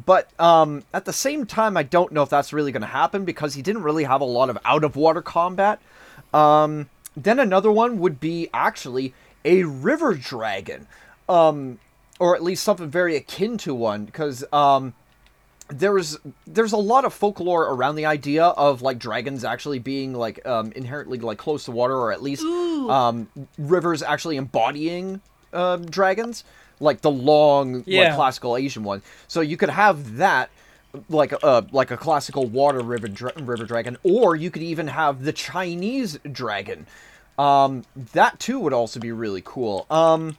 but 0.06 0.28
um, 0.40 0.84
at 0.94 1.06
the 1.06 1.12
same 1.12 1.44
time 1.44 1.76
I 1.76 1.82
don't 1.82 2.12
know 2.12 2.22
if 2.22 2.30
that's 2.30 2.52
really 2.52 2.70
going 2.70 2.82
to 2.82 2.86
happen 3.02 3.24
because 3.24 3.54
he 3.54 3.62
didn't 3.62 3.82
really 3.82 4.04
have 4.04 4.20
a 4.20 4.24
lot 4.38 4.48
of 4.48 4.58
out 4.64 4.84
of 4.84 4.94
water 4.94 5.22
combat. 5.22 5.80
Um, 6.32 6.88
then 7.16 7.40
another 7.40 7.72
one 7.72 7.98
would 7.98 8.20
be 8.20 8.48
actually 8.54 9.12
a 9.44 9.64
river 9.64 10.14
dragon. 10.14 10.86
Um, 11.28 11.78
or 12.18 12.36
at 12.36 12.42
least 12.42 12.62
something 12.64 12.90
very 12.90 13.16
akin 13.16 13.56
to 13.58 13.74
one, 13.74 14.04
because 14.04 14.44
um, 14.52 14.92
there's 15.68 16.18
there's 16.46 16.72
a 16.72 16.76
lot 16.76 17.04
of 17.06 17.14
folklore 17.14 17.72
around 17.72 17.94
the 17.94 18.04
idea 18.04 18.44
of 18.44 18.82
like 18.82 18.98
dragons 18.98 19.42
actually 19.42 19.78
being 19.78 20.12
like 20.12 20.44
um, 20.46 20.70
inherently 20.72 21.18
like 21.18 21.38
close 21.38 21.64
to 21.64 21.70
water, 21.70 21.96
or 21.96 22.12
at 22.12 22.22
least 22.22 22.42
um, 22.42 23.26
rivers 23.56 24.02
actually 24.02 24.36
embodying 24.36 25.20
um, 25.54 25.86
dragons, 25.86 26.44
like 26.78 27.00
the 27.00 27.10
long 27.10 27.84
Yeah. 27.86 28.08
like 28.08 28.16
classical 28.16 28.56
Asian 28.58 28.82
one. 28.84 29.00
So 29.28 29.40
you 29.40 29.56
could 29.56 29.70
have 29.70 30.16
that 30.16 30.50
like 31.08 31.32
a 31.42 31.66
like 31.72 31.90
a 31.90 31.96
classical 31.96 32.46
water 32.46 32.80
river 32.80 33.08
dra- 33.08 33.32
river 33.40 33.64
dragon, 33.64 33.96
or 34.02 34.36
you 34.36 34.50
could 34.50 34.62
even 34.62 34.88
have 34.88 35.22
the 35.24 35.32
Chinese 35.32 36.18
dragon. 36.30 36.86
Um, 37.40 37.84
that 38.12 38.38
too 38.38 38.60
would 38.60 38.74
also 38.74 39.00
be 39.00 39.12
really 39.12 39.40
cool. 39.42 39.86
Um, 39.88 40.36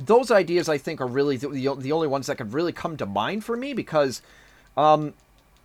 those 0.00 0.32
ideas 0.32 0.68
I 0.68 0.76
think 0.76 1.00
are 1.00 1.06
really 1.06 1.36
the, 1.36 1.76
the, 1.78 1.92
only 1.92 2.08
ones 2.08 2.26
that 2.26 2.38
could 2.38 2.52
really 2.52 2.72
come 2.72 2.96
to 2.96 3.06
mind 3.06 3.44
for 3.44 3.56
me 3.56 3.72
because 3.72 4.20
um, 4.76 5.14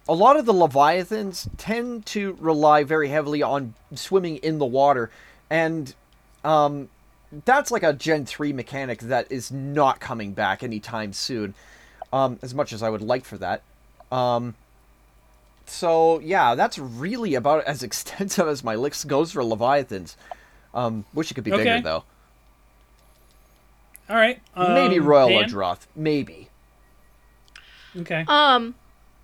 a 0.08 0.14
lot 0.14 0.38
of 0.38 0.46
the 0.46 0.54
leviathans 0.54 1.50
tend 1.58 2.06
to 2.08 2.38
rely 2.40 2.84
very 2.84 3.10
heavily 3.10 3.42
on 3.42 3.74
swimming 3.96 4.38
in 4.38 4.60
the 4.60 4.66
water. 4.66 5.10
And 5.50 5.96
um, 6.44 6.90
that's 7.46 7.72
like 7.72 7.82
a 7.82 7.92
gen 7.92 8.28
3 8.28 8.54
mechanic 8.54 9.00
that 9.00 9.32
is 9.32 9.52
not 9.52 10.00
coming 10.00 10.34
back 10.34 10.62
anytime 10.62 11.14
soon 11.14 11.56
um, 12.12 12.38
as 12.44 12.54
much 12.54 12.74
as 12.74 12.84
i 12.84 12.92
would 12.92 13.02
like 13.02 13.26
for 13.26 13.40
that. 13.40 13.64
Um, 14.12 14.54
so 15.66 16.20
yeah 16.20 16.54
that's 16.54 16.78
really 16.78 17.34
about 17.34 17.64
as 17.66 17.82
extensive 17.82 18.48
as 18.48 18.64
my 18.64 18.76
list 18.76 19.08
goes 19.08 19.32
for 19.32 19.44
leviathans 19.44 20.16
um, 20.74 21.06
wish 21.14 21.32
it 21.32 21.34
could 21.36 21.44
be 21.44 21.52
bigger 21.52 21.82
though 21.82 22.04
All 24.10 24.16
right. 24.16 24.40
maybe 24.56 25.00
um, 25.00 25.06
royal 25.06 25.30
Pan? 25.30 25.50
Udroth. 25.50 25.88
maybe 25.96 26.50
Okay. 28.00 28.26
Um, 28.28 28.74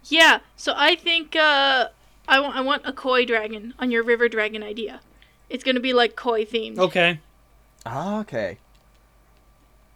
yeah. 0.05 0.41
So 0.55 0.73
I 0.77 0.93
think 0.93 1.35
uh, 1.35 1.87
I 2.27 2.39
want 2.39 2.55
I 2.55 2.61
want 2.61 2.83
a 2.85 2.93
koi 2.93 3.25
dragon 3.25 3.73
on 3.79 3.89
your 3.89 4.03
river 4.03 4.29
dragon 4.29 4.61
idea. 4.61 5.01
It's 5.49 5.63
gonna 5.63 5.79
be 5.79 5.91
like 5.91 6.15
koi 6.15 6.45
themed. 6.45 6.77
Okay. 6.77 7.19
Ah, 7.83 8.19
okay 8.19 8.59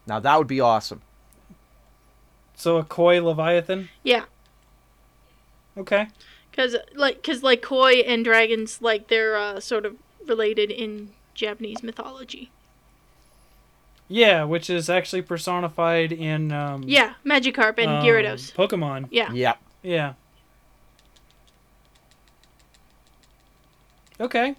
now 0.06 0.20
that 0.20 0.38
would 0.38 0.48
be 0.48 0.60
awesome 0.60 1.02
So 2.56 2.78
a 2.78 2.84
koi 2.84 3.22
leviathan. 3.22 3.90
Yeah, 4.04 4.26
Okay. 5.78 6.08
because 6.52 6.76
like 6.96 7.16
because 7.22 7.44
like 7.44 7.62
koi 7.62 7.96
and 8.02 8.24
dragons 8.24 8.82
like 8.82 9.08
they're 9.08 9.36
uh, 9.36 9.60
sort 9.60 9.86
of 9.86 9.96
related 10.28 10.72
in 10.72 11.10
Japanese 11.34 11.84
mythology. 11.84 12.52
Yeah, 14.08 14.44
which 14.44 14.70
is 14.70 14.90
actually 14.90 15.22
personified 15.22 16.12
in 16.12 16.52
um, 16.52 16.84
Yeah, 16.86 17.14
Magikarp 17.26 17.78
and 17.78 17.90
um, 17.90 18.04
Gyarados. 18.04 18.54
Pokemon. 18.54 19.08
Yeah. 19.10 19.32
Yeah. 19.32 19.56
Yeah. 19.82 20.14
Okay. 24.20 24.56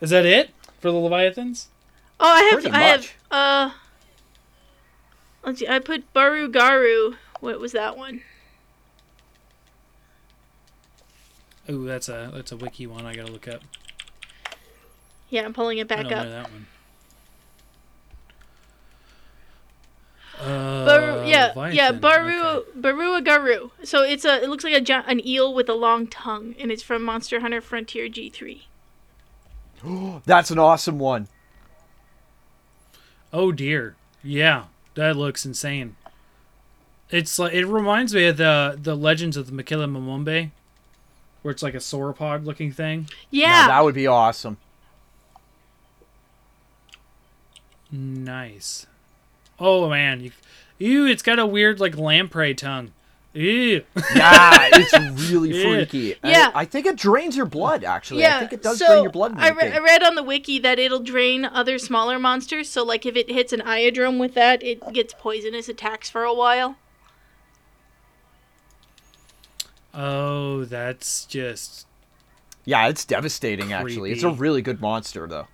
Is 0.00 0.10
that 0.10 0.24
it 0.24 0.50
for 0.80 0.90
the 0.90 0.98
Leviathans? 0.98 1.66
Oh, 2.20 2.32
I 2.32 2.42
have 2.42 2.52
Pretty 2.52 2.70
I 2.70 2.80
have 2.82 3.12
uh. 3.30 3.70
Let's 5.44 5.60
see. 5.60 5.68
I 5.68 5.78
put 5.78 6.12
Baru 6.12 6.50
Garu. 6.50 7.16
What 7.40 7.60
was 7.60 7.72
that 7.72 7.96
one? 7.96 8.22
Ooh, 11.68 11.84
that's 11.86 12.08
a 12.08 12.30
that's 12.32 12.52
a 12.52 12.56
wiki 12.56 12.86
one 12.86 13.04
I 13.06 13.14
gotta 13.14 13.32
look 13.32 13.48
up. 13.48 13.62
Yeah, 15.28 15.44
I'm 15.44 15.52
pulling 15.52 15.78
it 15.78 15.90
I 15.90 15.96
back 15.96 16.08
don't 16.08 16.12
up. 16.12 16.28
that 16.28 16.50
one. 16.50 16.66
Uh, 20.38 20.84
Baru, 20.84 21.26
yeah, 21.26 21.52
yeah, 21.70 21.90
Leviathan, 21.90 21.98
Baru, 22.00 22.42
okay. 22.42 22.70
Baruragaru. 22.78 23.70
So 23.84 24.02
it's 24.02 24.24
a, 24.24 24.42
it 24.42 24.50
looks 24.50 24.64
like 24.64 24.74
a 24.74 24.82
gi- 24.82 24.92
an 24.92 25.26
eel 25.26 25.52
with 25.54 25.68
a 25.68 25.74
long 25.74 26.06
tongue, 26.06 26.54
and 26.58 26.70
it's 26.70 26.82
from 26.82 27.02
Monster 27.02 27.40
Hunter 27.40 27.60
Frontier 27.60 28.08
G3. 28.08 28.62
that's 30.24 30.50
an 30.50 30.58
awesome 30.58 30.98
one 30.98 31.28
Oh 33.32 33.52
dear, 33.52 33.96
yeah, 34.22 34.64
that 34.94 35.16
looks 35.16 35.44
insane. 35.44 35.96
It's 37.10 37.38
like 37.38 37.52
it 37.52 37.66
reminds 37.66 38.14
me 38.14 38.26
of 38.26 38.36
the 38.36 38.78
the 38.80 38.96
Legends 38.96 39.36
of 39.36 39.50
the 39.50 39.52
Mokele-mbembe, 39.52 40.50
where 41.42 41.52
it's 41.52 41.62
like 41.62 41.74
a 41.74 41.78
sauropod 41.78 42.44
looking 42.44 42.72
thing. 42.72 43.08
Yeah, 43.30 43.50
Now, 43.50 43.66
that 43.68 43.84
would 43.84 43.94
be 43.94 44.06
awesome 44.06 44.58
Nice. 47.90 48.86
Oh 49.58 49.88
man, 49.88 50.20
you, 50.20 50.32
ew! 50.78 51.06
It's 51.06 51.22
got 51.22 51.38
a 51.38 51.46
weird 51.46 51.80
like 51.80 51.96
lamprey 51.96 52.54
tongue. 52.54 52.92
Ew. 53.32 53.84
yeah, 54.14 54.68
it's 54.72 55.30
really 55.30 55.52
freaky. 55.62 56.14
Yeah. 56.24 56.50
I 56.54 56.64
think 56.64 56.86
it 56.86 56.96
drains 56.96 57.36
your 57.36 57.44
blood. 57.44 57.84
Actually, 57.84 58.22
yeah. 58.22 58.36
I 58.36 58.40
think 58.40 58.54
it 58.54 58.62
does 58.62 58.78
so 58.78 58.86
drain 58.86 59.02
your 59.02 59.12
blood. 59.12 59.34
I, 59.36 59.50
re- 59.50 59.72
I 59.72 59.78
read 59.78 60.02
on 60.02 60.14
the 60.14 60.22
wiki 60.22 60.58
that 60.60 60.78
it'll 60.78 61.00
drain 61.00 61.44
other 61.44 61.78
smaller 61.78 62.18
monsters. 62.18 62.70
So 62.70 62.82
like 62.82 63.04
if 63.04 63.14
it 63.14 63.30
hits 63.30 63.52
an 63.52 63.60
iodrome 63.60 64.18
with 64.18 64.32
that, 64.34 64.62
it 64.62 64.92
gets 64.92 65.12
poisonous 65.12 65.68
attacks 65.68 66.08
for 66.08 66.24
a 66.24 66.32
while. 66.32 66.76
oh, 69.92 70.64
that's 70.64 71.24
just 71.26 71.86
yeah, 72.66 72.88
it's 72.88 73.04
devastating. 73.04 73.72
Actually, 73.72 74.12
it's 74.12 74.24
a 74.24 74.30
really 74.30 74.60
good 74.60 74.80
monster, 74.80 75.26
though. 75.26 75.46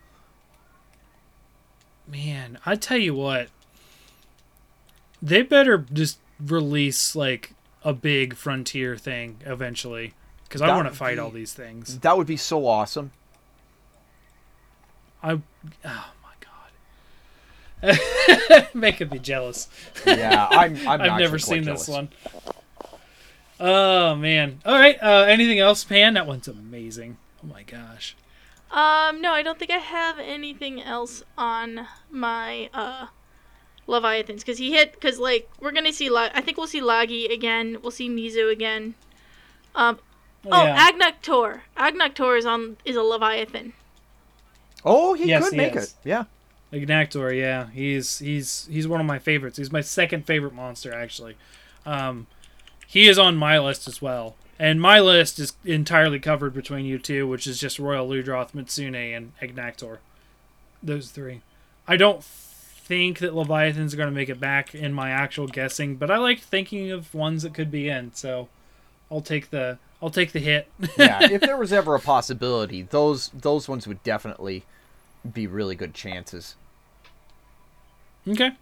Man. 2.07 2.59
I 2.65 2.77
tell 2.77 2.99
you 2.99 3.15
what, 3.15 3.49
they 5.21 5.43
better 5.43 5.79
just 5.93 6.19
release 6.41 7.15
like 7.15 7.55
a 7.85 7.93
big 7.93 8.35
frontier 8.35 8.97
thing 8.97 9.39
eventually, 9.45 10.15
because 10.45 10.61
I 10.61 10.69
want 10.69 10.89
to 10.89 10.95
fight 10.95 11.15
be- 11.15 11.21
all 11.21 11.31
these 11.31 11.53
things. 11.53 11.99
That 12.01 12.17
would 12.17 12.27
be 12.27 12.37
so 12.37 12.67
awesome. 12.67 13.13
I, 15.23 15.41
oh 15.85 16.13
my 16.23 16.35
god, 17.83 18.69
making 18.75 19.09
me 19.09 19.19
be 19.19 19.19
jealous. 19.21 19.69
Yeah, 20.07 20.49
I'm. 20.51 20.77
I'm 20.77 20.89
I've 20.89 21.01
actually 21.01 21.23
never 21.23 21.39
seen 21.39 21.65
jealous. 21.65 21.87
this 21.87 21.95
one. 21.95 22.09
Oh 23.61 24.17
man! 24.17 24.61
All 24.65 24.75
right. 24.75 25.01
Uh, 25.01 25.27
anything 25.29 25.61
else, 25.61 25.85
Pan? 25.85 26.15
That 26.15 26.27
one's 26.27 26.49
amazing. 26.49 27.19
Oh 27.43 27.47
my 27.47 27.63
gosh. 27.63 28.17
Um, 28.73 29.21
no, 29.21 29.33
I 29.33 29.43
don't 29.43 29.59
think 29.59 29.71
I 29.71 29.77
have 29.79 30.19
anything 30.19 30.83
else 30.83 31.23
on 31.37 31.87
my 32.11 32.71
uh 32.73 33.07
Leviathans 33.87 34.39
because 34.43 34.59
he 34.59 34.73
hit 34.73 34.93
because 34.93 35.19
like 35.19 35.51
we're 35.61 35.73
gonna 35.73 35.93
see 35.93 36.09
La- 36.09 36.31
I 36.35 36.41
think 36.41 36.57
we'll 36.57 36.67
see 36.67 36.81
Lagi 36.81 37.31
again. 37.31 37.79
We'll 37.83 37.91
see 37.91 38.09
Mizu 38.09 38.51
again. 38.51 38.95
Um, 39.75 39.99
oh, 40.51 40.65
yeah. 40.65 40.91
Agnaktor. 40.91 41.61
Agnaktor 41.77 42.39
is 42.39 42.47
on 42.47 42.77
is 42.85 42.97
a 42.97 43.03
Leviathan. 43.03 43.73
Oh, 44.85 45.15
he 45.15 45.27
Yes, 45.29 45.45
could 45.45 45.53
he 45.53 45.57
make 45.59 45.77
is. 45.77 45.85
it. 45.85 45.95
Yeah. 46.05 46.25
Ignactor, 46.73 47.39
yeah, 47.39 47.69
he's 47.71 48.19
he's 48.21 48.67
he's 48.71 48.89
one 48.89 48.99
of 49.01 49.07
my 49.07 49.19
favorites. 49.19 49.59
He's 49.59 49.71
my 49.71 49.83
second 49.83 50.25
favorite 50.25 50.55
monster 50.55 50.95
actually. 50.95 51.37
Um, 51.85 52.27
he 52.87 53.09
is 53.09 53.19
on 53.19 53.37
my 53.37 53.59
list 53.59 53.87
as 53.87 54.01
well, 54.01 54.37
and 54.59 54.81
my 54.81 55.01
list 55.01 55.39
is 55.39 55.55
entirely 55.65 56.19
covered 56.19 56.55
between 56.55 56.85
you 56.85 56.99
two, 56.99 57.27
which 57.27 57.47
is 57.47 57.59
just 57.59 57.79
Royal 57.79 58.09
Ludroth, 58.09 58.53
Mitsune, 58.53 59.17
and 59.17 59.33
Ignactor. 59.41 59.99
Those 60.83 61.11
three. 61.11 61.41
I 61.87 61.97
don't 61.97 62.23
think 62.23 63.19
that 63.21 63.35
Leviathans 63.35 63.95
are 63.95 63.97
going 63.97 64.09
to 64.09 64.15
make 64.15 64.29
it 64.29 64.41
back 64.41 64.75
in 64.75 64.93
my 64.93 65.11
actual 65.11 65.47
guessing, 65.47 65.97
but 65.97 66.11
I 66.11 66.19
like 66.19 66.41
thinking 66.41 66.91
of 66.91 67.15
ones 67.15 67.43
that 67.43 67.55
could 67.55 67.71
be 67.71 67.89
in, 67.89 68.13
so 68.15 68.49
I'll 69.11 69.21
take 69.21 69.51
the 69.51 69.79
I'll 70.03 70.11
take 70.11 70.33
the 70.33 70.41
hit. 70.41 70.69
Yeah. 70.99 71.19
if 71.31 71.41
there 71.43 71.57
was 71.57 71.73
ever 71.73 71.95
a 71.95 72.01
possibility, 72.01 72.83
those 72.83 73.29
those 73.29 73.69
ones 73.69 73.87
would 73.87 74.03
definitely 74.03 74.65
be 75.31 75.47
really 75.47 75.77
good 75.77 75.95
chances. 75.95 76.57
Okay. 78.27 78.53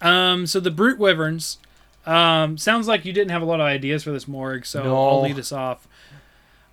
Um, 0.00 0.46
so 0.46 0.60
the 0.60 0.70
brute 0.70 0.98
wyverns. 0.98 1.58
Um, 2.06 2.56
sounds 2.56 2.86
like 2.86 3.04
you 3.04 3.12
didn't 3.12 3.30
have 3.32 3.42
a 3.42 3.44
lot 3.44 3.60
of 3.60 3.66
ideas 3.66 4.04
for 4.04 4.12
this 4.12 4.28
Morg, 4.28 4.64
so 4.64 4.82
No. 4.84 4.96
I'll 5.08 5.22
lead 5.22 5.38
us 5.38 5.50
off. 5.52 5.88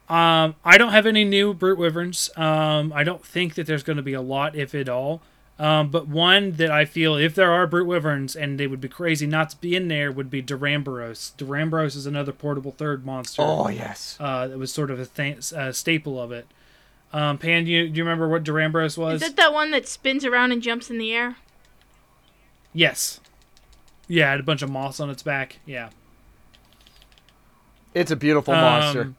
Um, 0.10 0.56
I 0.64 0.78
don't 0.78 0.92
have 0.92 1.06
any 1.06 1.24
new 1.24 1.54
brute 1.54 1.78
wyverns. 1.78 2.30
Um, 2.38 2.94
I 2.94 3.04
don't 3.04 3.26
think 3.26 3.56
that 3.56 3.66
there's 3.66 3.84
going 3.84 3.98
to 3.98 4.04
be 4.04 4.14
a 4.14 4.22
lot, 4.22 4.56
if 4.56 4.76
at 4.76 4.90
all. 4.90 5.22
Um, 5.58 5.90
but 5.90 6.08
one 6.08 6.54
that 6.54 6.72
I 6.72 6.86
feel, 6.86 7.16
if 7.16 7.36
there 7.36 7.52
are 7.52 7.66
brute 7.68 7.86
wyverns, 7.88 8.36
and 8.36 8.60
they 8.60 8.68
would 8.68 8.82
be 8.82 8.90
crazy 8.90 9.26
not 9.26 9.52
to 9.52 9.58
be 9.58 9.76
in 9.76 9.88
there, 9.88 10.12
would 10.12 10.30
be 10.30 10.42
Duramboros. 10.44 11.36
Duramboros 11.38 11.96
is 11.96 12.06
another 12.06 12.32
portable 12.32 12.72
third 12.72 13.06
monster. 13.06 13.42
Oh 13.44 13.70
yes. 13.70 14.18
Uh, 14.20 14.48
that 14.48 14.58
was 14.58 14.74
sort 14.74 14.92
of 14.92 15.00
a 15.00 15.06
th- 15.06 15.54
uh, 15.54 15.72
staple 15.72 16.20
of 16.22 16.32
it. 16.32 16.48
Um, 17.14 17.38
Pan, 17.38 17.66
do 17.66 17.72
you, 17.72 17.88
do 17.88 17.98
you 17.98 18.04
remember 18.04 18.28
what 18.28 18.44
Duramboros 18.44 18.98
was? 18.98 19.22
Is 19.22 19.30
it 19.30 19.36
that 19.36 19.54
one 19.54 19.70
that 19.72 19.88
spins 19.88 20.26
around 20.26 20.52
and 20.52 20.62
jumps 20.62 20.90
in 20.90 20.98
the 20.98 21.14
air? 21.14 21.38
Yes. 22.74 23.20
Yeah, 24.08 24.28
it 24.28 24.32
had 24.32 24.40
a 24.40 24.44
bunch 24.44 24.62
of 24.62 24.70
moss 24.70 25.00
on 25.00 25.10
its 25.10 25.24
back. 25.24 25.60
Yeah. 25.66 25.90
It's 27.94 28.12
a 28.12 28.16
beautiful 28.16 28.54
monster. 28.54 29.02
Um, 29.02 29.16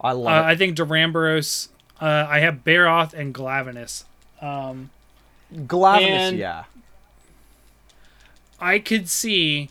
I 0.00 0.10
uh, 0.10 0.14
it. 0.14 0.26
I 0.26 0.56
think 0.56 0.76
Duramboros. 0.76 1.68
Uh, 2.00 2.26
I 2.28 2.40
have 2.40 2.64
Barroth 2.64 3.14
and 3.14 3.34
Glavenus. 3.34 4.04
Um, 4.42 4.90
it. 5.52 5.66
Glavenus, 5.66 6.02
and- 6.10 6.38
yeah. 6.38 6.64
I 8.58 8.78
could 8.78 9.08
see, 9.08 9.68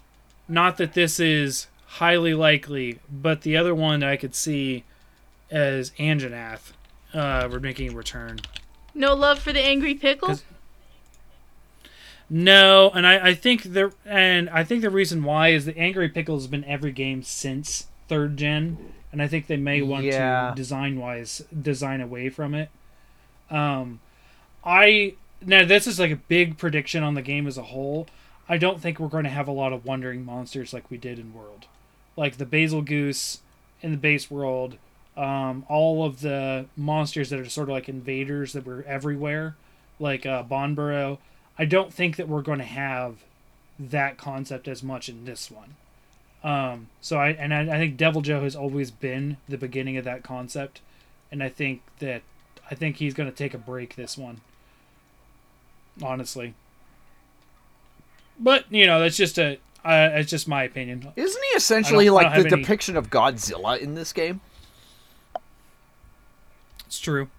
not 0.47 0.77
that 0.77 0.93
this 0.93 1.19
is 1.19 1.67
highly 1.87 2.33
likely, 2.33 2.99
but 3.11 3.41
the 3.41 3.57
other 3.57 3.73
one 3.73 4.03
I 4.03 4.15
could 4.15 4.35
see 4.35 4.83
as 5.49 5.91
Anjanath 5.91 6.71
uh, 7.13 7.47
we're 7.49 7.59
making 7.59 7.93
a 7.93 7.95
return. 7.95 8.39
No 8.93 9.13
love 9.13 9.39
for 9.39 9.53
the 9.53 9.61
angry 9.61 9.95
pickle. 9.95 10.39
No, 12.29 12.89
and 12.93 13.05
I, 13.05 13.27
I 13.29 13.33
think 13.35 13.73
the 13.73 13.93
and 14.05 14.49
I 14.49 14.63
think 14.63 14.81
the 14.81 14.89
reason 14.89 15.23
why 15.23 15.49
is 15.49 15.65
the 15.65 15.77
Angry 15.77 16.09
Pickle 16.09 16.35
has 16.37 16.47
been 16.47 16.63
every 16.65 16.91
game 16.91 17.21
since 17.21 17.87
third 18.07 18.37
gen, 18.37 18.93
and 19.11 19.21
I 19.21 19.27
think 19.27 19.47
they 19.47 19.57
may 19.57 19.81
want 19.81 20.05
Yeah. 20.05 20.49
to 20.49 20.55
design 20.55 20.99
wise 20.99 21.43
design 21.61 22.01
away 22.01 22.29
from 22.29 22.55
it. 22.55 22.69
Um, 23.51 23.99
I 24.63 25.13
now 25.45 25.65
this 25.65 25.85
is 25.85 25.99
like 25.99 26.11
a 26.11 26.15
big 26.15 26.57
prediction 26.57 27.03
on 27.03 27.13
the 27.13 27.21
game 27.21 27.45
as 27.45 27.57
a 27.59 27.63
whole. 27.63 28.07
I 28.49 28.57
don't 28.57 28.81
think 28.81 28.99
we're 28.99 29.07
going 29.07 29.23
to 29.23 29.29
have 29.29 29.47
a 29.47 29.51
lot 29.51 29.73
of 29.73 29.85
wandering 29.85 30.23
monsters 30.25 30.73
like 30.73 30.89
we 30.89 30.97
did 30.97 31.19
in 31.19 31.33
World, 31.33 31.65
like 32.15 32.37
the 32.37 32.45
Bazelgeuse 32.45 33.39
in 33.81 33.91
the 33.91 33.97
base 33.97 34.29
world. 34.31 34.77
Um, 35.17 35.65
all 35.69 36.03
of 36.05 36.21
the 36.21 36.65
monsters 36.75 37.29
that 37.29 37.39
are 37.39 37.45
sort 37.49 37.69
of 37.69 37.73
like 37.73 37.87
invaders 37.87 38.53
that 38.53 38.65
were 38.65 38.83
everywhere, 38.87 39.55
like 39.99 40.25
uh, 40.25 40.43
Banbaro. 40.43 41.19
I 41.57 41.65
don't 41.65 41.93
think 41.93 42.17
that 42.17 42.27
we're 42.27 42.41
going 42.41 42.59
to 42.59 42.65
have 42.65 43.17
that 43.79 44.17
concept 44.17 44.67
as 44.67 44.83
much 44.83 45.09
in 45.09 45.25
this 45.25 45.49
one. 45.51 45.75
Um, 46.43 46.87
so 47.01 47.17
I 47.17 47.29
and 47.29 47.53
I, 47.53 47.61
I 47.61 47.77
think 47.79 47.97
Deviljho 47.97 48.43
has 48.43 48.55
always 48.55 48.91
been 48.91 49.37
the 49.49 49.57
beginning 49.57 49.97
of 49.97 50.05
that 50.05 50.23
concept, 50.23 50.81
and 51.31 51.41
I 51.41 51.49
think 51.49 51.81
that 51.99 52.21
I 52.69 52.75
think 52.75 52.97
he's 52.97 53.13
going 53.13 53.29
to 53.29 53.35
take 53.35 53.53
a 53.53 53.57
break 53.57 53.95
this 53.95 54.17
one. 54.17 54.41
Honestly, 56.03 56.53
but 58.39 58.65
you 58.71 58.85
know 58.85 58.99
that's 58.99 59.17
just 59.17 59.39
a 59.39 59.57
uh, 59.83 60.09
it's 60.13 60.29
just 60.29 60.47
my 60.47 60.63
opinion. 60.63 61.11
Isn't 61.15 61.43
he 61.51 61.57
essentially 61.57 62.09
like 62.09 62.33
the 62.33 62.47
any- 62.47 62.61
depiction 62.61 62.95
of 62.97 63.09
Godzilla 63.09 63.79
in 63.79 63.95
this 63.95 64.13
game? 64.13 64.41
It's 66.85 66.99
true. 66.99 67.29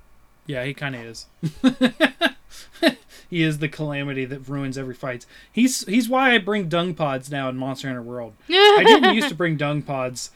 Yeah, 0.47 0.65
he 0.65 0.75
kind 0.75 0.95
of 0.95 1.03
is. 1.03 1.27
he 3.29 3.43
is 3.43 3.59
the 3.59 3.69
calamity 3.69 4.25
that 4.25 4.49
ruins 4.49 4.77
every 4.79 4.95
fight. 4.95 5.27
He's 5.53 5.87
he's 5.87 6.09
why 6.09 6.35
I 6.35 6.39
bring 6.39 6.69
dung 6.69 6.95
pods 6.95 7.31
now 7.31 7.49
in 7.49 7.57
Monster 7.57 7.89
Hunter 7.89 8.03
World. 8.03 8.35
I 8.49 8.83
didn't 8.87 9.15
used 9.15 9.29
to 9.31 9.35
bring 9.35 9.57
dung 9.57 9.83
pods 9.83 10.31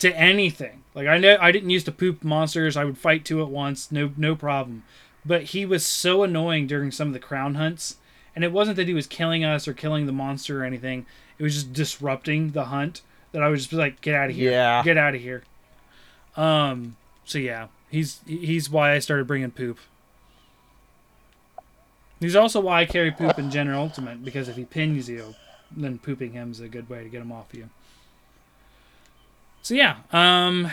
to 0.00 0.14
anything. 0.16 0.82
Like 0.94 1.06
I 1.06 1.18
know 1.18 1.36
I 1.40 1.52
didn't 1.52 1.70
used 1.70 1.86
to 1.86 1.92
poop 1.92 2.22
monsters. 2.24 2.76
I 2.76 2.84
would 2.84 2.98
fight 2.98 3.24
two 3.24 3.40
at 3.42 3.48
once, 3.48 3.90
no 3.92 4.12
no 4.16 4.34
problem. 4.36 4.82
But 5.24 5.42
he 5.44 5.66
was 5.66 5.84
so 5.84 6.22
annoying 6.22 6.66
during 6.66 6.90
some 6.92 7.08
of 7.08 7.14
the 7.14 7.18
crown 7.20 7.56
hunts, 7.56 7.96
and 8.34 8.44
it 8.44 8.52
wasn't 8.52 8.76
that 8.76 8.86
he 8.88 8.94
was 8.94 9.06
killing 9.06 9.44
us 9.44 9.66
or 9.66 9.72
killing 9.74 10.06
the 10.06 10.12
monster 10.12 10.60
or 10.62 10.64
anything. 10.64 11.04
It 11.38 11.42
was 11.42 11.54
just 11.54 11.72
disrupting 11.72 12.52
the 12.52 12.66
hunt 12.66 13.02
that 13.32 13.42
I 13.42 13.48
was 13.48 13.62
just 13.62 13.72
like, 13.72 14.00
get 14.00 14.14
out 14.14 14.30
of 14.30 14.36
here, 14.36 14.52
Yeah. 14.52 14.82
get 14.84 14.96
out 14.96 15.14
of 15.14 15.20
here. 15.20 15.42
Um. 16.36 16.96
So 17.24 17.38
yeah, 17.38 17.68
he's 17.90 18.20
he's 18.26 18.70
why 18.70 18.92
I 18.92 18.98
started 19.00 19.26
bringing 19.26 19.50
poop. 19.50 19.78
He's 22.20 22.36
also 22.36 22.60
why 22.60 22.82
I 22.82 22.86
carry 22.86 23.10
poop 23.10 23.38
in 23.38 23.50
General 23.50 23.82
Ultimate 23.82 24.24
because 24.24 24.48
if 24.48 24.56
he 24.56 24.64
pins 24.64 25.08
you, 25.08 25.34
then 25.70 25.98
pooping 25.98 26.32
him 26.32 26.50
is 26.50 26.60
a 26.60 26.68
good 26.68 26.88
way 26.88 27.02
to 27.02 27.08
get 27.08 27.20
him 27.20 27.32
off 27.32 27.52
you. 27.52 27.68
So 29.62 29.74
yeah, 29.74 29.96
um, 30.12 30.70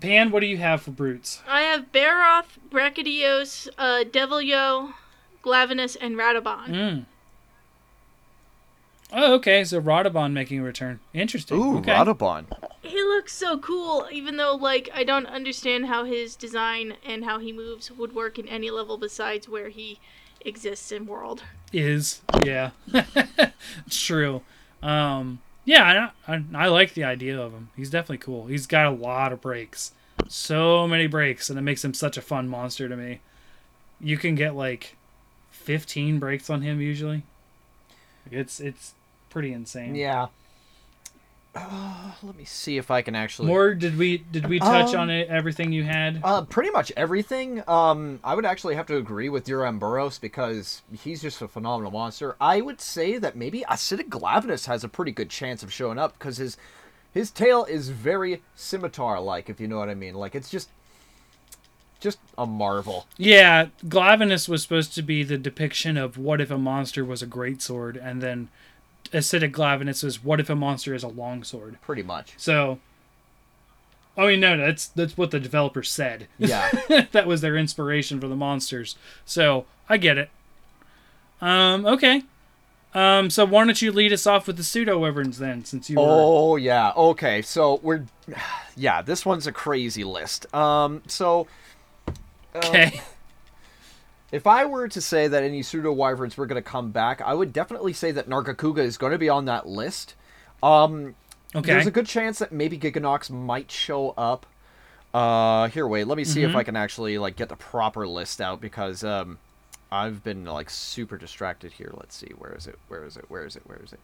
Pan, 0.00 0.30
what 0.30 0.40
do 0.40 0.46
you 0.46 0.58
have 0.58 0.82
for 0.82 0.90
brutes? 0.90 1.42
I 1.48 1.62
have 1.62 1.92
Barroth, 1.92 2.58
Brachydios, 2.70 3.68
uh, 3.78 4.04
Deviljho, 4.04 4.92
Glavenus, 5.42 5.96
and 6.00 6.16
Radobaan. 6.16 6.68
Mm. 6.68 7.04
Oh, 9.14 9.34
okay. 9.34 9.64
So 9.64 9.80
Radobaan 9.80 10.32
making 10.32 10.60
a 10.60 10.62
return. 10.62 11.00
Interesting. 11.12 11.58
Ooh, 11.58 11.78
okay. 11.78 11.92
Radobaan. 11.92 12.46
He 12.82 13.02
looks 13.02 13.32
so 13.32 13.58
cool, 13.58 14.08
even 14.10 14.36
though 14.36 14.54
like 14.54 14.88
I 14.94 15.04
don't 15.04 15.26
understand 15.26 15.86
how 15.86 16.04
his 16.04 16.36
design 16.36 16.94
and 17.04 17.24
how 17.24 17.38
he 17.38 17.52
moves 17.52 17.90
would 17.90 18.14
work 18.14 18.38
in 18.38 18.48
any 18.48 18.70
level 18.70 18.96
besides 18.96 19.48
where 19.48 19.68
he 19.68 19.98
exists 20.44 20.92
in 20.92 21.06
world. 21.06 21.42
is 21.72 22.20
yeah, 22.44 22.70
it's 23.86 24.02
true. 24.02 24.42
Um, 24.82 25.40
yeah, 25.64 26.10
I, 26.26 26.34
I 26.34 26.44
I 26.54 26.66
like 26.68 26.94
the 26.94 27.04
idea 27.04 27.40
of 27.40 27.52
him. 27.52 27.70
He's 27.76 27.90
definitely 27.90 28.18
cool. 28.18 28.46
He's 28.46 28.66
got 28.66 28.86
a 28.86 28.90
lot 28.90 29.32
of 29.32 29.40
breaks, 29.40 29.92
so 30.28 30.86
many 30.88 31.06
breaks, 31.06 31.50
and 31.50 31.58
it 31.58 31.62
makes 31.62 31.84
him 31.84 31.94
such 31.94 32.16
a 32.16 32.22
fun 32.22 32.48
monster 32.48 32.88
to 32.88 32.96
me. 32.96 33.20
You 34.00 34.16
can 34.16 34.34
get 34.34 34.54
like 34.54 34.96
fifteen 35.50 36.18
breaks 36.18 36.50
on 36.50 36.62
him 36.62 36.80
usually. 36.80 37.22
It's 38.30 38.60
it's 38.60 38.94
pretty 39.30 39.52
insane. 39.52 39.94
Yeah. 39.94 40.28
Uh, 41.54 42.12
let 42.22 42.34
me 42.36 42.44
see 42.46 42.78
if 42.78 42.90
I 42.90 43.02
can 43.02 43.14
actually. 43.14 43.48
More 43.48 43.74
did 43.74 43.98
we 43.98 44.18
did 44.18 44.48
we 44.48 44.58
touch 44.58 44.94
Um, 44.94 45.00
on 45.02 45.10
it? 45.10 45.28
Everything 45.28 45.70
you 45.70 45.84
had? 45.84 46.20
Uh, 46.24 46.42
pretty 46.42 46.70
much 46.70 46.90
everything. 46.96 47.62
Um, 47.68 48.20
I 48.24 48.34
would 48.34 48.46
actually 48.46 48.74
have 48.74 48.86
to 48.86 48.96
agree 48.96 49.28
with 49.28 49.44
Duramboros 49.46 50.18
because 50.18 50.80
he's 51.04 51.20
just 51.20 51.42
a 51.42 51.48
phenomenal 51.48 51.90
monster. 51.90 52.36
I 52.40 52.62
would 52.62 52.80
say 52.80 53.18
that 53.18 53.36
maybe 53.36 53.64
Acidic 53.68 54.08
Glavenus 54.08 54.66
has 54.66 54.82
a 54.82 54.88
pretty 54.88 55.12
good 55.12 55.28
chance 55.28 55.62
of 55.62 55.70
showing 55.70 55.98
up 55.98 56.18
because 56.18 56.38
his 56.38 56.56
his 57.12 57.30
tail 57.30 57.64
is 57.66 57.90
very 57.90 58.40
scimitar-like, 58.54 59.50
if 59.50 59.60
you 59.60 59.68
know 59.68 59.76
what 59.78 59.90
I 59.90 59.94
mean. 59.94 60.14
Like 60.14 60.34
it's 60.34 60.48
just 60.50 60.70
just 62.00 62.18
a 62.38 62.46
marvel. 62.46 63.06
Yeah, 63.18 63.66
Glavenus 63.84 64.48
was 64.48 64.62
supposed 64.62 64.94
to 64.94 65.02
be 65.02 65.22
the 65.22 65.36
depiction 65.36 65.98
of 65.98 66.16
what 66.16 66.40
if 66.40 66.50
a 66.50 66.56
monster 66.56 67.04
was 67.04 67.20
a 67.20 67.26
greatsword, 67.26 68.02
and 68.02 68.22
then 68.22 68.48
acidic 69.12 69.52
Glavenus 69.52 70.02
was 70.02 70.22
what 70.22 70.40
if 70.40 70.50
a 70.50 70.54
monster 70.54 70.94
is 70.94 71.02
a 71.02 71.08
longsword. 71.08 71.80
Pretty 71.80 72.02
much. 72.02 72.34
So, 72.36 72.78
I 74.16 74.26
mean, 74.26 74.40
no, 74.40 74.56
that's 74.56 74.88
that's 74.88 75.16
what 75.16 75.30
the 75.30 75.40
developers 75.40 75.90
said. 75.90 76.28
Yeah. 76.38 76.70
that 77.12 77.26
was 77.26 77.40
their 77.40 77.56
inspiration 77.56 78.20
for 78.20 78.28
the 78.28 78.36
monsters. 78.36 78.96
So 79.24 79.66
I 79.88 79.96
get 79.96 80.18
it. 80.18 80.30
Um, 81.40 81.86
okay. 81.86 82.22
Um, 82.94 83.30
so 83.30 83.46
why 83.46 83.64
don't 83.64 83.80
you 83.80 83.90
lead 83.90 84.12
us 84.12 84.26
off 84.26 84.46
with 84.46 84.58
the 84.58 84.64
pseudo 84.64 84.98
wyverns 84.98 85.38
then, 85.38 85.64
since 85.64 85.88
you 85.88 85.96
were 85.96 86.04
Oh 86.06 86.56
yeah. 86.56 86.92
Okay. 86.94 87.40
So 87.42 87.80
we're 87.82 88.04
yeah, 88.76 89.02
this 89.02 89.24
one's 89.24 89.46
a 89.46 89.52
crazy 89.52 90.04
list. 90.04 90.52
Um 90.54 91.02
so 91.06 91.46
uh, 92.54 92.58
okay. 92.58 93.00
If 94.32 94.46
I 94.46 94.64
were 94.64 94.88
to 94.88 95.00
say 95.00 95.28
that 95.28 95.44
any 95.44 95.62
pseudo 95.62 95.92
wyverns 95.92 96.36
were 96.36 96.46
going 96.46 96.60
to 96.62 96.68
come 96.68 96.90
back, 96.90 97.20
I 97.20 97.34
would 97.34 97.52
definitely 97.52 97.92
say 97.92 98.10
that 98.12 98.28
Nargacuga 98.28 98.78
is 98.78 98.96
going 98.96 99.12
to 99.12 99.18
be 99.18 99.28
on 99.28 99.44
that 99.44 99.68
list. 99.68 100.14
Um, 100.62 101.14
Okay. 101.54 101.72
There's 101.72 101.86
a 101.86 101.90
good 101.90 102.06
chance 102.06 102.38
that 102.38 102.52
maybe 102.52 102.78
Gigginox 102.78 103.30
might 103.30 103.70
show 103.70 104.10
up. 104.16 104.46
Uh, 105.12 105.68
here, 105.68 105.86
wait. 105.86 106.06
Let 106.06 106.16
me 106.16 106.24
see 106.24 106.42
if 106.42 106.56
I 106.56 106.62
can 106.62 106.76
actually 106.76 107.18
like 107.18 107.36
get 107.36 107.50
the 107.50 107.56
proper 107.56 108.08
list 108.08 108.40
out 108.40 108.62
because 108.62 109.04
um, 109.04 109.38
I've 109.90 110.24
been 110.24 110.46
like 110.46 110.70
super 110.70 111.18
distracted 111.18 111.72
here. 111.72 111.92
Let's 111.94 112.16
see. 112.16 112.32
Where 112.38 112.54
is 112.54 112.66
it? 112.66 112.78
Where 112.88 113.04
is 113.04 113.18
it? 113.18 113.26
Where 113.28 113.44
is 113.44 113.56
it? 113.56 113.62
Where 113.66 113.80
is 113.84 113.92
it? 113.92 114.00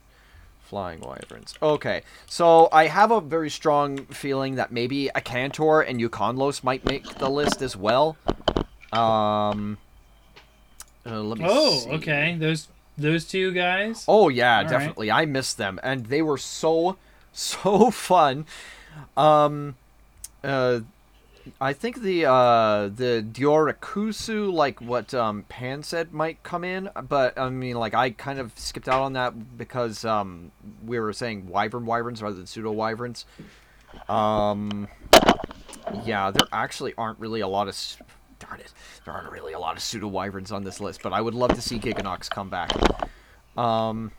Flying 0.61 1.01
wyverns. 1.01 1.55
Okay, 1.63 2.03
so 2.27 2.69
I 2.71 2.89
have 2.89 3.11
a 3.11 3.23
very 3.23 3.49
strong 3.49 4.05
feeling 4.07 4.57
that 4.57 4.71
maybe 4.71 5.11
Akantor 5.15 5.89
and 5.89 5.99
Ukanlos 5.99 6.63
might 6.63 6.85
make 6.85 7.15
the 7.15 7.31
list 7.31 7.63
as 7.63 7.75
well. 7.75 8.19
Um, 8.93 9.79
uh, 11.09 11.21
let 11.23 11.39
me 11.39 11.45
oh, 11.49 11.79
see. 11.79 11.91
okay. 11.91 12.37
Those 12.39 12.69
those 12.97 13.25
two 13.25 13.53
guys. 13.53 14.05
Oh 14.09 14.29
yeah, 14.29 14.59
right. 14.59 14.69
definitely. 14.69 15.11
I 15.11 15.27
missed 15.27 15.57
them, 15.59 15.81
and 15.83 16.07
they 16.07 16.23
were 16.23 16.39
so 16.39 16.97
so 17.33 17.91
fun. 17.91 18.47
Um, 19.17 19.77
uh, 20.43 20.81
I 21.61 21.73
think 21.73 22.03
the 22.03 22.27
uh 22.27 22.89
the 22.89 23.25
Diorikusu, 23.27 24.53
like 24.53 24.81
what 24.81 25.15
um 25.15 25.45
Pan 25.49 25.83
said, 25.83 26.13
might 26.13 26.43
come 26.43 26.65
in, 26.65 26.91
but 27.09 27.39
I 27.39 27.49
mean, 27.51 27.77
like 27.77 27.95
I 27.95 28.11
kind 28.11 28.39
of 28.39 28.53
skipped 28.59 28.89
out 28.89 29.03
on 29.03 29.15
that 29.15 29.57
because 29.57 30.05
um 30.05 30.53
we 30.85 30.99
were 30.99 31.13
saying 31.13 31.49
wyvern 31.49 31.87
wyverns 31.87 32.23
rather 32.23 32.37
than 32.37 32.47
pseudo 32.47 32.73
wyverns. 32.73 33.25
Um, 34.09 34.89
yeah, 36.05 36.31
there 36.31 36.47
actually 36.53 36.95
aren't 36.99 37.19
really 37.19 37.41
a 37.41 37.49
lot 37.49 37.69
of. 37.69 37.77
Darn 38.39 38.61
it, 38.61 38.73
there 39.05 39.15
aren't 39.15 39.33
really 39.33 39.53
a 39.53 39.59
lot 39.59 39.77
of 39.77 39.83
pseudo 39.83 40.07
wyverns 40.07 40.53
on 40.53 40.65
this 40.65 40.81
list, 40.81 41.03
but 41.03 41.13
I 41.13 41.21
would 41.21 41.35
love 41.35 41.55
to 41.55 41.61
see 41.61 41.79
Gigginox 41.79 42.31
come 42.31 42.49
back. 42.49 42.71
Um, 43.57 44.13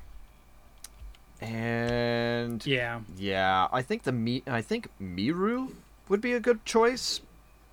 and 1.42 2.66
Yeah. 2.66 3.02
yeah, 3.18 3.68
I 3.72 3.82
think 3.82 4.04
the 4.04 4.12
me, 4.12 4.44
I 4.46 4.62
think 4.62 4.90
Miru 5.00 5.70
would 6.10 6.22
be 6.22 6.34
a 6.34 6.40
good 6.40 6.66
choice. 6.66 7.22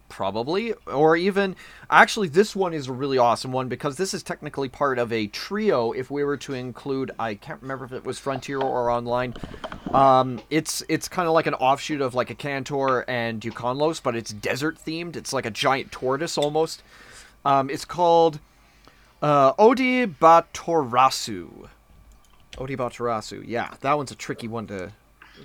Probably. 0.09 0.73
Or 0.87 1.17
even 1.17 1.57
actually 1.91 2.29
this 2.29 2.55
one 2.55 2.73
is 2.73 2.89
a 2.89 2.93
really 2.93 3.19
awesome 3.19 3.53
one 3.53 3.69
because 3.69 3.97
this 3.97 4.15
is 4.15 4.23
technically 4.23 4.69
part 4.69 4.99
of 4.99 5.13
a 5.13 5.27
trio 5.27 5.93
if 5.93 6.11
we 6.11 6.25
were 6.25 6.37
to 6.39 6.55
include 6.55 7.11
I 7.19 7.35
can't 7.35 7.61
remember 7.61 7.85
if 7.85 7.93
it 7.93 8.05
was 8.05 8.19
Frontier 8.19 8.61
or 8.61 8.91
online. 8.91 9.35
Um 9.93 10.41
it's 10.49 10.83
it's 10.89 11.09
kind 11.09 11.29
of 11.29 11.35
like 11.35 11.47
an 11.47 11.55
offshoot 11.55 12.01
of 12.01 12.15
like 12.15 12.29
Akantor 12.29 13.05
and 13.09 13.41
Ukanlos, 13.41 14.03
but 14.03 14.17
it's 14.17 14.33
desert 14.33 14.79
themed. 14.79 15.17
It's 15.17 15.33
like 15.33 15.47
a 15.47 15.51
giant 15.51 15.93
tortoise 15.93 16.39
almost. 16.39 16.83
Um 17.45 17.69
it's 17.69 17.85
called 17.85 18.39
uh 19.23 19.53
Odi 19.59 20.07
Batorasu. 20.07 21.69
Odibatarasu. 22.57 23.45
Yeah, 23.47 23.75
that 23.81 23.97
one's 23.97 24.13
a 24.13 24.17
tricky 24.17 24.49
one 24.49 24.67
to 24.69 24.93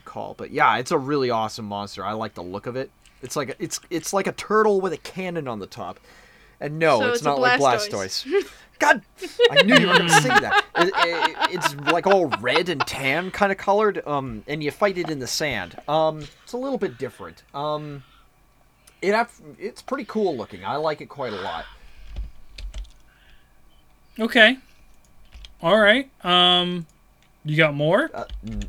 call, 0.05 0.33
but 0.37 0.51
yeah, 0.51 0.77
it's 0.77 0.91
a 0.91 0.97
really 0.97 1.29
awesome 1.29 1.65
monster. 1.65 2.05
I 2.05 2.13
like 2.13 2.35
the 2.35 2.43
look 2.43 2.65
of 2.67 2.75
it. 2.75 2.91
It's 3.21 3.35
like 3.35 3.49
a, 3.49 3.55
it's 3.63 3.79
it's 3.89 4.13
like 4.13 4.27
a 4.27 4.31
turtle 4.31 4.81
with 4.81 4.93
a 4.93 4.97
cannon 4.97 5.47
on 5.47 5.59
the 5.59 5.67
top. 5.67 5.99
And 6.59 6.77
no, 6.79 6.99
So 6.99 7.05
it's, 7.07 7.17
it's 7.17 7.21
a 7.25 7.29
not 7.29 7.39
like 7.39 7.59
Blastoise. 7.59 8.25
Blastoise. 8.25 8.51
God, 8.79 9.01
I 9.51 9.61
knew 9.61 9.75
you 9.75 9.87
were 9.87 9.97
gonna 9.97 10.09
say 10.21 10.29
that. 10.29 10.65
It, 10.77 10.87
it- 10.95 11.37
it's 11.53 11.75
like 11.91 12.07
all 12.07 12.27
red 12.39 12.69
and 12.69 12.81
tan 12.87 13.29
kind 13.31 13.51
of 13.51 13.57
colored. 13.57 14.05
Um, 14.07 14.43
and 14.47 14.63
you 14.63 14.71
fight 14.71 14.97
it 14.97 15.09
in 15.09 15.19
the 15.19 15.27
sand. 15.27 15.77
Um, 15.87 16.25
it's 16.43 16.53
a 16.53 16.57
little 16.57 16.77
bit 16.79 16.97
different. 16.97 17.43
Um, 17.53 18.03
it 19.01 19.13
have, 19.13 19.31
it's 19.59 19.81
pretty 19.81 20.05
cool 20.05 20.35
looking. 20.37 20.63
I 20.65 20.75
like 20.77 21.01
it 21.01 21.07
quite 21.09 21.33
a 21.33 21.41
lot. 21.41 21.65
Okay. 24.19 24.57
All 25.61 25.79
right. 25.79 26.09
Um, 26.23 26.85
you 27.43 27.57
got 27.57 27.73
more? 27.73 28.09
Uh, 28.13 28.25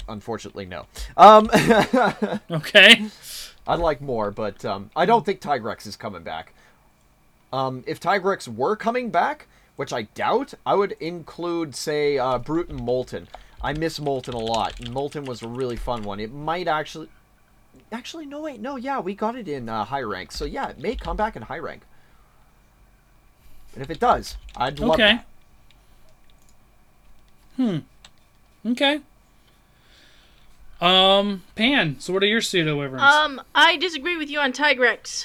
unfortunately, 0.09 0.67
no. 0.67 0.87
Um, 1.17 1.49
Okay. 2.51 3.07
I'd 3.67 3.79
like 3.79 4.01
more, 4.01 4.31
but 4.31 4.65
um, 4.65 4.91
I 4.97 5.07
don't 5.07 5.25
think 5.25 5.41
Tigrex 5.41 5.87
is 5.87 5.97
coming 5.97 6.23
back. 6.23 6.53
Um, 7.53 7.85
if 7.87 8.01
Tigrex 8.01 8.49
were 8.49 8.77
coming 8.77 9.11
back, 9.11 9.47
which 9.77 9.93
I 9.93 10.03
doubt, 10.03 10.55
I 10.67 10.75
would 10.75 10.93
include, 10.93 11.75
say, 11.75 12.19
uh, 12.19 12.39
Brute 12.39 12.69
and 12.69 12.81
Molten. 12.81 13.29
I 13.63 13.73
miss 13.73 14.01
Molten 14.01 14.35
a 14.35 14.39
lot. 14.39 14.89
Molten 14.91 15.25
was 15.25 15.43
a 15.43 15.49
really 15.49 15.77
fun 15.77 16.03
one. 16.03 16.19
It 16.19 16.33
might 16.33 16.67
actually. 16.67 17.09
Actually, 17.91 18.27
no, 18.27 18.41
wait, 18.41 18.61
no, 18.61 18.77
yeah, 18.77 18.99
we 19.01 19.15
got 19.15 19.37
it 19.37 19.49
in 19.49 19.69
uh, 19.69 19.85
high 19.85 20.03
rank. 20.03 20.33
So, 20.33 20.45
yeah, 20.45 20.69
it 20.69 20.79
may 20.79 20.97
come 20.97 21.17
back 21.17 21.37
in 21.37 21.43
high 21.43 21.59
rank. 21.59 21.83
And 23.75 23.83
if 23.83 23.91
it 23.91 24.01
does, 24.01 24.37
I'd 24.57 24.79
love 24.79 24.93
Okay. 24.93 25.21
that. 27.59 27.83
Okay. 28.67 29.01
Um, 30.83 31.43
Pan. 31.55 31.97
So, 32.01 32.13
what 32.13 32.23
are 32.23 32.27
your 32.27 32.41
pseudo 32.41 32.77
wyverns? 32.77 33.03
Um, 33.03 33.41
I 33.55 33.77
disagree 33.77 34.17
with 34.17 34.29
you 34.29 34.41
on 34.41 34.53
Tigrex. 34.53 35.25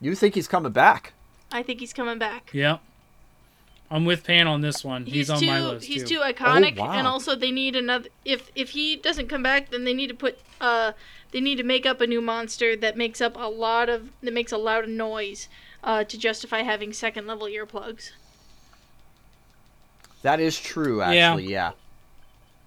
You 0.00 0.14
think 0.14 0.34
he's 0.34 0.46
coming 0.48 0.72
back? 0.72 1.14
I 1.50 1.62
think 1.62 1.80
he's 1.80 1.92
coming 1.92 2.18
back. 2.18 2.50
yeah. 2.52 2.78
I'm 3.90 4.06
with 4.06 4.24
Pan 4.24 4.46
on 4.48 4.62
this 4.62 4.82
one. 4.82 5.04
He's, 5.04 5.28
on 5.28 5.38
too, 5.38 5.46
my 5.46 5.60
list 5.60 5.86
He's 5.86 6.02
too. 6.02 6.16
too 6.16 6.20
iconic, 6.22 6.78
Oh, 6.78 6.82
wow. 6.84 6.92
and 6.92 7.06
also 7.06 7.34
they 7.36 7.50
need 7.50 7.76
another. 7.76 8.08
If 8.24 8.50
if 8.54 8.70
he 8.70 8.96
doesn't 8.96 9.28
come 9.28 9.42
back, 9.42 9.70
then 9.70 9.84
they 9.84 9.92
need 9.92 10.06
to 10.06 10.14
put. 10.14 10.38
Uh, 10.62 10.92
they 11.30 11.40
need 11.42 11.56
to 11.56 11.62
make 11.62 11.84
up 11.84 12.00
a 12.00 12.06
new 12.06 12.22
monster 12.22 12.74
that 12.76 12.96
makes 12.96 13.20
up 13.20 13.36
a 13.36 13.48
lot 13.50 13.90
of 13.90 14.08
that 14.22 14.32
makes 14.32 14.50
a 14.50 14.56
loud 14.56 14.88
noise, 14.88 15.48
uh, 15.84 16.04
to 16.04 16.16
justify 16.18 16.62
having 16.62 16.94
second 16.94 17.26
level 17.26 17.46
earplugs. 17.46 18.12
That 20.22 20.40
is 20.40 20.58
true, 20.58 21.00
Yeah. 21.00 21.32
actually, 21.32 21.50
yeah. 21.52 21.72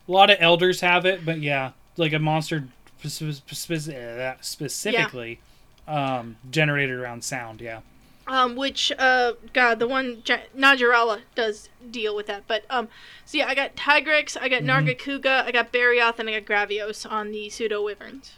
A 0.08 0.12
lot 0.12 0.30
of 0.30 0.38
elders 0.40 0.82
have 0.82 1.06
it, 1.06 1.26
but 1.26 1.40
yeah, 1.40 1.72
like 1.98 2.14
a 2.14 2.20
monster 2.20 2.68
spe- 3.06 3.32
spe- 3.32 3.54
spe- 3.56 4.42
specifically 4.42 5.40
um, 5.88 6.38
generated 6.52 6.96
around 6.98 7.24
sound. 7.24 7.62
Yeah. 7.62 7.82
Um, 8.28 8.56
which 8.56 8.92
uh, 8.98 9.34
God, 9.54 9.78
the 9.80 9.88
one 9.88 10.24
Najarala 10.58 11.22
does 11.36 11.70
deal 11.92 12.16
with 12.16 12.26
that. 12.26 12.44
But 12.48 12.66
um, 12.72 12.88
so 13.24 13.38
yeah, 13.38 13.48
I 13.48 13.54
got 13.54 13.76
Tigrex, 13.76 14.36
I 14.40 14.50
got 14.50 14.64
Mm-hmm. 14.64 14.88
Nargacuga, 14.88 15.44
I 15.46 15.52
got 15.52 15.72
Barioth, 15.72 16.18
and 16.18 16.28
I 16.30 16.40
got 16.40 16.70
Gravios 16.70 17.10
on 17.10 17.32
the 17.32 17.50
pseudo 17.50 17.84
wyverns. 17.84 18.34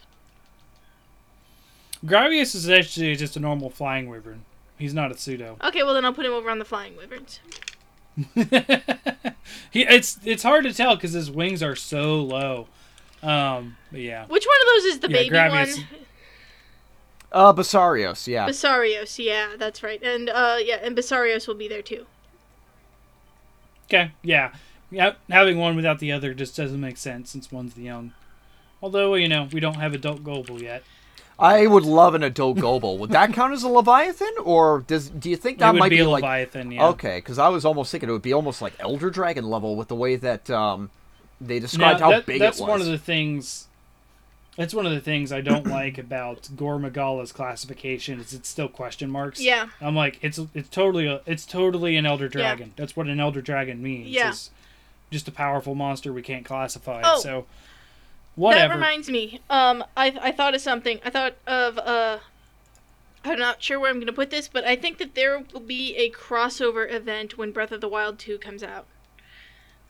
Gravios 2.04 2.54
is 2.54 2.68
actually 2.68 3.16
just 3.16 3.36
a 3.36 3.40
normal 3.40 3.70
flying 3.70 4.08
wyvern. 4.08 4.44
He's 4.78 4.94
not 4.94 5.10
a 5.10 5.16
pseudo. 5.16 5.56
Okay, 5.64 5.82
well 5.82 5.94
then 5.94 6.04
I'll 6.04 6.12
put 6.12 6.26
him 6.26 6.32
over 6.32 6.50
on 6.50 6.58
the 6.58 6.64
flying 6.64 6.96
wyverns. 6.96 7.40
he 9.70 9.82
it's 9.82 10.18
it's 10.24 10.42
hard 10.42 10.64
to 10.64 10.72
tell 10.72 10.96
because 10.96 11.12
his 11.12 11.30
wings 11.30 11.62
are 11.62 11.76
so 11.76 12.20
low. 12.20 12.66
Um, 13.22 13.76
but 13.90 14.00
yeah. 14.00 14.26
Which 14.26 14.46
one 14.46 14.56
of 14.60 14.66
those 14.74 14.84
is 14.92 15.00
the 15.00 15.10
Yeah, 15.10 15.48
baby 15.48 15.76
one? 15.76 15.86
Uh, 17.30 17.52
Basarios, 17.52 18.26
yeah. 18.26 18.48
Basarios, 18.48 19.22
yeah, 19.22 19.50
that's 19.58 19.82
right. 19.82 20.02
And 20.02 20.30
uh 20.30 20.56
yeah, 20.60 20.78
and 20.82 20.96
Basarios 20.96 21.46
will 21.46 21.54
be 21.54 21.68
there 21.68 21.82
too. 21.82 22.06
Okay. 23.86 24.12
Yeah. 24.22 24.52
Yeah. 24.90 25.14
Having 25.30 25.58
one 25.58 25.76
without 25.76 25.98
the 25.98 26.12
other 26.12 26.34
just 26.34 26.56
doesn't 26.56 26.80
make 26.80 26.96
sense 26.96 27.30
since 27.30 27.52
one's 27.52 27.74
the 27.74 27.82
young. 27.82 28.12
Although 28.82 29.14
you 29.14 29.28
know 29.28 29.48
we 29.52 29.60
don't 29.60 29.76
have 29.76 29.92
adult 29.94 30.24
global 30.24 30.62
yet. 30.62 30.82
I 31.38 31.66
would 31.66 31.84
love 31.84 32.14
an 32.14 32.24
adult 32.24 32.58
Gobul. 32.58 32.98
Would 32.98 33.10
that 33.10 33.32
count 33.32 33.52
as 33.52 33.62
a 33.62 33.68
Leviathan, 33.68 34.32
or 34.42 34.84
does 34.86 35.08
do 35.08 35.30
you 35.30 35.36
think 35.36 35.58
that 35.58 35.68
it 35.68 35.72
would 35.74 35.78
might 35.78 35.90
be, 35.90 35.96
be, 35.96 36.02
a 36.02 36.08
like 36.08 36.22
leviathan. 36.22 36.72
Yeah. 36.72 36.88
okay? 36.88 37.18
Because 37.18 37.38
I 37.38 37.48
was 37.48 37.64
almost 37.64 37.92
thinking 37.92 38.08
it 38.08 38.12
would 38.12 38.22
be 38.22 38.32
almost 38.32 38.60
like 38.60 38.74
Elder 38.80 39.08
Dragon 39.08 39.48
level 39.48 39.76
with 39.76 39.86
the 39.88 39.94
way 39.94 40.16
that 40.16 40.50
um, 40.50 40.90
they 41.40 41.60
described 41.60 42.00
Now, 42.00 42.06
how 42.06 42.10
that- 42.12 42.26
big 42.26 42.40
that's 42.40 42.58
it 42.58 42.62
was. 42.62 42.68
one 42.68 42.80
of 42.80 42.86
the 42.88 42.98
things. 42.98 43.66
That's 44.56 44.74
one 44.74 44.86
of 44.86 44.92
the 44.92 45.00
things 45.00 45.30
I 45.30 45.40
don't 45.40 45.68
like 45.68 45.98
about 45.98 46.48
Gore 46.56 46.80
Magala's 46.80 47.30
classification 47.30 48.18
is 48.18 48.32
it's 48.32 48.48
still 48.48 48.66
question 48.66 49.08
marks. 49.08 49.40
Yeah. 49.40 49.68
I'm 49.80 49.94
like 49.94 50.18
it's 50.20 50.40
it's 50.52 50.68
totally 50.68 51.06
a, 51.06 51.20
it's 51.26 51.46
totally 51.46 51.94
an 51.94 52.04
elder 52.04 52.28
dragon. 52.28 52.72
That's 52.74 52.96
what 52.96 53.06
an 53.06 53.20
elder 53.20 53.40
dragon 53.40 53.80
means. 53.80 54.08
Yeah. 54.08 54.32
just 55.12 55.28
a 55.28 55.30
powerful 55.30 55.76
monster 55.76 56.12
we 56.12 56.22
can't 56.22 56.44
classify. 56.44 57.02
Oh. 57.04 57.20
So 57.20 57.46
whatever. 58.38 58.68
That 58.68 58.74
reminds 58.74 59.10
me. 59.10 59.40
Um, 59.50 59.84
I 59.96 60.16
I 60.20 60.32
thought 60.32 60.54
of 60.54 60.60
something. 60.60 61.00
I 61.04 61.10
thought 61.10 61.34
of 61.46 61.78
uh, 61.78 62.18
I'm 63.24 63.38
not 63.38 63.62
sure 63.62 63.78
where 63.80 63.90
I'm 63.90 63.98
gonna 63.98 64.12
put 64.12 64.30
this, 64.30 64.48
but 64.48 64.64
I 64.64 64.76
think 64.76 64.98
that 64.98 65.14
there 65.14 65.44
will 65.52 65.60
be 65.60 65.96
a 65.96 66.10
crossover 66.10 66.90
event 66.90 67.36
when 67.36 67.52
Breath 67.52 67.72
of 67.72 67.80
the 67.80 67.88
Wild 67.88 68.18
2 68.18 68.38
comes 68.38 68.62
out. 68.62 68.86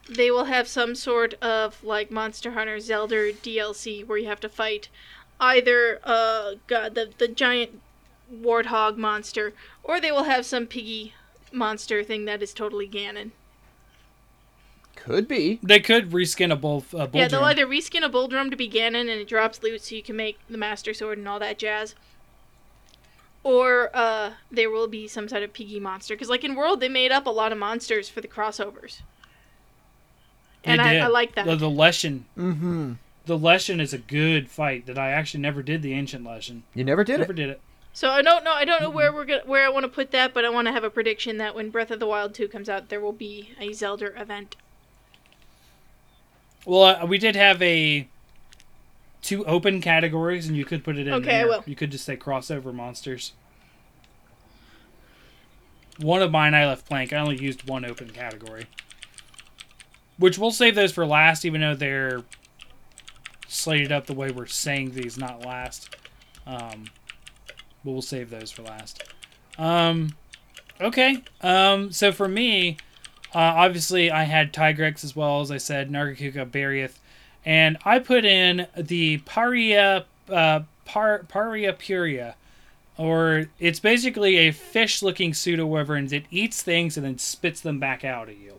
They 0.09 0.30
will 0.30 0.44
have 0.44 0.66
some 0.66 0.94
sort 0.94 1.34
of 1.34 1.84
like 1.84 2.11
Monster 2.11 2.53
Hunter 2.53 2.80
Zelda 2.80 3.32
DLC 3.32 4.07
where 4.07 4.18
you 4.18 4.26
have 4.28 4.40
to 4.40 4.49
fight 4.49 4.88
either 5.40 6.01
uh 6.03 6.55
god 6.66 6.94
the 6.94 7.11
the 7.18 7.28
giant 7.28 7.80
warthog 8.34 8.96
monster, 8.96 9.53
or 9.82 10.01
they 10.01 10.11
will 10.11 10.24
have 10.24 10.44
some 10.44 10.66
piggy 10.66 11.14
monster 11.53 12.03
thing 12.03 12.24
that 12.24 12.42
is 12.42 12.53
totally 12.53 12.88
Ganon. 12.88 13.32
Could 15.05 15.28
be. 15.28 15.59
they 15.62 15.80
could 15.80 16.11
reskin 16.11 16.53
a 16.53 16.57
bull. 16.57 16.84
A 16.92 17.07
bull 17.07 17.20
Yeah, 17.20 17.28
they'll 17.28 17.40
drum. 17.40 17.51
either 17.51 17.66
reskin 17.66 18.05
a 18.05 18.09
Bulldrome 18.11 18.51
to 18.51 18.57
be 18.57 18.68
Ganon 18.68 19.01
and 19.01 19.09
it 19.11 19.28
drops 19.28 19.62
loot 19.62 19.82
so 19.82 19.94
you 19.94 20.03
can 20.03 20.16
make 20.16 20.38
the 20.51 20.59
Master 20.59 20.92
Sword 20.92 21.18
and 21.18 21.26
all 21.28 21.38
that 21.38 21.59
jazz. 21.59 21.94
Or 23.44 23.90
uh, 23.94 24.32
there 24.51 24.70
will 24.70 24.88
be 24.88 25.07
some 25.09 25.28
sort 25.28 25.42
of 25.42 25.53
piggy 25.53 25.80
monster. 25.80 26.14
Because, 26.14 26.28
like 26.28 26.44
in 26.44 26.55
World, 26.55 26.80
they 26.80 26.88
made 26.88 27.12
up 27.12 27.26
a 27.26 27.30
lot 27.30 27.53
of 27.53 27.59
monsters 27.59 28.09
for 28.09 28.20
the 28.20 28.28
crossovers. 28.28 29.01
They 30.64 30.72
And 30.72 30.80
I, 30.80 30.94
did. 30.94 31.03
I 31.03 31.07
like 31.07 31.34
that. 31.36 31.46
The, 31.46 31.57
the 31.57 31.70
Leshen. 31.70 32.22
Mm-hmm. 32.36 32.92
The 33.26 33.38
Leshen 33.38 33.80
is 33.80 33.92
a 33.94 33.99
good 33.99 34.51
fight 34.51 34.86
that 34.86 34.99
I 34.99 35.11
actually 35.11 35.40
never 35.40 35.62
did 35.62 35.82
the 35.82 35.92
ancient 35.94 36.24
Leshen. 36.24 36.62
You 36.74 36.84
never 36.84 37.05
did 37.05 37.20
Never 37.20 37.32
it. 37.32 37.36
did 37.36 37.49
it. 37.51 37.61
So 37.92 38.11
I 38.11 38.22
don't 38.22 38.44
know. 38.44 38.53
I 38.53 38.64
don't 38.64 38.82
know 38.82 38.90
where 38.90 39.12
we're 39.12 39.24
gonna, 39.24 39.42
where 39.46 39.64
I 39.64 39.68
want 39.70 39.84
to 39.84 39.88
put 39.88 40.11
that, 40.12 40.32
but 40.34 40.44
I 40.44 40.51
want 40.51 40.66
to 40.66 40.72
have 40.72 40.84
a 40.84 40.90
prediction 40.90 41.38
that 41.38 41.55
when 41.55 41.70
Breath 41.70 41.90
of 41.90 42.01
the 42.01 42.07
Wild 42.07 42.34
2 42.34 42.49
comes 42.49 42.68
out, 42.68 42.88
there 42.90 43.01
will 43.01 43.12
be 43.12 43.51
a 43.61 43.72
Zelda 43.72 44.18
event. 44.20 44.57
Well, 46.68 46.82
uh, 46.82 47.06
we 47.06 47.16
did 47.16 47.34
have 47.34 47.62
a 47.62 48.06
two 49.22 49.42
open 49.46 49.80
categories, 49.80 50.46
and 50.48 50.54
you 50.54 50.66
could 50.66 50.84
put 50.84 50.98
it 50.98 51.06
in 51.06 51.14
Okay, 51.14 51.36
I 51.36 51.38
there. 51.38 51.46
will. 51.48 51.62
You 51.64 51.74
could 51.74 51.90
just 51.90 52.04
say 52.04 52.14
crossover 52.14 52.74
monsters. 52.74 53.32
One 55.98 56.20
of 56.20 56.30
mine 56.30 56.52
I 56.52 56.66
left 56.66 56.86
blank. 56.86 57.14
I 57.14 57.16
only 57.16 57.42
used 57.42 57.66
one 57.66 57.86
open 57.86 58.10
category, 58.10 58.66
which 60.18 60.36
we'll 60.36 60.50
save 60.50 60.74
those 60.74 60.92
for 60.92 61.06
last, 61.06 61.46
even 61.46 61.62
though 61.62 61.74
they're 61.74 62.22
slated 63.48 63.90
up 63.90 64.04
the 64.04 64.12
way 64.12 64.30
we're 64.30 64.44
saying 64.44 64.90
these, 64.90 65.16
not 65.16 65.46
last. 65.46 65.96
Um, 66.46 66.84
but 67.82 67.92
we'll 67.92 68.02
save 68.02 68.28
those 68.28 68.50
for 68.50 68.60
last. 68.62 69.02
Um, 69.56 70.14
okay. 70.82 71.22
Um, 71.40 71.92
so 71.92 72.12
for 72.12 72.28
me, 72.28 72.76
uh, 73.35 73.39
obviously, 73.39 74.11
I 74.11 74.24
had 74.24 74.53
Tigrex 74.53 75.05
as 75.05 75.14
well 75.14 75.41
as 75.41 75.51
I 75.51 75.59
said, 75.59 75.91
Nargacuga, 75.91 76.49
Barioth, 76.51 76.99
and 77.45 77.76
I 77.85 77.99
put 77.99 78.24
in 78.24 78.66
the 78.76 79.18
Paria 79.18 80.07
uh, 80.29 80.61
Par, 80.85 81.24
Paria 81.29 81.72
Puria, 81.72 82.35
or 82.97 83.47
it's 83.59 83.81
basically 83.81 84.37
a 84.37 84.51
fish-looking 84.51 85.35
pseudo 85.35 85.66
wyvern 85.66 86.07
that 86.09 86.24
eats 86.31 86.62
things 86.62 86.97
and 86.97 87.07
then 87.07 87.18
spits 87.18 87.61
them 87.61 87.79
back 87.79 88.05
out 88.05 88.29
at 88.29 88.39
you. 88.39 88.55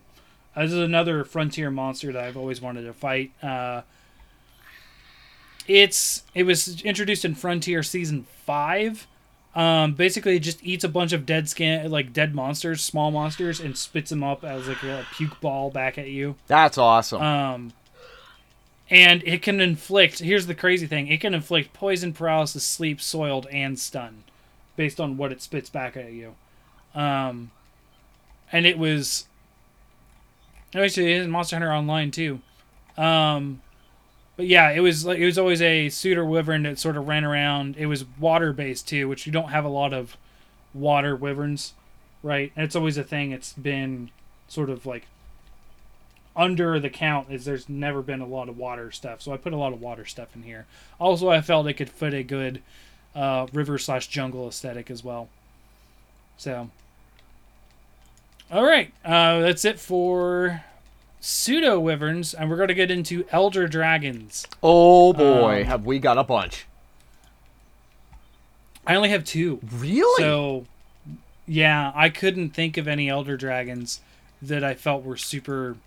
Uh, 0.55 0.63
This 0.63 0.73
is 0.73 0.79
another 0.79 1.23
frontier 1.23 1.71
monster 1.71 2.11
that 2.13 2.23
I've 2.23 2.37
always 2.37 2.61
wanted 2.61 2.83
to 2.83 2.93
fight. 2.93 3.31
Uh, 3.43 3.81
it's 5.67 6.23
it 6.33 6.43
was 6.43 6.81
introduced 6.81 7.25
in 7.25 7.35
Frontier 7.35 7.83
season 7.83 8.25
five. 8.45 9.07
Um, 9.55 9.93
basically, 9.93 10.35
it 10.35 10.41
just 10.41 10.63
eats 10.63 10.83
a 10.83 10.89
bunch 10.89 11.11
of 11.11 11.25
dead 11.25 11.49
skin, 11.49 11.89
like 11.89 12.13
dead 12.13 12.35
monsters, 12.35 12.83
small 12.83 13.11
monsters, 13.11 13.59
and 13.59 13.75
spits 13.75 14.09
them 14.11 14.23
up 14.23 14.43
as 14.43 14.67
like 14.67 14.83
a 14.83 15.05
puke 15.13 15.39
ball 15.41 15.71
back 15.71 15.97
at 15.97 16.07
you. 16.07 16.35
That's 16.47 16.77
awesome. 16.77 17.21
Um, 17.21 17.73
and 18.89 19.23
it 19.25 19.41
can 19.41 19.59
inflict. 19.59 20.19
Here's 20.19 20.47
the 20.47 20.55
crazy 20.55 20.85
thing: 20.85 21.07
it 21.07 21.19
can 21.19 21.33
inflict 21.33 21.73
poison, 21.73 22.13
paralysis, 22.13 22.63
sleep, 22.63 23.01
soiled, 23.01 23.47
and 23.51 23.79
stun, 23.79 24.23
based 24.75 24.99
on 24.99 25.17
what 25.17 25.31
it 25.31 25.41
spits 25.41 25.69
back 25.69 25.97
at 25.97 26.11
you. 26.11 26.35
Um, 26.93 27.51
and 28.51 28.65
it 28.65 28.77
was 28.77 29.27
actually 30.75 31.13
in 31.13 31.29
Monster 31.29 31.55
Hunter 31.55 31.73
Online 31.73 32.11
too. 32.11 32.39
Um, 32.97 33.61
but 34.39 34.47
yeah, 34.47 34.71
it 34.71 34.79
was 34.79 35.05
like 35.05 35.19
it 35.19 35.25
was 35.25 35.37
always 35.37 35.61
a 35.61 35.89
pseudo 35.89 36.23
wyvern 36.23 36.63
that 36.63 36.79
sort 36.79 36.95
of 36.95 37.09
ran 37.09 37.25
around. 37.25 37.75
It 37.75 37.87
was 37.87 38.05
water 38.17 38.53
based 38.53 38.87
too, 38.87 39.09
which 39.09 39.25
you 39.25 39.33
don't 39.33 39.49
have 39.49 39.65
a 39.65 39.67
lot 39.67 39.91
of 39.91 40.15
water 40.73 41.13
wyverns, 41.13 41.73
right? 42.23 42.49
And 42.55 42.63
it's 42.63 42.73
always 42.73 42.97
a 42.97 43.03
thing. 43.03 43.33
It's 43.33 43.51
been 43.51 44.11
sort 44.47 44.69
of 44.69 44.85
like 44.85 45.07
under 46.37 46.79
the 46.79 46.89
count 46.89 47.27
is 47.29 47.43
there's 47.43 47.67
never 47.67 48.01
been 48.01 48.21
a 48.21 48.25
lot 48.25 48.47
of 48.47 48.57
water 48.57 48.91
stuff. 48.91 49.21
So 49.21 49.33
I 49.33 49.35
put 49.35 49.51
a 49.51 49.57
lot 49.57 49.73
of 49.73 49.81
water 49.81 50.05
stuff 50.05 50.33
in 50.33 50.43
here. 50.43 50.67
Also, 51.01 51.27
I 51.27 51.41
felt 51.41 51.67
it 51.67 51.73
could 51.73 51.89
fit 51.89 52.13
a 52.13 52.23
good 52.23 52.61
uh, 53.13 53.45
river 53.51 53.77
slash 53.77 54.07
jungle 54.07 54.47
aesthetic 54.47 54.89
as 54.89 55.03
well. 55.03 55.27
So, 56.37 56.69
all 58.49 58.63
right, 58.63 58.93
uh, 59.03 59.41
that's 59.41 59.65
it 59.65 59.81
for 59.81 60.63
pseudo 61.19 61.79
wyverns, 61.79 62.33
and 62.33 62.49
we're 62.49 62.55
going 62.55 62.69
to 62.69 62.73
get 62.73 62.91
into 62.91 63.25
elder 63.31 63.67
dragons. 63.67 64.47
Oh 64.63 65.13
boy, 65.13 65.61
Um, 65.61 65.65
have 65.65 65.85
we 65.85 65.99
got 65.99 66.17
a 66.17 66.23
bunch. 66.23 66.65
I 68.87 68.95
only 68.95 69.09
have 69.09 69.23
two. 69.23 69.59
Really? 69.71 70.23
So, 70.23 70.65
yeah, 71.45 71.91
I 71.93 72.09
couldn't 72.09 72.51
think 72.51 72.77
of 72.77 72.87
any 72.87 73.09
elder 73.09 73.37
dragons 73.37 74.01
that 74.41 74.63
I 74.63 74.73
felt 74.73 75.03
were 75.03 75.17
super, 75.17 75.77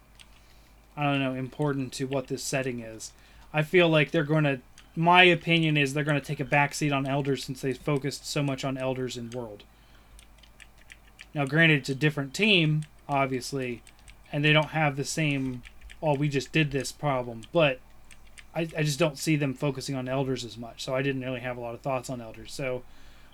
I 0.96 1.04
don't 1.04 1.20
know, 1.20 1.34
important 1.34 1.92
to 1.94 2.06
what 2.06 2.28
this 2.28 2.44
setting 2.44 2.80
is. 2.80 3.12
I 3.52 3.62
feel 3.62 3.88
like 3.88 4.10
they're 4.10 4.22
going 4.22 4.44
to, 4.44 4.60
my 4.94 5.24
opinion 5.24 5.76
is 5.76 5.94
they're 5.94 6.04
going 6.04 6.20
to 6.20 6.24
take 6.24 6.40
a 6.40 6.44
backseat 6.44 6.94
on 6.94 7.06
elders 7.06 7.44
since 7.44 7.60
they 7.60 7.72
focused 7.72 8.26
so 8.26 8.42
much 8.42 8.64
on 8.64 8.76
elders 8.76 9.16
in 9.16 9.30
world. 9.30 9.64
Now, 11.34 11.46
granted, 11.46 11.80
it's 11.80 11.88
a 11.88 11.94
different 11.94 12.34
team, 12.34 12.84
obviously, 13.08 13.82
and 14.32 14.44
they 14.44 14.52
don't 14.52 14.70
have 14.70 14.96
the 14.96 15.04
same, 15.04 15.62
oh, 16.02 16.14
we 16.14 16.28
just 16.28 16.52
did 16.52 16.70
this 16.70 16.90
problem, 16.90 17.42
but 17.52 17.78
I, 18.54 18.62
I 18.76 18.82
just 18.82 18.98
don't 18.98 19.18
see 19.18 19.36
them 19.36 19.54
focusing 19.54 19.94
on 19.94 20.08
elders 20.08 20.44
as 20.44 20.56
much. 20.56 20.82
So 20.82 20.94
I 20.94 21.02
didn't 21.02 21.22
really 21.22 21.40
have 21.40 21.56
a 21.56 21.60
lot 21.60 21.74
of 21.74 21.80
thoughts 21.80 22.10
on 22.10 22.20
elders. 22.20 22.52
So, 22.52 22.82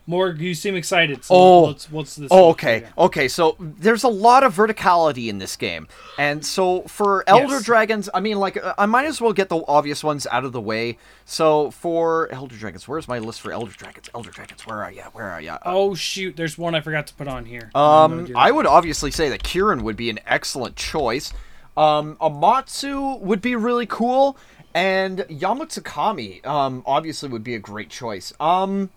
Morg, 0.09 0.41
you 0.41 0.55
seem 0.55 0.75
excited. 0.75 1.23
So 1.23 1.35
Oh. 1.35 1.61
what's, 1.65 1.93
what's 1.93 2.17
this? 2.17 2.29
Oh, 2.31 2.49
okay. 2.49 2.87
Okay, 2.97 3.29
so 3.29 3.57
there's 3.61 4.05
a 4.05 4.09
lot 4.09 4.43
of 4.43 4.55
verticality 4.55 5.29
in 5.29 5.37
this 5.37 5.55
game. 5.55 5.87
And 6.17 6.43
so 6.45 6.81
for 6.85 7.25
Elder 7.27 7.57
Yes. 7.57 7.65
Dragons, 7.65 8.09
I 8.15 8.21
mean, 8.21 8.39
like, 8.39 8.57
uh, 8.57 8.73
I 8.79 8.87
might 8.87 9.05
as 9.05 9.21
well 9.21 9.35
get 9.35 9.51
the 9.51 9.63
obvious 9.69 10.03
ones 10.03 10.27
out 10.33 10.47
of 10.47 10.53
the 10.53 10.63
way. 10.63 10.97
So 11.27 11.71
for 11.73 12.33
Elder 12.33 12.57
Dragons, 12.57 12.89
where's 12.89 13.07
my 13.07 13.19
list 13.19 13.43
for 13.43 13.53
Elder 13.53 13.71
Dragons? 13.73 14.09
Elder 14.15 14.31
Dragons, 14.31 14.67
where 14.67 14.83
are 14.83 14.91
ya? 14.91 15.05
Where 15.13 15.29
are 15.29 15.43
ya? 15.43 15.59
Oh 15.67 15.95
shoot! 15.95 16.37
There's 16.37 16.57
one 16.57 16.75
I 16.75 16.81
forgot 16.81 17.07
to 17.09 17.15
put 17.15 17.29
on 17.29 17.45
here. 17.45 17.71
Um, 17.75 18.29
I 18.35 18.51
would 18.51 18.65
obviously 18.67 19.11
say 19.11 19.29
that 19.29 19.43
Kirin 19.43 19.83
would 19.83 19.97
be 19.97 20.09
an 20.09 20.21
excellent 20.27 20.77
choice. 20.77 21.35
Um, 21.77 22.17
Amatsu 22.17 23.21
would 23.21 23.43
be 23.43 23.55
really 23.57 23.85
cool, 23.87 24.39
and 24.75 25.19
Yamatsukami, 25.29 26.45
um, 26.47 26.83
obviously 26.87 27.29
would 27.29 27.45
be 27.45 27.55
a 27.55 27.59
great 27.59 27.91
choice. 27.91 28.33
Um, 28.41 28.89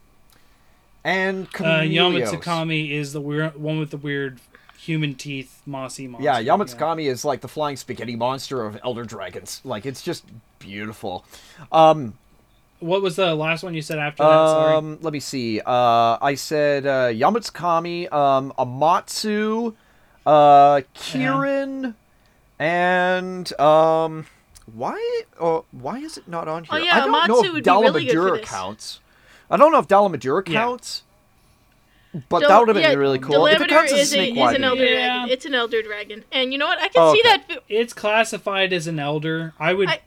and 1.04 1.48
Uh, 1.56 1.82
Yamatsukami 1.82 2.92
is 2.92 3.14
the 3.14 3.22
weird 3.22 3.56
one 3.60 3.80
with 3.80 3.90
the 3.92 3.98
weird 3.98 4.40
human 4.78 5.14
teeth, 5.16 5.62
mossy 5.66 6.08
monster. 6.08 6.24
Yeah, 6.26 6.42
Yamatsukami 6.42 7.06
is 7.10 7.24
like 7.24 7.42
the 7.42 7.48
flying 7.48 7.76
spaghetti 7.78 8.16
monster 8.16 8.66
of 8.66 8.80
Elder 8.84 9.04
Dragons. 9.06 9.62
Like 9.64 9.86
it's 9.86 10.02
just 10.02 10.24
beautiful. 10.60 11.24
Um, 11.72 12.14
What 12.80 13.02
was 13.04 13.16
the 13.16 13.36
last 13.36 13.62
one 13.64 13.76
you 13.76 13.82
said 13.84 14.00
after 14.00 14.24
that? 14.24 14.48
Sorry. 14.50 14.76
um, 14.76 14.98
let 15.02 15.14
me 15.14 15.20
see. 15.20 15.60
Uh, 15.62 16.18
I 16.22 16.34
said 16.36 16.86
uh, 16.88 17.10
Yamatsukami, 17.10 18.12
um, 18.12 18.54
Amatsu, 18.58 19.76
uh, 20.26 20.82
Kirin, 20.96 21.94
and 22.58 23.60
um, 23.60 24.26
why? 24.74 25.22
Uh, 25.40 25.62
why 25.72 26.00
is 26.00 26.18
it 26.18 26.28
not 26.28 26.48
on 26.48 26.64
here? 26.64 26.70
Oh, 26.74 26.78
yeah, 26.78 26.96
I 26.98 27.00
don't 27.02 27.12
know 27.28 27.42
Amatsu 27.42 27.46
if 27.46 27.54
would 27.54 27.64
be 27.64 27.70
really 27.70 28.06
good 28.06 28.14
for 28.14 28.20
Dalamadura 28.32 28.38
this. 28.42 28.50
counts. 28.50 29.00
I 29.52 29.58
don't 29.58 29.72
know 29.72 29.80
if 29.80 29.88
Dalamadura 29.88 30.48
Yeah. 30.48 30.54
counts. 30.62 31.04
But 32.28 32.40
Del- 32.42 32.50
that 32.50 32.60
would 32.60 32.68
have 32.70 32.76
been 32.76 32.84
yeah, 32.92 32.94
really 32.98 33.20
cool. 33.20 33.46
If 33.46 33.62
it 33.62 33.66
Delameter 33.66 33.70
counts 33.70 33.92
as 33.94 33.98
a 33.98 34.02
is, 34.02 34.12
a, 34.12 34.16
snake 34.16 34.38
is 34.38 34.52
an 34.56 34.64
elder 34.66 34.84
Yeah. 34.84 34.96
dragon. 35.16 35.30
It's 35.30 35.46
an 35.46 35.54
elder 35.56 35.82
dragon, 35.82 36.24
and 36.32 36.52
you 36.52 36.58
know 36.60 36.66
what? 36.66 36.78
I 36.80 36.90
can 36.90 37.02
Oh, 37.02 37.14
see 37.14 37.22
okay. 37.22 37.38
that. 37.48 37.64
It's 37.70 37.94
classified 37.94 38.74
as 38.74 38.86
an 38.88 39.00
elder. 39.00 39.54
I 39.60 39.74
would 39.74 39.88
I- 39.90 40.02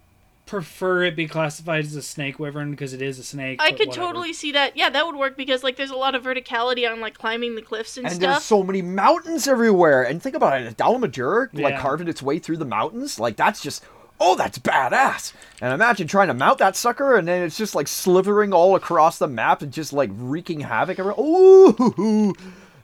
prefer 0.45 1.03
it 1.05 1.17
be 1.17 1.27
classified 1.27 1.87
as 1.87 1.97
a 1.97 2.03
snake 2.03 2.39
wyvern 2.39 2.73
because 2.73 2.93
it 2.93 3.01
is 3.01 3.19
a 3.19 3.23
snake. 3.23 3.59
I 3.63 3.71
could 3.71 3.89
whatever. 3.89 4.07
totally 4.09 4.33
see 4.35 4.53
that. 4.53 4.77
Yeah, 4.77 4.91
that 4.91 5.07
would 5.07 5.17
work 5.17 5.39
because 5.39 5.63
like 5.65 5.77
there's 5.77 5.91
a 5.91 5.97
lot 5.97 6.15
of 6.15 6.23
verticality 6.25 6.87
on 6.91 7.01
like 7.01 7.15
climbing 7.17 7.55
the 7.55 7.63
cliffs 7.63 7.97
and, 7.97 8.07
stuff. 8.07 8.23
and 8.23 8.23
there's 8.33 8.43
so 8.43 8.63
many 8.63 8.83
mountains 8.83 9.49
everywhere. 9.49 10.03
And 10.03 10.23
think 10.23 10.37
about 10.37 10.61
it, 10.61 10.71
a 10.71 10.75
Dalamadura 10.75 11.49
like 11.59 11.79
carving 11.79 12.09
its 12.09 12.23
way 12.23 12.39
through 12.39 12.59
the 12.59 12.67
mountains, 12.67 13.19
like 13.19 13.37
that's 13.37 13.63
just 13.63 13.83
oh, 14.21 14.37
that's 14.37 14.59
badass. 14.59 15.33
And 15.61 15.73
imagine 15.73 16.07
trying 16.07 16.29
to 16.29 16.35
mount 16.35 16.59
that 16.59 16.77
sucker, 16.77 17.17
and 17.17 17.27
then 17.27 17.43
it's 17.43 17.57
just 17.57 17.75
like 17.75 17.89
slithering 17.89 18.53
all 18.53 18.77
across 18.77 19.19
the 19.19 19.29
map 19.29 19.63
and 19.63 19.73
just 19.73 19.93
like 19.93 20.11
wreaking 20.13 20.61
havoc. 20.61 20.99
Everywhere. 20.99 21.21
Ooh, 21.21 22.35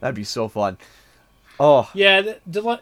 that'd 0.00 0.14
be 0.14 0.24
so 0.24 0.48
fun. 0.48 0.78
Oh, 1.58 1.90
Yeah, 1.94 2.22
the, 2.22 2.38
Del- 2.50 2.80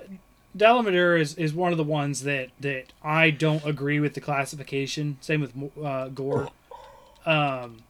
Dalamadura 0.56 1.20
is, 1.20 1.34
is 1.34 1.52
one 1.52 1.72
of 1.72 1.78
the 1.78 1.84
ones 1.84 2.22
that, 2.22 2.50
that 2.60 2.86
I 3.02 3.30
don't 3.30 3.64
agree 3.64 3.98
with 3.98 4.14
the 4.14 4.20
classification. 4.20 5.18
Same 5.20 5.40
with 5.40 5.52
uh, 5.82 6.08
Gore. 6.08 6.48
Um, 7.26 7.82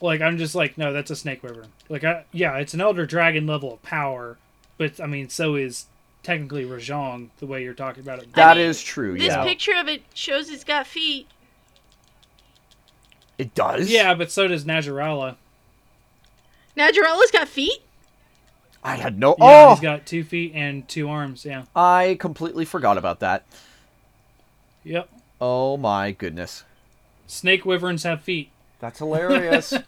like 0.00 0.20
I'm 0.20 0.38
just 0.38 0.56
like, 0.56 0.76
no, 0.76 0.92
that's 0.92 1.12
a 1.12 1.14
snake 1.16 1.44
wyvern. 1.44 1.68
Like, 1.88 2.02
I, 2.02 2.24
yeah, 2.32 2.56
it's 2.56 2.74
an 2.74 2.80
elder 2.80 3.06
dragon 3.06 3.46
level 3.46 3.74
of 3.74 3.82
power, 3.82 4.38
but 4.76 5.00
I 5.00 5.06
mean, 5.06 5.28
so 5.28 5.54
is 5.54 5.86
technically 6.26 6.64
Rajang 6.64 7.28
the 7.38 7.46
way 7.46 7.62
you're 7.62 7.72
talking 7.72 8.02
about 8.02 8.18
it. 8.18 8.32
that 8.34 8.56
I 8.58 8.60
is 8.60 8.82
true. 8.82 9.16
this 9.16 9.28
yeah, 9.28 9.44
picture 9.44 9.74
of 9.76 9.86
it 9.88 10.02
shows 10.12 10.50
it's 10.50 10.64
got 10.64 10.86
feet. 10.86 11.28
it 13.38 13.54
does. 13.54 13.88
yeah, 13.88 14.12
but 14.14 14.30
so 14.32 14.48
does 14.48 14.64
Najarala. 14.64 15.36
Najarala's 16.76 17.30
got 17.30 17.46
feet. 17.48 17.78
I 18.82 18.96
had 18.96 19.18
no. 19.18 19.36
Yeah, 19.38 19.66
oh, 19.68 19.70
he's 19.74 19.80
got 19.80 20.04
two 20.04 20.24
feet 20.24 20.52
and 20.54 20.86
two 20.88 21.08
arms. 21.08 21.44
Yeah. 21.44 21.64
I 21.74 22.16
completely 22.20 22.64
forgot 22.64 22.98
about 22.98 23.20
that. 23.20 23.44
Yep. 24.84 25.08
Oh 25.40 25.76
my 25.76 26.10
goodness, 26.10 26.64
Snake 27.28 27.64
wyverns 27.64 28.02
have 28.02 28.22
feet. 28.22 28.50
that's 28.80 28.98
hilarious. 28.98 29.72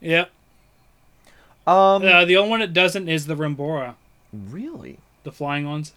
Yep. 0.00 0.30
um, 1.66 2.02
Uh, 2.04 2.26
the 2.26 2.36
only 2.36 2.50
one 2.50 2.60
that 2.60 2.74
doesn't 2.74 3.08
is 3.08 3.24
the 3.26 3.34
Remobra, 3.34 3.94
really? 4.50 4.98
the 5.24 5.32
flying 5.32 5.66
ones. 5.66 5.92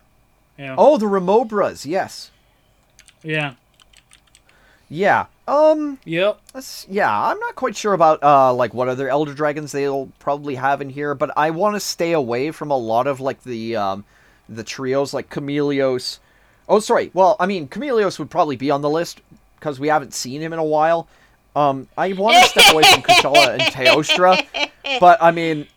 Yeah. 0.58 0.76
Oh, 0.78 0.98
the 0.98 1.06
Remobras. 1.06 1.86
Yes. 1.86 2.32
Yeah. 3.22 3.54
Yeah. 4.90 5.26
Um. 5.48 6.00
Yep. 6.06 6.40
Yeah, 6.90 7.24
I'm 7.24 7.40
not 7.40 7.56
quite 7.56 7.76
sure 7.76 7.94
about 7.94 8.24
uh 8.24 8.54
like 8.54 8.74
what 8.74 8.88
other 8.88 9.10
Elder 9.10 9.34
Dragons 9.34 9.72
they'll 9.72 10.10
probably 10.20 10.56
have 10.56 10.82
in 10.82 10.90
here, 10.90 11.14
but 11.14 11.32
I 11.38 11.52
want 11.52 11.76
to 11.76 11.80
stay 11.80 12.14
away 12.14 12.52
from 12.52 12.72
a 12.72 12.78
lot 12.78 13.06
of 13.06 13.20
like 13.20 13.44
the 13.44 13.76
um 13.76 14.06
the 14.50 14.64
trios 14.64 15.14
like 15.14 15.30
Chameleos. 15.30 16.20
Oh, 16.68 16.80
sorry. 16.80 17.12
Well, 17.14 17.36
I 17.40 17.46
mean 17.46 17.68
Chameleos 17.68 18.18
would 18.18 18.30
probably 18.30 18.56
be 18.56 18.72
on 18.72 18.82
the 18.82 18.90
list 18.90 19.22
because 19.60 19.80
we 19.80 19.90
haven't 19.90 20.14
seen 20.14 20.42
him 20.42 20.54
in 20.54 20.60
a 20.60 20.64
while. 20.64 21.08
Um, 21.56 21.88
I 21.98 22.14
want 22.14 22.38
to 22.44 22.50
step 22.50 22.74
away 22.74 22.84
from 22.84 23.02
Kushala 23.02 23.54
and 23.54 23.62
Teostra, 23.74 24.70
but 25.00 25.18
I 25.22 25.32
mean, 25.32 25.68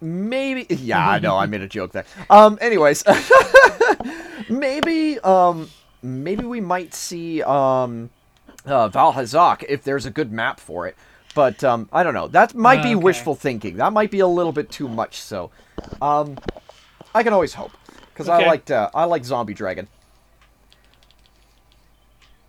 maybe. 0.00 0.66
Yeah, 0.74 1.06
I 1.08 1.18
know 1.18 1.36
I 1.36 1.46
made 1.46 1.62
a 1.62 1.68
joke 1.68 1.92
there. 1.92 2.04
Um, 2.30 2.58
anyways, 2.60 3.04
maybe 4.48 5.18
um 5.20 5.70
maybe 6.02 6.44
we 6.44 6.60
might 6.60 6.92
see 6.94 7.42
um 7.42 8.10
uh, 8.66 8.88
Vaal 8.88 9.14
Hazak 9.14 9.64
if 9.68 9.82
there's 9.84 10.06
a 10.06 10.10
good 10.10 10.32
map 10.32 10.58
for 10.60 10.86
it. 10.86 10.96
But 11.34 11.64
um, 11.64 11.88
I 11.92 12.02
don't 12.04 12.14
know. 12.14 12.28
That 12.28 12.54
might 12.54 12.80
be 12.82 12.94
Okay. 12.94 13.02
wishful 13.02 13.34
thinking. 13.34 13.76
That 13.76 13.92
might 13.92 14.10
be 14.10 14.20
a 14.20 14.26
little 14.26 14.52
bit 14.52 14.70
too 14.70 14.88
much. 14.88 15.16
So, 15.20 15.50
um, 16.00 16.38
I 17.14 17.22
can 17.24 17.32
always 17.32 17.54
hope 17.54 17.72
because 18.12 18.28
I 18.28 18.36
Okay. 18.36 18.46
liked 18.46 18.70
uh, 18.70 18.88
I 18.94 19.04
like 19.04 19.24
Zombie 19.24 19.52
Dragon. 19.54 19.88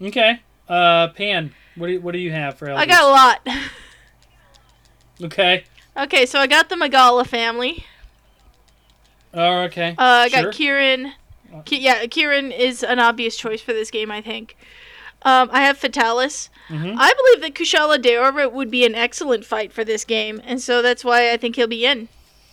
Okay. 0.01 0.39
Uh, 0.67 1.07
Pan, 1.09 1.53
what 1.75 1.87
do 1.87 1.93
you, 1.93 2.01
what 2.01 2.11
do 2.11 2.19
you 2.19 2.31
have 2.31 2.57
for 2.57 2.67
elders? 2.69 2.83
I 2.83 2.85
got 2.87 3.03
a 3.03 3.07
lot. 3.07 3.47
Okay. 5.23 5.63
Okay, 5.97 6.25
so 6.25 6.39
I 6.39 6.47
got 6.47 6.69
the 6.69 6.75
Magala 6.75 7.25
family. 7.25 7.85
Oh, 9.33 9.61
okay. 9.63 9.91
Uh, 9.97 10.25
I 10.25 10.29
got 10.29 10.41
Sure. 10.41 10.51
Kirin. 10.51 11.13
Ki- 11.65 11.79
yeah, 11.79 12.05
Kirin 12.05 12.57
is 12.57 12.83
an 12.83 12.99
obvious 12.99 13.37
choice 13.37 13.61
for 13.61 13.71
this 13.73 13.89
game, 13.91 14.11
I 14.11 14.21
think. 14.21 14.57
Um, 15.21 15.49
I 15.53 15.61
have 15.63 15.79
Fatalis. 15.79 16.49
Mhm. 16.69 16.95
I 16.99 17.13
believe 17.13 17.41
that 17.41 17.53
Kushala 17.53 17.97
Daora 17.97 18.51
would 18.51 18.69
be 18.69 18.85
an 18.85 18.93
excellent 18.95 19.45
fight 19.45 19.71
for 19.71 19.83
this 19.83 20.03
game, 20.03 20.41
and 20.45 20.61
so 20.61 20.81
that's 20.81 21.03
why 21.05 21.31
I 21.31 21.37
think 21.37 21.55
he'll 21.55 21.67
be 21.67 21.85
in. 21.85 22.09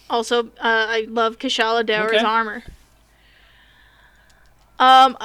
Also, 0.09 0.45
uh, 0.59 0.87
I 0.89 1.07
love 1.09 1.39
Kushala 1.39 1.85
Daora's 1.85 2.15
Okay. 2.17 2.25
armor. 2.25 2.63
Um, 4.79 5.17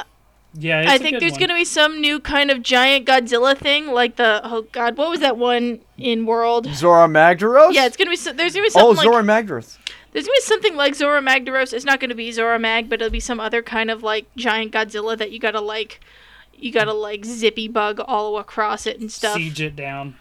Yeah, 0.59 0.81
it's 0.81 0.91
I 0.91 0.95
a 0.95 0.97
think 0.99 1.13
good 1.15 1.21
there's 1.21 1.33
one. 1.33 1.41
gonna 1.41 1.53
be 1.53 1.65
some 1.65 2.01
new 2.01 2.19
kind 2.19 2.49
of 2.49 2.63
giant 2.63 3.05
Godzilla 3.05 3.55
thing, 3.55 3.87
like 3.91 4.15
the 4.15 4.41
oh 4.43 4.63
god, 4.71 4.97
what 4.97 5.09
was 5.09 5.19
that 5.19 5.37
one 5.37 5.79
in 5.97 6.25
World? 6.25 6.67
Zora 6.73 7.07
Magdaros. 7.07 7.73
Yeah, 7.73 7.85
it's 7.85 7.95
gonna 7.95 8.09
be 8.09 8.15
so, 8.15 8.33
there's 8.33 8.53
gonna 8.53 8.63
be 8.63 8.71
oh 8.75 8.93
something 8.95 8.97
like 8.97 9.03
Zora 9.03 9.23
Magdaros. 9.23 9.77
there's 10.13 10.25
gonna 10.25 10.35
be 10.35 10.41
something 10.41 10.75
like 10.75 10.95
Zora 10.95 11.21
Magdaros. 11.21 11.73
It's 11.73 11.85
not 11.85 11.99
gonna 11.99 12.15
be 12.15 12.31
Zora 12.31 12.57
Mag, 12.57 12.89
but 12.89 13.01
it'll 13.01 13.11
be 13.11 13.19
some 13.19 13.39
other 13.39 13.61
kind 13.61 13.91
of 13.91 14.01
like 14.01 14.25
giant 14.35 14.71
Godzilla 14.71 15.15
that 15.17 15.31
you 15.31 15.37
gotta 15.39 15.61
like 15.61 15.99
you 16.55 16.71
gotta 16.71 16.93
like 16.93 17.23
zippy 17.23 17.67
bug 17.67 17.99
all 17.99 18.39
across 18.39 18.87
it 18.87 18.99
and 18.99 19.11
stuff. 19.11 19.35
Siege 19.37 19.61
it 19.61 19.75
down. 19.75 20.15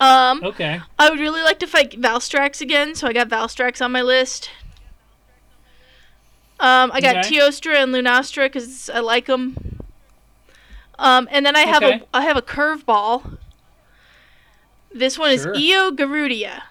Um, 0.00 0.42
Okay. 0.42 0.80
I 0.98 1.08
would 1.10 1.20
really 1.20 1.42
like 1.42 1.60
to 1.60 1.66
fight 1.68 1.92
Valstrax 2.00 2.60
again, 2.60 2.96
so 2.96 3.06
I 3.06 3.12
got 3.12 3.28
Valstrax 3.28 3.80
on 3.84 3.92
my 3.92 4.02
list. 4.02 4.50
Um, 6.62 6.92
I 6.94 7.00
got 7.00 7.16
Okay. 7.16 7.28
Teostra 7.36 7.74
and 7.82 7.92
Lunastra 7.92 8.44
because 8.46 8.88
I 8.88 9.00
like 9.00 9.26
them. 9.26 9.80
Um, 10.98 11.26
and 11.32 11.44
then 11.44 11.56
I 11.56 11.62
have 11.62 11.82
Okay. 11.82 12.00
a 12.00 12.16
I 12.16 12.22
have 12.22 12.36
a 12.36 12.42
curveball. 12.42 13.38
This 14.94 15.18
one 15.18 15.36
Sure. 15.36 15.52
is 15.52 15.58
Eo 15.60 15.90
Garudia. 15.90 16.62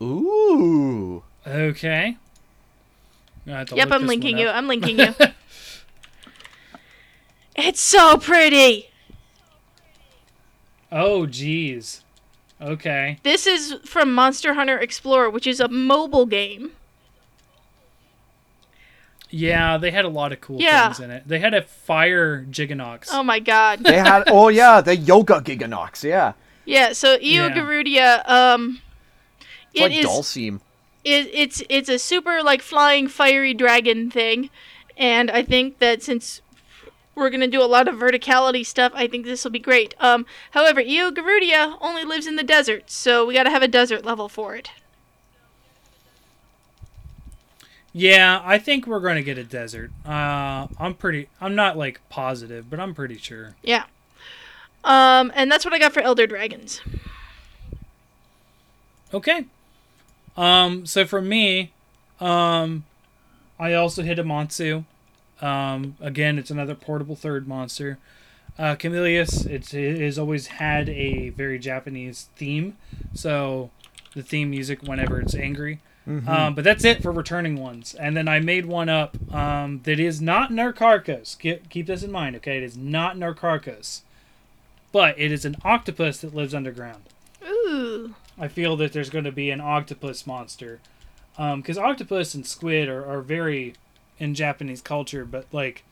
Ooh. 0.00 1.24
Okay. 1.46 2.16
I 3.46 3.50
have 3.50 3.68
to 3.70 3.74
Yep, 3.76 3.88
look 3.88 3.94
I'm 4.00 4.06
linking 4.06 4.38
you. 4.38 4.48
I'm 4.48 4.68
linking 4.68 4.98
you. 4.98 5.14
It's 7.58 7.80
so 7.80 8.18
pretty. 8.18 8.90
oh, 10.92 11.22
jeez. 11.26 12.02
Okay. 12.60 13.18
This 13.22 13.46
is 13.46 13.76
from 13.84 14.12
Monster 14.12 14.54
Hunter 14.54 14.78
Explorer, 14.78 15.30
which 15.30 15.46
is 15.46 15.58
a 15.58 15.66
mobile 15.68 16.26
game. 16.26 16.72
Yeah, 19.36 19.76
they 19.78 19.90
had 19.90 20.04
a 20.04 20.08
lot 20.08 20.32
of 20.32 20.40
cool 20.40 20.60
Yeah. 20.60 20.88
things 20.88 21.00
in 21.00 21.10
it. 21.10 21.22
They 21.26 21.38
had 21.38 21.54
a 21.54 21.62
fire 21.62 22.44
Gigginox. 22.44 23.08
Oh 23.12 23.22
my 23.22 23.38
god. 23.38 23.80
They 23.84 23.98
had 23.98 24.24
oh 24.28 24.48
yeah, 24.48 24.80
the 24.80 24.96
yoga 24.96 25.40
Gigginox, 25.40 26.02
yeah. 26.02 26.32
Yeah, 26.64 26.92
so 26.92 27.14
Eo 27.20 27.46
Yeah. 27.46 27.50
Garudia, 27.54 28.28
um 28.28 28.80
It's 29.74 29.80
it 29.80 29.82
like 29.82 29.92
is 29.98 30.06
Dulcim. 30.06 30.60
it, 31.04 31.30
it's 31.32 31.62
it's 31.68 31.88
a 31.88 31.98
super 31.98 32.42
like 32.42 32.62
flying 32.62 33.08
fiery 33.08 33.54
dragon 33.54 34.10
thing, 34.10 34.50
and 34.96 35.30
I 35.30 35.42
think 35.42 35.78
that 35.78 36.02
since 36.02 36.40
we're 37.14 37.30
gonna 37.30 37.46
do 37.48 37.62
a 37.62 37.64
lot 37.76 37.88
of 37.88 37.94
verticality 37.96 38.64
stuff, 38.64 38.92
I 38.94 39.06
think 39.06 39.24
this 39.24 39.42
will 39.44 39.50
be 39.50 39.58
great. 39.58 39.94
Um, 40.00 40.26
however, 40.50 40.80
Eo 40.80 41.10
Garudia 41.10 41.76
only 41.80 42.04
lives 42.04 42.26
in 42.26 42.36
the 42.36 42.42
desert, 42.42 42.90
so 42.90 43.24
we 43.26 43.34
gotta 43.34 43.50
have 43.50 43.62
a 43.62 43.68
desert 43.68 44.04
level 44.04 44.28
for 44.28 44.54
it. 44.56 44.70
Yeah, 47.98 48.42
I 48.44 48.58
think 48.58 48.86
we're 48.86 49.00
going 49.00 49.16
to 49.16 49.22
get 49.22 49.38
a 49.38 49.42
desert. 49.42 49.90
Uh, 50.04 50.66
I'm 50.78 50.92
pretty. 50.92 51.30
I'm 51.40 51.54
not 51.54 51.78
like 51.78 52.06
positive, 52.10 52.68
but 52.68 52.78
I'm 52.78 52.94
pretty 52.94 53.16
sure. 53.16 53.56
Yeah. 53.62 53.84
Um, 54.84 55.32
and 55.34 55.50
that's 55.50 55.64
what 55.64 55.72
I 55.72 55.78
got 55.78 55.94
for 55.94 56.00
Elder 56.00 56.26
Dragons. 56.26 56.82
Okay. 59.14 59.46
Um, 60.36 60.84
so 60.84 61.06
for 61.06 61.22
me, 61.22 61.72
um, 62.20 62.84
I 63.58 63.72
also 63.72 64.02
hit 64.02 64.18
Amatsu. 64.18 64.84
Um, 65.40 65.96
again, 65.98 66.38
it's 66.38 66.50
another 66.50 66.74
portable 66.74 67.16
third 67.16 67.48
monster. 67.48 67.96
Uh, 68.58 68.74
Camillus, 68.74 69.46
it's, 69.46 69.72
it 69.72 70.02
has 70.02 70.18
always 70.18 70.48
had 70.48 70.90
a 70.90 71.30
very 71.30 71.58
Japanese 71.58 72.28
theme. 72.36 72.76
So 73.14 73.70
the 74.14 74.22
theme 74.22 74.50
music 74.50 74.82
whenever 74.82 75.18
it's 75.18 75.34
angry. 75.34 75.80
Um, 76.06 76.54
but 76.54 76.62
that's 76.62 76.84
it 76.84 77.02
for 77.02 77.10
returning 77.10 77.56
ones. 77.56 77.94
And 77.94 78.16
then 78.16 78.28
I 78.28 78.38
made 78.38 78.66
one 78.66 78.88
up 78.88 79.16
um, 79.34 79.80
that 79.82 79.98
is 79.98 80.20
not 80.20 80.50
Nakarkos. 80.50 81.36
Keep, 81.38 81.68
keep 81.68 81.86
this 81.86 82.02
in 82.02 82.12
mind, 82.12 82.36
okay? 82.36 82.58
It 82.58 82.62
is 82.62 82.76
not 82.76 83.16
Nakarkos. 83.16 84.02
But 84.92 85.18
it 85.18 85.32
is 85.32 85.44
an 85.44 85.56
octopus 85.64 86.18
that 86.18 86.34
lives 86.34 86.54
underground. 86.54 87.02
Ooh. 87.44 88.14
I 88.38 88.48
feel 88.48 88.76
that 88.76 88.92
there's 88.92 89.10
going 89.10 89.24
to 89.24 89.32
be 89.32 89.50
an 89.50 89.60
octopus 89.60 90.26
monster. 90.26 90.80
Because 91.36 91.76
octopus 91.76 92.34
and 92.34 92.46
squid 92.46 92.88
are, 92.88 93.04
are 93.04 93.20
very 93.20 93.74
in 94.18 94.34
Japanese 94.34 94.80
culture, 94.80 95.24
but 95.24 95.44
like, 95.52 95.82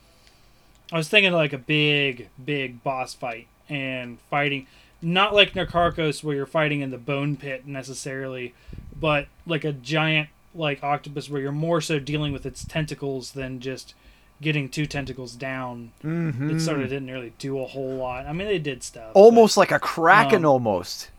I 0.93 0.97
was 0.97 1.09
thinking 1.09 1.33
like 1.33 1.53
a 1.53 1.59
big, 1.59 2.29
big 2.43 2.83
boss 2.83 3.15
fight 3.15 3.49
and 3.69 4.19
fighting. 4.31 4.67
Not 5.05 5.35
like 5.35 5.53
Nakarkos 5.53 6.25
where 6.25 6.35
you're 6.35 6.47
fighting 6.47 6.81
in 6.81 6.91
the 6.91 6.99
bone 6.99 7.37
pit 7.37 7.67
necessarily, 7.67 8.55
but 8.99 9.27
like 9.47 9.65
a 9.65 9.73
giant 9.73 10.29
like 10.55 10.83
octopus 10.83 11.29
where 11.29 11.41
you're 11.41 11.53
more 11.53 11.81
so 11.81 11.99
dealing 11.99 12.33
with 12.33 12.47
its 12.47 12.65
tentacles 12.65 13.33
than 13.33 13.61
just 13.61 13.95
getting 14.41 14.69
two 14.69 14.87
tentacles 14.87 15.35
down. 15.35 15.93
Mm-hmm. 16.03 16.51
It 16.57 16.61
sort 16.61 16.81
of 16.81 16.89
didn't 16.89 17.11
really 17.11 17.33
do 17.39 17.61
a 17.61 17.67
whole 17.67 17.97
lot. 17.97 18.27
I 18.27 18.33
mean, 18.33 18.47
they 18.49 18.59
did 18.59 18.83
stuff. 18.83 19.13
but- 19.15 19.21
Almost 19.21 19.57
like 19.57 19.71
a 19.73 19.79
kraken 19.79 20.45
Um, 20.45 20.51
almost. 20.53 21.11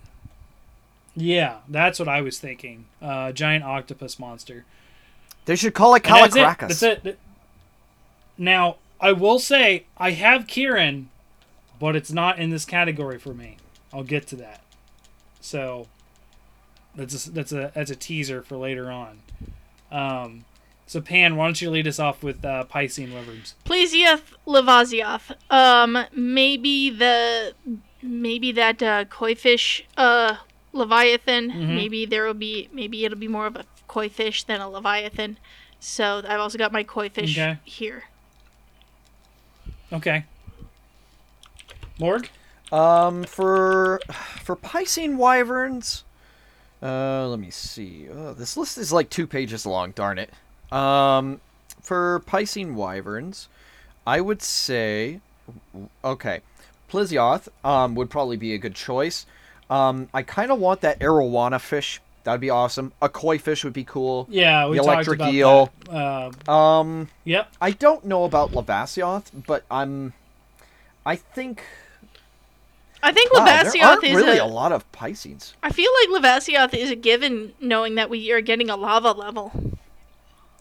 Yeah, 1.15 1.57
that's 1.69 1.97
what 1.99 2.07
I 2.09 2.21
was 2.21 2.39
thinking. 2.39 2.85
Uh, 3.01 3.31
giant 3.31 3.63
octopus 3.63 4.19
monster. 4.19 4.65
They 5.45 5.55
should 5.55 5.73
call 5.73 5.95
it 5.95 6.05
And 6.05 6.15
that's 6.15 6.35
it. 6.35 6.39
That's 6.59 6.83
it. 6.83 7.19
Now, 8.37 8.77
I 8.99 9.11
will 9.11 9.39
say 9.39 9.85
I 9.97 10.11
have 10.11 10.45
Kirin, 10.47 11.05
but 11.79 11.95
it's 11.95 12.11
not 12.11 12.39
in 12.39 12.49
this 12.49 12.65
category 12.65 13.17
for 13.19 13.33
me. 13.33 13.57
I'll 13.93 14.03
get 14.03 14.27
to 14.27 14.35
that. 14.37 14.61
So 15.41 15.87
that's 16.95 17.27
a, 17.27 17.31
that's 17.31 17.51
a 17.51 17.71
that's 17.73 17.91
a 17.91 17.95
teaser 17.95 18.41
for 18.41 18.57
later 18.57 18.91
on. 18.91 19.21
Um, 19.91 20.45
so 20.87 21.01
Pan, 21.01 21.35
why 21.35 21.45
don't 21.45 21.61
you 21.61 21.69
lead 21.69 21.87
us 21.87 21.99
off 21.99 22.23
with 22.23 22.43
uh, 22.45 22.65
Piscean 22.69 23.13
wyverns? 23.13 23.55
Plesioth 23.65 24.21
Lavasioth. 24.47 25.31
Um, 25.51 26.05
maybe 26.13 26.89
the 26.89 27.53
maybe 28.01 28.51
that 28.51 28.81
uh, 28.83 29.05
koi 29.05 29.35
fish 29.35 29.83
uh 29.97 30.37
leviathan. 30.73 31.51
Mhm. 31.51 31.75
Maybe 31.75 32.05
there 32.05 32.25
will 32.25 32.33
be 32.33 32.69
maybe 32.73 33.05
it'll 33.05 33.17
be 33.17 33.27
more 33.27 33.45
of 33.47 33.55
a 33.55 33.65
koi 33.87 34.09
fish 34.09 34.43
than 34.43 34.61
a 34.61 34.69
leviathan. 34.69 35.37
So 35.79 36.21
I've 36.27 36.39
also 36.39 36.57
got 36.57 36.71
my 36.71 36.83
koi 36.83 37.09
fish 37.09 37.37
Okay. 37.37 37.57
here. 37.63 38.05
Okay. 39.93 40.25
Morg. 41.99 42.29
Um, 42.71 43.23
for 43.23 43.99
for 44.41 44.55
Piscine 44.55 45.17
wyverns, 45.17 46.03
uh, 46.81 47.27
let 47.27 47.39
me 47.39 47.51
see. 47.51 48.07
Oh, 48.13 48.33
this 48.33 48.57
list 48.57 48.77
is 48.77 48.91
like 48.91 49.09
two 49.09 49.27
pages 49.27 49.65
long. 49.65 49.91
Darn 49.91 50.17
it. 50.17 50.31
Um, 50.71 51.39
for 51.81 52.21
Piscine 52.25 52.73
wyverns, 52.73 53.47
I 54.07 54.19
would 54.21 54.41
say, 54.41 55.19
okay, 56.03 56.41
Plesioth 56.89 57.47
um 57.63 57.95
would 57.95 58.09
probably 58.09 58.37
be 58.37 58.53
a 58.53 58.57
good 58.57 58.75
choice. 58.75 59.25
Um, 59.69 60.09
I 60.13 60.21
kind 60.23 60.51
of 60.51 60.59
want 60.59 60.81
that 60.81 60.99
arowana 60.99 61.59
fish. 61.61 62.01
That'd 62.23 62.41
be 62.41 62.49
awesome. 62.49 62.91
A 63.03 63.07
koi 63.09 63.37
fish 63.37 63.63
would 63.63 63.73
be 63.73 63.83
cool. 63.83 64.25
Yeah, 64.29 64.67
we 64.67 64.77
The 64.77 64.83
talked 64.83 64.93
electric 65.07 65.19
about 65.19 65.33
eel. 65.33 65.71
that. 65.91 66.31
Uh, 66.47 66.51
Um, 66.51 67.09
yep. 67.23 67.53
I 67.61 67.69
don't 67.71 68.03
know 68.05 68.23
about 68.25 68.51
Lavasioth, 68.51 69.25
but 69.45 69.63
I'm. 69.69 70.13
I 71.05 71.15
think. 71.15 71.63
I 73.03 73.11
think 73.11 73.31
Wow, 73.33 73.45
there 73.45 73.63
Lavasioth 73.65 73.83
aren't 73.83 74.03
is 74.03 74.15
really 74.15 74.37
a. 74.37 74.43
a 74.43 74.47
lot 74.47 74.71
of 74.71 74.89
Pisces. 74.91 75.53
I 75.61 75.71
feel 75.71 75.91
like 76.11 76.21
Lavasioth 76.23 76.73
is 76.73 76.89
a 76.89 76.95
given, 76.95 77.53
knowing 77.59 77.95
that 77.95 78.09
we 78.09 78.31
are 78.31 78.41
getting 78.41 78.69
a 78.69 78.75
lava 78.75 79.11
level. 79.11 79.51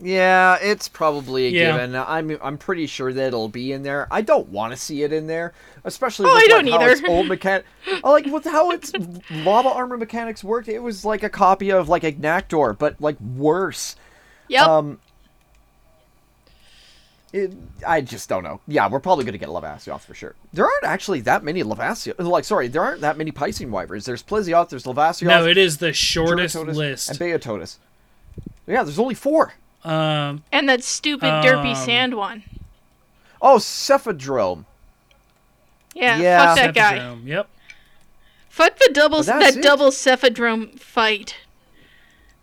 Yeah, 0.01 0.59
it's 0.61 0.89
probably 0.89 1.47
a 1.47 1.51
Yeah. 1.51 1.73
given. 1.73 1.95
I'm 1.97 2.37
I'm 2.43 2.59
pretty 2.59 2.87
sure 2.87 3.13
that 3.13 3.29
it'll 3.29 3.49
be 3.49 3.73
in 3.73 3.85
there. 3.85 4.09
I 4.11 4.23
don't 4.23 4.49
want 4.49 4.73
to 4.73 4.77
see 4.77 5.03
it 5.05 5.13
in 5.13 5.29
there, 5.29 5.55
especially 5.85 6.27
Oh, 6.29 6.35
with 6.35 6.43
I 6.45 6.47
don't 6.49 6.65
like, 6.67 6.75
how 6.75 6.81
either. 6.83 6.93
its 6.93 7.03
old 7.09 7.27
mechan- 7.29 7.63
I 8.03 8.11
like 8.11 8.27
with 8.27 8.45
how 8.45 8.73
its 8.73 8.93
lava 9.31 9.69
armor 9.69 9.97
mechanics 9.97 10.43
worked. 10.43 10.69
It 10.69 10.81
was 10.81 11.05
like 11.05 11.23
a 11.23 11.29
copy 11.31 11.71
of 11.71 11.89
like 11.89 12.03
Agnaktor, 12.03 12.77
but 12.77 13.01
like 13.01 13.19
worse. 13.21 13.95
Yep. 14.49 14.67
Um, 14.69 15.01
it, 17.35 17.53
I 17.87 18.01
just 18.01 18.29
don't 18.29 18.45
know. 18.45 18.61
Yeah, 18.69 18.89
we're 18.89 19.01
probably 19.01 19.25
gonna 19.25 19.39
get 19.39 19.49
Lavasioth 19.49 20.03
for 20.03 20.15
sure. 20.15 20.35
There 20.53 20.65
aren't 20.65 20.85
actually 20.85 21.21
that 21.23 21.43
many 21.43 21.63
Lavasioth. 21.65 22.15
Like, 22.19 22.45
sorry, 22.45 22.69
there 22.69 22.83
aren't 22.83 23.01
that 23.01 23.19
many 23.19 23.33
Piscine 23.33 23.71
wyverns. 23.71 24.05
There's 24.05 24.23
Plesioth, 24.23 24.69
there's 24.69 24.85
Lavasioth, 24.85 25.27
No, 25.27 25.47
it 25.47 25.59
is 25.59 25.79
the 25.79 25.93
shortest 25.93 26.55
Jyuratodus, 26.57 26.75
list. 26.75 27.11
and 27.11 27.19
Beotodus. 27.19 27.77
Yeah, 28.67 28.85
there's 28.85 28.99
only 28.99 29.15
four. 29.15 29.55
Um, 29.85 30.45
and 30.53 30.69
that 30.69 30.83
stupid 30.83 31.27
derpy 31.27 31.71
um, 31.71 31.85
sand 31.85 32.15
one. 32.17 32.45
Oh, 33.43 33.57
Cephadrome. 33.59 34.65
Yeah, 35.95 36.19
yeah. 36.19 36.47
fuck 36.55 36.57
that 36.57 36.75
guy. 36.75 37.17
Yep. 37.25 37.49
Fuck 38.49 38.77
the 38.79 38.91
double 38.93 39.19
But 39.19 39.27
that 39.27 39.57
it. 39.57 39.63
double 39.63 39.91
cephadrome 39.91 40.79
fight. 40.79 41.37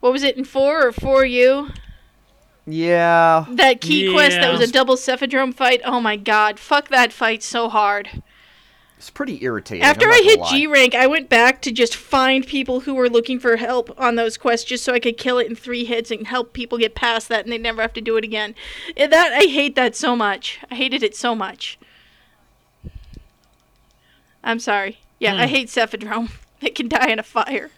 What 0.02 0.12
was 0.12 0.24
it 0.24 0.36
in 0.38 0.44
four 0.44 0.86
or 0.86 0.92
four 0.92 1.26
U? 1.26 1.70
Yeah. 2.72 3.46
That 3.50 3.82
key 3.82 4.12
quest 4.12 4.38
that 4.38 4.52
was 4.52 4.62
a 4.62 4.72
double 4.72 4.96
cephadrome 4.96 5.54
fight. 5.54 5.82
Oh 5.84 6.00
my 6.00 6.16
god, 6.16 6.60
fuck 6.60 6.88
that 6.90 7.12
fight 7.12 7.44
so 7.44 7.70
hard. 7.70 8.22
It's 8.98 9.10
pretty 9.10 9.44
irritating. 9.44 9.82
After 9.84 10.06
I'm 10.06 10.14
I 10.14 10.18
not 10.38 10.52
hit. 10.52 10.60
G 10.60 10.68
rank, 10.68 10.94
I 10.94 11.08
went 11.08 11.28
back 11.28 11.62
to 11.64 11.72
just 11.72 11.96
find 11.96 12.46
people 12.46 12.82
who 12.82 12.94
were 12.94 13.10
looking 13.10 13.40
for 13.40 13.56
help 13.58 13.90
on 14.00 14.14
those 14.16 14.38
quests 14.38 14.70
just 14.70 14.84
so 14.84 14.94
I 14.94 15.00
could 15.00 15.18
kill 15.18 15.40
it 15.40 15.48
in 15.48 15.56
three 15.56 15.86
hits 15.86 16.12
and 16.12 16.28
help 16.28 16.54
people 16.54 16.78
get 16.78 16.94
past 16.94 17.28
that 17.30 17.44
and 17.44 17.52
they 17.52 17.58
never 17.58 17.82
have 17.82 17.94
to 17.94 18.02
do 18.02 18.16
it 18.18 18.24
again. 18.24 18.54
Eh, 18.96 19.08
That 19.08 19.34
I 19.34 19.46
hate 19.46 19.76
that 19.76 19.96
so 19.96 20.16
much. 20.16 20.60
I 20.70 20.76
hated 20.76 21.02
it 21.02 21.16
so 21.16 21.34
much. 21.34 21.80
I'm 24.44 24.60
sorry. 24.60 25.00
Yeah, 25.20 25.36
I 25.36 25.48
Hmm. 25.48 25.54
hate 25.54 25.68
cephadrome. 25.68 26.32
It 26.62 26.76
can 26.76 26.88
die 26.88 27.08
in 27.08 27.18
a 27.18 27.24
fire. 27.24 27.72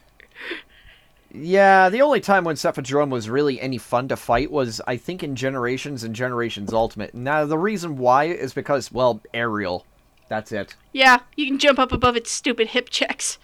Yeah, 1.35 1.89
the 1.89 2.03
only 2.03 2.19
time 2.19 2.43
when 2.43 2.55
Cephadrome 2.55 3.09
was 3.09 3.27
really 3.27 3.59
any 3.59 3.79
fun 3.79 4.07
to 4.09 4.15
fight 4.15 4.51
was, 4.51 4.79
I 4.85 4.97
think, 4.97 5.23
in 5.23 5.35
Generations 5.35 6.03
and 6.03 6.15
Generations 6.15 6.71
Ultimate. 6.71 7.15
Now, 7.15 7.45
the 7.45 7.57
reason 7.57 7.97
why 7.97 8.25
is 8.25 8.53
because, 8.53 8.91
well, 8.91 9.19
aerial. 9.33 9.85
That's 10.29 10.51
it. 10.51 10.75
Yeah, 10.91 11.19
you 11.35 11.47
can 11.47 11.57
jump 11.57 11.79
up 11.79 11.91
above 11.91 12.15
its 12.15 12.31
stupid 12.31 12.69
hip 12.69 12.89
checks. 12.89 13.39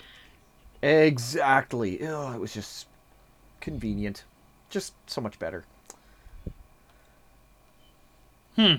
Exactly. 0.84 2.06
Ugh, 2.08 2.36
it 2.36 2.40
was 2.40 2.54
just 2.54 2.86
convenient. 3.60 4.24
Just 4.70 4.94
so 5.08 5.20
much 5.20 5.40
better. 5.40 5.66
Hmm. 8.56 8.76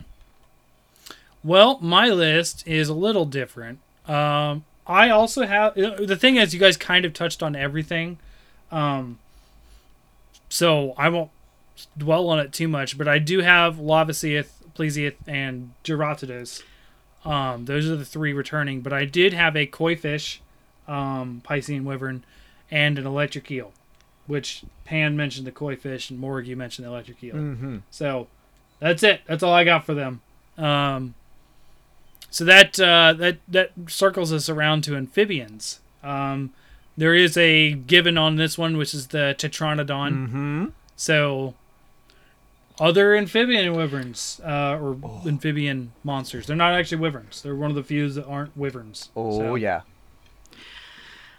Well, 1.42 1.78
my 1.80 2.08
list 2.08 2.66
is 2.66 2.88
a 2.88 2.94
little 2.94 3.24
different. 3.24 3.80
Um, 4.06 4.64
I 4.86 5.10
also 5.10 5.46
have 5.46 5.74
the 5.74 6.16
thing 6.16 6.36
is, 6.36 6.52
you 6.52 6.60
guys 6.60 6.76
kind 6.76 7.04
of 7.04 7.12
touched 7.12 7.42
on 7.42 7.56
everything, 7.56 8.18
um, 8.70 9.18
so 10.48 10.94
I 10.97 11.09
won't 11.09 11.30
dwell 11.97 12.28
on 12.28 12.38
it 12.38 12.52
too 12.52 12.68
much. 12.68 12.98
But 12.98 13.09
I 13.09 13.18
do 13.18 13.40
have 13.40 13.76
Lavasioth, 13.76 14.51
Plesioth, 14.74 15.16
and 15.26 15.72
Jyuratodus. 15.84 16.62
Um, 17.24 17.66
those 17.66 17.88
are 17.88 17.97
the 17.97 18.05
three 18.05 18.32
returning. 18.32 18.80
But 18.80 18.92
I 18.92 19.05
did 19.05 19.32
have 19.32 19.56
a 19.56 19.66
koi 19.66 19.97
fish, 19.97 20.40
um, 20.88 21.42
Piscean 21.44 21.84
wyvern, 21.84 22.24
and 22.70 22.98
an 22.98 23.06
electric 23.06 23.51
eel, 23.51 23.72
which 24.26 24.64
Pan 24.84 25.16
mentioned 25.16 25.47
the 25.47 25.52
koi 25.52 25.76
fish 25.76 26.10
and 26.10 26.18
Morg 26.18 26.47
you 26.47 26.56
mentioned 26.56 26.86
the 26.86 26.90
electric 26.90 27.22
eel. 27.22 27.36
Mm-hmm. 27.36 27.78
So 27.90 28.28
that's 28.78 29.02
it. 29.02 29.22
That's 29.26 29.42
all 29.42 29.52
I 29.52 29.64
got 29.64 29.84
for 29.84 29.94
them. 29.94 30.22
Um, 30.56 31.14
so 32.30 32.44
that 32.44 32.78
uh, 32.78 33.12
that 33.14 33.38
that 33.48 33.72
circles 33.88 34.32
us 34.32 34.48
around 34.48 34.82
to 34.84 34.97
amphibians. 34.97 35.80
Um, 36.02 36.52
there 36.96 37.14
is 37.14 37.36
a 37.36 37.72
given 37.72 38.18
on 38.18 38.36
this 38.36 38.58
one, 38.58 38.76
which 38.76 38.94
is 38.94 39.08
the 39.08 39.34
Tetranadon. 39.38 40.12
Mm-hmm. 40.12 40.66
So 40.96 41.54
other 42.78 43.14
amphibian 43.16 43.74
wyverns 43.74 44.40
uh, 44.44 44.78
or 44.80 44.96
amphibian 45.26 45.92
monsters. 46.02 46.46
They're 46.46 46.56
not 46.56 46.72
actually 46.74 46.98
wyverns. 46.98 47.42
They're 47.42 47.54
one 47.54 47.70
of 47.70 47.76
the 47.76 47.84
few 47.84 48.08
that 48.10 48.24
aren't 48.26 48.56
wyverns. 48.56 49.10
Oh, 49.14 49.38
So, 49.38 49.54
yeah. 49.54 49.82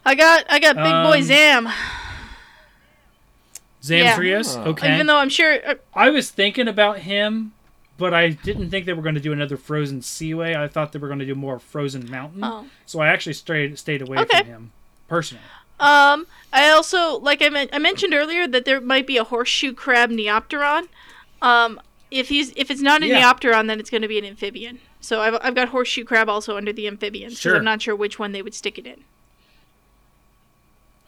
I 0.06 0.16
got 0.16 0.46
I 0.50 0.60
got 0.60 0.76
big 0.76 0.84
boy 0.84 1.18
Um, 1.18 1.24
Zam. 1.24 1.70
Zamtrios. 3.84 4.56
Yeah. 4.56 4.64
Okay. 4.72 4.94
Even 4.94 5.08
though 5.08 5.18
I'm 5.18 5.30
sure 5.30 5.60
uh, 5.66 5.76
I 5.94 6.10
was 6.10 6.30
thinking 6.30 6.68
about 6.68 7.00
him, 7.00 7.54
but 7.98 8.14
I 8.14 8.30
didn't 8.30 8.70
think 8.70 8.86
they 8.86 8.94
were 8.94 9.02
going 9.02 9.16
to 9.16 9.22
do 9.22 9.32
another 9.34 9.58
frozen 9.58 10.02
seaway. 10.02 10.56
I 10.56 10.68
thought 10.68 10.92
they 10.92 11.00
were 11.00 11.08
going 11.08 11.20
to 11.20 11.26
do 11.26 11.36
more 11.36 11.60
frozen 11.60 12.10
mountain. 12.10 12.44
Oh. 12.44 12.66
So 12.86 13.00
I 13.00 13.08
actually 13.08 13.34
stayed 13.34 13.78
stayed 13.80 14.02
away 14.02 14.20
Okay. 14.20 14.40
from 14.40 14.48
him 14.48 14.72
personally. 15.12 15.44
Um, 15.82 16.26
I 16.54 16.70
also 16.70 17.20
like 17.20 17.42
I, 17.42 17.50
men- 17.50 17.68
I 17.74 17.80
mentioned 17.80 18.14
earlier 18.14 18.48
that 18.48 18.64
there 18.64 18.80
might 18.80 19.06
be 19.06 19.18
a 19.18 19.26
horseshoe 19.26 19.74
crab 19.74 20.10
neopteron. 20.10 20.88
Um, 21.42 21.82
if 22.10 22.30
he's 22.30 22.54
if 22.56 22.72
it's 22.72 22.82
not 22.82 23.04
a 23.04 23.08
Yeah. 23.08 23.22
neopteron, 23.22 23.68
then 23.68 23.80
it's 23.82 23.90
going 23.90 24.04
to 24.04 24.08
be 24.08 24.18
an 24.18 24.24
amphibian. 24.26 24.80
So 25.02 25.20
I've, 25.22 25.38
I've 25.42 25.56
got 25.56 25.70
horseshoe 25.70 26.06
crab 26.06 26.30
also 26.30 26.56
under 26.56 26.72
the 26.72 26.88
amphibians. 26.88 27.34
'cause 27.34 27.40
Sure. 27.42 27.58
I'm 27.58 27.66
not 27.66 27.82
sure 27.82 27.94
which 27.96 28.18
one 28.20 28.32
they 28.32 28.42
would 28.42 28.54
stick 28.54 28.78
it 28.78 28.86
in. 28.88 29.04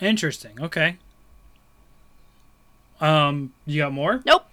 Interesting. 0.01 0.59
Okay. 0.59 0.97
Um, 2.99 3.53
you 3.65 3.81
got 3.83 3.93
more? 3.93 4.21
Nope. 4.25 4.45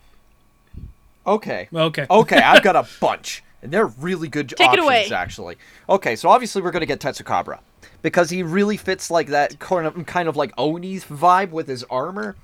Okay. 1.26 1.68
Okay. 1.74 2.06
Okay, 2.10 2.36
I've 2.40 2.62
got 2.62 2.76
a 2.76 2.86
bunch. 3.00 3.42
And 3.62 3.72
they're 3.72 3.86
really 3.86 4.28
good 4.28 4.48
Take 4.50 4.72
it 4.72 4.78
away. 4.78 5.06
actually. 5.12 5.56
Okay, 5.88 6.14
so 6.16 6.28
obviously 6.30 6.62
we're 6.62 6.70
going 6.70 6.80
to 6.80 6.86
get 6.86 7.00
Tetsucabra. 7.00 7.58
Because 8.02 8.30
he 8.30 8.42
really 8.42 8.76
fits 8.76 9.10
like 9.10 9.28
that 9.28 9.58
kind 9.58 9.86
of, 9.86 10.06
kind 10.06 10.28
of 10.28 10.36
like 10.36 10.52
Oni's 10.56 11.04
vibe 11.04 11.50
with 11.50 11.68
his 11.68 11.84
armor. 11.84 12.36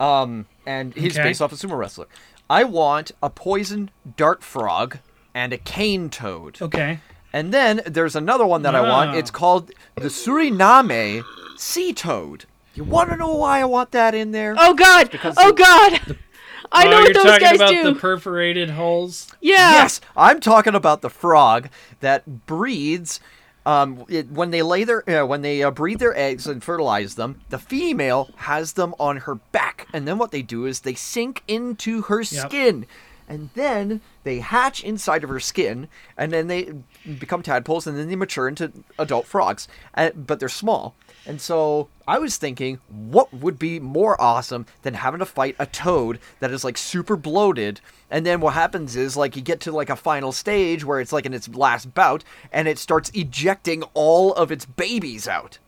Um, 0.00 0.46
and 0.66 0.94
he's 0.94 1.16
Okay. 1.18 1.28
based 1.28 1.42
off 1.42 1.52
a 1.52 1.56
sumo 1.56 1.76
wrestler. 1.76 2.06
I 2.50 2.64
want 2.64 3.12
a 3.22 3.30
poison 3.30 3.90
dart 4.16 4.42
frog 4.42 4.98
and 5.34 5.52
a 5.52 5.58
cane 5.58 6.08
toad. 6.10 6.58
Okay. 6.62 7.00
And 7.32 7.52
then 7.52 7.82
there's 7.86 8.16
another 8.16 8.46
one 8.46 8.62
that 8.62 8.74
I 8.74 8.80
want. 8.80 9.14
It's 9.16 9.30
called 9.30 9.70
the 9.96 10.08
Suriname 10.08 11.22
sea 11.56 11.92
toad. 11.92 12.46
You 12.74 12.84
want 12.84 13.10
to 13.10 13.16
know 13.16 13.34
why 13.34 13.60
I 13.60 13.64
want 13.64 13.90
that 13.90 14.14
in 14.14 14.30
there? 14.32 14.54
Oh 14.58 14.72
God! 14.74 15.10
because 15.10 15.34
Oh 15.36 15.48
the- 15.48 15.54
God! 15.54 16.16
I 16.72 16.86
oh, 16.86 16.90
know 16.90 16.98
you're 16.98 17.02
what 17.08 17.14
those 17.14 17.24
talking 17.24 17.40
guys 17.46 17.56
about 17.56 17.70
do. 17.70 17.82
the 17.84 17.94
perforated 17.98 18.70
holes. 18.70 19.30
yeah. 19.40 19.72
Yes, 19.72 20.00
I'm 20.16 20.38
talking 20.38 20.74
about 20.74 21.00
the 21.02 21.10
frog 21.10 21.68
that 22.00 22.46
breeds. 22.46 23.20
Um, 23.68 24.06
it, 24.08 24.30
when 24.30 24.50
they 24.50 24.62
lay 24.62 24.84
their 24.84 25.02
uh, 25.10 25.26
when 25.26 25.42
they 25.42 25.62
uh, 25.62 25.70
breed 25.70 25.98
their 25.98 26.16
eggs 26.16 26.46
and 26.46 26.64
fertilize 26.64 27.16
them, 27.16 27.42
the 27.50 27.58
female 27.58 28.30
has 28.36 28.72
them 28.72 28.94
on 28.98 29.18
her 29.18 29.34
back, 29.34 29.86
and 29.92 30.08
then 30.08 30.16
what 30.16 30.30
they 30.30 30.40
do 30.40 30.64
is 30.64 30.80
they 30.80 30.94
sink 30.94 31.42
into 31.46 32.00
her 32.02 32.24
skin, 32.24 32.86
and 33.28 33.50
then 33.52 34.00
they 34.24 34.38
hatch 34.38 34.82
inside 34.82 35.22
of 35.22 35.28
her 35.28 35.38
skin, 35.38 35.88
and 36.16 36.32
then 36.32 36.46
they 36.46 36.72
become 37.18 37.42
tadpoles, 37.42 37.86
and 37.86 37.98
then 37.98 38.08
they 38.08 38.16
mature 38.16 38.48
into 38.48 38.72
adult 38.98 39.26
frogs. 39.26 39.68
Uh, 39.94 40.12
but 40.16 40.40
they're 40.40 40.48
small, 40.48 40.94
and 41.28 41.40
so 41.40 41.88
I 42.08 42.18
was 42.18 42.36
thinking, 42.38 42.80
what 42.88 43.32
would 43.32 43.58
be 43.58 43.78
more 43.78 44.20
awesome 44.20 44.66
than 44.82 44.94
having 44.94 45.20
to 45.20 45.26
fight 45.26 45.54
a 45.58 45.66
toad 45.66 46.18
that 46.40 46.50
is 46.50 46.64
like 46.64 46.76
super 46.78 47.14
bloated, 47.16 47.80
and 48.10 48.24
then 48.26 48.40
what 48.40 48.54
happens 48.54 48.96
is 48.96 49.16
like 49.16 49.36
you 49.36 49.42
get 49.42 49.60
to 49.60 49.72
like 49.72 49.90
a 49.90 49.96
final 49.96 50.32
stage 50.32 50.84
where 50.84 51.00
it's 51.00 51.12
like 51.12 51.26
in 51.26 51.34
its 51.34 51.48
last 51.48 51.94
bout, 51.94 52.24
and 52.50 52.66
it 52.66 52.78
starts 52.78 53.10
ejecting 53.14 53.82
all 53.94 54.32
of 54.34 54.50
its 54.50 54.64
babies 54.64 55.28
out. 55.28 55.58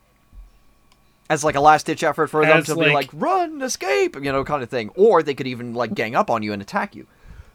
As 1.29 1.45
like 1.45 1.55
a 1.55 1.61
last 1.61 1.85
ditch 1.85 2.03
effort 2.03 2.27
for 2.27 2.45
them 2.45 2.57
As, 2.57 2.65
to 2.65 2.75
be 2.75 2.81
like- 2.81 2.93
like 2.93 3.09
run, 3.13 3.61
escape, 3.61 4.15
you 4.15 4.31
know, 4.33 4.43
kind 4.43 4.61
of 4.63 4.69
thing. 4.69 4.89
Or 4.95 5.23
they 5.23 5.33
could 5.33 5.47
even 5.47 5.73
like 5.73 5.93
gang 5.93 6.13
up 6.13 6.29
on 6.29 6.43
you 6.43 6.51
and 6.51 6.61
attack 6.61 6.93
you. 6.93 7.07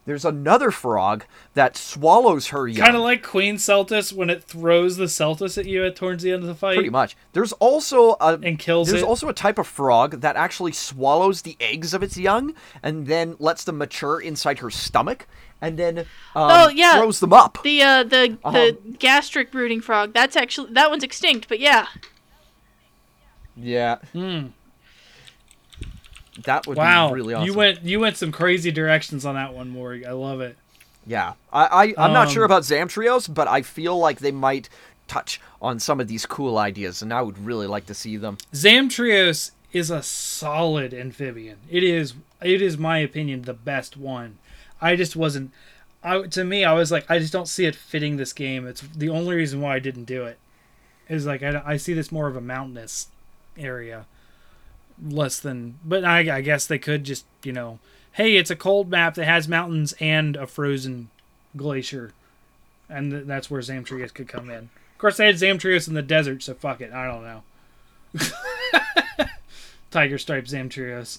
There's 0.06 0.24
another 0.24 0.70
frog 0.70 1.24
that 1.54 1.76
swallows 1.76 2.46
her 2.48 2.66
young. 2.68 2.84
Kind 2.84 2.96
of 2.96 3.02
like 3.02 3.22
Queen 3.24 3.56
Seltas 3.56 4.12
when 4.12 4.30
it 4.30 4.44
throws 4.44 4.96
the 4.96 5.06
Seltas 5.08 5.58
at 5.58 5.66
you 5.66 5.84
at 5.84 5.96
towards 5.96 6.22
the 6.22 6.30
end 6.32 6.42
of 6.42 6.48
the 6.48 6.54
fight. 6.54 6.76
Pretty 6.76 6.90
much. 6.90 7.16
There's 7.32 7.52
also 7.54 8.12
a 8.20 8.38
And 8.40 8.56
kills 8.58 8.88
There's 8.88 9.02
it. 9.02 9.06
also 9.06 9.28
a 9.28 9.32
type 9.34 9.58
of 9.58 9.66
frog 9.66 10.20
that 10.20 10.36
actually 10.36 10.70
swallows 10.72 11.42
the 11.42 11.56
eggs 11.58 11.92
of 11.92 12.04
its 12.04 12.16
young 12.16 12.54
and 12.84 13.08
then 13.08 13.34
lets 13.40 13.64
them 13.64 13.78
mature 13.78 14.20
inside 14.20 14.60
her 14.60 14.70
stomach 14.70 15.26
and 15.60 15.76
then 15.76 15.98
um, 15.98 16.04
Oh, 16.36 16.68
yeah. 16.68 16.98
throws 16.98 17.18
them 17.18 17.32
up. 17.32 17.58
The 17.64 17.82
uh 17.82 18.04
the 18.04 18.38
Uh-huh. 18.44 18.52
the 18.52 18.78
gastric 19.00 19.50
brooding 19.50 19.80
frog. 19.80 20.12
That's 20.14 20.36
actually 20.36 20.72
that 20.74 20.88
one's 20.88 21.02
extinct. 21.02 21.48
But 21.48 21.58
yeah. 21.58 21.86
yeah, 23.56 23.96
Hmm. 24.12 24.48
That 26.44 26.66
would 26.66 26.76
Wow. 26.76 27.08
be 27.08 27.14
really 27.14 27.34
awesome. 27.34 27.46
You 27.46 27.54
went 27.54 27.82
you 27.82 28.00
went 28.00 28.16
some 28.16 28.32
crazy 28.32 28.70
directions 28.70 29.24
on 29.24 29.34
that 29.34 29.54
one, 29.54 29.68
Morg. 29.70 30.04
I 30.04 30.12
love 30.12 30.40
it. 30.40 30.56
Yeah, 31.06 31.34
I, 31.52 31.94
I 31.96 32.04
I'm 32.04 32.12
not 32.12 32.30
sure 32.30 32.44
Um, 32.44 32.50
about 32.50 32.62
Zamtrios, 32.64 33.32
but 33.32 33.46
I 33.48 33.62
feel 33.62 33.96
like 33.98 34.18
they 34.18 34.32
might 34.32 34.68
touch 35.08 35.40
on 35.62 35.78
some 35.78 36.00
of 36.00 36.08
these 36.08 36.26
cool 36.26 36.58
ideas, 36.58 37.00
and 37.00 37.12
I 37.14 37.22
would 37.22 37.38
really 37.44 37.68
like 37.68 37.86
to 37.86 37.94
see 37.94 38.16
them. 38.16 38.38
Zamtrios 38.52 39.52
is 39.72 39.90
a 39.90 40.02
solid 40.02 40.92
amphibian. 40.92 41.58
It 41.70 41.82
is 41.84 42.14
it 42.42 42.60
is 42.60 42.76
my 42.76 42.98
opinion 42.98 43.42
the 43.42 43.54
best 43.54 43.96
one. 43.96 44.38
I 44.80 44.96
just 44.96 45.14
wasn't 45.16 45.52
I 46.02 46.22
to 46.22 46.44
me 46.44 46.64
I 46.64 46.72
was 46.72 46.90
like 46.90 47.10
I 47.10 47.18
just 47.18 47.32
don't 47.32 47.48
see 47.48 47.66
it 47.66 47.74
fitting 47.76 48.16
this 48.16 48.32
game. 48.32 48.66
It's 48.66 48.80
the 48.80 49.08
only 49.08 49.36
reason 49.36 49.60
why 49.60 49.76
I 49.76 49.78
didn't 49.78 50.04
do 50.04 50.24
it. 50.24 50.38
Is 51.08 51.24
like 51.24 51.42
I, 51.42 51.62
I 51.64 51.76
see 51.76 51.94
this 51.94 52.10
more 52.10 52.26
of 52.26 52.36
a 52.36 52.40
mountainous 52.40 53.06
area 53.56 54.06
less 55.04 55.38
than 55.38 55.78
but 55.84 56.04
I, 56.04 56.36
I 56.36 56.40
guess 56.40 56.66
they 56.66 56.78
could 56.78 57.04
just, 57.04 57.26
you 57.42 57.52
know, 57.52 57.78
hey, 58.12 58.36
it's 58.36 58.50
a 58.50 58.56
cold 58.56 58.90
map 58.90 59.14
that 59.14 59.26
has 59.26 59.46
mountains 59.46 59.94
and 60.00 60.36
a 60.36 60.46
frozen 60.46 61.10
glacier. 61.56 62.12
And 62.88 63.10
th- 63.10 63.26
that's 63.26 63.50
where 63.50 63.60
Zamtrios 63.60 64.14
could 64.14 64.28
come 64.28 64.48
in. 64.48 64.70
Of 64.94 64.98
course, 64.98 65.16
they 65.18 65.26
had 65.26 65.34
Zamtrios 65.34 65.88
in 65.88 65.94
the 65.94 66.02
desert, 66.02 66.42
so 66.42 66.54
fuck 66.54 66.80
it. 66.80 66.92
I 66.92 67.06
don't 67.06 67.22
know. 67.24 67.42
Tiger 69.90 70.18
Stripe 70.18 70.44
Zamtrios. 70.44 71.18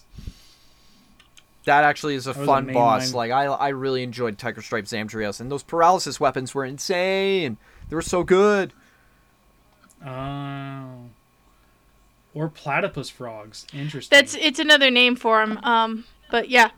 That 1.66 1.84
actually 1.84 2.16
is 2.16 2.28
a 2.28 2.34
fun 2.34 2.72
boss. 2.72 3.14
line. 3.14 3.30
Like 3.30 3.32
I 3.32 3.46
I 3.46 3.70
really 3.70 4.02
enjoyed 4.02 4.38
Tiger 4.38 4.62
Stripe 4.62 4.86
Zamtrios, 4.86 5.42
and 5.42 5.52
those 5.52 5.64
paralysis 5.64 6.20
weapons 6.20 6.56
were 6.56 6.64
insane. 6.64 7.58
They 7.90 7.96
were 7.96 8.02
so 8.02 8.24
good. 8.24 8.72
Oh. 10.06 11.10
Or 12.38 12.50
platypus 12.50 13.10
frogs. 13.10 13.66
Interesting. 13.74 14.16
That's 14.16 14.36
it's 14.36 14.60
another 14.60 14.92
name 14.92 15.16
for 15.16 15.40
them. 15.46 15.58
Um, 15.64 16.06
but 16.30 16.50
yeah, 16.50 16.70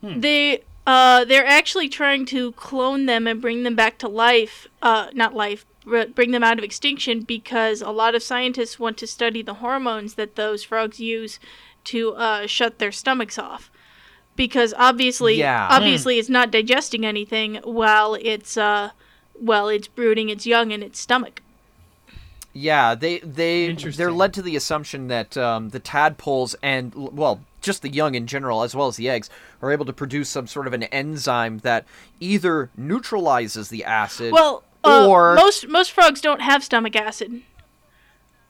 Hmm. 0.00 0.20
they 0.20 0.62
uh 0.86 1.24
they're 1.24 1.46
actually 1.46 1.88
trying 1.88 2.24
to 2.26 2.52
clone 2.52 3.06
them 3.06 3.26
and 3.26 3.40
bring 3.40 3.62
them 3.62 3.74
back 3.76 3.98
to 3.98 4.08
life. 4.08 4.66
Uh, 4.82 5.08
not 5.12 5.34
life, 5.34 5.64
but 5.86 6.14
bring 6.14 6.30
them 6.32 6.42
out 6.44 6.58
of 6.58 6.64
extinction 6.64 7.20
because 7.22 7.82
a 7.82 7.90
lot 7.90 8.14
of 8.14 8.22
scientists 8.22 8.78
want 8.78 8.96
to 8.98 9.06
study 9.06 9.42
the 9.42 9.54
hormones 9.54 10.14
that 10.14 10.34
those 10.36 10.64
frogs 10.64 10.98
use 10.98 11.38
to 11.84 12.14
uh, 12.14 12.46
shut 12.46 12.78
their 12.78 12.92
stomachs 12.92 13.38
off. 13.38 13.70
Because 14.36 14.72
obviously, 14.76 15.34
Yeah. 15.36 15.66
obviously, 15.70 16.18
it's 16.18 16.28
not 16.28 16.50
digesting 16.50 17.04
anything 17.06 17.56
while 17.64 18.14
it's 18.14 18.56
uh, 18.56 18.90
while 19.34 19.68
it's 19.68 19.88
brooding 19.88 20.28
its 20.30 20.46
young 20.46 20.70
in 20.72 20.82
its 20.82 20.98
stomach. 20.98 21.42
Yeah, 22.60 22.96
they 22.96 23.20
they 23.20 23.72
they're 23.72 24.10
led 24.10 24.34
to 24.34 24.42
the 24.42 24.56
assumption 24.56 25.06
that 25.08 25.36
um, 25.36 25.68
the 25.68 25.78
tadpoles 25.78 26.56
and 26.60 26.92
well, 26.94 27.40
just 27.60 27.82
the 27.82 27.88
young 27.88 28.16
in 28.16 28.26
general, 28.26 28.64
as 28.64 28.74
well 28.74 28.88
as 28.88 28.96
the 28.96 29.08
eggs, 29.08 29.30
are 29.62 29.70
able 29.70 29.84
to 29.84 29.92
produce 29.92 30.28
some 30.28 30.48
sort 30.48 30.66
of 30.66 30.72
an 30.72 30.82
enzyme 30.84 31.58
that 31.58 31.84
either 32.18 32.70
neutralizes 32.76 33.68
the 33.68 33.84
acid. 33.84 34.32
Well, 34.32 34.64
uh, 34.84 35.06
or 35.08 35.34
most 35.34 35.68
most 35.68 35.92
frogs 35.92 36.20
don't 36.20 36.40
have 36.40 36.64
stomach 36.64 36.96
acid. 36.96 37.42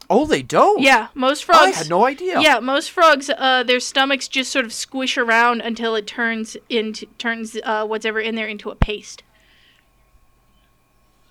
oh, 0.09 0.25
they 0.25 0.43
don't. 0.43 0.81
Yeah, 0.81 1.09
most 1.15 1.45
frogs. 1.45 1.77
I 1.77 1.79
had 1.79 1.91
no 1.91 2.07
idea. 2.07 2.41
Yeah, 2.41 2.61
most 2.61 2.91
frogs, 2.91 3.29
uh, 3.29 3.63
their 3.63 3.81
stomachs 3.81 4.27
just 4.27 4.51
sort 4.51 4.65
of 4.65 4.73
squish 4.73 5.19
around 5.19 5.61
until 5.61 5.95
it 5.95 6.07
turns 6.07 6.57
into 6.71 7.05
turns 7.19 7.59
uh, 7.63 7.87
whatever 7.87 8.21
in 8.21 8.37
there 8.37 8.49
into 8.49 8.71
a 8.71 8.75
paste. 8.75 9.23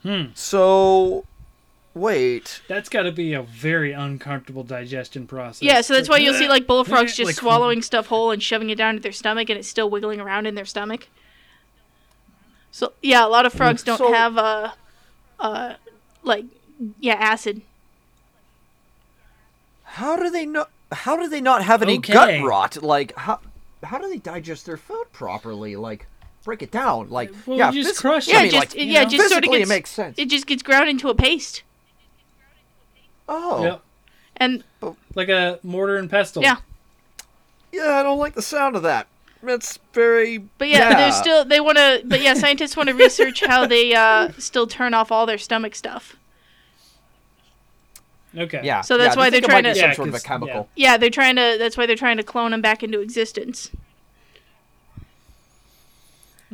Hmm. 0.04 0.26
So, 0.36 1.26
wait. 1.98 2.62
That's 2.68 2.90
got 2.90 3.04
to 3.04 3.12
be 3.12 3.34
a 3.34 3.42
very 3.44 3.92
uncomfortable 3.92 4.64
digestion 4.64 5.28
process. 5.28 5.62
Yeah, 5.62 5.82
so 5.82 5.94
that's 5.94 6.08
why 6.10 6.18
you'll 6.18 6.34
see 6.34 6.48
like 6.48 6.68
bullfrogs 6.68 7.16
just 7.16 7.28
Like- 7.28 7.36
swallowing 7.36 7.82
stuff 7.82 8.08
whole 8.08 8.32
and 8.32 8.42
shoving 8.42 8.70
it 8.70 8.76
down 8.78 8.96
to 8.96 9.00
their 9.00 9.12
stomach, 9.12 9.50
and 9.50 9.58
it's 9.60 9.68
still 9.68 9.90
wiggling 9.90 10.20
around 10.20 10.46
in 10.48 10.56
their 10.56 10.66
stomach. 10.66 11.08
So 12.72 12.94
yeah, 13.02 13.26
a 13.26 13.30
lot 13.30 13.46
of 13.46 13.54
frogs 13.54 13.84
don't 13.84 13.98
So- 13.98 14.14
have 14.14 14.38
uh, 14.38 14.72
uh, 15.40 15.74
like 16.24 16.46
yeah, 17.00 17.16
acid. 17.16 17.62
How 19.84 20.16
do 20.18 20.30
they 20.30 20.46
not? 20.46 20.70
How 20.92 21.16
do 21.18 21.28
they 21.28 21.42
not 21.42 21.64
have 21.64 21.82
any 21.82 21.98
Okay. 21.98 22.14
gut 22.14 22.44
rot? 22.44 22.82
Like 22.84 23.16
how? 23.18 23.40
How 23.84 23.98
do 24.00 24.10
they 24.10 24.18
digest 24.18 24.66
their 24.66 24.78
food 24.78 25.06
properly? 25.14 25.76
Like, 25.76 26.08
break 26.44 26.62
it 26.62 26.72
down. 26.72 27.10
Like, 27.10 27.32
Well, 27.46 27.58
yeah, 27.58 27.72
you 27.72 27.84
just 27.84 27.98
phys- 27.98 28.02
crush 28.02 28.28
Yeah, 28.28 28.40
I 28.40 28.42
mean, 28.44 28.52
just 28.52 28.76
like, 28.76 28.84
yeah, 28.88 29.04
know? 29.04 29.10
just 29.10 29.30
sort 29.30 29.44
of 29.44 29.50
physically 29.52 29.60
gets 29.60 29.70
it 29.70 29.74
makes 29.74 29.90
sense. 29.92 30.16
it 30.20 30.30
just 30.30 30.48
gets 30.48 30.64
ground 30.64 30.90
into 30.90 31.10
a 31.10 31.16
paste, 31.16 31.62
oh, 33.28 33.64
Yep. 33.64 33.82
and 34.38 34.64
Like 35.16 35.30
a 35.30 35.60
mortar 35.64 35.98
and 35.98 36.10
pestle. 36.10 36.42
Yeah. 36.44 36.58
yeah, 37.72 37.98
I 38.00 38.04
don't 38.04 38.20
like 38.20 38.34
the 38.36 38.42
sound 38.42 38.76
of 38.76 38.84
that. 38.84 39.08
It's 39.44 39.78
very. 39.94 40.40
but 40.40 40.68
yeah, 40.68 40.96
they're 40.96 41.12
still 41.12 41.46
they 41.46 41.60
want 41.60 41.78
to. 41.78 42.02
But 42.06 42.22
yeah, 42.22 42.34
scientists 42.34 42.76
want 42.76 42.90
to 42.90 42.96
research 42.96 43.44
how 43.46 43.66
they 43.68 43.94
uh, 43.94 44.30
still 44.40 44.66
turn 44.68 44.94
off 44.94 45.12
all 45.12 45.26
their 45.26 45.38
stomach 45.38 45.76
stuff. 45.76 46.16
Okay. 48.36 48.62
Yeah. 48.64 48.82
So 48.82 48.98
that's 48.98 49.16
yeah, 49.16 49.20
why 49.20 49.30
they 49.30 49.40
they're 49.40 49.42
think 49.42 49.52
it 49.52 49.54
might 49.54 49.62
trying 49.62 49.74
to- 49.76 49.80
some 49.80 49.90
Yeah, 49.90 49.96
sort 49.96 50.08
of 50.10 50.14
a 50.14 50.18
'cause- 50.18 50.24
yeah. 50.24 50.28
chemical. 50.28 50.70
Yeah, 50.76 50.98
they're 50.98 51.10
trying 51.12 51.36
to. 51.38 51.56
That's 51.60 51.78
why 51.78 51.86
they're 51.86 51.96
trying 51.96 52.18
to 52.18 52.24
clone 52.24 52.52
them 52.52 52.62
back 52.62 52.82
into 52.84 53.00
existence. 53.00 53.70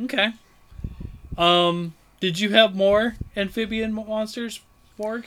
Okay. 0.02 0.32
Um, 1.38 1.94
did 2.20 2.38
you 2.40 2.50
have 2.50 2.74
more 2.74 3.16
amphibian 3.36 3.92
monsters, 3.92 4.60
Morg? 4.98 5.26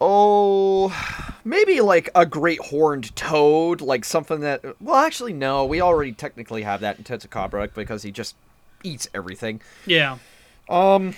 Oh, 0.00 0.92
maybe 1.44 1.80
like 1.80 2.10
a 2.14 2.26
great 2.26 2.60
horned 2.60 3.14
toad, 3.16 3.80
like 3.80 4.04
something 4.04 4.40
that. 4.40 4.62
Well, 4.80 4.96
actually, 4.96 5.32
no. 5.32 5.64
We 5.64 5.80
already 5.80 6.12
technically 6.12 6.62
have 6.62 6.80
that 6.80 6.98
in 6.98 7.04
Tetsucabra 7.04 7.72
because 7.74 8.02
he 8.02 8.10
just 8.10 8.36
eats 8.82 9.08
everything. 9.14 9.60
Yeah. 9.86 10.18
Um. 10.68 11.14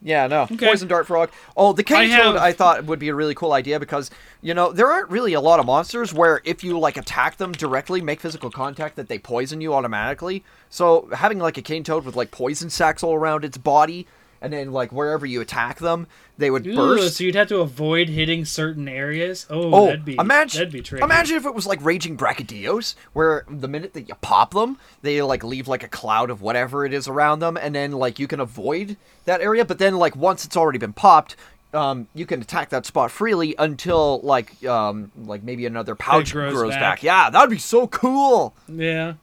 Yeah, 0.00 0.28
no. 0.28 0.42
Okay. 0.42 0.64
Poison 0.68 0.86
dart 0.86 1.08
frog. 1.08 1.30
Oh, 1.56 1.72
the 1.72 1.82
cane 1.82 1.96
I 1.98 2.04
have- 2.04 2.22
toad 2.22 2.36
I 2.36 2.52
thought 2.52 2.84
would 2.84 3.00
be 3.00 3.08
a 3.08 3.14
really 3.14 3.34
cool 3.34 3.52
idea 3.52 3.80
because 3.80 4.10
you 4.40 4.54
know 4.54 4.70
there 4.70 4.86
aren't 4.90 5.10
really 5.10 5.32
a 5.32 5.40
lot 5.40 5.58
of 5.58 5.66
monsters 5.66 6.14
where 6.14 6.40
if 6.44 6.62
you 6.62 6.78
like 6.78 6.96
attack 6.96 7.36
them 7.36 7.50
directly, 7.50 8.00
make 8.00 8.20
physical 8.20 8.48
contact, 8.50 8.94
that 8.96 9.08
they 9.08 9.18
poison 9.18 9.60
you 9.60 9.74
automatically. 9.74 10.44
So 10.70 11.08
having 11.12 11.40
like 11.40 11.58
a 11.58 11.62
cane 11.62 11.82
toad 11.82 12.04
with 12.04 12.14
like 12.14 12.30
poison 12.30 12.70
sacs 12.70 13.02
all 13.02 13.14
around 13.16 13.44
its 13.44 13.58
body, 13.58 14.06
and 14.40 14.52
then 14.52 14.72
like 14.72 14.92
wherever 14.92 15.24
you 15.26 15.40
attack 15.40 15.78
them, 15.78 16.06
they 16.36 16.50
would 16.50 16.66
Ooh, 16.66 16.74
burst. 16.76 17.16
so 17.16 17.24
you'd 17.24 17.34
have 17.34 17.48
to 17.48 17.58
avoid 17.58 18.08
hitting 18.08 18.44
certain 18.44 18.88
areas. 18.88 19.46
Oh, 19.50 19.72
Oh, 19.74 19.86
that'd 19.86 20.04
be 20.04 20.14
imagine, 20.16 20.58
that'd 20.58 20.72
be 20.72 20.80
tricky. 20.82 21.02
imagine 21.02 21.36
if 21.36 21.44
it 21.46 21.54
was 21.54 21.66
like 21.66 21.84
raging 21.84 22.16
brachydios, 22.16 22.94
where 23.12 23.44
the 23.48 23.68
minute 23.68 23.92
that 23.94 24.08
you 24.08 24.14
pop 24.20 24.54
them, 24.54 24.78
they 25.02 25.20
like 25.22 25.42
leave 25.42 25.66
like 25.68 25.82
a 25.82 25.88
cloud 25.88 26.30
of 26.30 26.40
whatever 26.42 26.84
it 26.84 26.92
is 26.92 27.08
around 27.08 27.40
them, 27.40 27.56
and 27.56 27.74
then 27.74 27.92
like 27.92 28.18
you 28.18 28.26
can 28.26 28.40
avoid 28.40 28.96
that 29.24 29.40
area. 29.40 29.64
But 29.64 29.78
then 29.78 29.96
like 29.96 30.14
once 30.16 30.44
it's 30.44 30.56
already 30.56 30.78
been 30.78 30.92
popped, 30.92 31.34
um, 31.74 32.06
you 32.14 32.24
can 32.24 32.40
attack 32.40 32.70
that 32.70 32.86
spot 32.86 33.10
freely 33.10 33.54
until 33.58 34.20
like 34.20 34.64
um 34.64 35.10
like 35.26 35.42
maybe 35.42 35.66
another 35.66 35.94
pouch 35.94 36.32
grows 36.32 36.54
grows, 36.54 36.70
back. 36.70 36.80
back. 36.80 37.02
Yeah, 37.02 37.28
that'd 37.30 37.50
be 37.50 37.58
so 37.58 37.86
cool. 37.88 38.54
Yeah. 38.68 39.14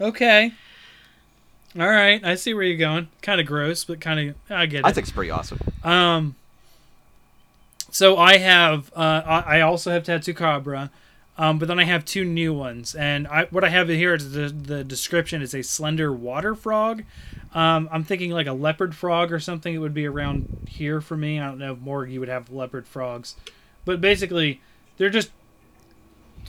Okay. 0.00 0.52
All 1.78 1.88
right, 1.88 2.24
I 2.24 2.34
see 2.36 2.54
where 2.54 2.62
you're 2.62 2.78
going. 2.78 3.08
Kind 3.20 3.40
of 3.40 3.46
gross, 3.46 3.84
but 3.84 4.00
kind 4.00 4.30
of 4.30 4.36
I 4.50 4.66
get 4.66 4.80
it. 4.80 4.86
I 4.86 4.92
think 4.92 5.06
it's 5.06 5.12
pretty 5.12 5.30
awesome. 5.30 5.58
Um. 5.82 6.36
So 7.90 8.18
I 8.18 8.36
have, 8.36 8.92
uh, 8.94 9.22
I 9.24 9.58
I 9.58 9.60
also 9.62 9.90
have 9.90 10.02
Tetsucabra, 10.02 10.90
um, 11.38 11.58
but 11.58 11.68
then 11.68 11.78
I 11.78 11.84
have 11.84 12.04
two 12.04 12.24
new 12.24 12.52
ones, 12.52 12.94
and 12.94 13.26
I 13.28 13.44
what 13.46 13.64
I 13.64 13.68
have 13.70 13.88
here 13.88 14.14
is 14.14 14.32
the 14.32 14.48
the 14.48 14.84
description 14.84 15.40
is 15.40 15.54
a 15.54 15.62
slender 15.62 16.12
water 16.12 16.54
frog. 16.54 17.04
Um, 17.54 17.88
I'm 17.90 18.04
thinking 18.04 18.30
like 18.30 18.46
a 18.46 18.52
leopard 18.52 18.94
frog 18.94 19.32
or 19.32 19.40
something. 19.40 19.74
It 19.74 19.78
would 19.78 19.94
be 19.94 20.06
around 20.06 20.66
here 20.68 21.00
for 21.00 21.16
me. 21.16 21.40
I 21.40 21.46
don't 21.46 21.58
know 21.58 21.72
if 21.72 21.78
Morg 21.78 22.10
you 22.10 22.20
would 22.20 22.28
have 22.28 22.50
leopard 22.50 22.86
frogs, 22.86 23.36
but 23.84 24.00
basically 24.00 24.60
they're 24.96 25.10
just 25.10 25.30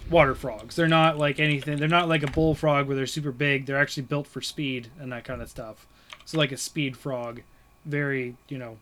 water 0.10 0.36
frogs. 0.36 0.76
They're 0.76 0.88
not 0.88 1.18
like 1.18 1.40
anything. 1.40 1.78
They're 1.78 1.88
not 1.88 2.10
like 2.10 2.24
a 2.24 2.32
bullfrog 2.32 2.88
where 2.88 2.96
they're 2.96 3.08
super 3.08 3.32
big. 3.32 3.66
They're 3.66 3.80
actually 3.80 4.04
built 4.04 4.28
for 4.28 4.42
speed 4.42 4.90
and 5.00 5.12
that 5.12 5.24
kind 5.24 5.42
of 5.42 5.50
stuff. 5.50 5.86
So 6.26 6.38
like 6.38 6.52
a 6.52 6.58
speed 6.58 6.98
frog, 6.98 7.42
very 7.86 8.36
you 8.48 8.58
know 8.58 8.78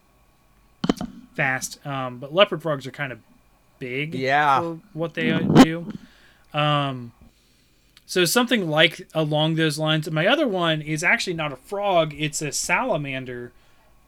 fast. 1.35 1.85
Um, 1.85 2.17
but 2.17 2.33
leopard 2.33 2.61
frogs 2.61 2.87
are 2.87 2.91
kind 2.91 3.11
of 3.11 3.19
big. 3.79 4.15
Yeah. 4.15 4.59
For 4.59 4.79
what 4.93 5.13
they 5.13 5.31
uh, 5.31 5.39
do. 5.39 5.93
Um, 6.53 7.11
so 8.05 8.25
something 8.25 8.69
like 8.69 9.07
along 9.13 9.55
those 9.55 9.77
lines. 9.77 10.09
My 10.09 10.27
other 10.27 10.47
one 10.47 10.81
is 10.81 11.03
actually 11.03 11.35
not 11.35 11.51
a 11.51 11.57
frog. 11.57 12.13
It's 12.17 12.41
a 12.41 12.51
salamander. 12.51 13.51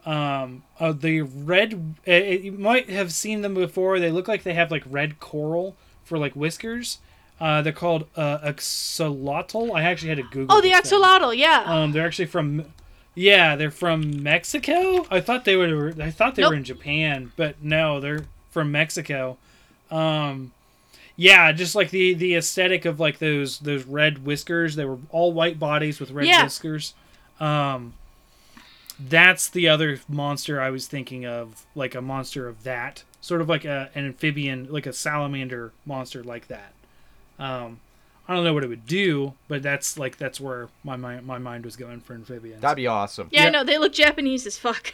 Um, 0.06 0.64
uh, 0.80 0.94
the 0.94 1.22
red. 1.22 1.96
uh 2.08 2.12
you 2.12 2.54
might 2.54 2.90
have 2.90 3.12
seen 3.12 3.42
them 3.42 3.54
before. 3.54 4.00
They 4.00 4.12
look 4.12 4.28
like 4.28 4.44
they 4.44 4.54
have 4.54 4.72
like 4.72 4.84
red 4.90 5.20
coral 5.20 5.76
for 6.10 6.18
like 6.18 6.34
whiskers. 6.36 6.98
Uh, 7.40 7.62
they're 7.62 7.72
called 7.72 8.06
uh, 8.18 8.40
axolotl. 8.40 9.74
I 9.74 9.84
actually 9.84 10.10
had 10.10 10.18
to 10.18 10.24
Google. 10.24 10.58
Oh, 10.58 10.62
the 10.62 10.70
this 10.72 10.90
thing. 10.90 11.00
axolotl, 11.00 11.38
yeah. 11.38 11.64
Um, 11.66 11.94
they're 11.94 12.06
actually 12.06 12.26
from, 12.26 12.66
yeah, 13.16 13.56
they're 13.56 13.72
from 13.72 14.22
Mexico. 14.22 15.06
I 15.10 15.22
thought 15.22 15.46
they 15.46 15.56
were. 15.56 15.94
I 16.02 16.12
thought 16.12 16.36
they 16.36 16.42
Nope. 16.42 16.52
were 16.52 16.58
in 16.58 16.66
Japan, 16.66 17.32
but 17.38 17.64
no, 17.64 18.02
they're 18.02 18.26
from 18.52 18.74
Mexico. 18.74 19.38
Um, 19.90 20.52
yeah, 21.16 21.52
just 21.54 21.76
like 21.76 21.92
the 21.92 22.14
the 22.14 22.36
aesthetic 22.36 22.84
of 22.84 23.00
like 23.00 23.20
those 23.20 23.60
those 23.60 23.86
red 23.86 24.26
whiskers. 24.26 24.76
They 24.76 24.86
were 24.86 24.98
all 25.10 25.32
white 25.32 25.60
bodies 25.60 26.00
with 26.02 26.12
red 26.12 26.28
Yeah. 26.28 26.44
whiskers. 26.44 26.94
Um, 27.40 27.94
that's 29.00 29.48
the 29.50 29.70
other 29.70 30.02
monster 30.10 30.60
I 30.62 30.70
was 30.72 30.88
thinking 30.88 31.26
of, 31.26 31.66
like 31.74 31.96
a 31.96 32.02
monster 32.02 32.50
of 32.50 32.64
that 32.64 33.04
sort 33.22 33.42
of 33.42 33.50
like 33.50 33.66
a 33.66 33.90
an 33.96 34.06
amphibian, 34.06 34.68
like 34.70 34.86
a 34.86 34.94
salamander 34.94 35.72
monster 35.86 36.24
like 36.24 36.48
that. 36.48 36.74
Um, 37.38 37.80
I 38.28 38.36
don't 38.36 38.44
know 38.44 38.54
what 38.54 38.64
it 38.64 38.68
would 38.68 38.86
do, 38.86 39.34
but 39.48 39.64
that's 39.64 39.98
like 39.98 40.18
that's 40.18 40.40
where 40.40 40.70
my 40.84 40.96
mind 40.96 41.26
my 41.26 41.38
mind 41.40 41.66
was 41.66 41.76
going 41.76 42.00
for 42.02 42.14
amphibians. 42.14 42.62
That'd 42.62 42.76
be 42.78 42.88
awesome. 42.88 43.30
yeah, 43.32 43.42
I 43.42 43.44
yep. 43.46 43.54
know 43.54 43.64
they 43.64 43.78
look 43.78 43.94
Japanese 43.94 44.46
as 44.46 44.58
fuck. 44.58 44.94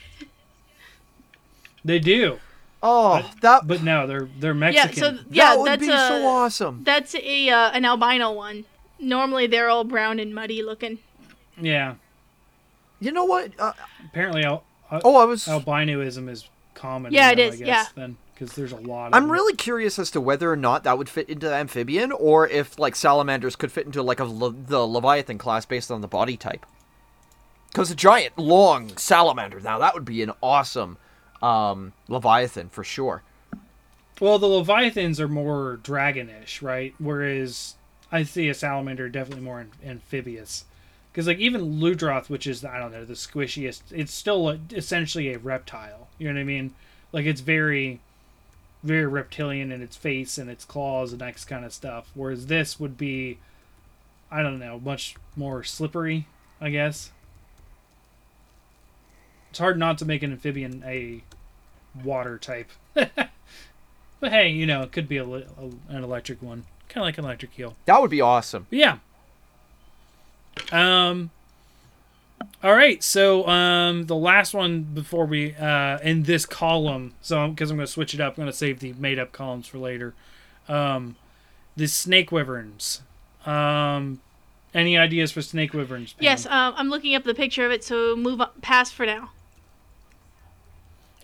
They 1.83 1.99
do, 1.99 2.39
Oh, 2.81 3.29
that 3.41 3.67
but 3.67 3.83
no, 3.83 4.07
they're 4.07 4.27
they're 4.39 4.53
Mexican. 4.53 4.89
yeah, 4.89 5.11
Mexican. 5.11 5.17
so 5.25 5.25
yeah, 5.31 5.45
that 5.49 5.59
would 5.59 5.67
that's 5.67 5.81
be 5.81 5.89
a 5.89 5.97
so 5.97 6.25
awesome. 6.27 6.81
that's 6.83 7.15
a 7.15 7.49
uh, 7.49 7.71
an 7.71 7.85
albino 7.85 8.31
one. 8.31 8.65
Normally 8.99 9.45
they're 9.47 9.69
all 9.69 9.83
brown 9.83 10.19
and 10.19 10.33
muddy 10.33 10.63
looking. 10.63 10.99
yeah, 11.59 11.95
You 12.99 13.11
know 13.11 13.25
what? 13.25 13.51
Uh, 13.59 13.73
apparently 14.05 14.43
al- 14.43 14.63
al- 14.91 15.01
oh, 15.03 15.15
I 15.17 15.25
was. 15.25 15.45
albinoism 15.45 16.29
is 16.29 16.47
common. 16.75 17.11
Yeah, 17.13 17.31
it 17.31 17.37
now, 17.37 17.43
is, 17.43 17.53
I 17.55 17.57
guess, 17.57 17.67
yeah. 17.67 17.85
Then 17.95 18.17
because 18.33 18.53
there's 18.53 18.71
a 18.73 18.77
lot. 18.77 19.07
Of 19.07 19.13
I'm 19.15 19.23
them. 19.23 19.31
really 19.31 19.55
curious 19.55 19.97
as 19.97 20.11
to 20.11 20.21
whether 20.21 20.51
or 20.51 20.57
not 20.57 20.83
that 20.83 20.97
would 20.97 21.09
fit 21.09 21.29
into 21.29 21.51
amphibian, 21.51 22.11
or 22.11 22.47
if 22.47 22.77
like 22.77 22.95
salamanders 22.95 23.55
could 23.55 23.71
fit 23.71 23.85
into 23.85 24.03
like 24.03 24.19
a 24.19 24.25
le- 24.25 24.53
the 24.53 24.85
leviathan 24.85 25.37
class 25.37 25.65
based 25.65 25.89
on 25.89 26.01
the 26.01 26.07
body 26.07 26.37
type. 26.37 26.65
Because 27.69 27.91
a 27.91 27.95
giant, 27.95 28.37
long 28.37 28.95
salamander 28.97 29.59
now 29.59 29.79
that 29.79 29.93
would 29.93 30.05
be 30.05 30.21
an 30.21 30.31
awesome 30.41 30.97
um, 31.41 31.93
leviathan 32.07 32.69
for 32.69 32.83
sure. 32.83 33.23
Well, 34.19 34.39
the 34.39 34.47
leviathans 34.47 35.19
are 35.19 35.27
more 35.27 35.79
dragonish, 35.83 36.61
right? 36.61 36.93
Whereas 36.99 37.75
I 38.11 38.23
see 38.23 38.47
a 38.47 38.53
salamander 38.53 39.09
definitely 39.09 39.43
more 39.43 39.61
am- 39.61 39.71
amphibious. 39.85 40.65
Because 41.11 41.27
like 41.27 41.39
even 41.39 41.79
Ludroth, 41.79 42.29
which 42.29 42.47
is 42.47 42.63
I 42.63 42.79
don't 42.79 42.91
know 42.91 43.05
the 43.05 43.13
squishiest, 43.13 43.83
it's 43.91 44.13
still 44.13 44.49
a, 44.49 44.59
essentially 44.71 45.33
a 45.33 45.39
reptile. 45.39 46.04
You 46.17 46.27
know 46.27 46.35
what 46.35 46.41
I 46.41 46.45
mean? 46.45 46.73
Like 47.11 47.25
it's 47.25 47.41
very, 47.41 47.99
very 48.83 49.05
reptilian 49.05 49.71
in 49.71 49.81
its 49.81 49.95
face 49.97 50.37
and 50.37 50.49
its 50.49 50.65
claws 50.65 51.11
and 51.11 51.21
that 51.21 51.45
kind 51.47 51.65
of 51.65 51.73
stuff. 51.73 52.09
Whereas 52.13 52.47
this 52.47 52.79
would 52.79 52.97
be, 52.97 53.39
I 54.31 54.41
don't 54.41 54.59
know, 54.59 54.79
much 54.79 55.15
more 55.35 55.63
slippery. 55.63 56.27
I 56.61 56.69
guess. 56.69 57.11
It's 59.49 59.59
hard 59.59 59.77
not 59.77 59.97
to 59.99 60.05
make 60.05 60.23
an 60.23 60.31
amphibian 60.31 60.83
a 60.85 61.21
water 62.03 62.37
type. 62.37 62.71
but 62.93 63.29
hey, 64.21 64.49
you 64.49 64.65
know, 64.65 64.81
it 64.81 64.91
could 64.91 65.07
be 65.07 65.17
a, 65.17 65.25
a 65.25 65.41
an 65.89 66.03
electric 66.03 66.41
one, 66.41 66.65
kind 66.89 67.03
of 67.03 67.07
like 67.07 67.17
an 67.17 67.25
electric 67.25 67.57
eel. 67.59 67.75
That 67.85 68.01
would 68.01 68.11
be 68.11 68.21
awesome. 68.21 68.67
But 68.69 68.79
yeah. 68.79 68.97
Um. 70.71 71.31
All 72.63 72.73
right, 72.73 73.03
so 73.03 73.47
um, 73.47 74.05
the 74.05 74.15
last 74.15 74.53
one 74.53 74.83
before 74.83 75.25
we 75.25 75.55
uh, 75.55 75.99
in 75.99 76.23
this 76.23 76.45
column, 76.45 77.13
so 77.21 77.47
because 77.47 77.69
I'm 77.69 77.77
going 77.77 77.85
to 77.85 77.91
switch 77.91 78.13
it 78.13 78.19
up, 78.19 78.33
I'm 78.33 78.43
going 78.43 78.51
to 78.51 78.57
save 78.57 78.79
the 78.79 78.93
made 78.93 79.19
up 79.19 79.31
columns 79.31 79.67
for 79.67 79.77
later. 79.77 80.13
Um, 80.67 81.15
the 81.75 81.87
snake 81.87 82.31
wyverns. 82.31 83.01
Um, 83.45 84.21
any 84.73 84.97
ideas 84.97 85.31
for 85.31 85.41
snake 85.41 85.73
wyverns? 85.73 86.13
Pan? 86.13 86.23
Yes, 86.23 86.45
um, 86.45 86.73
I'm 86.75 86.89
looking 86.89 87.15
up 87.15 87.23
the 87.23 87.35
picture 87.35 87.65
of 87.65 87.71
it, 87.71 87.83
so 87.83 88.15
move 88.15 88.41
on, 88.41 88.49
past 88.61 88.93
for 88.93 89.05
now. 89.05 89.31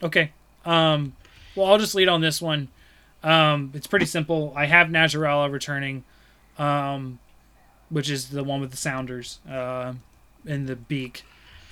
Okay. 0.04 0.32
Um, 0.66 1.14
well, 1.56 1.68
I'll 1.68 1.78
just 1.78 1.96
lead 1.96 2.08
on 2.08 2.22
this 2.22 2.42
one. 2.42 2.70
Um, 3.24 3.72
it's 3.74 3.88
pretty 3.88 4.06
simple. 4.06 4.54
I 4.56 4.66
have 4.66 4.88
Najarala 4.88 5.52
returning, 5.52 6.04
um, 6.58 7.20
which 7.90 8.10
is 8.10 8.30
the 8.30 8.44
one 8.44 8.62
with 8.62 8.72
the 8.72 8.78
sounders 8.78 9.40
uh, 9.50 9.94
in 10.46 10.66
the 10.66 10.76
beak. 10.76 11.24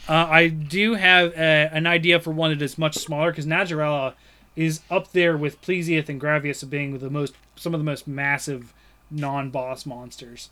Uh, 0.07 0.27
I 0.29 0.47
do 0.47 0.95
have 0.95 1.33
a, 1.33 1.69
an 1.71 1.85
idea 1.85 2.19
for 2.19 2.31
one 2.31 2.49
that 2.51 2.61
is 2.63 2.77
much 2.77 2.97
smaller 2.97 3.31
because 3.31 3.45
Najarala 3.45 4.13
is 4.55 4.81
up 4.89 5.11
there 5.11 5.37
with 5.37 5.61
Plesioth 5.61 6.09
and 6.09 6.19
Gravios 6.19 6.63
of 6.63 6.69
being 6.69 6.97
the 6.97 7.09
most 7.09 7.35
some 7.55 7.73
of 7.73 7.79
the 7.79 7.83
most 7.83 8.07
massive 8.07 8.73
non-boss 9.11 9.85
monsters. 9.85 10.49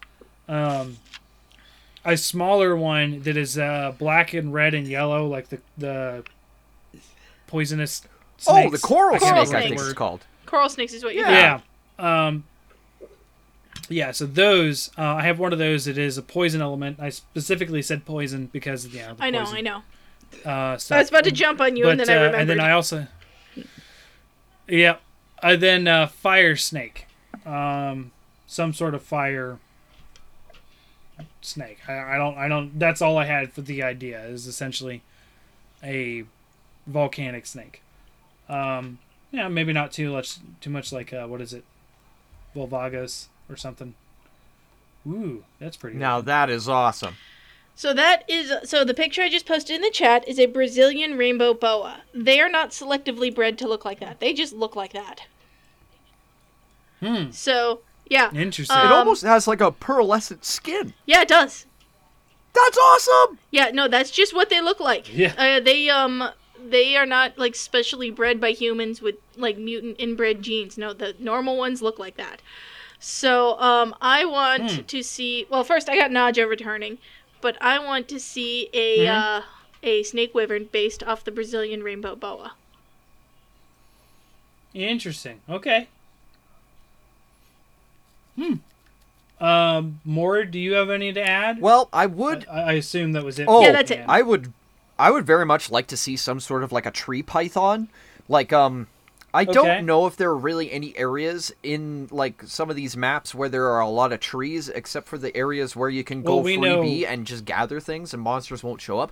Um, 0.47 0.97
a 2.05 2.15
smaller 2.17 2.75
one 2.75 3.21
that 3.23 3.35
is 3.35 3.57
uh, 3.57 3.93
black 3.97 4.33
and 4.33 4.53
red 4.53 4.73
and 4.73 4.87
yellow, 4.87 5.27
like 5.27 5.49
the 5.49 5.59
the 5.77 6.23
poisonous. 7.47 8.03
Oh, 8.47 8.69
the 8.69 8.77
coral 8.77 9.17
Coral 9.17 9.45
snake, 9.45 9.57
I 9.57 9.61
think 9.61 9.79
snakes. 9.79 9.83
it's 9.89 9.97
called. 9.97 10.25
Coral 10.45 10.69
snakes 10.69 10.93
is 10.93 11.03
what 11.03 11.15
you're 11.15 11.27
Yeah. 11.27 11.61
Yeah. 11.99 12.27
Um, 12.27 12.43
yeah, 13.89 14.11
so 14.11 14.25
those, 14.25 14.89
uh, 14.97 15.01
I 15.01 15.23
have 15.23 15.39
one 15.39 15.53
of 15.53 15.59
those. 15.59 15.87
It 15.87 15.97
is 15.97 16.17
a 16.17 16.21
poison 16.21 16.61
element. 16.61 16.99
I 16.99 17.09
specifically 17.09 17.81
said 17.81 18.05
poison 18.05 18.49
because, 18.51 18.87
yeah, 18.87 19.13
the 19.13 19.23
I 19.23 19.29
know, 19.29 19.45
poison, 19.45 19.57
I 19.57 19.61
know. 19.61 19.83
Uh, 20.45 20.77
I 20.91 20.97
was 20.97 21.09
about 21.09 21.23
to 21.23 21.31
jump 21.31 21.61
on 21.61 21.77
you, 21.77 21.83
but, 21.83 21.91
and 21.91 21.99
then 22.01 22.09
I 22.09 22.13
uh, 22.13 22.15
remembered. 22.15 22.39
and 22.41 22.49
then 22.49 22.59
I 22.59 22.71
also, 22.71 23.07
yeah, 24.67 24.97
and 25.41 25.61
then 25.61 25.87
uh, 25.87 26.07
fire 26.07 26.55
snake, 26.55 27.07
um, 27.45 28.11
some 28.45 28.73
sort 28.73 28.93
of 28.93 29.03
fire 29.03 29.59
snake. 31.41 31.79
I, 31.87 32.15
I 32.15 32.17
don't, 32.17 32.37
I 32.37 32.47
don't. 32.49 32.77
That's 32.77 33.01
all 33.01 33.17
I 33.17 33.25
had 33.25 33.53
for 33.53 33.61
the 33.61 33.83
idea. 33.83 34.21
Is 34.25 34.47
essentially 34.47 35.01
a 35.81 36.25
volcanic 36.85 37.45
snake. 37.45 37.81
Um, 38.49 38.99
yeah, 39.31 39.47
maybe 39.47 39.71
not 39.71 39.93
too 39.93 40.11
much, 40.11 40.37
too 40.59 40.69
much 40.69 40.91
like 40.91 41.13
uh, 41.13 41.25
what 41.25 41.39
is 41.39 41.53
it, 41.53 41.63
Volvagos 42.53 43.27
or 43.49 43.55
something. 43.55 43.93
Ooh, 45.07 45.43
that's 45.59 45.77
pretty. 45.77 45.97
Now 45.97 46.21
that 46.21 46.49
is 46.49 46.67
awesome. 46.67 47.15
So 47.75 47.93
that 47.93 48.23
is 48.27 48.51
so 48.69 48.83
the 48.83 48.93
picture 48.95 49.21
I 49.21 49.29
just 49.29 49.45
posted 49.45 49.75
in 49.75 49.81
the 49.81 49.91
chat 49.91 50.27
is 50.27 50.39
a 50.39 50.47
Brazilian 50.47 51.17
rainbow 51.17 51.53
boa. 51.53 52.01
They 52.13 52.39
are 52.41 52.49
not 52.49 52.71
selectively 52.71 53.33
bred 53.33 53.57
to 53.59 53.67
look 53.67 53.85
like 53.85 53.99
that. 53.99 54.19
They 54.19 54.33
just 54.33 54.51
look 54.53 54.75
like 54.75 54.93
that. 54.93 55.21
Hmm. 56.99 57.29
So 57.31 57.81
yeah, 58.09 58.31
Interesting. 58.33 58.77
It 58.77 58.85
Um, 58.85 58.93
almost 58.93 59.23
has 59.23 59.47
like 59.47 59.61
a 59.61 59.71
pearlescent 59.71 60.43
skin. 60.45 60.93
yeah, 61.05 61.21
it 61.21 61.27
does. 61.27 61.65
That's 62.53 62.77
awesome. 62.77 63.37
Yeah, 63.51 63.69
no, 63.71 63.87
that's 63.87 64.09
just 64.09 64.33
what 64.33 64.49
they 64.49 64.61
look 64.61 64.79
like. 64.79 65.15
Yeah. 65.15 65.33
Uh, 65.37 65.59
they 65.59 65.89
um 65.89 66.29
they 66.59 66.95
are 66.97 67.05
not 67.05 67.37
like 67.37 67.55
specially 67.55 68.09
bred 68.09 68.41
by 68.41 68.51
humans 68.51 69.01
with 69.01 69.15
like 69.35 69.57
mutant 69.59 69.97
inbred 69.99 70.41
genes. 70.41 70.77
No, 70.77 70.93
the 70.93 71.15
normal 71.19 71.57
ones 71.57 71.81
look 71.83 71.99
like 71.99 72.17
that. 72.17 72.41
So 72.99 73.59
um 73.59 73.95
I 74.01 74.25
want 74.25 74.69
Hmm. 74.71 74.81
to 74.81 75.03
see 75.03 75.45
well 75.49 75.63
first 75.63 75.89
I 75.89 75.95
got 75.97 76.11
Naja 76.11 76.47
returning, 76.47 76.97
but 77.41 77.57
I 77.61 77.79
want 77.79 78.07
to 78.09 78.19
see 78.19 78.69
a 78.73 79.05
Mhm. 79.05 79.07
uh 79.07 79.41
a 79.83 80.03
snake 80.03 80.33
wyvern 80.33 80.65
based 80.71 81.03
off 81.03 81.23
the 81.23 81.31
Brazilian 81.31 81.83
rainbow 81.83 82.15
boa. 82.15 82.55
Interesting. 84.73 85.41
Okay. 85.49 85.87
Hmm. 88.37 88.53
Um, 89.39 89.99
more? 90.03 90.45
Do 90.45 90.59
you 90.59 90.73
have 90.73 90.89
any 90.89 91.13
to 91.13 91.21
add? 91.21 91.61
Well, 91.61 91.89
I 91.93 92.05
would 92.07 92.45
I, 92.49 92.61
I 92.61 92.71
assume 92.73 93.11
that 93.13 93.23
was 93.23 93.39
it. 93.39 93.47
Oh, 93.47 93.61
Yeah, 93.61 93.71
that's 93.71 93.91
it. 93.91 94.03
I 94.07 94.21
would, 94.21 94.51
I 94.97 95.11
would 95.11 95.25
very 95.25 95.45
much 95.45 95.69
like 95.69 95.87
to 95.87 95.97
see 95.97 96.15
some 96.17 96.39
sort 96.39 96.63
of 96.63 96.71
like 96.71 96.85
a 96.85 96.91
tree 96.91 97.21
python. 97.21 97.87
Like, 98.27 98.51
um, 98.51 98.87
I 99.37 99.43
Okay. 99.43 99.53
don't 99.53 99.85
know 99.85 100.07
if 100.07 100.15
there 100.17 100.29
are 100.29 100.37
really 100.37 100.71
any 100.71 100.97
areas 100.97 101.53
in 101.63 102.07
like 102.11 102.41
some 102.45 102.69
of 102.69 102.75
these 102.75 102.97
maps 102.97 103.35
where 103.35 103.49
there 103.49 103.67
are 103.69 103.79
a 103.81 103.87
lot 103.89 104.11
of 104.11 104.19
trees, 104.19 104.67
except 104.69 105.07
for 105.07 105.17
the 105.17 105.35
areas 105.37 105.75
where 105.75 105.89
you 105.89 106.03
can 106.03 106.23
go 106.23 106.35
Well, 106.35 106.43
we 106.43 106.57
freebie 106.57 107.01
know- 107.01 107.07
and 107.07 107.25
just 107.27 107.45
gather 107.45 107.79
things 107.79 108.13
and 108.13 108.21
monsters 108.23 108.63
won't 108.63 108.81
show 108.81 108.99
up. 108.99 109.11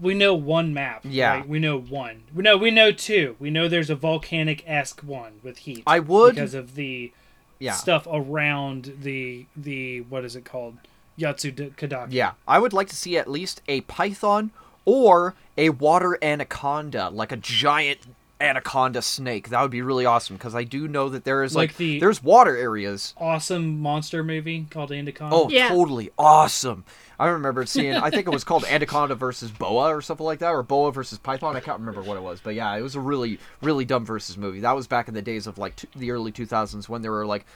We 0.00 0.12
know 0.14 0.34
one 0.34 0.74
map. 0.74 1.00
Yeah. 1.04 1.30
right? 1.36 1.48
We 1.48 1.58
know 1.58 1.78
one. 1.78 2.22
We 2.34 2.42
know 2.42 2.56
we 2.56 2.70
know 2.70 2.90
two. 2.92 3.36
We 3.38 3.50
know 3.50 3.66
there's 3.68 3.88
a 3.90 3.94
volcanic 3.94 4.62
esque 4.66 5.00
one 5.02 5.40
with 5.42 5.58
heat. 5.58 5.82
I 5.86 6.00
would- 6.00 6.34
because 6.34 6.54
of 6.54 6.74
the 6.74 7.12
Yeah, 7.58 7.72
stuff 7.72 8.06
around 8.10 8.92
the 9.02 9.46
the 9.56 10.00
what 10.02 10.24
is 10.24 10.36
it 10.36 10.44
called? 10.44 10.76
Yatsu 11.18 11.50
Kadaki. 11.76 12.08
yeah. 12.10 12.32
I 12.46 12.58
would 12.58 12.74
like 12.74 12.88
to 12.88 12.96
see 12.96 13.16
at 13.16 13.26
least 13.30 13.62
a 13.68 13.80
python 13.82 14.50
or 14.84 15.34
a 15.56 15.70
water 15.70 16.18
anaconda, 16.22 17.08
like 17.08 17.32
a 17.32 17.36
giant 17.38 18.00
anaconda 18.40 19.00
snake. 19.02 19.48
That 19.48 19.62
would 19.62 19.70
be 19.70 19.82
really 19.82 20.04
awesome 20.04 20.36
because 20.36 20.54
I 20.54 20.64
do 20.64 20.86
know 20.88 21.08
that 21.08 21.24
there 21.24 21.42
is 21.42 21.54
Like 21.54 21.70
like, 21.70 21.76
the- 21.78 22.00
there's 22.00 22.22
water 22.22 22.56
areas 22.56 23.14
Awesome 23.16 23.80
monster 23.80 24.22
movie 24.22 24.66
called 24.70 24.92
Anaconda. 24.92 25.34
Oh, 25.34 25.48
Yeah. 25.48 25.68
totally 25.68 26.10
awesome! 26.18 26.84
I 27.18 27.28
remember 27.28 27.64
seeing. 27.64 27.94
I 27.94 28.10
think 28.10 28.26
it 28.26 28.30
was 28.30 28.44
called 28.44 28.64
Anaconda 28.68 29.14
versus 29.14 29.50
Boa 29.50 29.88
or 29.94 30.02
something 30.02 30.26
like 30.26 30.40
that, 30.40 30.50
or 30.50 30.62
Boa 30.62 30.92
versus 30.92 31.18
Python. 31.18 31.56
I 31.56 31.60
can't 31.60 31.78
remember 31.80 32.02
what 32.02 32.18
it 32.18 32.22
was, 32.22 32.40
but 32.40 32.54
yeah, 32.54 32.76
it 32.76 32.82
was 32.82 32.94
a 32.94 33.00
really, 33.00 33.38
really 33.62 33.84
dumb 33.86 34.04
versus 34.04 34.36
movie. 34.36 34.60
That 34.60 34.76
was 34.76 34.86
back 34.86 35.08
in 35.08 35.14
the 35.14 35.22
days 35.22 35.46
of 35.46 35.56
like 35.56 35.76
t- 35.76 35.88
the 35.96 36.10
early 36.10 36.30
two 36.30 36.44
thousands 36.46 36.88
when 36.90 37.00
there 37.02 37.12
were 37.12 37.24
like 37.26 37.46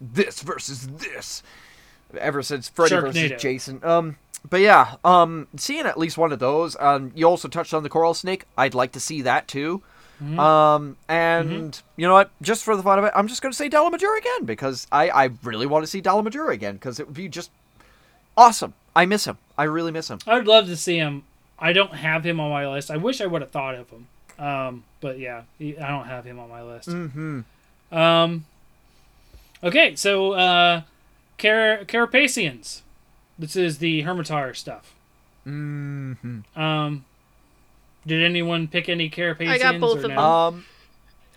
this 0.00 0.42
versus 0.42 0.86
this. 0.88 1.42
Ever 2.18 2.42
since 2.42 2.68
Freddy 2.68 2.94
Sharknado. 2.94 3.12
versus 3.28 3.42
Jason. 3.42 3.80
Um, 3.84 4.16
but 4.48 4.60
yeah, 4.60 4.96
um, 5.04 5.46
seeing 5.56 5.84
at 5.86 5.98
least 5.98 6.16
one 6.16 6.32
of 6.32 6.38
those. 6.38 6.76
Um, 6.80 7.12
you 7.14 7.26
also 7.26 7.48
touched 7.48 7.74
on 7.74 7.82
the 7.82 7.88
coral 7.88 8.14
snake. 8.14 8.44
I'd 8.56 8.74
like 8.74 8.92
to 8.92 9.00
see 9.00 9.20
that 9.22 9.48
too. 9.48 9.82
Mm-hmm. 10.22 10.38
Um, 10.38 10.96
and 11.08 11.80
you 11.96 12.06
know 12.06 12.14
what? 12.14 12.30
Just 12.42 12.64
for 12.64 12.76
the 12.76 12.82
fun 12.82 12.98
of 12.98 13.04
it, 13.04 13.12
I'm 13.14 13.28
just 13.28 13.40
going 13.40 13.52
to 13.52 13.56
say 13.56 13.68
Dalamajura 13.68 14.18
again 14.18 14.44
because 14.44 14.86
I, 14.90 15.10
I 15.10 15.30
really 15.42 15.66
want 15.66 15.84
to 15.84 15.86
see 15.86 16.02
Dalamajura 16.02 16.52
again 16.52 16.74
because 16.74 16.98
it 16.98 17.06
would 17.06 17.14
be 17.14 17.28
just 17.28 17.50
awesome. 18.36 18.74
I 18.96 19.06
miss 19.06 19.26
him. 19.26 19.38
I 19.56 19.64
really 19.64 19.92
miss 19.92 20.08
him. 20.08 20.18
I'd 20.26 20.46
love 20.46 20.66
to 20.66 20.76
see 20.76 20.96
him. 20.96 21.24
I 21.58 21.72
don't 21.72 21.94
have 21.94 22.24
him 22.24 22.40
on 22.40 22.50
my 22.50 22.68
list. 22.68 22.90
I 22.90 22.96
wish 22.96 23.20
I 23.20 23.26
would 23.26 23.42
have 23.42 23.50
thought 23.50 23.74
of 23.74 23.90
him. 23.90 24.06
Um, 24.38 24.84
but 25.00 25.18
yeah, 25.18 25.42
he, 25.58 25.78
I 25.78 25.88
don't 25.88 26.06
have 26.06 26.24
him 26.24 26.38
on 26.38 26.48
my 26.48 26.62
list. 26.62 26.88
Mm-hmm. 26.88 27.40
Um, 27.96 28.44
okay, 29.62 29.96
so 29.96 30.32
uh, 30.32 30.82
Car- 31.38 31.84
Carapacians. 31.84 32.82
This 33.38 33.54
is 33.54 33.78
the 33.78 34.02
Hermitaur 34.02 34.56
stuff. 34.56 34.94
Mm-hmm. 35.46 36.60
Um, 36.60 37.04
did 38.06 38.22
anyone 38.22 38.68
pick 38.68 38.88
any 38.88 39.08
Carapacians? 39.08 39.54
I 39.60 39.72
got 39.72 39.80
both 39.80 39.96
or 39.98 40.06
of 40.06 40.10
no? 40.10 40.16
them. 40.16 40.18
Um, 40.18 40.64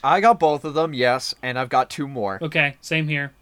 I 0.04 0.20
got 0.22 0.40
both 0.40 0.64
of 0.66 0.74
them, 0.74 0.94
yes, 0.94 1.36
and 1.44 1.60
I've 1.60 1.70
got 1.70 1.90
two 1.90 2.08
more. 2.08 2.40
Okay, 2.42 2.76
same 2.82 3.08
here. 3.08 3.34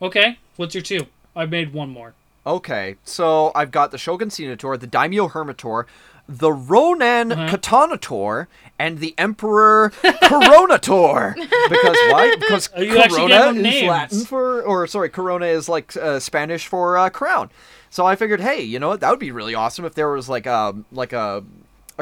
Okay, 0.00 0.38
what's 0.56 0.74
your 0.74 0.82
two? 0.82 1.06
I've 1.36 1.50
made 1.50 1.72
one 1.72 1.90
more. 1.90 2.14
Okay, 2.46 2.96
so 3.04 3.52
I've 3.54 3.70
got 3.70 3.90
the 3.90 3.98
Shogun 3.98 4.28
Ceanataur, 4.28 4.80
the 4.80 4.86
Daimyo 4.86 5.28
Hermitaur, 5.28 5.84
the 6.28 6.52
Ronan 6.52 7.30
Uh-huh. 7.32 7.56
Katanator, 7.56 8.46
and 8.78 8.98
the 8.98 9.14
Emperor 9.18 9.90
Coronator. 10.02 11.34
because 11.34 11.96
why? 12.10 12.34
Because 12.38 12.70
Oh, 12.74 12.80
you 12.82 12.94
Corona 12.94 13.48
is 13.50 13.56
names. 13.62 13.88
Latin 13.88 14.24
for, 14.24 14.62
or 14.62 14.86
sorry, 14.86 15.08
Corona 15.10 15.46
is 15.46 15.68
like 15.68 15.96
uh, 15.96 16.18
Spanish 16.20 16.66
for 16.66 16.96
uh, 16.98 17.10
crown. 17.10 17.50
So 17.90 18.06
I 18.06 18.16
figured, 18.16 18.40
hey, 18.40 18.62
you 18.62 18.78
know 18.78 18.88
what? 18.88 19.00
That 19.00 19.10
would 19.10 19.18
be 19.20 19.30
really 19.30 19.54
awesome 19.54 19.84
if 19.84 19.94
there 19.94 20.08
was 20.10 20.28
like 20.28 20.46
a 20.46 20.74
like 20.90 21.12
a 21.12 21.44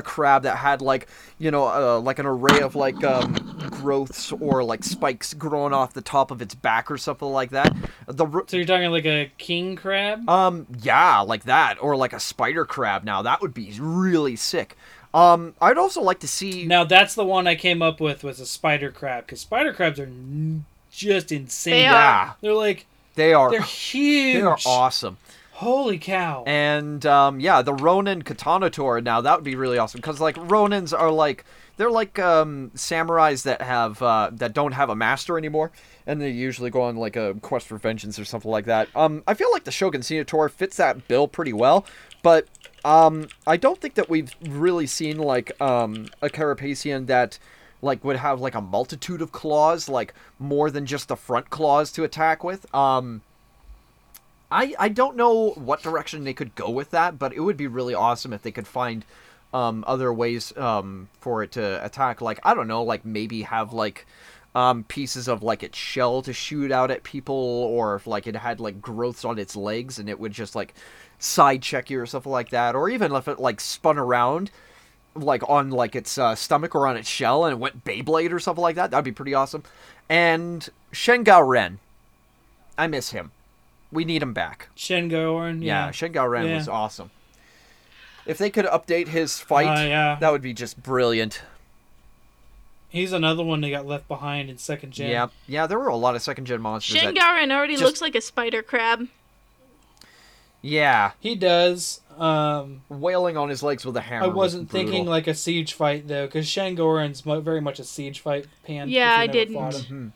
a 0.01 0.03
crab 0.03 0.43
that 0.43 0.57
had 0.57 0.83
like 0.83 1.07
you 1.39 1.51
know 1.51 1.67
uh, 1.69 2.01
like 2.01 2.19
an 2.19 2.27
array 2.27 2.61
of 2.61 2.75
like 2.75 3.03
um, 3.05 3.35
growths 3.71 4.33
or 4.33 4.65
like 4.65 4.83
spikes 4.83 5.33
growing 5.35 5.73
off 5.73 5.93
the 5.95 6.03
top 6.03 6.31
of 6.31 6.43
its 6.43 6.55
back 6.55 6.91
or 6.91 6.99
something 6.99 7.29
like 7.29 7.51
that. 7.51 7.75
The 8.07 8.27
r- 8.27 8.45
So 8.49 8.57
you're 8.57 8.67
talking 8.67 8.91
like 8.91 9.07
a 9.07 9.31
king 9.39 9.77
crab? 9.77 10.29
um, 10.29 10.67
yeah, 10.83 11.21
like 11.21 11.45
that, 11.45 11.81
or 11.81 11.97
like 11.97 12.13
a 12.13 12.21
spider 12.21 12.65
crab. 12.65 13.05
Now 13.05 13.23
that 13.23 13.41
would 13.41 13.55
be 13.55 13.73
really 13.81 14.37
sick. 14.37 14.77
Um, 15.13 15.55
I'd 15.61 15.77
also 15.79 16.01
like 16.03 16.21
to 16.21 16.29
see. 16.29 16.67
now 16.67 16.85
that's 16.85 17.15
the 17.17 17.25
one 17.25 17.47
I 17.49 17.55
came 17.57 17.83
up 17.83 18.01
with 18.01 18.23
was 18.23 18.39
a 18.41 18.47
spider 18.47 18.91
crab 18.93 19.27
because 19.27 19.41
spider 19.41 19.73
crabs 19.73 19.99
are 19.99 20.05
n- 20.05 20.65
just 20.93 21.33
insane. 21.33 21.73
They 21.75 21.87
are. 21.87 21.93
yeah, 21.93 22.33
They're 22.41 22.55
like 22.55 22.87
they 23.17 23.33
are. 23.35 23.51
they're 23.51 23.61
huge. 23.63 24.37
They 24.41 24.43
are 24.43 24.59
awesome. 24.67 25.17
Holy 25.61 25.99
cow! 25.99 26.43
And 26.47 27.05
um, 27.05 27.39
yeah, 27.39 27.61
the 27.61 27.75
Ronin 27.75 28.23
Katanator. 28.23 29.05
Now 29.05 29.21
that 29.21 29.37
would 29.37 29.45
be 29.45 29.57
really 29.57 29.77
awesome 29.77 29.99
because 29.99 30.19
like 30.19 30.37
Ronins 30.37 30.99
are 30.99 31.11
like 31.11 31.45
they're 31.77 31.91
like 31.91 32.19
um, 32.19 32.71
samurais 32.75 33.43
that 33.43 33.61
have 33.61 34.01
uh, 34.01 34.31
that 34.33 34.55
don't 34.55 34.73
have 34.73 34.89
a 34.89 34.97
master 34.97 35.37
anymore, 35.37 35.71
and 36.07 36.19
they 36.19 36.31
usually 36.31 36.71
go 36.71 36.81
on 36.81 36.97
like 36.97 37.15
a 37.15 37.35
quest 37.43 37.67
for 37.67 37.77
vengeance 37.77 38.19
or 38.19 38.25
something 38.25 38.51
like 38.51 38.65
that. 38.65 38.89
Um, 38.97 39.23
I 39.27 39.35
feel 39.35 39.53
like 39.53 39.65
the 39.65 39.71
Shogun 39.71 40.01
Ceanataur 40.01 40.51
fits 40.51 40.79
that 40.79 41.07
bill 41.09 41.29
pretty 41.29 41.53
well, 41.53 41.85
but 42.23 42.49
um, 42.83 43.29
I 43.47 43.59
don't 43.59 43.79
think 43.79 43.97
that 43.97 44.09
we've 44.09 44.35
really 44.49 44.87
seen 44.87 45.19
like 45.19 45.61
um, 45.61 46.07
a 46.23 46.31
Carapacian 46.31 47.05
that 47.05 47.39
like 47.83 48.03
would 48.03 48.17
have 48.17 48.41
like 48.41 48.55
a 48.55 48.63
multitude 48.63 49.21
of 49.21 49.31
claws, 49.31 49.91
like 49.91 50.15
more 50.39 50.71
than 50.71 50.87
just 50.87 51.09
the 51.09 51.17
front 51.17 51.51
claws 51.51 51.93
to 51.93 52.05
attack 52.05 52.43
with. 52.43 52.75
Um, 52.75 53.21
I 54.51 54.75
I 54.79 54.89
don't 54.89 55.17
know 55.17 55.51
what 55.51 55.83
direction 55.83 56.25
they 56.25 56.35
could 56.35 56.55
go 56.55 56.71
with 56.71 56.91
that, 56.91 57.19
but 57.19 57.33
it 57.33 57.41
would 57.41 57.57
be 57.57 57.67
really 57.67 57.95
awesome 57.95 58.33
if 58.33 58.43
they 58.43 58.51
could 58.51 58.67
find 58.67 59.05
um, 59.53 59.85
other 59.87 60.13
ways 60.13 60.57
um, 60.57 61.09
for 61.21 61.43
it 61.43 61.53
to 61.53 61.85
attack. 61.85 62.21
Like 62.21 62.41
I 62.45 62.55
don't 62.55 62.69
know, 62.69 62.83
like 62.83 63.05
maybe 63.05 63.43
have 63.43 63.73
like 63.73 64.07
um, 64.55 64.85
pieces 64.85 65.29
of 65.29 65.43
like 65.43 65.63
its 65.63 65.79
shell 65.79 66.23
to 66.23 66.33
shoot 66.33 66.73
out 66.73 66.91
at 66.91 67.03
people, 67.05 67.35
or 67.35 67.97
if 67.97 68.07
like 68.07 68.27
it 68.27 68.37
had 68.37 68.61
like 68.61 68.81
growths 68.81 69.25
on 69.25 69.39
its 69.39 69.57
legs 69.57 69.99
and 69.99 70.09
it 70.09 70.19
would 70.19 70.33
just 70.33 70.55
like 70.55 70.75
side 71.19 71.63
check 71.63 71.91
you 71.91 72.01
or 72.01 72.07
something 72.07 72.33
like 72.33 72.51
that, 72.51 72.75
or 72.75 72.89
even 72.89 73.13
if 73.13 73.29
it 73.29 73.39
like 73.39 73.61
spun 73.61 73.99
around 73.99 74.51
like 75.15 75.49
on 75.49 75.71
like 75.71 75.97
its 75.97 76.19
uh, 76.19 76.35
stomach 76.35 76.75
or 76.75 76.87
on 76.87 76.97
its 76.97 77.09
shell 77.09 77.45
and 77.45 77.53
it 77.53 77.59
went 77.59 77.85
Beyblade 77.85 78.33
or 78.33 78.39
something 78.39 78.63
like 78.63 78.77
that. 78.77 78.91
That'd 78.91 79.05
be 79.05 79.13
pretty 79.13 79.35
awesome. 79.35 79.65
And 80.09 80.69
Shen 80.93 81.25
Gaoren, 81.25 81.79
I 82.79 82.87
miss 82.87 83.11
him. 83.11 83.33
We 83.93 84.05
need 84.05 84.23
him 84.23 84.33
back. 84.33 84.69
Shen 84.75 85.11
Gaoren. 85.11 85.63
Yeah, 85.63 85.87
Yeah. 85.87 85.91
Shen 85.91 86.13
Gaoren 86.13 86.49
Yeah. 86.49 86.55
was 86.57 86.69
awesome. 86.69 87.11
If 88.27 88.39
they 88.39 88.51
could 88.51 88.67
update 88.67 89.09
his 89.09 89.39
fight, 89.41 89.67
Uh, 89.85 89.89
yeah. 89.89 90.17
that 90.21 90.31
would 90.31 90.43
be 90.43 90.53
just 90.53 90.83
brilliant. 90.83 91.43
He's 92.89 93.13
another 93.13 93.43
one 93.45 93.61
that 93.63 93.71
got 93.71 93.87
left 93.87 94.09
behind 94.09 94.51
in 94.51 94.59
second 94.59 94.93
gen. 94.93 95.11
Yeah, 95.11 95.29
yeah. 95.47 95.67
There 95.67 95.79
were 95.79 95.89
a 95.89 95.97
lot 95.97 96.15
of 96.17 96.23
second 96.23 96.45
gen 96.47 96.61
monsters. 96.61 96.95
that- 96.95 97.01
Shen 97.03 97.15
Gaoren 97.15 97.53
already 97.53 97.75
just- 97.75 97.85
looks 97.85 98.01
like 98.01 98.15
a 98.15 98.21
spider 98.21 98.63
crab. 98.63 99.07
yeah, 100.63 101.13
He 101.21 101.35
does. 101.35 102.01
Um, 102.19 102.83
wailing 102.91 103.39
on 103.39 103.49
his 103.49 103.63
legs 103.63 103.87
with 103.87 103.97
a 103.97 104.03
hammer. 104.03 104.25
I 104.25 104.27
was 104.27 104.37
wasn't 104.37 104.71
thinking 104.71 105.07
like 105.07 105.27
a 105.27 105.33
siege 105.35 105.73
fight 105.73 106.07
though, 106.07 106.27
because 106.27 106.47
Shen 106.47 106.77
Gaoren's 106.77 107.25
mo- 107.25 107.41
very 107.41 107.61
much 107.63 107.79
a 107.79 107.85
siege 107.85 108.21
fight 108.21 108.45
pan. 108.67 108.91
Yeah, 108.91 109.15
if 109.15 109.19
I 109.19 109.23
you 109.23 109.27
never 109.55 109.73
didn't. 109.79 110.13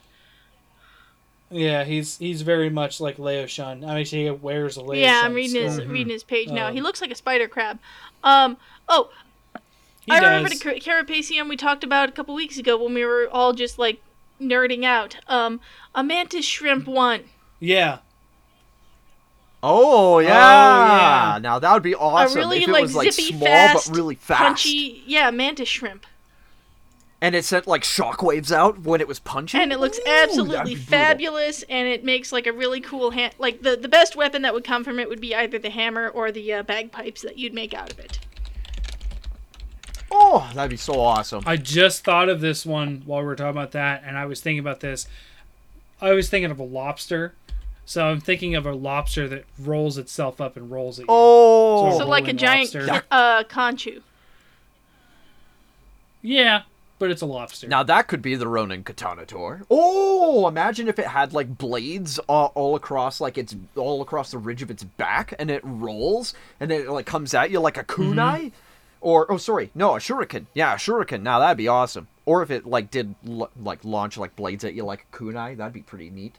Fought 1.48 1.56
him. 1.56 1.62
Yeah, 1.62 1.84
he's 1.84 2.18
he's 2.18 2.42
very 2.42 2.70
much 2.70 3.00
like 3.00 3.18
Lao-Shan. 3.18 3.84
I 3.84 3.94
mean, 3.94 4.04
he 4.06 4.30
wears 4.30 4.76
a 4.76 4.82
Leo 4.82 5.00
yeah, 5.00 5.20
Shun 5.20 5.26
I'm 5.26 5.34
reading 5.34 5.62
his 5.62 5.74
skull. 5.76 5.86
reading 5.86 6.12
his 6.12 6.24
page 6.24 6.48
now. 6.50 6.68
Um, 6.68 6.74
he 6.74 6.80
looks 6.80 7.00
like 7.00 7.10
a 7.10 7.14
spider 7.16 7.48
crab. 7.48 7.78
Um. 8.22 8.56
Oh, 8.88 9.10
He 10.06 10.12
I 10.12 10.20
does. 10.20 10.28
remember 10.28 10.48
the 10.50 10.58
Car- 10.80 11.02
Carapaceon 11.04 11.48
we 11.48 11.56
talked 11.56 11.84
about 11.84 12.08
a 12.08 12.12
couple 12.12 12.34
weeks 12.34 12.58
ago 12.58 12.82
when 12.82 12.94
we 12.94 13.04
were 13.04 13.28
all 13.30 13.52
just 13.52 13.78
like 13.78 14.00
nerding 14.40 14.84
out. 14.84 15.16
Um, 15.28 15.60
a 15.94 16.02
mantis 16.04 16.44
shrimp 16.44 16.86
one. 16.86 17.24
Yeah, 17.60 17.98
Oh 19.62 20.18
yeah. 20.18 20.28
yeah. 21.34 21.38
Now 21.38 21.58
that 21.58 21.72
would 21.72 21.82
be 21.82 21.94
awesome 21.94 22.36
a 22.38 22.40
really 22.42 22.62
if 22.62 22.68
it 22.68 22.72
like 22.72 22.82
was 22.82 22.94
like 22.94 23.12
zippy, 23.12 23.28
small 23.28 23.46
fast, 23.46 23.88
but 23.88 23.96
really 23.96 24.14
fast, 24.16 24.42
punchy. 24.42 25.02
Yeah, 25.06 25.30
mantis 25.30 25.68
shrimp. 25.68 26.04
And 27.24 27.34
it 27.34 27.44
sent 27.44 27.66
like 27.66 27.82
shockwaves 27.82 28.52
out 28.52 28.80
when 28.80 29.00
it 29.00 29.08
was 29.08 29.18
punching. 29.18 29.58
and 29.60 29.72
it 29.72 29.80
looks 29.80 29.98
Ooh, 29.98 30.02
that'd 30.04 30.28
absolutely 30.30 30.74
brutal. 30.74 30.84
fabulous 30.90 31.62
and 31.70 31.88
it 31.88 32.04
makes 32.04 32.32
like 32.32 32.46
a 32.46 32.52
really 32.52 32.80
cool 32.80 33.12
hand 33.12 33.34
like 33.38 33.62
the, 33.62 33.76
the 33.76 33.88
best 33.88 34.14
weapon 34.14 34.42
that 34.42 34.52
would 34.52 34.64
come 34.64 34.84
from 34.84 34.98
it 34.98 35.08
would 35.08 35.20
be 35.20 35.34
either 35.34 35.58
the 35.58 35.70
hammer 35.70 36.08
or 36.08 36.30
the 36.30 36.52
uh, 36.52 36.62
bagpipes 36.62 37.22
that 37.22 37.38
you'd 37.38 37.54
make 37.54 37.72
out 37.72 37.90
of 37.92 37.98
it 37.98 38.18
Oh, 40.16 40.48
that'd 40.54 40.70
be 40.70 40.76
so 40.76 41.00
awesome. 41.00 41.42
I 41.44 41.56
just 41.56 42.04
thought 42.04 42.28
of 42.28 42.40
this 42.40 42.64
one 42.64 43.02
while 43.04 43.18
we 43.20 43.26
were 43.26 43.34
talking 43.34 43.50
about 43.50 43.72
that, 43.72 44.04
and 44.06 44.16
I 44.16 44.26
was 44.26 44.40
thinking 44.40 44.60
about 44.60 44.78
this. 44.78 45.08
I 46.00 46.12
was 46.12 46.28
thinking 46.28 46.52
of 46.52 46.60
a 46.60 46.62
lobster, 46.64 47.34
so 47.84 48.04
I'm 48.06 48.20
thinking 48.20 48.54
of 48.54 48.64
a 48.64 48.74
lobster 48.74 49.26
that 49.28 49.44
rolls 49.58 49.98
itself 49.98 50.40
up 50.40 50.56
and 50.56 50.70
rolls 50.70 51.00
it. 51.00 51.06
Oh, 51.08 51.98
so 51.98 52.06
like 52.06 52.28
a 52.28 52.32
giant 52.32 52.72
lobster. 52.72 53.02
uh 53.10 53.42
conchu 53.44 54.02
Yeah, 56.22 56.62
but 57.04 57.10
it's 57.10 57.20
a 57.20 57.26
lobster. 57.26 57.68
Now 57.68 57.82
that 57.82 58.08
could 58.08 58.22
be 58.22 58.34
the 58.34 58.48
Ronin 58.48 58.82
Katana 58.82 59.26
Tor. 59.26 59.60
Oh, 59.70 60.48
imagine 60.48 60.88
if 60.88 60.98
it 60.98 61.06
had 61.06 61.34
like 61.34 61.58
blades 61.58 62.18
all, 62.20 62.50
all 62.54 62.76
across 62.76 63.20
like 63.20 63.36
it's 63.36 63.54
all 63.76 64.00
across 64.00 64.30
the 64.30 64.38
ridge 64.38 64.62
of 64.62 64.70
its 64.70 64.84
back, 64.84 65.34
and 65.38 65.50
it 65.50 65.60
rolls, 65.62 66.32
and 66.58 66.70
then 66.70 66.80
it 66.80 66.88
like 66.88 67.04
comes 67.04 67.34
at 67.34 67.50
you 67.50 67.60
like 67.60 67.76
a 67.76 67.84
kunai, 67.84 68.38
mm-hmm. 68.38 68.48
or 69.02 69.30
oh 69.30 69.36
sorry, 69.36 69.70
no 69.74 69.96
a 69.96 69.98
shuriken. 69.98 70.46
Yeah, 70.54 70.72
a 70.72 70.76
shuriken. 70.76 71.20
Now 71.20 71.40
that'd 71.40 71.58
be 71.58 71.68
awesome. 71.68 72.08
Or 72.24 72.42
if 72.42 72.50
it 72.50 72.64
like 72.64 72.90
did 72.90 73.14
l- 73.28 73.50
like 73.62 73.84
launch 73.84 74.16
like 74.16 74.34
blades 74.34 74.64
at 74.64 74.72
you 74.72 74.84
like 74.84 75.04
a 75.12 75.14
kunai, 75.14 75.58
that'd 75.58 75.74
be 75.74 75.82
pretty 75.82 76.08
neat. 76.08 76.36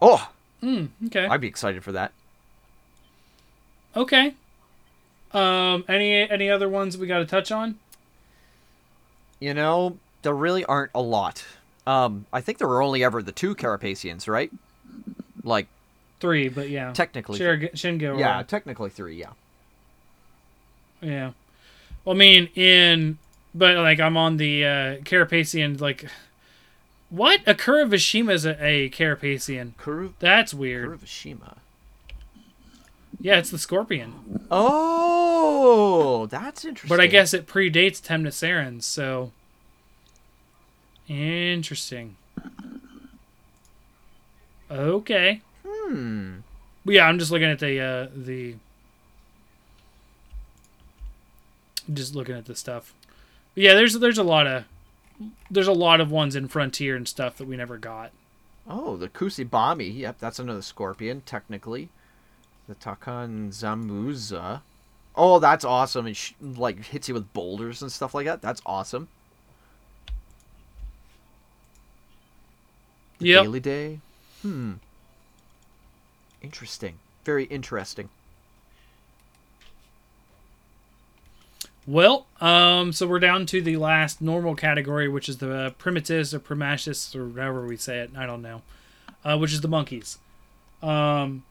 Oh, 0.00 0.30
hmm, 0.60 0.86
okay. 1.06 1.26
I'd 1.26 1.40
be 1.40 1.48
excited 1.48 1.82
for 1.82 1.90
that. 1.90 2.12
Okay. 3.96 4.34
Um, 5.32 5.84
any 5.88 6.30
any 6.30 6.48
other 6.48 6.68
ones 6.68 6.96
we 6.96 7.08
got 7.08 7.18
to 7.18 7.26
touch 7.26 7.50
on? 7.50 7.80
You 9.40 9.54
know, 9.54 9.98
there 10.22 10.34
really 10.34 10.64
aren't 10.64 10.90
a 10.94 11.00
lot. 11.00 11.44
Um, 11.86 12.26
I 12.32 12.40
think 12.40 12.58
there 12.58 12.68
were 12.68 12.82
only 12.82 13.02
ever 13.04 13.22
the 13.22 13.32
two 13.32 13.54
Carapaceons, 13.54 14.28
right? 14.28 14.50
Like 15.42 15.68
Three, 16.20 16.48
but 16.48 16.68
yeah. 16.68 16.92
technically, 16.92 17.38
Shir- 17.38 17.70
Shingo. 17.74 18.18
yeah, 18.18 18.42
technically 18.42 18.90
three, 18.90 19.16
yeah. 19.16 19.30
Yeah. 21.00 21.30
Well, 22.04 22.16
I 22.16 22.18
mean, 22.18 22.46
in 22.56 23.18
but 23.54 23.76
like 23.76 24.00
I'm 24.00 24.16
on 24.16 24.36
the 24.36 24.64
uh, 24.64 24.68
Carapaceon. 25.04 25.80
Like, 25.80 26.06
what 27.10 27.40
a 27.46 27.54
Kuravashima 27.54 28.32
is 28.32 28.44
a, 28.44 28.62
a 28.64 28.90
Carapaceon. 28.90 29.72
Kuru 29.78 30.12
That's 30.18 30.52
weird. 30.52 30.88
Kuruvashima. 30.88 31.58
Yeah, 33.20 33.38
it's 33.38 33.50
the 33.50 33.58
Scorpion. 33.58 34.46
Oh, 34.50 36.26
that's 36.26 36.64
interesting. 36.64 36.88
But 36.88 37.02
I 37.02 37.06
guess 37.06 37.34
it 37.34 37.46
predates 37.46 38.00
Temnocerans, 38.00 38.84
so 38.84 39.32
interesting. 41.08 42.16
Okay. 44.70 45.40
Hmm. 45.66 46.38
But 46.84 46.94
yeah, 46.94 47.06
I'm 47.06 47.18
just 47.18 47.30
looking 47.30 47.48
at 47.48 47.58
the 47.58 47.80
uh, 47.80 48.08
the 48.14 48.54
just 51.92 52.14
looking 52.14 52.36
at 52.36 52.44
the 52.44 52.54
stuff. 52.54 52.94
But 53.54 53.64
yeah, 53.64 53.74
there's 53.74 53.94
there's 53.94 54.18
a 54.18 54.22
lot 54.22 54.46
of 54.46 54.64
there's 55.50 55.68
a 55.68 55.72
lot 55.72 56.00
of 56.00 56.10
ones 56.10 56.36
in 56.36 56.48
Frontier 56.48 56.94
and 56.96 57.08
stuff 57.08 57.36
that 57.38 57.48
we 57.48 57.56
never 57.56 57.78
got. 57.78 58.12
Oh, 58.68 58.96
the 58.96 59.08
Kusibami. 59.08 59.96
Yep, 59.96 60.18
that's 60.18 60.38
another 60.38 60.62
scorpion, 60.62 61.22
technically. 61.24 61.88
The 62.68 62.74
Taikun 62.74 63.48
Zamuza. 63.48 64.60
Oh, 65.16 65.38
that's 65.38 65.64
awesome. 65.64 66.06
And 66.06 66.16
sh- 66.16 66.34
like 66.40 66.84
hits 66.84 67.08
you 67.08 67.14
with 67.14 67.32
boulders 67.32 67.82
and 67.82 67.90
stuff 67.90 68.14
like 68.14 68.26
that. 68.26 68.42
That's 68.42 68.62
awesome. 68.66 69.08
The 73.18 73.32
Daily 73.32 73.60
Day. 73.60 74.00
Hmm. 74.42 74.74
Interesting. 76.42 76.98
Very 77.24 77.44
interesting. 77.44 78.10
Well, 81.86 82.26
um, 82.40 82.92
so 82.92 83.06
we're 83.06 83.18
down 83.18 83.46
to 83.46 83.62
the 83.62 83.78
last 83.78 84.20
normal 84.20 84.54
category, 84.54 85.08
which 85.08 85.28
is 85.28 85.38
the 85.38 85.74
primitus 85.78 86.34
or 86.34 86.38
primatus 86.38 87.16
or 87.16 87.28
however 87.40 87.66
we 87.66 87.78
say 87.78 88.00
it. 88.00 88.10
I 88.16 88.26
don't 88.26 88.42
know. 88.42 88.60
Uh, 89.24 89.38
which 89.38 89.52
is 89.52 89.62
the 89.62 89.68
monkeys. 89.68 90.18
Um, 90.82 91.44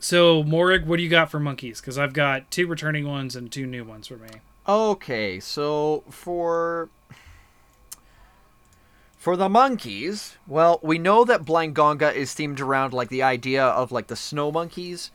so 0.00 0.42
Morg, 0.42 0.86
what 0.86 0.96
do 0.96 1.02
you 1.02 1.08
got 1.08 1.30
for 1.30 1.38
monkeys? 1.38 1.80
Because 1.80 1.98
I've 1.98 2.12
got 2.12 2.50
two 2.50 2.66
returning 2.66 3.06
ones 3.06 3.36
and 3.36 3.50
two 3.50 3.66
new 3.66 3.84
ones 3.84 4.08
for 4.08 4.16
me. 4.16 4.28
Okay, 4.68 5.40
so 5.40 6.04
for 6.10 6.88
for 9.16 9.36
the 9.36 9.48
monkeys, 9.48 10.36
well, 10.46 10.80
we 10.82 10.98
know 10.98 11.24
that 11.24 11.44
Blangonga 11.44 12.14
is 12.14 12.34
themed 12.34 12.60
around 12.60 12.92
like 12.92 13.10
the 13.10 13.22
idea 13.22 13.64
of 13.64 13.92
like 13.92 14.06
the 14.06 14.16
snow 14.16 14.50
monkeys. 14.50 15.10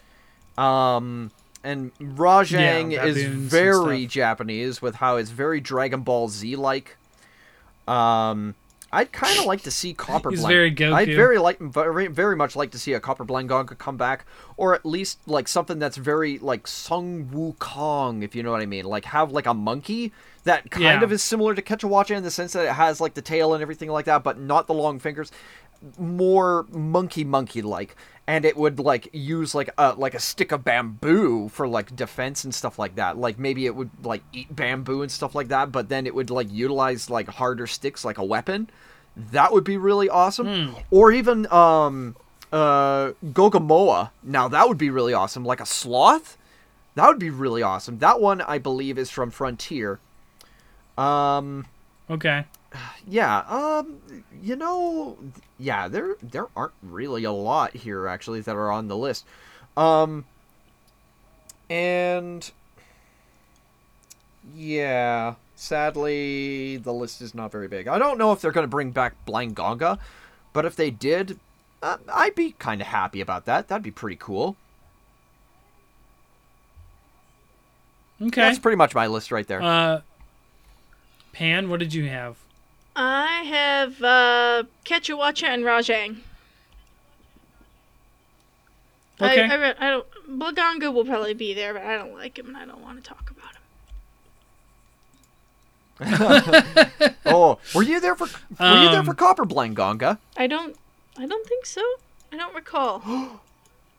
Um 0.58 1.32
and 1.64 1.94
Rajang 1.98 2.92
Yeah, 2.92 3.06
is 3.06 3.26
very. 3.26 4.06
Japanese 4.06 4.82
with 4.82 4.96
how 4.96 5.16
it's 5.18 5.32
very 5.32 5.60
Dragon 5.60 6.02
Ball 6.02 6.30
Z 6.30 6.56
like. 6.56 6.98
Um 7.88 8.56
I'd 8.96 9.12
kind 9.12 9.38
of 9.40 9.46
like 9.46 9.62
to 9.64 9.72
see 9.72 9.94
Copper 9.94 10.30
He's 10.32 10.40
Blanc- 10.40 10.52
very 10.54 10.72
Goku. 10.74 10.94
I'd 10.94 11.08
very 11.10 11.38
like 11.38 11.60
very 11.60 12.08
very 12.08 12.36
much 12.36 12.56
like 12.56 12.72
to 12.72 12.80
see 12.80 12.94
a 12.94 13.00
Copper 13.00 13.26
Blangonga 13.26 13.78
come 13.78 13.98
back, 13.98 14.26
or 14.58 14.74
at 14.74 14.86
least 14.86 15.20
like 15.28 15.48
something 15.48 15.80
that's 15.80 15.98
very 15.98 16.40
like 16.40 16.66
Sun 16.68 17.30
Wukong, 17.34 18.24
if 18.24 18.36
you 18.36 18.44
know 18.44 18.52
what 18.52 18.62
I 18.62 18.66
mean. 18.66 18.86
Like 18.86 19.06
have 19.06 19.32
like 19.32 19.46
a 19.46 19.54
monkey 19.54 20.12
that 20.46 20.70
kind 20.72 20.84
Yeah. 20.84 21.02
of 21.04 21.12
is 21.12 21.24
similar 21.24 21.56
to 21.56 21.62
Kecha 21.62 21.90
Wacha 21.90 22.16
in 22.16 22.24
the 22.24 22.32
sense 22.32 22.54
that 22.54 22.66
it 22.66 22.72
has 22.74 23.02
like 23.02 23.16
the 23.16 23.22
tail 23.22 23.54
and 23.54 23.62
everything 23.62 23.90
like 23.90 24.06
that, 24.06 24.24
but 24.24 24.40
not 24.40 24.68
the 24.68 24.74
long 24.74 25.00
fingers. 25.00 25.32
More 25.98 26.66
monkey 26.72 27.24
monkey 27.24 27.62
like, 27.62 27.96
and 28.28 28.46
it 28.46 28.58
would 28.58 28.80
like 28.80 29.10
use 29.14 29.54
like 29.54 29.70
a 29.78 29.94
like 29.94 30.14
a 30.14 30.20
stick 30.20 30.52
of 30.52 30.64
bamboo 30.64 31.50
for 31.50 31.68
like 31.68 31.96
defense 31.96 32.44
and 32.44 32.54
stuff 32.54 32.80
like 32.80 32.96
that. 32.96 33.18
Like 33.18 33.38
maybe 33.38 33.66
it 33.66 33.76
would 33.76 33.92
like 34.04 34.24
eat 34.34 34.56
bamboo 34.56 35.02
and 35.02 35.12
stuff 35.12 35.36
like 35.36 35.50
that, 35.50 35.72
but 35.72 35.90
then 35.90 36.08
it 36.08 36.16
would 36.16 36.30
like 36.30 36.52
utilize 36.52 37.10
like 37.10 37.28
harder 37.28 37.68
sticks 37.68 38.04
like 38.04 38.18
a 38.18 38.24
weapon. 38.24 38.70
That 39.16 39.54
would 39.54 39.64
be 39.64 39.78
really 39.78 40.10
awesome. 40.10 40.76
Or 40.92 41.12
even 41.12 41.52
um 41.52 42.16
uh 42.52 43.12
Gogomoa. 43.24 44.10
Now 44.24 44.48
that 44.48 44.68
would 44.68 44.78
be 44.78 44.90
really 44.90 45.14
awesome. 45.14 45.46
Like 45.46 45.62
a 45.62 45.66
sloth. 45.66 46.38
That 46.96 47.08
would 47.08 47.20
be 47.20 47.30
really 47.30 47.62
awesome. 47.62 48.00
That 48.00 48.20
one 48.20 48.42
I 48.42 48.58
believe 48.58 48.98
is 48.98 49.10
from 49.12 49.30
Frontier. 49.30 50.00
Um 50.98 51.68
Okay. 52.10 52.46
Yeah, 53.08 53.40
um 53.48 54.02
you 54.42 54.56
know 54.56 55.18
yeah, 55.58 55.88
there 55.88 56.16
there 56.22 56.48
aren't 56.56 56.74
really 56.82 57.24
a 57.24 57.32
lot 57.32 57.76
here 57.76 58.08
actually 58.08 58.42
that 58.42 58.56
are 58.56 58.72
on 58.72 58.88
the 58.88 58.98
list. 58.98 59.26
Um 59.78 60.26
and 61.70 62.52
yeah, 64.54 65.36
sadly 65.56 66.78
the 66.78 66.94
list 66.94 67.22
is 67.22 67.34
not 67.34 67.52
very 67.52 67.68
big. 67.68 67.88
I 67.88 67.98
don't 67.98 68.18
know 68.18 68.32
if 68.32 68.42
they're 68.42 68.52
going 68.52 68.66
to 68.66 68.70
bring 68.70 68.92
back 68.92 69.14
Blangonga, 69.26 69.98
but 70.54 70.66
if 70.66 70.76
they 70.76 70.92
did, 70.92 71.40
uh, 71.82 71.98
I'd 72.14 72.36
be 72.36 72.52
kind 72.54 72.82
of 72.82 72.88
happy 72.88 73.22
about 73.22 73.46
that. 73.46 73.68
That'd 73.68 73.84
be 73.84 73.92
pretty 73.92 74.18
cool. 74.20 74.56
Okay. 78.22 78.42
That's 78.42 78.60
pretty 78.60 78.78
much 78.78 78.96
my 78.96 79.08
list 79.08 79.32
right 79.32 79.48
there. 79.48 79.62
Uh, 79.62 80.02
Pan, 81.34 81.70
what 81.70 81.80
did 81.80 81.94
you 81.94 82.08
have? 82.08 82.38
I 82.96 83.44
have 83.44 84.02
uh, 84.02 84.64
Kecha 84.86 85.18
Wacha 85.18 85.48
and 85.48 85.64
Rajang. 85.64 86.18
Okay. 89.22 89.44
I, 89.44 89.52
I, 89.52 89.56
re- 89.56 89.74
I 89.80 89.90
don't. 89.90 90.06
Blangonga 90.30 90.94
will 90.94 91.06
probably 91.06 91.34
be 91.34 91.54
there, 91.54 91.74
but 91.74 91.84
I 91.84 91.98
don't 91.98 92.14
like 92.14 92.38
him 92.38 92.48
and 92.48 92.58
I 92.58 92.66
don't 92.66 92.82
want 92.82 93.02
to 93.04 93.10
talk 93.10 93.32
about 93.32 93.56
him. 93.56 93.62
oh, 97.26 97.58
were 97.74 97.84
you 97.84 98.02
there 98.02 98.16
for 98.16 98.26
were 98.60 98.84
you 98.84 98.90
there 98.90 99.00
Um, 99.00 99.06
for 99.06 99.14
Copper 99.14 99.46
Blangonga? 99.46 100.18
I 100.36 100.48
don't. 100.48 100.76
I 101.18 101.26
don't 101.26 101.48
think 101.48 101.66
so. 101.66 101.82
I 102.32 102.38
don't 102.38 102.54
recall. 102.56 103.02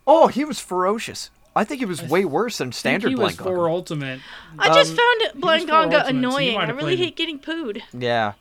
Oh, 0.08 0.28
he 0.28 0.44
was 0.44 0.60
ferocious. 0.60 1.30
I 1.56 1.64
think 1.64 1.80
he 1.80 1.84
was 1.84 2.00
way 2.00 2.24
worse 2.24 2.58
than 2.58 2.68
I 2.68 2.70
think 2.70 2.74
standard 2.78 3.08
he 3.08 3.16
was 3.16 3.34
Blangonga. 3.36 3.42
for 3.42 3.68
ultimate. 3.68 4.20
I 4.56 4.68
just 4.68 4.92
Um, 4.92 4.96
found 4.98 5.20
it 5.22 5.32
he 5.32 5.38
was 5.40 5.62
for 5.64 5.68
Blanganga 5.68 5.82
Ultimate, 5.82 6.04
so 6.04 6.10
you 6.12 6.18
annoying. 6.18 6.56
I 6.58 6.66
have 6.66 6.76
really 6.76 6.94
played 6.94 6.98
him. 7.00 7.04
hate 7.06 7.16
getting 7.16 7.38
pooed. 7.40 7.82
Yeah. 7.92 8.34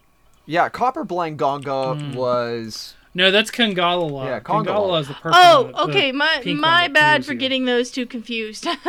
Yeah, 0.45 0.69
Copper 0.69 1.03
Blangonga 1.05 1.99
Hmm. 1.99 2.13
was 2.13 2.93
No, 3.13 3.31
that's 3.31 3.49
Kangala. 3.49 4.26
Yeah, 4.26 4.39
Kangala 4.41 4.65
Kangala. 4.65 5.01
is 5.01 5.07
the 5.07 5.13
purple. 5.15 5.39
Oh, 5.41 5.63
the 5.72 5.81
okay. 5.84 6.11
My 6.11 6.41
my 6.45 6.88
bad 6.89 7.26
for 7.26 7.34
you. 7.34 7.39
getting 7.39 7.65
those 7.65 7.89
two 7.91 8.05
confused. 8.05 8.67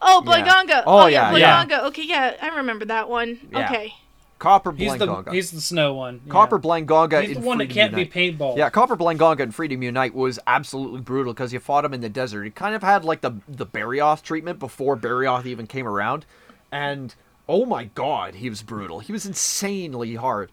oh, 0.00 0.22
Blangonga. 0.24 0.82
Oh, 0.86 1.02
Oh, 1.02 1.06
yeah, 1.06 1.34
yeah, 1.36 1.64
Blangonga. 1.66 1.84
Okay, 1.88 2.04
yeah, 2.04 2.34
I 2.40 2.48
remember 2.56 2.84
that 2.86 3.08
one. 3.08 3.38
Yeah. 3.52 3.64
Okay. 3.66 3.94
Copper 4.38 4.70
He's 4.72 4.96
the 4.96 5.06
Blangonga. 5.06 5.32
he's 5.32 5.50
the 5.50 5.60
snow 5.60 5.94
one. 5.94 6.20
yeah. 6.24 6.30
Copper 6.32 6.60
Blangonga 6.60 7.22
He's 7.22 7.32
the 7.32 7.38
in 7.40 7.44
one 7.44 7.58
that 7.58 7.70
can't 7.70 7.90
Unite. 7.90 8.12
be 8.12 8.32
paintball. 8.32 8.56
Yeah, 8.56 8.70
Copper 8.70 8.96
Blangonga 8.96 9.40
and 9.40 9.52
Freedom 9.54 9.82
Unite 9.82 10.14
was 10.14 10.38
absolutely 10.46 11.00
brutal 11.00 11.32
because 11.34 11.52
you 11.52 11.58
fought 11.58 11.84
him 11.84 11.92
in 11.92 12.00
the 12.02 12.08
desert. 12.08 12.44
He 12.44 12.50
kind 12.50 12.74
of 12.76 12.82
had 12.84 13.04
like 13.04 13.20
the 13.20 13.32
the 13.48 13.66
Barioth 13.66 14.22
treatment 14.22 14.60
before 14.60 14.96
Barioth 14.96 15.44
even 15.44 15.66
came 15.66 15.88
around, 15.88 16.24
and 16.70 17.16
oh 17.48 17.66
my 17.66 17.84
god, 17.86 18.36
he 18.36 18.48
was 18.48 18.62
brutal. 18.62 19.00
He 19.00 19.10
was 19.12 19.26
insanely 19.26 20.14
hard 20.14 20.52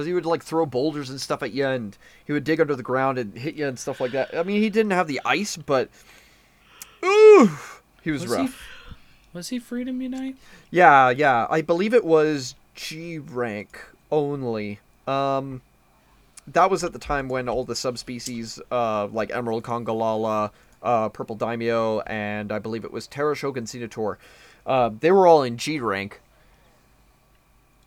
because 0.00 0.06
he 0.06 0.14
would 0.14 0.24
like 0.24 0.42
throw 0.42 0.64
boulders 0.64 1.10
and 1.10 1.20
stuff 1.20 1.42
at 1.42 1.52
you, 1.52 1.66
and 1.66 1.98
he 2.24 2.32
would 2.32 2.42
dig 2.44 2.58
under 2.58 2.74
the 2.74 2.82
ground 2.82 3.18
and 3.18 3.36
hit 3.36 3.54
you 3.54 3.68
and 3.68 3.78
stuff 3.78 4.00
like 4.00 4.12
that. 4.12 4.34
I 4.34 4.42
mean, 4.42 4.62
he 4.62 4.70
didn't 4.70 4.92
have 4.92 5.08
the 5.08 5.20
ice, 5.26 5.58
but 5.58 5.90
ooh, 7.04 7.50
he 8.00 8.10
was, 8.10 8.22
Was 8.22 8.30
he, 8.32 8.36
rough. 8.38 8.62
was 9.34 9.48
he 9.50 9.58
Freedom 9.58 10.00
Unite? 10.00 10.36
Yeah, 10.70 11.10
yeah. 11.10 11.46
I 11.50 11.60
believe 11.60 11.92
it 11.92 12.04
was 12.04 12.54
G 12.74 13.18
rank 13.18 13.78
only. 14.10 14.80
Um 15.06 15.60
that 16.46 16.70
was 16.70 16.82
at 16.82 16.94
the 16.94 16.98
time 16.98 17.28
when 17.28 17.46
all 17.46 17.64
the 17.64 17.76
subspecies 17.76 18.58
uh 18.72 19.06
like 19.08 19.30
Emerald 19.34 19.64
Congalala, 19.64 20.50
uh 20.82 21.10
Purple 21.10 21.36
Daimyo, 21.36 22.00
and 22.06 22.50
I 22.50 22.58
believe 22.58 22.84
it 22.86 22.92
was 22.92 23.06
Terra 23.06 23.36
Shogun 23.36 23.64
Ceanataur, 23.64 24.16
uh 24.64 24.90
they 24.98 25.12
were 25.12 25.26
all 25.26 25.42
in 25.42 25.58
G 25.58 25.78
rank. 25.78 26.20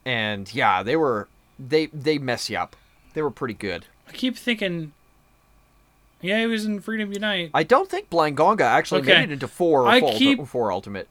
And 0.06 0.53
yeah, 0.53 0.84
they 0.84 0.95
were 0.95 1.27
they 1.59 1.88
they 1.88 2.17
mess 2.17 2.49
you 2.49 2.57
up. 2.57 2.75
They 3.13 3.21
were 3.21 3.31
pretty 3.31 3.53
good. 3.53 3.85
I 4.07 4.11
keep 4.11 4.38
thinking. 4.38 4.93
Yeah, 6.21 6.39
he 6.39 6.45
was 6.47 6.63
in 6.65 6.80
Freedom 6.80 7.11
Unite. 7.11 7.51
I 7.53 7.63
don't 7.63 7.89
think 7.89 8.09
Blangonga 8.09 8.61
actually 8.61 9.01
Okay. 9.01 9.13
made 9.13 9.30
it 9.30 9.34
into 9.34 9.47
four 9.47 9.81
or 9.84 9.88
I 9.88 9.99
full, 9.99 10.13
keep- 10.13 10.45
four 10.47 10.71
ultimate. 10.71 11.09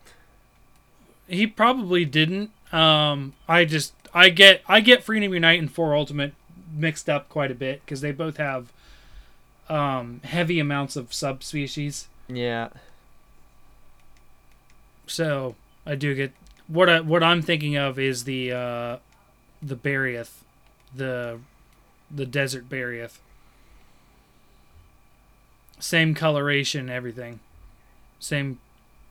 He 1.28 1.47
probably 1.47 2.05
didn't. 2.06 2.51
Um, 2.73 3.35
I 3.48 3.64
just 3.66 3.93
I 4.14 4.31
get 4.31 4.62
I 4.66 4.81
get 4.81 5.05
Freedom 5.05 5.32
Unite 5.35 5.59
and 5.60 5.70
Four 5.70 5.94
Ultimate 5.94 6.32
mixed 6.74 7.09
up 7.10 7.28
quite 7.28 7.51
a 7.51 7.55
bit 7.55 7.82
because 7.85 8.01
they 8.01 8.12
both 8.12 8.39
have 8.39 8.73
um, 9.69 10.20
heavy 10.24 10.59
amounts 10.59 10.97
of 10.97 11.12
subspecies. 11.12 12.09
Yeah. 12.28 12.69
So 15.06 15.55
I 15.86 15.94
do 15.94 16.14
get 16.14 16.32
what 16.69 16.89
I 16.89 17.01
what 17.01 17.23
I'm 17.23 17.43
thinking 17.43 17.77
of 17.77 17.98
is 17.98 18.24
the 18.24 18.52
uh, 18.52 18.97
the 19.62 19.76
Barioth, 19.76 20.43
the 20.94 21.39
the 22.10 22.26
desert 22.26 22.68
Barioth. 22.68 23.18
Same 25.78 26.14
coloration, 26.14 26.90
everything, 26.90 27.40
same 28.18 28.59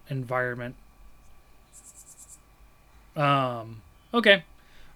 environment. 0.10 0.76
Um. 3.16 3.82
Okay. 4.14 4.44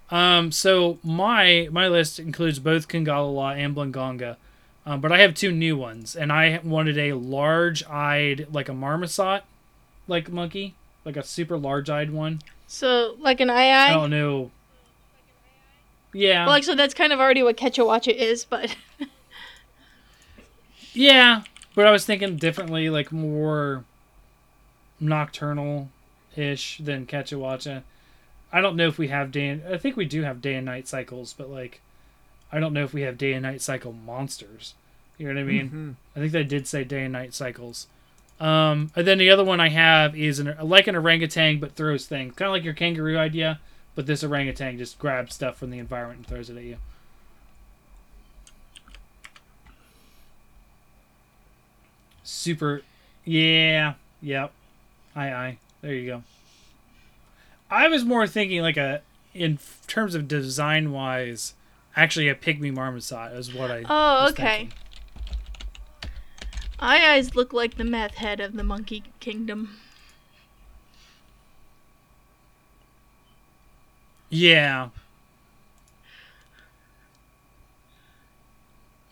Um. 0.09 0.51
So 0.51 0.99
my 1.03 1.67
my 1.71 1.87
list 1.87 2.19
includes 2.19 2.59
both 2.59 2.87
Kangala 2.87 3.55
and 3.57 3.75
Blangonga, 3.75 4.37
um, 4.85 5.01
but 5.01 5.11
I 5.11 5.19
have 5.19 5.33
two 5.33 5.51
new 5.51 5.75
ones, 5.75 6.15
and 6.15 6.31
I 6.31 6.59
wanted 6.63 6.97
a 6.97 7.13
large-eyed, 7.13 8.47
like 8.51 8.69
a 8.69 8.73
marmoset, 8.73 9.43
like 10.07 10.31
monkey, 10.31 10.75
like 11.03 11.17
a 11.17 11.23
super 11.23 11.57
large-eyed 11.57 12.11
one. 12.11 12.41
So, 12.67 13.15
like 13.19 13.39
an 13.39 13.49
eye 13.49 13.71
I 13.89 13.93
don't 13.93 14.11
know. 14.11 14.51
Yeah. 16.17 16.45
Well, 16.45 16.55
actually, 16.55 16.75
that's 16.75 16.93
kind 16.93 17.11
of 17.11 17.19
already 17.19 17.43
what 17.43 17.57
Kecha 17.57 17.85
Wacha 17.85 18.13
is, 18.15 18.45
but. 18.45 18.75
Yeah, 20.93 21.43
but 21.75 21.85
I 21.85 21.91
was 21.91 22.05
thinking 22.05 22.37
differently, 22.37 22.89
like 22.89 23.11
more 23.11 23.83
nocturnal 24.99 25.89
ish 26.37 26.77
than 26.77 27.05
Kecha 27.05 27.37
Wacha. 27.37 27.83
I 28.51 28.61
don't 28.61 28.77
know 28.77 28.87
if 28.87 28.97
we 28.97 29.09
have 29.09 29.31
day 29.31 29.49
and 29.49 29.61
I 29.67 29.77
think 29.77 29.97
we 29.97 30.05
do 30.05 30.21
have 30.23 30.41
day 30.41 30.55
and 30.55 30.65
night 30.65 30.87
cycles, 30.87 31.33
but 31.33 31.49
like 31.49 31.81
I 32.49 32.61
don't 32.61 32.71
know 32.71 32.83
if 32.85 32.93
we 32.93 33.01
have 33.01 33.17
day 33.17 33.33
and 33.33 33.43
night 33.43 33.61
cycle 33.61 33.91
monsters. 33.91 34.73
You 35.17 35.27
know 35.27 35.33
what 35.33 35.39
I 35.41 35.43
mean? 35.43 35.69
Mhm. 35.69 35.95
I 36.15 36.19
think 36.21 36.31
they 36.31 36.43
did 36.45 36.65
say 36.65 36.85
day 36.85 37.03
and 37.03 37.11
night 37.13 37.33
cycles. 37.33 37.87
Um, 38.39 38.91
and 38.95 39.05
then 39.05 39.17
the 39.17 39.29
other 39.29 39.43
one 39.43 39.59
I 39.59 39.69
have 39.69 40.15
is 40.15 40.39
an, 40.39 40.55
like 40.61 40.87
an 40.87 40.95
orangutan 40.95 41.59
but 41.59 41.73
throws 41.75 42.05
things, 42.05 42.35
kind 42.35 42.47
of 42.47 42.53
like 42.53 42.63
your 42.63 42.73
kangaroo 42.73 43.17
idea, 43.17 43.59
but 43.95 44.05
this 44.05 44.23
orangutan 44.23 44.77
just 44.77 44.99
grabs 44.99 45.33
stuff 45.33 45.57
from 45.57 45.71
the 45.71 45.79
environment 45.79 46.19
and 46.19 46.27
throws 46.27 46.49
it 46.49 46.57
at 46.57 46.63
you. 46.63 46.77
Super, 52.23 52.81
yeah, 53.23 53.93
yep, 54.21 54.51
aye 55.15 55.31
aye. 55.31 55.57
There 55.81 55.93
you 55.93 56.07
go. 56.07 56.23
I 57.69 57.87
was 57.87 58.03
more 58.03 58.27
thinking 58.27 58.61
like 58.61 58.77
a, 58.77 59.01
in 59.33 59.59
terms 59.87 60.15
of 60.15 60.27
design 60.27 60.91
wise, 60.91 61.53
actually 61.95 62.27
a 62.29 62.35
pygmy 62.35 62.73
marmoset 62.73 63.33
is 63.33 63.53
what 63.53 63.71
I. 63.71 63.83
Oh, 63.89 64.29
okay. 64.29 64.57
thinking. 64.57 64.79
Eye 66.79 67.13
eyes 67.13 67.35
look 67.35 67.53
like 67.53 67.77
the 67.77 67.85
meth 67.85 68.15
head 68.15 68.39
of 68.39 68.53
the 68.53 68.63
Monkey 68.63 69.03
Kingdom. 69.19 69.77
Yeah. 74.29 74.89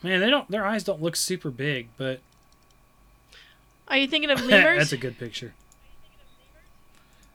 Man, 0.02 0.20
they 0.20 0.30
don't. 0.30 0.50
Their 0.50 0.66
eyes 0.66 0.84
don't 0.84 1.02
look 1.02 1.16
super 1.16 1.50
big, 1.50 1.88
but 1.98 2.20
Are 3.88 3.98
you 3.98 4.08
thinking 4.08 4.30
of 4.32 4.44
lemurs? 4.46 4.80
that's 4.80 4.92
a 4.94 4.98
good 4.98 5.18
picture. 5.18 5.54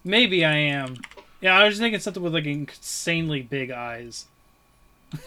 Maybe 0.05 0.45
I 0.45 0.57
am. 0.57 0.97
Yeah, 1.41 1.57
I 1.59 1.65
was 1.65 1.75
just 1.75 1.81
thinking 1.83 2.01
something 2.01 2.23
with 2.23 2.35
like 2.35 2.47
insanely 2.47 3.43
big 3.43 3.71
eyes. 3.71 4.27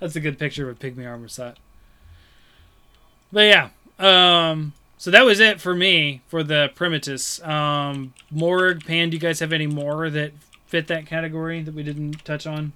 that's 0.00 0.16
a 0.16 0.20
good 0.20 0.38
picture 0.38 0.68
of 0.68 0.76
a 0.76 0.78
pygmy 0.78 1.08
armor 1.08 1.28
set. 1.28 1.56
But 3.32 3.40
yeah, 3.42 3.68
um, 3.98 4.74
so 4.98 5.10
that 5.10 5.24
was 5.24 5.40
it 5.40 5.60
for 5.60 5.74
me 5.74 6.20
for 6.28 6.42
the 6.42 6.70
primitus. 6.74 7.40
Um, 7.46 8.12
Morg, 8.30 8.84
Pan, 8.84 9.10
do 9.10 9.16
you 9.16 9.20
guys 9.20 9.40
have 9.40 9.52
any 9.52 9.66
more 9.66 10.10
that 10.10 10.32
fit 10.74 10.88
that 10.88 11.06
category 11.06 11.62
that 11.62 11.72
we 11.72 11.84
didn't 11.84 12.24
touch 12.24 12.48
on? 12.48 12.72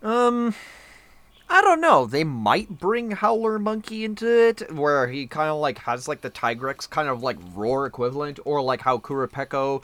Um, 0.00 0.54
I 1.50 1.60
don't 1.60 1.80
know. 1.80 2.06
They 2.06 2.22
might 2.22 2.78
bring 2.78 3.10
Howler 3.10 3.58
Monkey 3.58 4.04
into 4.04 4.28
it, 4.28 4.72
where 4.72 5.08
he 5.08 5.26
kind 5.26 5.50
of 5.50 5.58
like 5.58 5.78
has 5.78 6.06
like 6.06 6.20
the 6.20 6.30
Tigrex 6.30 6.88
kind 6.88 7.08
of 7.08 7.24
like 7.24 7.36
roar 7.52 7.84
equivalent, 7.84 8.38
or 8.44 8.62
like 8.62 8.80
how 8.80 8.98
Qurupeco, 8.98 9.82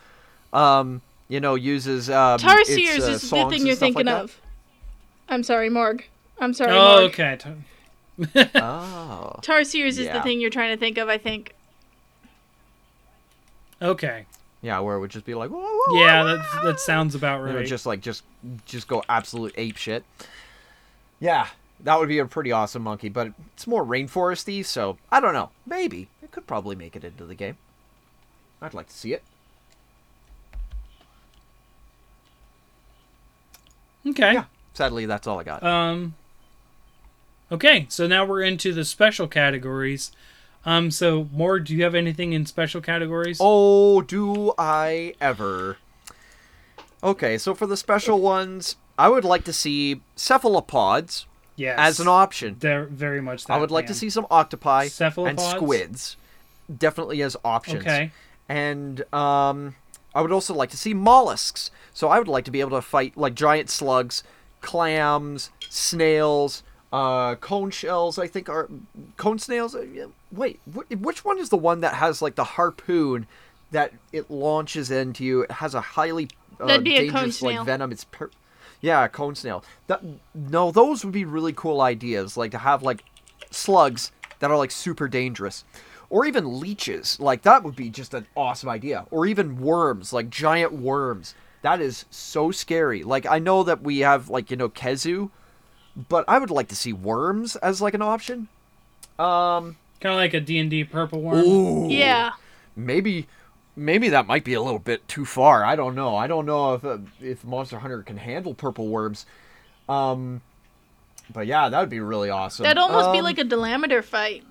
um, 0.52 1.02
you 1.28 1.40
know, 1.40 1.56
uses 1.56 2.08
um, 2.08 2.36
its, 2.36 2.44
Tarsiers 2.44 3.00
uh, 3.00 3.10
is 3.10 3.22
the 3.22 3.26
songs 3.26 3.52
thing 3.52 3.66
you're 3.66 3.74
stuff 3.74 3.88
like 3.88 3.94
thinking 3.94 4.06
that. 4.06 4.22
of. 4.22 4.40
I'm 5.28 5.42
sorry, 5.42 5.68
Morg. 5.68 6.04
I'm 6.38 6.54
sorry, 6.54 6.70
oh, 6.70 7.00
Morg. 7.00 7.10
okay. 7.10 7.38
T- 7.40 7.50
Oh, 8.54 9.40
Tarsiers 9.42 9.98
is 9.98 10.08
the 10.08 10.20
thing 10.22 10.40
you're 10.40 10.50
trying 10.50 10.70
to 10.72 10.78
think 10.78 10.96
of, 10.96 11.08
I 11.08 11.18
think. 11.18 11.56
Okay. 13.80 14.26
Yeah, 14.62 14.78
where 14.78 14.96
it 14.96 15.00
would 15.00 15.10
just 15.10 15.24
be 15.26 15.34
like, 15.34 15.50
whoa, 15.50 15.60
whoa, 15.60 15.98
Yeah, 15.98 16.22
whoa, 16.22 16.36
that 16.36 16.62
that 16.64 16.80
sounds 16.80 17.14
about 17.14 17.40
and 17.40 17.50
it 17.50 17.52
would 17.54 17.58
right. 17.60 17.68
just 17.68 17.84
like 17.84 18.00
just 18.00 18.22
just 18.64 18.88
go 18.88 19.02
absolute 19.08 19.52
ape 19.56 19.76
shit. 19.76 20.04
Yeah, 21.20 21.48
that 21.80 21.98
would 21.98 22.08
be 22.08 22.18
a 22.18 22.26
pretty 22.26 22.52
awesome 22.52 22.82
monkey, 22.82 23.08
but 23.08 23.32
it's 23.54 23.66
more 23.66 23.84
rainforesty, 23.84 24.64
so 24.64 24.98
I 25.10 25.20
don't 25.20 25.34
know. 25.34 25.50
Maybe 25.66 26.08
it 26.22 26.30
could 26.30 26.46
probably 26.46 26.76
make 26.76 26.96
it 26.96 27.04
into 27.04 27.24
the 27.24 27.34
game. 27.34 27.56
I'd 28.60 28.74
like 28.74 28.88
to 28.88 28.96
see 28.96 29.12
it. 29.12 29.22
Okay. 34.06 34.32
Yeah. 34.32 34.44
Sadly, 34.74 35.06
that's 35.06 35.26
all 35.26 35.38
I 35.38 35.44
got. 35.44 35.62
Um. 35.62 36.14
Okay, 37.50 37.86
so 37.90 38.06
now 38.06 38.24
we're 38.24 38.40
into 38.42 38.72
the 38.72 38.84
special 38.84 39.28
categories. 39.28 40.10
Um. 40.64 40.90
So, 40.90 41.28
more. 41.32 41.58
Do 41.60 41.74
you 41.74 41.82
have 41.84 41.94
anything 41.94 42.32
in 42.32 42.46
special 42.46 42.80
categories? 42.80 43.38
Oh, 43.40 44.02
do 44.02 44.52
I 44.58 45.14
ever? 45.20 45.78
Okay, 47.04 47.36
so 47.36 47.54
for 47.54 47.66
the 47.66 47.76
special 47.76 48.20
ones, 48.20 48.76
I 48.96 49.08
would 49.08 49.24
like 49.24 49.44
to 49.44 49.52
see 49.52 50.00
cephalopods 50.14 51.26
yes. 51.56 51.76
as 51.78 52.00
an 52.00 52.06
option. 52.06 52.56
They're 52.60 52.84
very 52.84 53.20
much. 53.20 53.46
That 53.46 53.54
I 53.54 53.58
would 53.58 53.72
like 53.72 53.86
to 53.88 53.94
see 53.94 54.08
some 54.08 54.26
octopi 54.30 54.88
and 55.00 55.40
squids, 55.40 56.16
definitely 56.78 57.22
as 57.22 57.36
options. 57.44 57.82
Okay. 57.82 58.12
And 58.48 59.02
um, 59.12 59.74
I 60.14 60.20
would 60.20 60.32
also 60.32 60.54
like 60.54 60.70
to 60.70 60.76
see 60.76 60.94
mollusks. 60.94 61.70
So 61.92 62.08
I 62.08 62.18
would 62.18 62.28
like 62.28 62.44
to 62.44 62.50
be 62.50 62.60
able 62.60 62.76
to 62.78 62.82
fight 62.82 63.16
like 63.16 63.34
giant 63.34 63.68
slugs, 63.68 64.22
clams, 64.60 65.50
snails, 65.68 66.62
uh, 66.92 67.34
cone 67.36 67.70
shells. 67.70 68.18
I 68.18 68.26
think 68.26 68.48
are 68.48 68.68
cone 69.16 69.38
snails. 69.38 69.74
Uh, 69.74 70.08
Wait, 70.30 70.60
wh- 70.74 70.90
which 71.00 71.24
one 71.24 71.38
is 71.38 71.48
the 71.48 71.56
one 71.56 71.80
that 71.80 71.94
has 71.94 72.20
like 72.22 72.34
the 72.34 72.44
harpoon 72.44 73.26
that 73.70 73.92
it 74.12 74.30
launches 74.30 74.90
into 74.90 75.24
you? 75.24 75.42
It 75.42 75.50
has 75.52 75.74
a 75.74 75.80
highly 75.80 76.28
uh, 76.60 76.66
That'd 76.66 76.84
be 76.84 76.96
a 76.96 76.98
cone 77.10 77.14
dangerous 77.14 77.42
like 77.42 77.52
snail. 77.54 77.64
venom. 77.64 77.92
It's 77.92 78.04
per- 78.04 78.30
yeah, 78.80 79.04
a 79.04 79.08
cone 79.08 79.34
snail. 79.34 79.64
That 79.86 80.02
no, 80.34 80.70
those 80.70 81.04
would 81.04 81.14
be 81.14 81.24
really 81.24 81.52
cool 81.52 81.80
ideas. 81.80 82.36
Like 82.36 82.50
to 82.50 82.58
have 82.58 82.82
like 82.82 83.04
slugs 83.50 84.12
that 84.40 84.50
are 84.50 84.56
like 84.58 84.70
super 84.70 85.08
dangerous. 85.08 85.64
Or 86.10 86.26
even 86.26 86.60
leeches. 86.60 87.18
Like 87.18 87.40
that 87.42 87.62
would 87.64 87.74
be 87.74 87.88
just 87.88 88.12
an 88.12 88.26
awesome 88.36 88.68
idea. 88.68 89.06
Or 89.10 89.24
even 89.24 89.60
worms, 89.62 90.12
like 90.12 90.28
giant 90.28 90.72
worms. 90.74 91.34
That 91.62 91.80
is 91.80 92.04
so 92.10 92.50
scary. 92.50 93.02
Like 93.02 93.24
I 93.24 93.38
know 93.38 93.62
that 93.62 93.82
we 93.82 94.00
have 94.00 94.28
like, 94.28 94.50
you 94.50 94.56
know, 94.58 94.68
Khezu, 94.68 95.30
but 96.08 96.24
I 96.28 96.38
would 96.38 96.50
like 96.50 96.68
to 96.68 96.76
see 96.76 96.92
worms 96.92 97.56
as 97.56 97.80
like 97.82 97.94
an 97.94 98.02
option. 98.02 98.48
Um 99.18 99.76
kind 100.00 100.12
of 100.14 100.16
like 100.18 100.34
a 100.34 100.40
D 100.40 100.58
and 100.58 100.70
D 100.70 100.84
purple 100.84 101.20
worm. 101.20 101.44
ooh. 101.44 101.88
Yeah. 101.88 102.32
Maybe 102.76 103.26
maybe 103.76 104.08
that 104.10 104.26
might 104.26 104.44
be 104.44 104.54
a 104.54 104.62
little 104.62 104.78
bit 104.78 105.06
too 105.08 105.24
far. 105.24 105.64
I 105.64 105.76
don't 105.76 105.94
know. 105.94 106.16
I 106.16 106.26
don't 106.26 106.46
know 106.46 106.74
if 106.74 106.84
uh, 106.84 106.98
if 107.20 107.44
Monster 107.44 107.78
Hunter 107.78 108.02
can 108.02 108.16
handle 108.16 108.54
purple 108.54 108.88
worms. 108.88 109.26
Um 109.88 110.40
but 111.32 111.46
yeah, 111.46 111.68
that 111.68 111.78
would 111.80 111.88
be 111.90 112.00
really 112.00 112.30
awesome. 112.30 112.64
That'd 112.64 112.78
almost 112.78 113.12
be 113.12 113.18
Um, 113.18 113.24
like 113.24 113.38
a 113.38 113.44
Dalamadur 113.44 114.02
fight. 114.04 114.44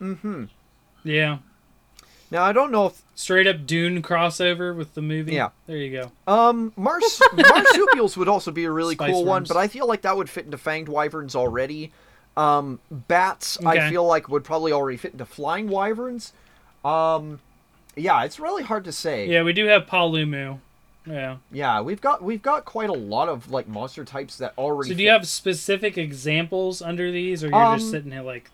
Mm-hmm. 0.00 0.44
Yeah. 1.04 1.38
Now 2.30 2.44
I 2.44 2.52
don't 2.52 2.70
know 2.70 2.86
if 2.86 3.02
Straight 3.18 3.48
up 3.48 3.66
Dune 3.66 4.00
crossover 4.00 4.76
with 4.76 4.94
the 4.94 5.02
movie. 5.02 5.32
Yeah. 5.34 5.48
There 5.66 5.76
you 5.76 5.90
go. 5.90 6.32
Um, 6.32 6.72
mars- 6.76 7.20
marsupials 7.34 8.16
would 8.16 8.28
also 8.28 8.52
be 8.52 8.64
a 8.64 8.70
really 8.70 8.94
Spice 8.94 9.10
cool 9.10 9.24
one, 9.24 9.42
but 9.42 9.56
I 9.56 9.66
feel 9.66 9.88
like 9.88 10.02
that 10.02 10.16
would 10.16 10.30
fit 10.30 10.44
into 10.44 10.56
fanged 10.56 10.88
wyverns 10.88 11.34
already. 11.34 11.90
Um, 12.36 12.78
bats, 12.92 13.58
I 13.66 13.90
feel 13.90 14.06
like 14.06 14.28
would 14.28 14.44
probably 14.44 14.70
already 14.70 14.96
fit 14.98 15.10
into 15.12 15.24
flying 15.24 15.66
wyverns. 15.68 16.32
Um, 16.84 17.40
yeah, 17.96 18.22
it's 18.22 18.38
really 18.38 18.62
hard 18.62 18.84
to 18.84 18.92
say. 18.92 19.26
Yeah, 19.26 19.42
we 19.42 19.52
do 19.52 19.66
have 19.66 19.86
Paolumu. 19.86 20.60
Yeah. 21.04 21.38
Yeah, 21.50 21.80
we've 21.80 22.00
got 22.00 22.22
we've 22.22 22.42
got 22.42 22.64
quite 22.64 22.88
a 22.88 22.92
lot 22.94 23.28
of 23.28 23.50
like 23.50 23.66
monster 23.66 24.04
types 24.04 24.38
that 24.38 24.52
already. 24.56 24.90
So 24.90 24.96
do 24.96 25.02
you 25.02 25.08
have 25.10 25.26
specific 25.26 25.98
examples 25.98 26.80
under 26.82 27.10
these, 27.10 27.42
or 27.42 27.48
you're 27.48 27.74
just 27.74 27.86
Um, 27.86 27.90
sitting 27.90 28.12
here 28.12 28.22
like 28.22 28.48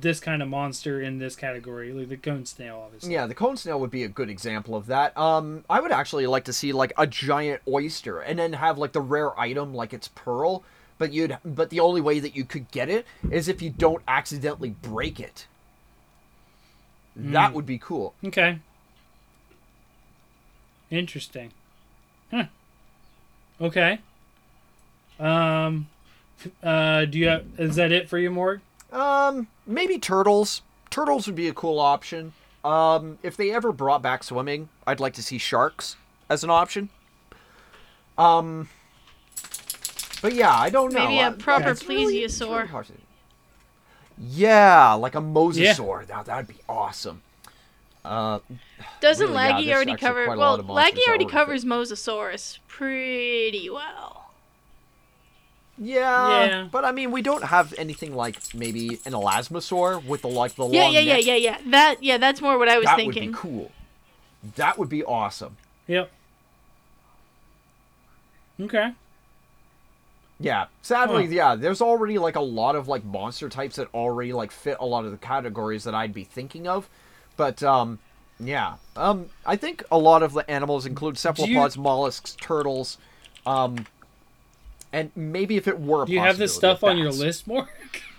this 0.00 0.20
kind 0.20 0.42
of 0.42 0.48
monster 0.48 1.00
in 1.00 1.18
this 1.18 1.36
category, 1.36 1.92
like 1.92 2.08
the 2.08 2.16
cone 2.16 2.46
snail, 2.46 2.82
obviously? 2.84 3.12
Yeah, 3.12 3.26
the 3.26 3.34
cone 3.34 3.56
snail 3.56 3.78
would 3.80 3.90
be 3.90 4.04
a 4.04 4.08
good 4.08 4.28
example 4.28 4.74
of 4.74 4.86
that. 4.86 5.16
Um, 5.16 5.64
I 5.68 5.80
would 5.80 5.92
actually 5.92 6.26
like 6.26 6.44
to 6.44 6.52
see 6.52 6.72
like 6.72 6.92
a 6.96 7.06
giant 7.06 7.62
oyster, 7.68 8.20
and 8.20 8.38
then 8.38 8.54
have 8.54 8.78
like 8.78 8.92
the 8.92 9.00
rare 9.00 9.38
item 9.38 9.74
like 9.74 9.92
it's 9.92 10.08
pearl. 10.08 10.62
But 10.96 11.12
you'd 11.12 11.38
but 11.44 11.70
the 11.70 11.80
only 11.80 12.00
way 12.00 12.20
that 12.20 12.36
you 12.36 12.44
could 12.44 12.70
get 12.70 12.88
it 12.88 13.06
is 13.30 13.48
if 13.48 13.60
you 13.60 13.70
don't 13.70 14.02
accidentally 14.06 14.70
break 14.70 15.18
it. 15.18 15.46
That 17.16 17.52
would 17.52 17.66
be 17.66 17.78
cool. 17.78 18.14
Okay. 18.24 18.58
Interesting. 20.90 21.52
Huh. 22.30 22.44
Okay. 23.60 24.00
Um. 25.18 25.88
Uh. 26.62 27.04
Do 27.04 27.18
you 27.18 27.28
have? 27.28 27.44
Is 27.58 27.76
that 27.76 27.92
it 27.92 28.08
for 28.08 28.18
you, 28.18 28.28
Morg? 28.28 28.60
Um, 28.94 29.48
maybe 29.66 29.98
turtles. 29.98 30.62
Turtles 30.90 31.26
would 31.26 31.34
be 31.36 31.48
a 31.48 31.52
cool 31.52 31.78
option. 31.80 32.32
Um, 32.64 33.18
if 33.22 33.36
they 33.36 33.50
ever 33.52 33.72
brought 33.72 34.00
back 34.00 34.22
swimming, 34.24 34.68
I'd 34.86 35.00
like 35.00 35.14
to 35.14 35.22
see 35.22 35.36
sharks 35.38 35.96
as 36.30 36.44
an 36.44 36.50
option. 36.50 36.88
Um, 38.16 38.68
but 40.22 40.32
yeah, 40.34 40.54
I 40.56 40.70
don't 40.70 40.92
know. 40.92 41.00
Maybe 41.08 41.20
a 41.20 41.32
proper 41.32 41.70
it's 41.70 41.86
really- 41.86 42.18
it's 42.22 42.38
plesiosaur. 42.38 42.56
really 42.56 42.68
hard 42.68 42.86
Yeah, 44.16 44.92
like 44.92 45.16
a 45.16 45.20
mosasaur. 45.20 46.08
Now 46.08 46.22
that'd 46.22 46.46
be 46.46 46.60
awesome. 46.68 47.22
Uh, 48.04 48.38
Doesn't 49.00 49.28
Really, 49.28 49.38
Laggy 49.38 49.64
there's 49.64 49.76
already 49.76 49.96
cover? 49.96 50.28
Well, 50.28 50.38
lot 50.38 50.60
of 50.60 50.66
monsters 50.66 50.98
Laggy 50.98 51.08
already 51.08 51.24
would 51.24 51.30
fit. 51.32 51.36
covers 51.38 51.64
Mosasaurus 51.64 52.58
pretty 52.68 53.68
well. 53.70 54.23
Yeah, 55.78 56.44
Yeah. 56.46 56.68
but 56.70 56.84
I 56.84 56.92
mean, 56.92 57.10
we 57.10 57.22
don't 57.22 57.44
have 57.44 57.74
anything 57.78 58.14
like 58.14 58.36
maybe 58.54 59.00
an 59.04 59.12
elasmosaur 59.12 60.04
with 60.04 60.22
the 60.22 60.28
like 60.28 60.54
the 60.54 60.66
Yeah, 60.68 60.82
long 60.84 60.92
yeah, 60.94 61.00
yeah, 61.00 61.14
neck. 61.16 61.24
yeah, 61.26 61.34
yeah. 61.36 61.58
That, 61.66 62.02
yeah, 62.02 62.16
that's 62.18 62.40
more 62.40 62.58
what 62.58 62.68
I 62.68 62.76
was 62.78 62.86
That 62.86 62.96
thinking. 62.96 63.26
would 63.26 63.32
be 63.32 63.38
cool. 63.38 63.72
That 64.56 64.78
would 64.78 64.88
be 64.88 65.02
awesome. 65.04 65.56
Yep. 65.86 66.10
Okay. 68.60 68.92
Yeah, 70.40 70.66
sadly, 70.82 71.26
Huh. 71.26 71.32
yeah. 71.32 71.54
There's 71.54 71.80
already 71.80 72.18
like 72.18 72.36
a 72.36 72.40
lot 72.40 72.76
of 72.76 72.88
like 72.88 73.04
monster 73.04 73.48
types 73.48 73.76
that 73.76 73.88
already 73.94 74.32
like 74.32 74.50
fit 74.50 74.76
a 74.80 74.86
lot 74.86 75.04
of 75.04 75.10
the 75.12 75.16
categories 75.16 75.84
that 75.84 75.94
I'd 75.94 76.12
be 76.12 76.24
thinking 76.24 76.66
of, 76.68 76.88
but 77.36 77.62
um, 77.62 77.98
yeah. 78.40 78.74
Um, 78.96 79.26
I 79.46 79.56
think 79.56 79.84
a 79.90 79.98
lot 79.98 80.22
of 80.22 80.32
the 80.32 80.48
animals 80.50 80.86
include 80.86 81.18
cephalopods, 81.18 81.78
mollusks, 81.78 82.36
turtles, 82.40 82.98
um, 83.46 83.86
and 84.94 85.10
maybe 85.16 85.56
if 85.56 85.66
it 85.66 85.80
were, 85.80 86.06
Do 86.06 86.12
you 86.12 86.20
have 86.20 86.38
this 86.38 86.54
stuff 86.54 86.84
on 86.84 86.96
your 86.96 87.10
list, 87.10 87.46
Morg? 87.46 87.68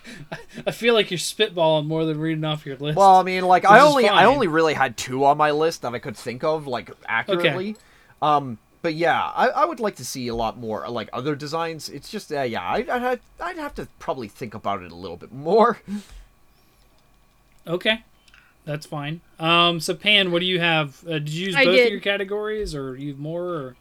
I 0.68 0.72
feel 0.72 0.94
like 0.94 1.10
you're 1.10 1.18
spitballing 1.18 1.88
more 1.88 2.06
than 2.06 2.20
reading 2.20 2.44
off 2.44 2.66
your 2.66 2.76
list. 2.78 2.98
Well, 2.98 3.16
I 3.16 3.24
mean, 3.24 3.46
like 3.46 3.66
I 3.66 3.80
only 3.80 4.08
I 4.08 4.26
only 4.26 4.48
really 4.48 4.74
had 4.74 4.98
two 4.98 5.26
on 5.26 5.38
my 5.38 5.52
list 5.52 5.82
that 5.82 5.94
I 5.94 6.00
could 6.00 6.18
think 6.18 6.44
of 6.44 6.68
like 6.68 6.92
accurately. 7.08 7.72
Okay. 7.72 7.80
Um, 8.22 8.58
but 8.82 8.94
yeah, 8.94 9.32
I, 9.36 9.48
I 9.48 9.66
would 9.66 9.80
like 9.80 9.96
to 9.96 10.06
see 10.06 10.28
a 10.28 10.36
lot 10.36 10.58
more 10.60 10.88
like 10.90 11.10
other 11.12 11.36
designs. 11.36 11.90
It's 11.90 12.10
just 12.10 12.32
uh, 12.32 12.42
yeah, 12.42 12.62
I, 12.62 12.78
I'd 12.78 12.88
have, 12.88 13.20
I'd 13.40 13.58
have 13.58 13.74
to 13.76 13.88
probably 13.98 14.28
think 14.28 14.54
about 14.54 14.84
it 14.84 14.92
a 14.92 14.96
little 14.96 15.18
bit 15.18 15.32
more. 15.32 15.80
okay. 17.68 18.04
That's 18.66 18.86
fine. 18.86 19.22
Um, 19.40 19.80
so 19.80 19.94
Pan, 19.94 20.32
what 20.32 20.40
do 20.40 20.46
you 20.46 20.60
have? 20.60 21.04
Uh, 21.08 21.14
did 21.14 21.30
you 21.30 21.48
use 21.48 21.56
I 21.56 21.66
both 21.66 21.76
did. 21.76 21.86
of 21.86 21.92
your 21.92 22.02
categories, 22.02 22.74
or 22.74 22.96
you 22.96 23.10
have 23.10 23.20
more? 23.20 23.44
Or 23.44 23.76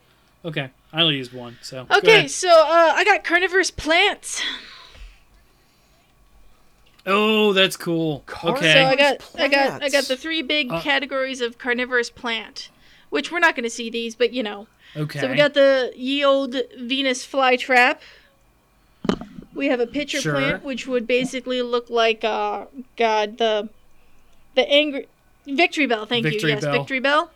okay, 0.45 0.71
I 0.95 1.03
only 1.03 1.17
used 1.17 1.33
one. 1.33 1.59
So 1.61 1.87
Okay, 1.91 2.29
so 2.29 2.49
uh, 2.49 2.93
I 2.95 3.05
got 3.05 3.25
carnivorous 3.25 3.73
plants. 3.73 4.41
Oh, 7.05 7.53
that's 7.53 7.77
cool. 7.77 8.23
Carnivorous 8.27 8.65
Okay. 8.65 8.83
So 8.83 8.87
I 8.87 8.97
got 8.97 9.31
I 9.37 9.49
got 9.49 9.83
I 9.83 9.89
got 9.91 10.05
the 10.05 10.17
three 10.17 10.41
big 10.41 10.71
Uh, 10.71 10.81
categories 10.81 11.41
of 11.41 11.59
carnivorous 11.59 12.11
plant, 12.11 12.71
which 13.11 13.31
we're 13.33 13.41
not 13.41 13.57
going 13.57 13.65
to 13.65 13.71
see 13.71 13.91
these, 13.91 14.15
but 14.15 14.33
you 14.33 14.43
know. 14.43 14.69
okay. 14.97 15.19
So 15.21 15.29
we 15.29 15.37
got 15.37 15.55
the 15.55 15.93
ye 15.97 16.25
old 16.25 16.55
Venus 16.79 17.27
flytrap. 17.27 17.99
We 19.53 19.67
have 19.67 19.81
a 19.81 19.87
pitcher 19.87 20.21
Sure. 20.21 20.35
plant, 20.35 20.65
which 20.65 20.87
would 20.87 21.07
basically 21.07 21.61
look 21.61 21.91
like 21.91 22.25
uh 22.25 22.67
God 22.97 23.39
the 23.39 23.69
the 24.55 24.67
angry 24.71 25.09
victory 25.47 25.87
bell. 25.87 26.07
Thank 26.07 26.23
Victory 26.25 26.51
you. 26.51 26.55
Yes, 26.55 26.65
bell. 26.65 26.73
victory 26.73 27.01
bell. 27.01 27.33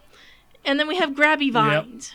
And 0.65 0.79
then 0.79 0.87
we 0.89 0.97
have 0.97 1.11
grabby 1.11 1.53
vines. 1.53 2.13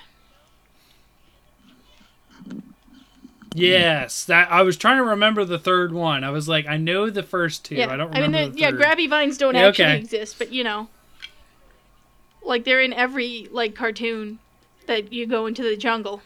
Yes, 3.56 4.26
that 4.26 4.52
I 4.52 4.62
was 4.64 4.78
trying 4.78 4.98
to 4.98 5.04
remember 5.04 5.46
the 5.46 5.60
third 5.60 5.92
one. 5.94 6.24
I 6.24 6.30
was 6.32 6.48
like, 6.48 6.66
I 6.68 6.78
know 6.78 7.10
the 7.10 7.24
first 7.24 7.66
two. 7.66 7.76
Yeah, 7.76 7.92
I 7.92 7.98
don't 7.98 8.12
I 8.12 8.22
mean, 8.22 8.32
remember. 8.32 8.54
the- 8.56 8.60
yeah, 8.60 8.72
grabby 8.72 9.10
vines 9.10 9.38
don't 9.38 9.56
Yeah, 9.56 9.68
actually 9.68 9.86
okay. 9.86 9.98
exist, 10.00 10.38
but 10.40 10.52
you 10.52 10.64
know, 10.64 10.88
like 12.44 12.64
they're 12.66 12.82
in 12.82 12.94
every 12.94 13.48
like 13.52 13.76
cartoon 13.76 14.40
that 14.88 15.14
you 15.14 15.26
go 15.28 15.46
into 15.46 15.64
the 15.64 15.78
jungle. 15.78 16.22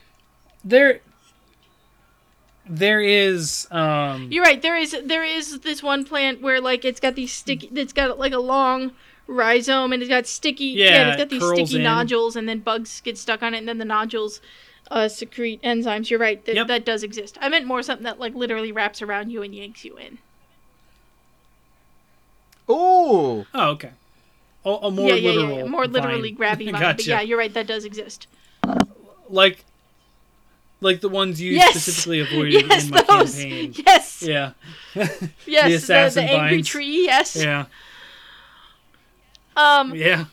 There, 0.63 1.01
there 2.67 3.01
is. 3.01 3.67
Um, 3.71 4.31
You're 4.31 4.43
right. 4.43 4.61
There 4.61 4.77
is 4.77 4.95
there 5.05 5.23
is 5.23 5.59
this 5.59 5.81
one 5.83 6.05
plant 6.05 6.41
where 6.41 6.59
like 6.59 6.83
it's 6.85 6.99
got 6.99 7.15
these 7.15 7.31
sticky. 7.33 7.69
It's 7.75 7.93
got 7.93 8.17
like 8.19 8.33
a 8.33 8.39
long 8.39 8.91
rhizome 9.27 9.91
and 9.93 10.01
it's 10.01 10.09
got 10.09 10.27
sticky. 10.27 10.65
Yeah, 10.65 11.09
it's 11.09 11.17
got 11.17 11.29
these 11.29 11.45
sticky 11.45 11.77
in. 11.77 11.83
nodules, 11.83 12.35
and 12.35 12.47
then 12.49 12.59
bugs 12.59 13.01
get 13.01 13.17
stuck 13.17 13.43
on 13.43 13.53
it, 13.53 13.59
and 13.59 13.67
then 13.67 13.77
the 13.77 13.85
nodules 13.85 14.41
uh, 14.89 15.07
secrete 15.07 15.61
enzymes. 15.63 16.09
You're 16.09 16.19
right. 16.19 16.43
That 16.45 16.55
Yep. 16.55 16.67
that 16.67 16.85
does 16.85 17.03
exist. 17.03 17.37
I 17.41 17.49
meant 17.49 17.65
more 17.65 17.81
something 17.83 18.03
that 18.05 18.19
like 18.19 18.33
literally 18.35 18.71
wraps 18.71 19.01
around 19.01 19.29
you 19.31 19.41
and 19.43 19.53
yanks 19.53 19.83
you 19.85 19.97
in. 19.97 20.17
Ooh. 22.69 23.45
oh, 23.53 23.69
okay. 23.71 23.91
A, 24.65 24.69
a 24.69 24.91
more 24.91 25.09
yeah, 25.09 25.15
yeah, 25.15 25.29
literal. 25.31 25.51
yeah, 25.51 25.63
yeah. 25.63 25.69
More 25.69 25.87
literally 25.87 26.33
vine. 26.33 26.57
grabby 26.57 26.65
vine. 26.71 26.81
gotcha. 26.81 26.95
But 26.97 27.05
yeah, 27.07 27.21
you're 27.21 27.37
right. 27.37 27.53
That 27.53 27.67
does 27.67 27.85
exist. 27.85 28.27
like, 29.29 29.63
like 30.81 30.99
the 31.01 31.09
ones 31.09 31.39
you 31.41 31.53
Yes! 31.53 31.71
specifically 31.71 32.19
avoided 32.21 32.67
yes, 32.69 32.85
in 32.85 32.89
my 32.91 33.01
those. 33.03 33.35
campaign. 33.35 33.73
Yes. 33.85 34.21
Yeah. 34.21 34.51
Yes. 35.45 35.69
The, 35.69 35.73
assassin 35.75 36.25
the 36.25 36.31
angry 36.31 36.57
vines. 36.57 36.67
tree. 36.67 37.05
Yes. 37.05 37.35
Yeah. 37.35 37.65
Um. 39.55 39.95
Yeah. 39.95 40.25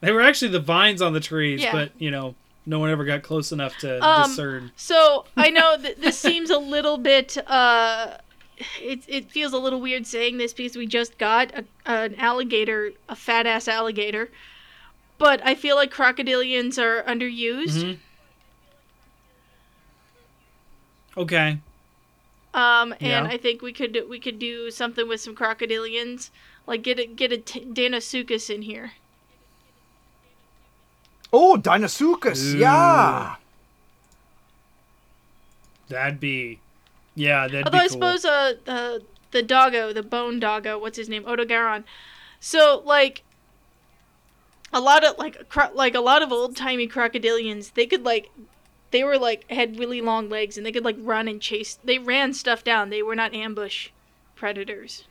They 0.00 0.10
were 0.12 0.20
actually 0.22 0.50
the 0.50 0.60
vines 0.60 1.00
on 1.00 1.12
the 1.12 1.20
trees, 1.20 1.62
Yeah. 1.62 1.72
but 1.72 1.92
you 1.98 2.10
know, 2.10 2.34
no 2.66 2.78
one 2.78 2.90
ever 2.90 3.04
got 3.04 3.22
close 3.22 3.52
enough 3.52 3.76
to 3.78 4.02
Um, 4.04 4.30
discern. 4.30 4.72
So 4.76 5.26
I 5.36 5.50
know 5.50 5.76
this 5.76 6.18
seems 6.18 6.50
a 6.50 6.58
little 6.58 6.98
bit. 6.98 7.36
Uh, 7.46 8.16
it 8.80 9.00
it 9.08 9.30
feels 9.30 9.52
a 9.52 9.58
little 9.58 9.80
weird 9.80 10.06
saying 10.06 10.38
this 10.38 10.52
because 10.52 10.76
we 10.76 10.86
just 10.86 11.18
got 11.18 11.52
a, 11.54 11.64
an 11.86 12.14
alligator, 12.16 12.92
a 13.08 13.16
fat 13.16 13.46
ass 13.46 13.66
alligator, 13.68 14.30
but 15.18 15.44
I 15.44 15.54
feel 15.54 15.76
like 15.76 15.92
crocodilians 15.92 16.78
are 16.82 17.02
underused. 17.02 17.82
Mhm. 17.84 17.98
Okay. 21.16 21.58
Um, 22.54 22.92
and 22.94 23.00
Yeah. 23.02 23.24
I 23.24 23.36
think 23.36 23.62
we 23.62 23.72
could 23.72 24.04
we 24.08 24.18
could 24.20 24.38
do 24.38 24.70
something 24.70 25.08
with 25.08 25.20
some 25.20 25.34
crocodilians, 25.34 26.30
like 26.66 26.82
get 26.82 26.98
a 26.98 27.06
get 27.06 27.32
a 27.32 27.38
t- 27.38 27.64
Deinosuchus 27.64 28.48
in 28.54 28.62
here. 28.62 28.92
Oh, 31.36 31.56
Deinosuchus. 31.60 32.54
Ooh. 32.54 32.58
Yeah. 32.58 33.34
That'd 35.88 36.20
be. 36.20 36.60
Yeah, 37.16 37.48
that'd 37.48 37.66
Although 37.66 37.78
be 37.78 37.84
I 37.84 37.88
cool. 37.88 37.90
suppose 37.90 38.24
uh 38.24 38.52
the 38.64 39.02
the 39.32 39.42
doggo, 39.42 39.92
the 39.92 40.02
bone 40.04 40.38
doggo, 40.38 40.78
what's 40.78 40.96
his 40.96 41.08
name, 41.08 41.24
Odogaron. 41.24 41.82
So 42.38 42.82
like 42.84 43.24
a 44.72 44.80
lot 44.80 45.04
of 45.04 45.18
like 45.18 45.48
cro- 45.48 45.74
like 45.74 45.96
a 45.96 46.00
lot 46.00 46.22
of 46.22 46.30
old 46.32 46.54
timey 46.56 46.86
crocodilians, 46.86 47.74
they 47.74 47.86
could 47.86 48.04
like 48.04 48.30
they 48.92 49.02
were 49.02 49.18
like 49.18 49.50
had 49.50 49.76
really 49.76 50.00
long 50.00 50.28
legs 50.28 50.56
and 50.56 50.64
they 50.64 50.70
could 50.72 50.84
like 50.84 50.96
run 51.00 51.26
and 51.26 51.40
chase. 51.40 51.80
They 51.82 51.98
ran 51.98 52.32
stuff 52.32 52.62
down. 52.62 52.90
They 52.90 53.02
were 53.02 53.16
not 53.16 53.34
ambush 53.34 53.88
predators. 54.36 55.04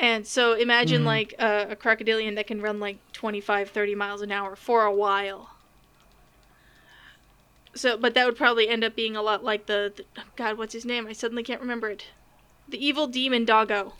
And 0.00 0.26
so 0.26 0.54
imagine 0.54 1.02
Mhm. 1.02 1.06
like 1.06 1.34
a, 1.38 1.68
a 1.72 1.76
crocodilian 1.76 2.34
that 2.36 2.46
can 2.46 2.62
run 2.62 2.80
like 2.80 2.96
25, 3.12 3.68
30 3.68 3.94
miles 3.94 4.22
an 4.22 4.32
hour 4.32 4.56
for 4.56 4.84
a 4.84 4.92
while. 4.92 5.50
So, 7.74 7.96
but 7.98 8.14
that 8.14 8.24
would 8.26 8.36
probably 8.36 8.66
end 8.68 8.82
up 8.82 8.96
being 8.96 9.14
a 9.14 9.20
lot 9.22 9.44
like 9.44 9.66
the, 9.66 9.92
the 9.94 10.04
God, 10.36 10.56
what's 10.56 10.72
his 10.72 10.86
name? 10.86 11.06
I 11.06 11.12
suddenly 11.12 11.42
can't 11.42 11.60
remember 11.60 11.90
it. 11.90 12.06
The 12.66 12.84
evil 12.84 13.06
demon 13.08 13.44
doggo. 13.44 13.92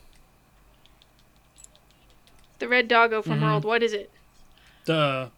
The 2.60 2.68
red 2.68 2.88
doggo 2.88 3.20
from 3.20 3.40
Mhm. 3.40 3.42
World. 3.42 3.64
What 3.64 3.82
is 3.82 3.92
it? 3.92 4.10
the 4.86 5.30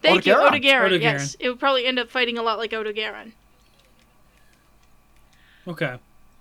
Thank 0.00 0.24
you, 0.24 0.34
Odogaron. 0.34 0.50
Odogaron. 0.62 0.88
Odogaron. 0.90 1.00
Yes, 1.02 1.36
it 1.40 1.48
would 1.48 1.58
probably 1.60 1.84
end 1.84 1.98
up 1.98 2.08
fighting 2.08 2.38
a 2.38 2.42
lot 2.42 2.58
like 2.58 2.70
Odogaron. 2.70 3.32
okay. 5.66 5.98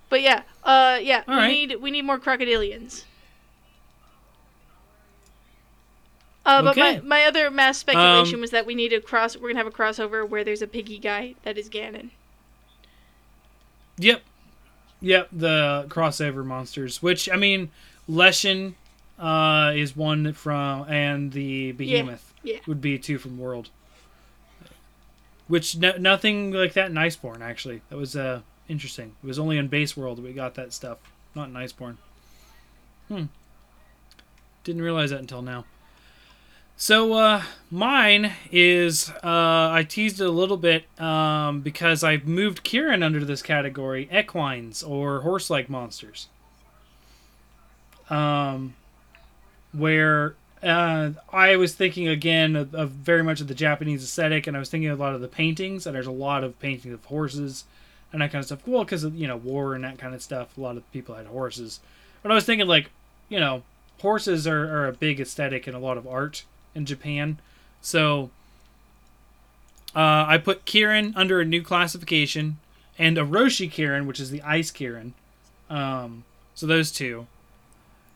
But 0.07 0.21
yeah, 0.21 0.43
uh, 0.63 0.99
yeah, 1.01 1.23
All 1.27 1.35
we 1.35 1.41
right. 1.41 1.47
need 1.49 1.75
we 1.81 1.91
need 1.91 2.03
more 2.03 2.19
crocodilians. 2.19 3.03
Uh, 6.49 6.61
but 6.63 6.71
Okay. 6.71 6.95
my, 6.99 7.01
my 7.01 7.23
other 7.25 7.51
mass 7.51 7.77
speculation 7.77 8.35
Um, 8.35 8.41
was 8.41 8.51
that 8.51 8.65
we 8.65 8.73
need 8.73 8.91
a 8.91 8.99
cross. 8.99 9.37
We're 9.37 9.49
gonna 9.49 9.59
have 9.59 9.67
a 9.67 9.71
crossover 9.71 10.27
where 10.27 10.43
there's 10.43 10.61
a 10.61 10.67
piggy 10.67 10.97
guy 10.97 11.35
that 11.43 11.57
is 11.57 11.69
Ganon. 11.69 12.09
Yep. 13.97 14.23
Yep. 15.01 15.29
The 15.31 15.85
crossover 15.89 16.43
monsters, 16.45 17.03
which 17.03 17.29
I 17.29 17.35
mean, 17.35 17.69
Leshen 18.09 18.73
uh, 19.19 19.73
is 19.75 19.95
one 19.95 20.33
from, 20.33 20.89
and 20.89 21.31
the 21.33 21.73
Behemoth 21.73 22.33
yeah. 22.41 22.59
would 22.65 22.81
be 22.81 22.97
two 22.97 23.17
from 23.19 23.37
World. 23.37 23.69
Which 25.47 25.77
no, 25.77 25.97
nothing 25.97 26.51
like 26.51 26.73
that 26.73 26.89
in 26.89 26.95
Iceborne 26.95 27.41
actually. 27.41 27.81
That 27.89 27.97
was 27.97 28.15
uh 28.15 28.41
interesting. 28.67 29.15
It 29.23 29.27
was 29.27 29.39
only 29.39 29.57
in 29.57 29.67
Base 29.67 29.97
World 29.97 30.17
that 30.17 30.23
we 30.23 30.31
got 30.33 30.55
that 30.55 30.73
stuff, 30.73 30.97
not 31.35 31.49
in 31.49 31.53
Iceborne. 31.55 31.97
Hmm. 33.07 33.25
Didn't 34.63 34.81
realize 34.81 35.09
that 35.09 35.19
until 35.19 35.41
now. 35.41 35.65
So 36.81 37.11
uh, 37.11 37.43
mine 37.69 38.35
is 38.53 39.09
uh, 39.09 39.69
I 39.69 39.85
teased 39.87 40.21
it 40.21 40.27
a 40.27 40.31
little 40.31 40.55
bit 40.55 40.85
um, 40.97 41.59
because 41.59 42.05
I've 42.05 42.25
moved 42.25 42.63
Kirin 42.63 43.03
under 43.03 43.25
this 43.25 43.41
category, 43.41 44.07
equines 44.09 44.81
or 44.81 45.19
horse-like 45.19 45.69
monsters. 45.69 46.29
Um, 48.09 48.75
where 49.73 50.35
uh, 50.63 51.11
I 51.33 51.57
was 51.57 51.75
thinking 51.75 52.07
again 52.07 52.55
of, 52.55 52.73
of 52.73 52.91
very 52.91 53.23
much 53.23 53.41
of 53.41 53.49
the 53.49 53.53
Japanese 53.53 54.01
aesthetic, 54.01 54.47
and 54.47 54.55
I 54.55 54.59
was 54.61 54.69
thinking 54.69 54.89
of 54.89 55.01
a 55.01 55.03
lot 55.03 55.13
of 55.13 55.19
the 55.19 55.27
paintings, 55.27 55.85
and 55.85 55.93
there's 55.93 56.07
a 56.07 56.11
lot 56.11 56.45
of 56.45 56.57
paintings 56.59 56.93
of 56.93 57.03
horses 57.03 57.65
and 58.13 58.21
that 58.21 58.31
kind 58.31 58.39
of 58.39 58.45
stuff. 58.45 58.65
Well, 58.65 58.85
because 58.85 59.03
of 59.03 59.13
you 59.15 59.27
know 59.27 59.35
war 59.35 59.75
and 59.75 59.83
that 59.83 59.97
kind 59.97 60.15
of 60.15 60.21
stuff, 60.21 60.57
a 60.57 60.61
lot 60.61 60.77
of 60.77 60.89
people 60.93 61.15
had 61.15 61.25
horses. 61.25 61.81
But 62.23 62.31
I 62.31 62.35
was 62.35 62.45
thinking 62.45 62.67
like, 62.67 62.89
you 63.27 63.41
know, 63.41 63.63
horses 64.01 64.47
are, 64.47 64.63
are 64.63 64.87
a 64.87 64.93
big 64.93 65.19
aesthetic 65.19 65.67
in 65.67 65.75
a 65.75 65.79
lot 65.79 65.97
of 65.97 66.07
art 66.07 66.45
in 66.75 66.85
Japan. 66.85 67.39
So 67.81 68.29
uh, 69.95 70.25
I 70.27 70.37
put 70.37 70.65
Kirin 70.65 71.13
under 71.15 71.39
a 71.39 71.45
new 71.45 71.61
classification 71.61 72.57
and 72.97 73.17
a 73.17 73.23
Roshi 73.23 73.71
Kirin, 73.71 74.05
which 74.05 74.19
is 74.19 74.29
the 74.29 74.41
Ice 74.41 74.71
Kirin. 74.71 75.13
Um, 75.69 76.23
so 76.53 76.67
those 76.67 76.91
two. 76.91 77.27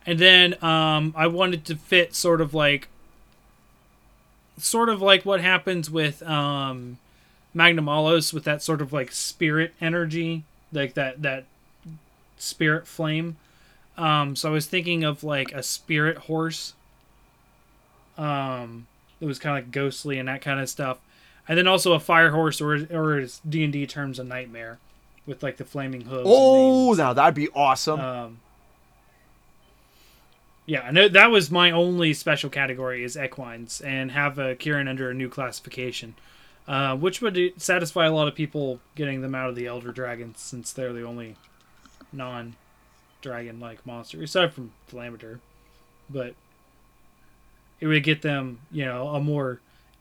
And 0.06 0.20
then 0.20 0.62
um, 0.64 1.14
I 1.16 1.28
wanted 1.28 1.66
to 1.66 1.76
fit 1.76 2.14
sort 2.14 2.42
of 2.42 2.54
like 2.54 2.90
sort 4.58 4.90
of 4.90 5.02
like 5.02 5.26
what 5.26 5.42
happens 5.42 5.90
with 5.90 6.22
um, 6.24 6.98
Magnamalo 7.56 8.34
with 8.34 8.44
that 8.44 8.62
sort 8.62 8.82
of 8.82 8.92
like 8.92 9.12
spirit 9.12 9.74
energy, 9.80 10.44
like 10.72 10.94
that 10.96 11.22
that 11.22 11.46
spirit 12.38 12.86
flame. 12.86 13.38
Um, 13.98 14.36
so 14.36 14.50
I 14.50 14.52
was 14.52 14.66
thinking 14.66 15.04
of 15.04 15.24
like 15.24 15.52
a 15.52 15.64
spirit 15.64 16.18
horse. 16.18 16.74
Um, 18.18 18.88
it 19.20 19.26
was 19.26 19.40
kind 19.40 19.58
of 19.58 19.66
like 19.66 19.72
ghostly 19.72 20.20
and 20.20 20.28
that 20.28 20.42
kind 20.42 20.60
of 20.60 20.70
stuff, 20.70 21.00
and 21.48 21.58
then 21.58 21.68
also 21.68 21.94
a 21.94 22.00
fire 22.00 22.32
horse, 22.32 22.62
or 22.62 22.88
or 22.92 23.18
as 23.18 23.42
D 23.48 23.64
and 23.64 23.74
D 23.74 23.88
terms, 23.88 24.20
a 24.20 24.24
nightmare, 24.24 24.80
with 25.26 25.42
like 25.42 25.58
the 25.58 25.66
flaming 25.66 26.02
hooves. 26.02 26.26
Oh, 26.26 26.94
now 26.94 27.14
that'd 27.14 27.34
be 27.34 27.50
awesome. 27.50 28.00
Um, 28.00 28.40
yeah, 30.66 30.82
I 30.82 30.92
know 30.92 31.10
that 31.10 31.32
was 31.32 31.52
my 31.52 31.72
only 31.72 32.14
special 32.14 32.50
category 32.50 33.04
is 33.04 33.18
equines, 33.18 33.82
and 33.82 34.12
have 34.12 34.38
a 34.38 34.56
Kirin 34.56 34.88
under 34.88 35.10
a 35.10 35.14
new 35.14 35.28
classification, 35.28 36.16
uh, 36.68 36.96
which 36.96 37.22
would 37.22 37.38
satisfy 37.58 38.06
a 38.06 38.14
lot 38.14 38.28
of 38.28 38.36
people 38.36 38.80
getting 38.96 39.22
them 39.22 39.36
out 39.36 39.50
of 39.50 39.56
the 39.56 39.68
Elder 39.68 39.92
Dragons 39.92 40.40
since 40.40 40.72
they're 40.72 40.94
the 40.94 41.04
only 41.04 41.36
non-dragon-like 42.14 43.86
monster 43.86 44.22
aside 44.22 44.54
from 44.54 44.72
Dalamadur, 44.92 45.40
but 46.10 46.36
it 47.80 47.88
would 47.88 48.04
get 48.04 48.22
them, 48.22 48.60
you 48.72 48.86
know, 48.86 49.10
a 49.10 49.20
more 49.20 49.60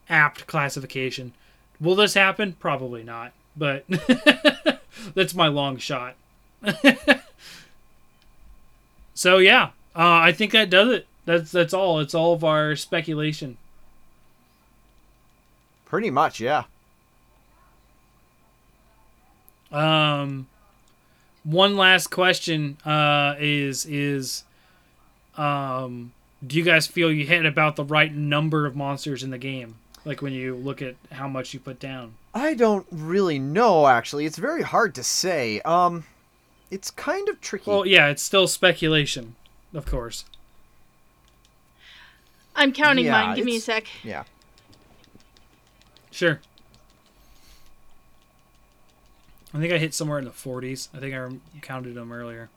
apt 0.09 0.47
classification. 0.47 1.33
Will 1.81 1.95
this 1.95 2.15
happen? 2.15 2.55
Probably 2.55 3.03
not, 3.03 3.33
but 3.57 3.85
that's 5.15 5.35
my 5.35 5.49
long 5.49 5.77
shot. 5.79 6.15
So 9.23 9.39
yeah, 9.39 9.67
uh, 9.95 10.19
I 10.19 10.33
think 10.33 10.53
that 10.53 10.71
does 10.71 10.89
it. 10.89 11.07
That's 11.25 11.53
that's 11.53 11.73
all. 11.73 12.01
It's 12.01 12.15
all 12.15 12.33
of 12.33 12.43
our 12.43 12.75
speculation. 12.75 13.57
Pretty 15.85 16.11
much, 16.11 16.41
yeah. 16.41 16.65
Um, 19.71 20.49
one 21.45 21.77
last 21.77 22.09
question 22.09 22.79
uh, 22.85 23.37
is 23.39 23.87
is 23.87 24.45
um, 25.37 26.13
do 26.47 26.57
you 26.57 26.65
guys 26.65 26.87
feel 26.87 27.13
you 27.13 27.25
hit 27.27 27.47
about 27.47 27.77
the 27.77 27.85
right 27.85 28.13
number 28.15 28.67
of 28.67 28.75
monsters 28.77 29.23
in 29.23 29.31
the 29.31 29.39
game? 29.39 29.77
Like 30.05 30.21
when 30.23 30.33
you 30.33 30.57
look 30.57 30.83
at 30.83 30.97
how 31.13 31.29
much 31.29 31.55
you 31.55 31.61
put 31.61 31.79
down. 31.79 32.15
I 32.35 32.55
don't 32.55 32.87
really 32.91 33.39
know. 33.39 33.87
Actually, 33.87 34.27
it's 34.27 34.39
very 34.39 34.63
hard 34.63 34.95
to 34.97 35.05
say. 35.05 35.61
Um, 35.61 36.05
it's 36.71 36.91
kind 36.91 37.29
of 37.29 37.41
tricky. 37.41 37.71
Well, 37.71 37.87
yeah, 37.87 38.09
it's 38.09 38.23
still 38.23 38.47
speculation, 38.49 39.37
of 39.75 39.87
course. 39.87 40.25
I'm 42.57 42.73
counting 42.73 43.05
Yeah, 43.07 43.13
mine. 43.13 43.37
Give 43.37 43.45
me 43.45 43.57
a 43.57 43.61
sec. 43.61 43.87
yeah. 44.03 44.25
Sure. 46.11 46.41
I 49.55 49.59
think 49.59 49.73
I 49.73 49.79
hit 49.79 49.95
somewhere 49.95 50.19
in 50.19 50.25
the 50.25 50.31
40s. 50.31 50.89
I 50.95 50.99
think 50.99 51.15
I 51.15 51.19
rem- 51.19 51.43
counted 51.61 51.95
them 51.95 52.11
earlier. 52.13 52.49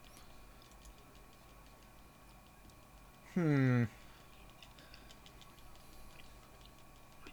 Hmm. 3.36 3.84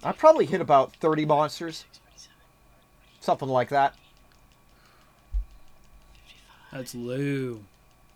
I 0.02 0.12
probably 0.12 0.46
hit 0.46 0.60
about 0.60 0.94
thirty 0.96 1.24
monsters, 1.24 1.84
something 3.20 3.48
like 3.48 3.68
that. 3.68 3.94
That's 6.72 6.94
low. 6.94 7.60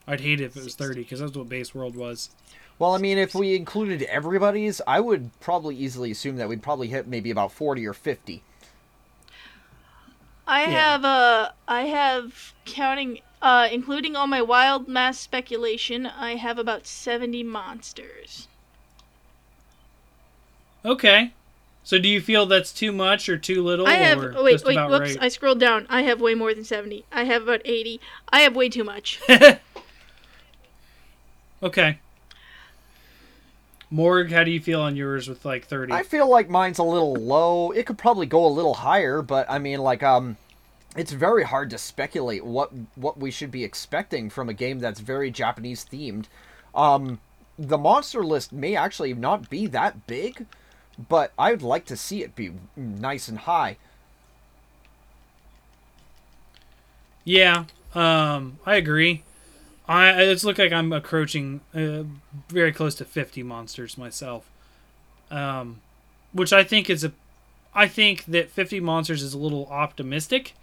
I'd 0.08 0.20
hate 0.20 0.40
it 0.40 0.44
if 0.44 0.56
it 0.56 0.64
was 0.64 0.74
30 0.74 1.02
because 1.02 1.20
that's 1.20 1.36
what 1.36 1.48
base 1.48 1.74
world 1.74 1.96
was. 1.96 2.30
Well, 2.78 2.94
I 2.94 2.98
mean, 2.98 3.18
if 3.18 3.34
we 3.34 3.56
included 3.56 4.02
everybody's, 4.04 4.80
I 4.86 5.00
would 5.00 5.30
probably 5.40 5.76
easily 5.76 6.10
assume 6.10 6.36
that 6.36 6.48
we'd 6.48 6.62
probably 6.62 6.88
hit 6.88 7.06
maybe 7.06 7.30
about 7.30 7.52
forty 7.52 7.86
or 7.86 7.94
fifty. 7.94 8.42
I 10.46 10.62
Yeah. 10.62 10.70
have 10.70 11.04
uh 11.04 11.50
I 11.68 11.82
have 11.82 12.54
counting 12.64 13.20
uh 13.42 13.68
including 13.70 14.16
all 14.16 14.26
my 14.26 14.42
wild 14.42 14.88
mass 14.88 15.20
speculation, 15.20 16.06
I 16.06 16.36
have 16.36 16.58
about 16.58 16.86
70 16.86 17.42
monsters. 17.44 18.48
Okay. 20.84 21.32
So 21.82 21.98
do 21.98 22.08
you 22.08 22.20
feel 22.20 22.46
that's 22.46 22.72
too 22.72 22.92
much 22.92 23.28
or 23.28 23.38
too 23.38 23.62
little? 23.62 23.86
I 23.86 23.94
have 23.94 24.18
or 24.18 24.42
wait, 24.42 24.64
wait, 24.64 24.76
whoops, 24.88 25.16
right? 25.16 25.18
I 25.20 25.28
scrolled 25.28 25.60
down. 25.60 25.86
I 25.88 26.02
have 26.02 26.20
way 26.20 26.34
more 26.34 26.52
than 26.52 26.64
70. 26.64 27.04
I 27.12 27.24
have 27.24 27.42
about 27.42 27.62
80. 27.64 28.00
I 28.32 28.40
have 28.40 28.56
way 28.56 28.68
too 28.68 28.84
much. 28.84 29.20
okay. 31.62 32.00
Morg, 33.90 34.32
how 34.32 34.42
do 34.42 34.50
you 34.50 34.60
feel 34.60 34.80
on 34.80 34.96
yours 34.96 35.28
with 35.28 35.44
like 35.44 35.66
30? 35.66 35.92
I 35.92 36.02
feel 36.02 36.28
like 36.28 36.48
mine's 36.48 36.78
a 36.78 36.82
little 36.84 37.14
low. 37.14 37.70
It 37.70 37.86
could 37.86 37.98
probably 37.98 38.26
go 38.26 38.44
a 38.44 38.48
little 38.48 38.74
higher, 38.74 39.22
but 39.22 39.46
I 39.48 39.58
mean, 39.58 39.78
like, 39.80 40.02
um, 40.02 40.36
it's 40.96 41.12
very 41.12 41.44
hard 41.44 41.70
to 41.70 41.78
speculate 41.78 42.44
what 42.44 42.72
what 42.96 43.18
we 43.18 43.30
should 43.30 43.50
be 43.50 43.64
expecting 43.64 44.30
from 44.30 44.48
a 44.48 44.54
game 44.54 44.78
that's 44.80 45.00
very 45.00 45.30
Japanese 45.30 45.84
themed. 45.84 46.24
Um, 46.74 47.20
the 47.58 47.78
monster 47.78 48.24
list 48.24 48.52
may 48.52 48.74
actually 48.74 49.14
not 49.14 49.48
be 49.48 49.66
that 49.68 50.06
big, 50.06 50.46
but 51.08 51.32
I'd 51.38 51.62
like 51.62 51.84
to 51.86 51.96
see 51.96 52.22
it 52.22 52.34
be 52.34 52.52
nice 52.76 53.28
and 53.28 53.38
high. 53.38 53.76
Yeah, 57.24 57.64
um, 57.94 58.58
I 58.64 58.76
agree. 58.76 59.22
I 59.88 60.10
it's 60.22 60.44
look 60.44 60.58
like 60.58 60.72
I'm 60.72 60.92
approaching 60.92 61.60
uh, 61.74 62.02
very 62.48 62.72
close 62.72 62.94
to 62.96 63.04
50 63.04 63.42
monsters 63.42 63.96
myself, 63.96 64.50
um, 65.30 65.80
which 66.32 66.52
I 66.52 66.64
think 66.64 66.90
is 66.90 67.04
a. 67.04 67.12
I 67.74 67.86
think 67.88 68.24
that 68.24 68.50
50 68.50 68.80
monsters 68.80 69.22
is 69.22 69.34
a 69.34 69.38
little 69.38 69.66
optimistic, 69.66 70.54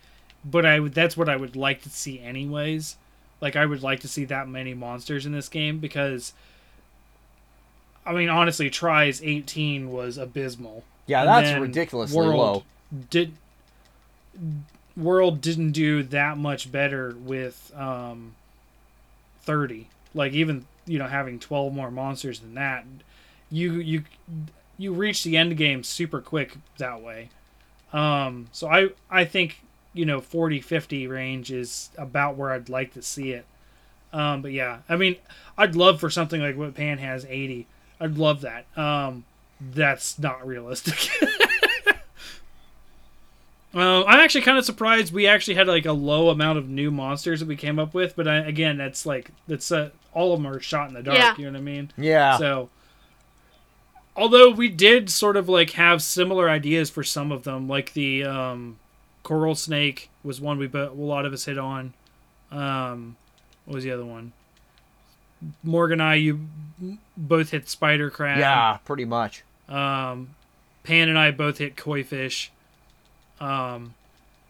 but 0.44 0.66
I 0.66 0.80
would 0.80 0.94
that's 0.94 1.16
what 1.16 1.30
I 1.30 1.36
would 1.36 1.56
like 1.56 1.82
to 1.84 1.90
see 1.90 2.20
anyways. 2.20 2.98
Like 3.40 3.56
I 3.56 3.66
would 3.66 3.82
like 3.84 4.02
to 4.02 4.08
see 4.08 4.26
that 4.26 4.48
many 4.48 4.74
monsters 4.74 5.26
in 5.26 5.32
this 5.32 5.50
game 5.50 5.80
because. 5.80 6.34
I 8.06 8.12
mean, 8.12 8.28
honestly, 8.28 8.70
Tri's 8.70 9.24
18 9.24 9.90
was 9.90 10.18
abysmal. 10.18 10.84
Yeah, 11.06 11.24
that's 11.24 11.58
ridiculously 11.58 12.18
World 12.18 12.36
low. 12.36 12.64
Did 13.10 13.32
World 14.98 15.40
didn't 15.40 15.72
do 15.72 16.04
that 16.04 16.38
much 16.38 16.70
better 16.70 17.16
with 17.18 17.72
um, 17.74 18.36
thirty. 19.44 19.90
Like 20.14 20.34
even 20.34 20.66
you 20.86 21.00
know 21.00 21.08
having 21.08 21.40
twelve 21.40 21.74
more 21.74 21.92
monsters 21.92 22.40
than 22.40 22.56
that, 22.56 22.86
you 23.50 23.74
you 23.74 24.04
you 24.78 24.94
reach 24.94 25.24
the 25.24 25.38
end 25.38 25.56
game 25.58 25.84
super 25.84 26.22
quick 26.22 26.58
that 26.78 27.02
way. 27.02 27.30
Um, 27.92 28.48
so 28.52 28.68
I 28.68 28.90
I 29.10 29.26
think 29.26 29.62
you 29.94 30.06
know 30.06 30.20
40 30.20 30.60
50 30.62 31.08
range 31.08 31.52
is 31.52 31.90
about 31.98 32.36
where 32.36 32.52
I'd 32.52 32.70
like 32.70 32.94
to 32.94 33.02
see 33.02 33.32
it. 33.32 33.46
Um, 34.12 34.42
but 34.42 34.52
yeah, 34.52 34.80
I 34.88 34.96
mean, 34.96 35.16
I'd 35.58 35.76
love 35.76 36.00
for 36.00 36.10
something 36.10 36.42
like 36.42 36.56
what 36.56 36.76
Pan 36.76 37.00
has 37.00 37.26
80. 37.26 37.66
I'd 38.00 38.18
love 38.18 38.42
that. 38.42 38.66
Um, 38.78 39.26
that's 39.60 40.20
not 40.20 40.46
realistic. 40.46 41.10
Uh, 43.76 44.04
I'm 44.06 44.20
actually 44.20 44.42
kind 44.42 44.58
of 44.58 44.66
surprised 44.66 45.12
we 45.14 45.26
actually 45.26 45.56
had 45.56 45.68
like 45.68 45.86
a 45.86 45.94
low 45.94 46.30
amount 46.30 46.60
of 46.60 46.70
new 46.70 46.92
monsters 46.92 47.40
that 47.40 47.48
we 47.48 47.56
came 47.56 47.80
up 47.80 47.94
with, 47.94 48.16
but 48.16 48.28
I, 48.28 48.38
again, 48.38 48.78
that's 48.78 49.06
like 49.06 49.32
that's 49.48 49.72
uh, 49.72 49.90
all 50.14 50.34
of 50.34 50.42
them 50.42 50.52
are 50.52 50.60
shot 50.60 50.90
in 50.90 50.94
the 50.94 51.02
dark. 51.02 51.18
Yeah. 51.18 51.36
You 51.38 51.46
know 51.46 51.54
what 51.54 51.58
I 51.58 51.62
mean? 51.62 51.92
Yeah. 51.98 52.38
So, 52.38 52.70
although 54.16 54.52
we 54.52 54.70
did 54.70 55.10
sort 55.10 55.36
of 55.36 55.50
like 55.50 55.72
have 55.72 56.04
similar 56.04 56.50
ideas 56.50 56.92
for 56.92 57.04
some 57.04 57.32
of 57.32 57.44
them, 57.44 57.68
like 57.68 57.94
the 57.94 58.24
um, 58.26 58.78
coral 59.24 59.56
snake 59.56 60.10
was 60.24 60.40
one 60.40 60.60
we 60.60 60.68
but 60.68 60.92
a 60.92 60.94
lot 60.94 61.26
of 61.26 61.34
us 61.34 61.46
hit 61.46 61.58
on. 61.58 61.94
Um, 62.52 63.16
what 63.66 63.76
was 63.76 63.84
the 63.84 63.92
other 63.92 64.06
one? 64.06 64.34
Morgan 65.64 66.00
and 66.00 66.08
I, 66.08 66.16
you 66.16 66.48
both 67.18 67.50
hit 67.50 67.68
spider 67.68 68.10
crab. 68.10 68.38
yeah, 68.38 68.78
pretty 68.86 69.06
much. 69.06 69.44
Um, 69.68 70.36
Pan 70.84 71.10
and 71.10 71.18
I 71.18 71.32
both 71.32 71.58
hit 71.58 71.76
koi 71.76 72.04
fish. 72.04 72.52
Um, 73.40 73.94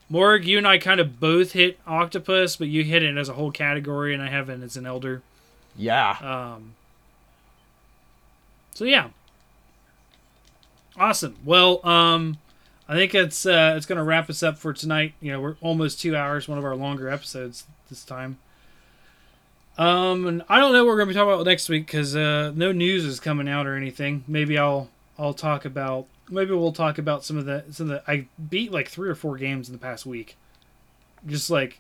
Morg, 0.10 0.46
you 0.46 0.58
and 0.58 0.68
I 0.68 0.78
kind 0.78 1.00
of 1.00 1.20
both 1.20 1.54
hit 1.54 1.80
octopus, 1.88 2.56
but 2.56 2.68
you 2.68 2.84
hit 2.84 3.04
it 3.04 3.18
as 3.18 3.30
a 3.30 3.34
whole 3.34 3.52
category, 3.52 4.14
and 4.14 4.22
I 4.22 4.30
haven't 4.30 4.62
as 4.64 4.78
an 4.78 4.86
elder. 4.86 5.22
Yeah. 5.76 6.18
Um, 6.22 6.76
so 8.74 8.86
yeah, 8.86 9.10
awesome. 10.98 11.36
Well, 11.44 11.86
um, 11.86 12.38
I 12.88 12.96
think 12.96 13.16
it's 13.16 13.46
uh, 13.46 13.74
it's 13.78 13.86
gonna 13.86 14.04
wrap 14.04 14.30
us 14.30 14.44
up 14.44 14.58
for 14.58 14.74
tonight. 14.74 15.14
You 15.22 15.32
know, 15.32 15.42
we're 15.42 15.56
almost 15.62 16.00
two 16.00 16.16
hours, 16.16 16.48
one 16.48 16.58
of 16.58 16.66
our 16.66 16.76
longer 16.76 17.10
episodes 17.10 17.66
this 17.90 18.04
time. 18.04 18.38
Um, 19.78 20.28
and 20.28 20.44
I 20.50 20.60
don't 20.60 20.74
know 20.74 20.84
what 20.84 20.92
we're 20.92 20.98
gonna 20.98 21.10
be 21.10 21.14
talking 21.16 21.34
about 21.34 21.46
next 21.46 21.70
week 21.70 21.88
because 21.88 22.16
uh, 22.16 22.52
no 22.56 22.72
news 22.72 23.06
is 23.06 23.20
coming 23.20 23.48
out 23.48 23.66
or 23.66 23.76
anything. 23.76 24.24
Maybe 24.28 24.58
I'll 24.58 24.90
I'll 25.18 25.34
talk 25.34 25.66
about 25.66 26.08
maybe 26.30 26.52
we'll 26.54 26.72
talk 26.72 26.98
about 26.98 27.24
some 27.26 27.38
of 27.38 27.46
the 27.46 27.64
some 27.72 27.90
of 27.90 28.04
the 28.06 28.12
I 28.12 28.28
beat 28.50 28.72
like 28.72 28.88
three 28.88 29.10
or 29.10 29.16
four 29.16 29.38
games 29.38 29.68
in 29.70 29.74
the 29.74 29.80
past 29.80 30.06
week, 30.06 30.36
just 31.28 31.50
like 31.50 31.80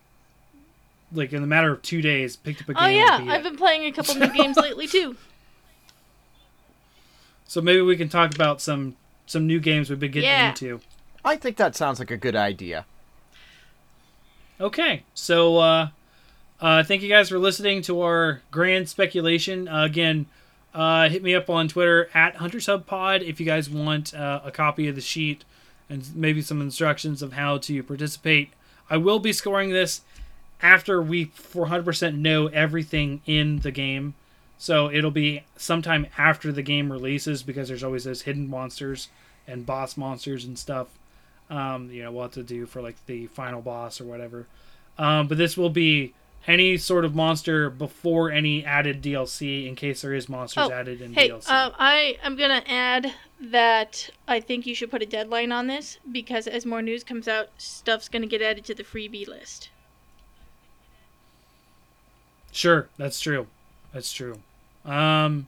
like 1.11 1.32
in 1.34 1.41
the 1.41 1.48
matter 1.48 1.72
of 1.72 1.82
two 1.82 2.02
days 2.02 2.36
picked 2.36 2.61
up 2.64 2.70
a 2.70 2.74
game. 2.74 2.84
Oh 2.84 2.86
and 2.88 2.95
yeah, 2.95 3.18
beat 3.20 3.30
I've 3.30 3.41
it. 3.45 3.49
been 3.49 3.57
playing 3.57 3.86
a 3.86 3.91
couple 3.91 4.15
new 4.15 4.30
games 4.34 4.57
lately 4.61 4.88
too. 4.88 5.15
So 7.45 7.61
maybe 7.61 7.82
we 7.82 7.95
can 7.98 8.10
talk 8.10 8.34
about 8.34 8.61
some 8.61 8.95
some 9.26 9.45
new 9.48 9.60
games 9.60 9.90
we've 9.90 9.99
been 9.99 10.11
getting 10.11 10.30
Yeah. 10.30 10.49
into. 10.49 10.82
I 11.24 11.36
think 11.38 11.57
that 11.57 11.76
sounds 11.76 11.99
like 11.99 12.11
a 12.11 12.18
good 12.18 12.36
idea. 12.36 12.86
Okay, 14.60 15.03
so 15.14 15.57
uh, 15.57 15.90
uh, 16.61 16.84
thank 16.84 17.02
you 17.02 17.10
guys 17.10 17.30
for 17.30 17.40
listening 17.40 17.82
to 17.84 18.02
our 18.02 18.41
grand 18.52 18.88
speculation. 18.90 19.68
Uh, 19.68 19.84
again, 19.84 20.26
uh, 20.73 21.09
hit 21.09 21.23
me 21.23 21.35
up 21.35 21.49
on 21.49 21.67
Twitter 21.67 22.09
at 22.13 22.35
HuntersHubPod 22.35 23.27
if 23.27 23.39
you 23.39 23.45
guys 23.45 23.69
want 23.69 24.13
uh, 24.13 24.41
a 24.43 24.51
copy 24.51 24.87
of 24.87 24.95
the 24.95 25.01
sheet 25.01 25.43
and 25.89 26.15
maybe 26.15 26.41
some 26.41 26.61
instructions 26.61 27.21
of 27.21 27.33
how 27.33 27.57
to 27.59 27.83
participate. 27.83 28.49
I 28.89 28.97
will 28.97 29.19
be 29.19 29.33
scoring 29.33 29.71
this 29.71 30.01
after 30.61 31.01
we 31.01 31.27
400% 31.27 32.17
know 32.17 32.47
everything 32.47 33.21
in 33.25 33.59
the 33.59 33.71
game. 33.71 34.15
So 34.57 34.89
it'll 34.89 35.11
be 35.11 35.43
sometime 35.57 36.07
after 36.17 36.51
the 36.51 36.61
game 36.61 36.91
releases 36.91 37.43
because 37.43 37.67
there's 37.67 37.83
always 37.83 38.05
those 38.05 38.21
hidden 38.21 38.49
monsters 38.49 39.09
and 39.45 39.65
boss 39.65 39.97
monsters 39.97 40.45
and 40.45 40.57
stuff. 40.57 40.87
Um, 41.49 41.91
you 41.91 42.01
know, 42.03 42.11
we'll 42.11 42.29
to 42.29 42.43
do 42.43 42.65
for 42.65 42.81
like 42.81 42.95
the 43.05 43.27
final 43.27 43.61
boss 43.61 43.99
or 43.99 44.05
whatever. 44.05 44.47
Um, 44.97 45.27
but 45.27 45.37
this 45.37 45.57
will 45.57 45.69
be 45.69 46.13
any 46.48 46.78
sort 46.78 47.06
of 47.06 47.15
monster 47.15 47.70
before 47.70 48.30
any 48.32 48.65
added 48.65 49.02
DLC 49.02 49.65
in 49.68 49.76
case 49.76 50.02
there 50.02 50.14
is 50.14 50.28
monsters 50.28 50.68
Oh, 50.70 50.72
added 50.72 51.02
in 51.02 51.14
Hey, 51.14 51.30
DLC. 51.30 51.49
uh, 51.49 51.72
I 51.80 52.18
am 52.24 52.36
gonna 52.36 52.64
add 52.68 53.14
that 53.40 54.10
I 54.28 54.40
think 54.40 54.65
you 54.65 54.76
should 54.76 54.91
put 54.91 55.02
a 55.02 55.06
deadline 55.06 55.52
on 55.52 55.68
this 55.68 55.99
because 56.11 56.48
as 56.48 56.65
more 56.65 56.82
news 56.82 57.03
comes 57.03 57.28
out, 57.28 57.49
stuff's 57.57 58.10
gonna 58.10 58.28
get 58.28 58.41
added 58.41 58.65
to 58.65 58.76
the 58.76 58.84
freebie 58.84 59.28
list. 59.28 59.70
Sure, 62.52 62.88
that's 62.98 63.20
true. 63.20 63.48
That's 63.94 64.11
true. 64.11 64.40
Um, 64.86 65.48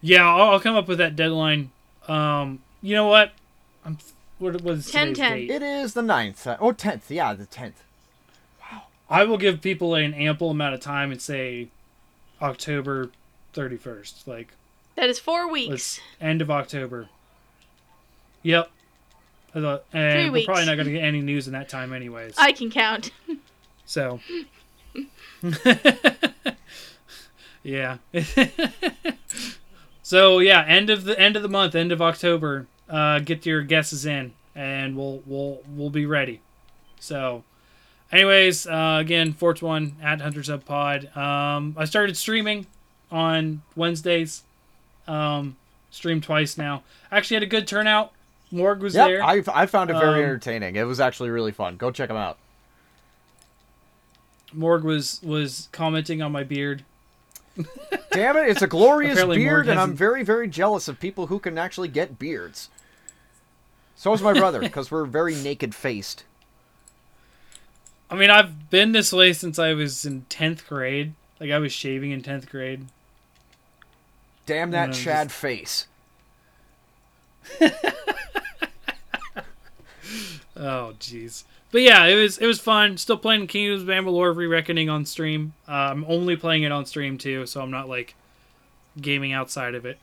yeah, 0.00 0.26
I'll, 0.28 0.50
I'll 0.52 0.60
come 0.60 0.76
up 0.76 0.88
with 0.88 0.98
that 0.98 1.14
deadline. 1.16 1.70
Um, 2.08 2.60
you 2.82 2.94
know 2.94 3.06
what? 3.06 3.32
I'm 3.84 3.98
what 4.38 4.60
was 4.62 4.90
10 4.90 5.14
10 5.14 5.32
date? 5.32 5.50
It 5.50 5.62
is 5.62 5.94
the 5.94 6.02
9th. 6.02 6.46
uh, 6.46 6.56
Or 6.60 6.74
10th. 6.74 7.02
Yeah, 7.08 7.32
the 7.34 7.46
10th. 7.46 7.74
I 9.14 9.24
will 9.24 9.38
give 9.38 9.60
people 9.60 9.94
an 9.94 10.12
ample 10.12 10.50
amount 10.50 10.74
of 10.74 10.80
time 10.80 11.12
and 11.12 11.22
say 11.22 11.68
October 12.42 13.10
31st, 13.54 14.26
like 14.26 14.48
That 14.96 15.08
is 15.08 15.20
four 15.20 15.48
weeks. 15.50 16.00
end 16.20 16.42
of 16.42 16.50
October. 16.50 17.08
Yep. 18.42 18.70
I 19.54 19.60
thought, 19.60 19.84
and 19.92 20.12
Three 20.14 20.30
we're 20.30 20.44
probably 20.44 20.66
not 20.66 20.74
going 20.74 20.86
to 20.86 20.92
get 20.92 21.04
any 21.04 21.20
news 21.20 21.46
in 21.46 21.52
that 21.52 21.68
time, 21.68 21.92
anyways. 21.92 22.34
I 22.38 22.52
can 22.52 22.70
count. 22.70 23.10
So, 23.86 24.18
yeah. 27.62 27.98
so 30.02 30.38
yeah, 30.38 30.64
end 30.66 30.88
of 30.88 31.04
the 31.04 31.20
end 31.20 31.36
of 31.36 31.42
the 31.42 31.50
month, 31.50 31.74
end 31.74 31.92
of 31.92 32.00
October. 32.00 32.66
Uh, 32.88 33.18
get 33.18 33.44
your 33.44 33.60
guesses 33.60 34.06
in, 34.06 34.32
and 34.54 34.96
we'll 34.96 35.22
we'll 35.26 35.60
we'll 35.68 35.90
be 35.90 36.06
ready. 36.06 36.40
So, 36.98 37.44
anyways, 38.14 38.66
uh, 38.66 38.98
again, 39.00 39.32
Forts 39.32 39.60
One 39.60 39.96
at 40.02 40.20
Hunters 40.20 40.48
Hub 40.48 40.64
Pod. 40.64 41.14
Um, 41.16 41.74
I 41.76 41.84
started 41.84 42.16
streaming 42.16 42.66
on 43.10 43.62
Wednesdays. 43.76 44.42
Um, 45.06 45.56
streamed 45.90 46.22
twice 46.22 46.56
now. 46.56 46.82
Actually 47.12 47.36
had 47.36 47.42
a 47.42 47.46
good 47.46 47.66
turnout. 47.68 48.12
Morg 48.50 48.80
was 48.80 48.94
Yep, 48.94 49.08
there. 49.08 49.22
I 49.22 49.42
I 49.52 49.66
found 49.66 49.90
it 49.90 49.94
very 49.94 50.20
Um, 50.20 50.24
entertaining. 50.24 50.76
It 50.76 50.84
was 50.84 51.00
actually 51.00 51.30
really 51.30 51.52
fun. 51.52 51.76
Go 51.76 51.90
check 51.90 52.08
them 52.08 52.16
out. 52.16 52.38
Morg 54.52 54.84
was 54.84 55.20
was 55.22 55.68
commenting 55.72 56.22
on 56.22 56.32
my 56.32 56.44
beard. 56.44 56.84
Damn 58.12 58.36
it, 58.36 58.48
it's 58.48 58.62
a 58.62 58.66
glorious 58.66 59.12
Apparently 59.12 59.38
beard, 59.38 59.68
and 59.68 59.78
I'm 59.78 59.94
very, 59.94 60.24
very 60.24 60.48
jealous 60.48 60.88
of 60.88 60.98
people 60.98 61.26
who 61.28 61.38
can 61.38 61.58
actually 61.58 61.88
get 61.88 62.18
beards. 62.18 62.68
So 63.96 64.12
is 64.12 64.22
my 64.22 64.32
brother, 64.32 64.58
because 64.60 64.90
we're 64.90 65.04
very 65.04 65.34
naked 65.36 65.74
faced. 65.74 66.24
I 68.10 68.16
mean, 68.16 68.30
I've 68.30 68.70
been 68.70 68.92
this 68.92 69.12
way 69.12 69.32
since 69.32 69.58
I 69.58 69.72
was 69.74 70.04
in 70.04 70.22
tenth 70.28 70.66
grade. 70.68 71.14
Like 71.40 71.50
I 71.50 71.58
was 71.58 71.72
shaving 71.72 72.10
in 72.10 72.22
tenth 72.22 72.48
grade. 72.48 72.86
Damn 74.46 74.70
that 74.72 74.86
No, 74.88 74.92
just- 74.92 75.04
Chad 75.04 75.32
face. 75.32 75.86
Oh, 80.56 80.94
jeez. 81.00 81.44
But 81.72 81.82
yeah, 81.82 82.04
it 82.04 82.14
was 82.14 82.38
it 82.38 82.46
was 82.46 82.60
fun. 82.60 82.96
Still 82.96 83.16
playing 83.16 83.48
Kingdoms 83.48 83.82
of 83.82 83.88
Amalur: 83.88 84.34
Re-Reckoning 84.36 84.88
on 84.88 85.04
stream. 85.04 85.54
Uh, 85.68 85.72
I'm 85.72 86.04
only 86.06 86.36
playing 86.36 86.62
it 86.62 86.70
on 86.70 86.86
stream 86.86 87.18
too, 87.18 87.46
so 87.46 87.60
I'm 87.60 87.72
not 87.72 87.88
like 87.88 88.14
gaming 89.00 89.32
outside 89.32 89.74
of 89.74 89.84
it. 89.84 89.98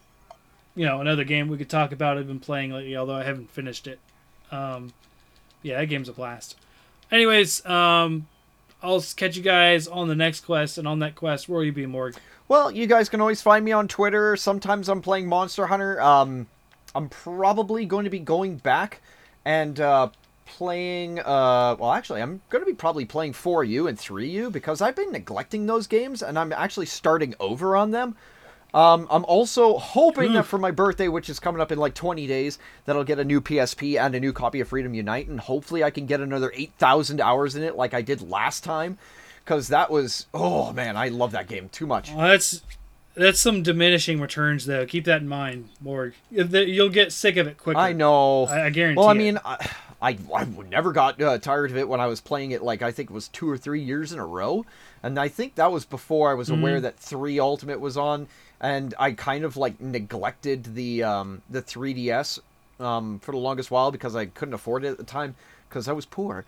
You 0.75 0.85
know, 0.85 0.99
another 0.99 1.23
game 1.23 1.47
we 1.47 1.57
could 1.57 1.69
talk 1.69 1.93
about. 1.93 2.17
I've 2.17 2.27
been 2.27 2.39
playing 2.41 2.71
lately, 2.73 2.97
although 2.97 3.15
I 3.15 3.23
haven't 3.23 3.49
finished 3.51 3.87
it. 3.87 3.99
Um, 4.51 4.91
yeah, 5.63 5.79
that 5.79 5.85
game's 5.85 6.09
a 6.09 6.13
blast. 6.13 6.57
Anyways, 7.11 7.65
um, 7.65 8.27
I'll 8.81 9.01
catch 9.01 9.35
you 9.35 9.43
guys 9.43 9.87
on 9.87 10.07
the 10.07 10.15
next 10.15 10.45
quest, 10.45 10.77
and 10.77 10.87
on 10.87 10.99
that 10.99 11.15
quest, 11.15 11.49
where 11.49 11.57
will 11.57 11.65
you 11.65 11.73
be, 11.73 11.85
Morg? 11.85 12.15
Well, 12.47 12.71
you 12.71 12.87
guys 12.87 13.09
can 13.09 13.21
always 13.21 13.41
find 13.41 13.63
me 13.63 13.71
on 13.71 13.87
Twitter. 13.87 14.35
Sometimes 14.35 14.89
I'm 14.89 15.01
playing 15.01 15.27
Monster 15.27 15.67
Hunter. 15.67 16.01
Um, 16.01 16.47
I'm 16.95 17.09
probably 17.09 17.85
going 17.85 18.05
to 18.05 18.09
be 18.09 18.19
going 18.19 18.57
back 18.57 19.01
and 19.45 19.79
uh, 19.79 20.09
playing. 20.45 21.19
Uh, 21.19 21.75
well, 21.79 21.91
actually, 21.91 22.21
I'm 22.21 22.41
going 22.49 22.61
to 22.61 22.65
be 22.65 22.75
probably 22.75 23.05
playing 23.05 23.33
4U 23.33 23.87
and 23.87 23.97
3U 23.97 24.51
because 24.51 24.81
I've 24.81 24.95
been 24.95 25.11
neglecting 25.11 25.65
those 25.65 25.87
games 25.87 26.21
and 26.21 26.37
I'm 26.37 26.51
actually 26.51 26.87
starting 26.87 27.35
over 27.39 27.75
on 27.75 27.91
them. 27.91 28.15
Um, 28.73 29.07
I'm 29.09 29.25
also 29.25 29.77
hoping 29.77 30.33
that 30.33 30.45
for 30.45 30.57
my 30.57 30.71
birthday, 30.71 31.09
which 31.09 31.29
is 31.29 31.39
coming 31.39 31.61
up 31.61 31.71
in 31.71 31.77
like 31.77 31.93
20 31.93 32.25
days, 32.25 32.57
that 32.85 32.95
I'll 32.95 33.03
get 33.03 33.19
a 33.19 33.25
new 33.25 33.41
PSP 33.41 33.99
and 33.99 34.15
a 34.15 34.19
new 34.19 34.31
copy 34.31 34.61
of 34.61 34.69
Freedom 34.69 34.93
Unite, 34.93 35.27
and 35.27 35.39
hopefully 35.39 35.83
I 35.83 35.89
can 35.89 36.05
get 36.05 36.21
another 36.21 36.51
8,000 36.55 37.19
hours 37.19 37.55
in 37.55 37.63
it 37.63 37.75
like 37.75 37.93
I 37.93 38.01
did 38.01 38.21
last 38.21 38.63
time. 38.63 38.97
Because 39.43 39.69
that 39.69 39.89
was, 39.89 40.27
oh 40.35 40.71
man, 40.71 40.95
I 40.95 41.09
love 41.09 41.31
that 41.31 41.47
game 41.47 41.67
too 41.69 41.87
much. 41.87 42.11
Well, 42.11 42.27
that's 42.27 42.61
that's 43.15 43.39
some 43.39 43.63
diminishing 43.63 44.21
returns, 44.21 44.65
though. 44.65 44.85
Keep 44.85 45.05
that 45.05 45.21
in 45.21 45.27
mind, 45.27 45.69
Morg. 45.81 46.13
You'll 46.29 46.89
get 46.89 47.11
sick 47.11 47.37
of 47.37 47.47
it 47.47 47.57
quicker. 47.57 47.79
I 47.79 47.91
know. 47.91 48.45
I, 48.45 48.67
I 48.67 48.69
guarantee. 48.69 48.99
Well, 48.99 49.09
I 49.09 49.13
mean, 49.13 49.39
I, 49.43 49.69
I, 50.01 50.17
I 50.33 50.45
never 50.69 50.91
got 50.91 51.21
uh, 51.21 51.37
tired 51.37 51.71
of 51.71 51.77
it 51.77 51.87
when 51.87 51.99
I 51.99 52.07
was 52.07 52.21
playing 52.21 52.51
it. 52.51 52.63
Like 52.63 52.81
I 52.81 52.91
think 52.91 53.09
it 53.09 53.13
was 53.13 53.27
two 53.27 53.49
or 53.49 53.57
three 53.57 53.81
years 53.81 54.13
in 54.13 54.19
a 54.19 54.25
row, 54.25 54.65
and 55.03 55.19
I 55.19 55.27
think 55.27 55.55
that 55.55 55.71
was 55.71 55.85
before 55.85 56.31
I 56.31 56.33
was 56.33 56.49
aware 56.49 56.79
that 56.81 56.97
three 56.97 57.39
Ultimate 57.39 57.79
was 57.79 57.97
on, 57.97 58.27
and 58.61 58.93
I 58.97 59.11
kind 59.11 59.43
of 59.43 59.57
like 59.57 59.81
neglected 59.81 60.75
the 60.75 61.03
um, 61.03 61.41
the 61.49 61.61
3DS 61.61 62.39
um, 62.79 63.19
for 63.19 63.31
the 63.31 63.37
longest 63.37 63.71
while 63.71 63.91
because 63.91 64.15
I 64.15 64.27
couldn't 64.27 64.53
afford 64.53 64.85
it 64.85 64.89
at 64.89 64.97
the 64.97 65.03
time 65.03 65.35
because 65.67 65.87
I 65.89 65.91
was 65.91 66.05
poor. 66.05 66.45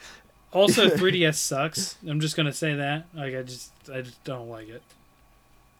Also, 0.53 0.87
3DS 0.89 1.35
sucks. 1.35 1.97
I'm 2.07 2.19
just 2.21 2.37
gonna 2.37 2.53
say 2.53 2.75
that. 2.75 3.05
Like, 3.13 3.35
I 3.35 3.41
just, 3.41 3.71
I 3.91 4.01
just 4.01 4.23
don't 4.23 4.49
like 4.49 4.69
it. 4.69 4.81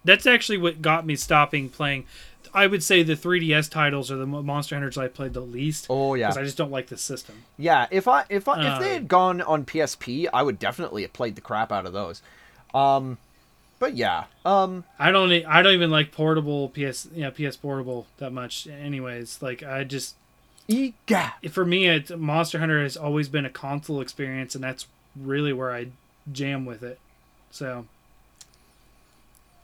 That's 0.06 0.26
actually 0.26 0.58
what 0.58 0.82
got 0.82 1.06
me 1.06 1.16
stopping 1.16 1.70
playing. 1.70 2.06
I 2.54 2.68
would 2.68 2.84
say 2.84 3.04
the 3.04 3.16
3DS 3.16 3.72
titles 3.72 4.12
are 4.12 4.18
the 4.18 4.26
Monster 4.26 4.76
Hunters 4.76 4.98
I 4.98 5.08
played 5.08 5.34
the 5.34 5.40
least. 5.40 5.88
Oh 5.90 6.14
yeah, 6.14 6.28
Because 6.28 6.38
I 6.38 6.44
just 6.44 6.58
don't 6.58 6.72
like 6.72 6.88
the 6.88 6.98
system. 6.98 7.44
yeah. 7.58 7.88
If 7.90 8.08
I 8.08 8.26
if 8.30 8.48
I, 8.48 8.60
if 8.60 8.74
Uh, 8.74 8.80
they 8.80 8.94
had 8.94 9.08
gone 9.08 9.42
on 9.42 9.66
PSP, 9.66 10.28
I 10.34 10.44
would 10.44 10.60
definitely 10.60 11.04
have 11.04 11.14
played 11.14 11.36
the 11.36 11.42
crap 11.42 11.72
out 11.72 11.86
of 11.86 11.94
those. 11.94 12.22
Um, 12.74 13.18
but 13.84 13.98
yeah, 13.98 14.24
um, 14.46 14.86
I 14.98 15.12
don't. 15.12 15.30
I 15.46 15.62
don't 15.62 15.74
even 15.74 15.92
like 15.92 16.14
portable 16.14 16.70
PS. 16.70 17.06
Yeah, 17.14 17.32
PS 17.32 17.58
portable 17.58 18.08
that 18.16 18.32
much. 18.32 18.66
Anyways, 18.66 19.42
like 19.42 19.62
I 19.62 19.84
just 19.84 20.16
ega. 20.70 21.34
for 21.52 21.66
me, 21.66 21.88
it, 21.90 22.18
Monster 22.18 22.60
Hunter 22.60 22.82
has 22.82 22.96
always 22.96 23.28
been 23.28 23.44
a 23.44 23.50
console 23.50 24.00
experience, 24.00 24.56
and 24.56 24.64
that's 24.64 24.88
really 25.18 25.52
where 25.52 25.74
I 25.74 25.88
jam 26.32 26.64
with 26.64 26.82
it. 26.82 26.98
So, 27.52 27.86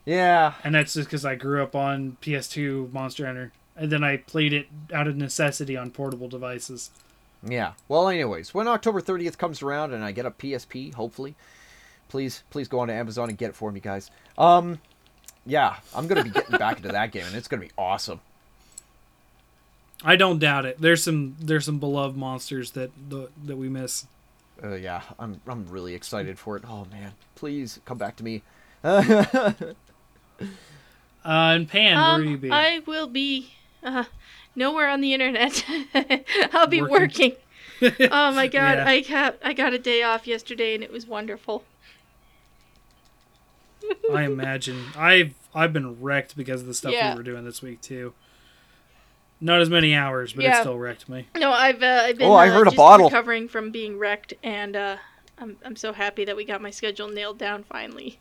Yeah, 0.04 0.56
and 0.66 0.76
that's 0.76 0.96
just 0.96 1.08
because 1.08 1.24
I 1.24 1.36
grew 1.36 1.64
up 1.64 1.74
on 1.74 2.18
PS2 2.22 2.92
Monster 2.92 3.26
Hunter, 3.26 3.54
and 3.78 3.90
then 3.90 4.04
I 4.04 4.18
played 4.18 4.52
it 4.52 4.68
out 4.94 5.08
of 5.08 5.16
necessity 5.16 5.78
on 5.78 5.92
portable 5.92 6.28
devices. 6.28 6.90
Yeah. 7.42 7.72
Well, 7.88 8.10
anyways, 8.10 8.54
when 8.54 8.68
October 8.68 9.00
30th 9.00 9.38
comes 9.38 9.62
around 9.62 9.94
and 9.94 10.04
I 10.04 10.12
get 10.12 10.26
a 10.26 10.32
PSP, 10.32 10.94
hopefully, 10.94 11.36
please, 12.10 12.44
please 12.50 12.68
go 12.68 12.80
on 12.80 12.90
to 12.90 12.94
Amazon 12.94 13.30
and 13.30 13.38
get 13.38 13.50
it 13.52 13.56
for 13.56 13.72
me, 13.72 13.80
guys. 13.80 14.12
Um, 14.38 14.80
yeah, 15.46 15.78
I'm 15.96 16.08
gonna 16.08 16.24
be 16.26 16.30
getting 16.32 16.58
back 16.58 16.78
into 16.78 16.90
that 16.90 17.12
game, 17.14 17.26
and 17.26 17.36
it's 17.36 17.48
gonna 17.48 17.62
be 17.62 17.72
awesome. 17.78 18.20
I 20.04 20.16
don't 20.16 20.40
doubt 20.40 20.66
it. 20.66 20.80
There's 20.82 21.04
some 21.04 21.36
there's 21.40 21.66
some 21.66 21.80
beloved 21.80 22.16
monsters 22.18 22.72
that 22.72 22.92
the, 23.10 23.30
that 23.46 23.56
we 23.58 23.70
miss. 23.70 24.06
Uh, 24.62 24.76
yeah, 24.76 25.02
I'm, 25.18 25.40
I'm 25.48 25.66
really 25.70 25.94
excited 25.96 26.38
for 26.38 26.58
it. 26.58 26.64
Oh 26.68 26.86
man, 26.92 27.14
please 27.36 27.80
come 27.86 27.98
back 27.98 28.16
to 28.18 28.24
me. 28.24 28.42
Uh, 31.26 31.52
and 31.54 31.68
Pan, 31.68 31.98
where 31.98 32.18
will 32.18 32.24
you 32.26 32.36
Um, 32.36 32.40
be? 32.40 32.52
I 32.52 32.80
will 32.86 33.08
be 33.08 33.52
uh, 33.84 34.06
nowhere 34.56 34.88
on 34.90 35.02
the 35.02 35.14
internet. 35.14 35.66
I'll 36.54 36.66
be 36.66 36.82
Working. 36.82 37.36
working. 37.82 38.10
oh 38.10 38.32
my 38.32 38.48
god, 38.48 38.78
Yeah. 38.78 38.86
I 38.88 39.02
got 39.02 39.36
I 39.44 39.52
got 39.54 39.74
a 39.74 39.80
day 39.80 40.02
off 40.02 40.28
yesterday 40.28 40.74
and 40.76 40.84
it 40.84 40.92
was 40.92 41.06
wonderful. 41.06 41.66
I 44.14 44.24
imagine. 44.24 44.86
I've 44.98 45.34
I've 45.54 45.74
been 45.74 46.02
wrecked 46.02 46.36
because 46.38 46.62
of 46.62 46.68
the 46.68 46.74
stuff 46.74 46.94
Yeah. 46.94 47.12
we 47.14 47.18
were 47.18 47.24
doing 47.24 47.46
this 47.46 47.62
week 47.62 47.82
too. 47.82 48.14
Not 49.42 49.62
as 49.62 49.70
many 49.70 49.96
hours, 49.96 50.34
but 50.34 50.44
it 50.46 50.56
still 50.58 50.78
wrecked 50.78 51.08
me. 51.08 51.28
No, 51.38 51.52
I've 51.52 51.82
uh, 51.82 52.02
I've 52.06 52.18
been 52.18 52.28
Oh, 52.30 52.34
I 52.34 52.50
uh, 52.50 52.54
heard 52.54 52.68
a 52.68 52.72
bottle. 52.72 53.08
recovering 53.08 53.48
from 53.48 53.72
being 53.72 53.98
wrecked 53.98 54.34
and 54.44 54.76
uh, 54.76 54.98
I'm 55.38 55.58
I'm 55.64 55.76
so 55.78 55.94
happy 55.94 56.26
that 56.26 56.36
we 56.36 56.44
got 56.46 56.62
my 56.62 56.72
schedule 56.72 57.08
nailed 57.08 57.38
down 57.38 57.64
finally. 57.64 58.20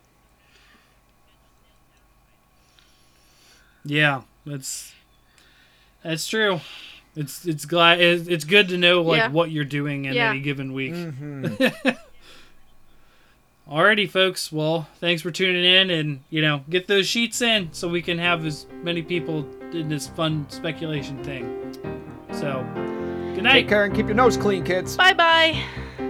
Yeah, 3.85 4.21
that's 4.45 4.93
that's 6.03 6.27
true. 6.27 6.61
It's 7.15 7.45
it's 7.45 7.65
glad 7.65 7.99
it's, 7.99 8.27
it's 8.27 8.45
good 8.45 8.67
to 8.69 8.77
know 8.77 9.01
like 9.01 9.17
Yeah. 9.17 9.29
what 9.29 9.51
you're 9.51 9.65
doing 9.65 10.05
in 10.05 10.13
Yeah. 10.13 10.29
any 10.29 10.39
given 10.41 10.73
week. 10.73 10.93
Mhm. 10.93 11.97
Alrighty, 13.69 14.09
folks. 14.09 14.51
Well, 14.51 14.87
thanks 14.99 15.21
for 15.21 15.29
tuning 15.29 15.63
in, 15.63 15.91
and 15.91 16.23
you 16.31 16.41
know, 16.41 16.63
get 16.69 16.87
those 16.87 17.07
sheets 17.07 17.41
in 17.41 17.69
so 17.71 17.87
we 17.87 18.01
can 18.01 18.17
have 18.17 18.43
as 18.45 18.65
many 18.81 19.03
people 19.03 19.47
in 19.71 19.89
this 19.89 20.07
fun 20.07 20.47
speculation 20.49 21.23
thing. 21.23 21.77
So, 22.31 22.65
good 23.35 23.43
night. 23.43 23.53
Take 23.53 23.69
care 23.69 23.85
and 23.85 23.95
keep 23.95 24.07
your 24.07 24.15
nose 24.15 24.37
clean, 24.37 24.63
kids. 24.63 24.97
Bye 24.97 25.13
bye. 25.13 26.08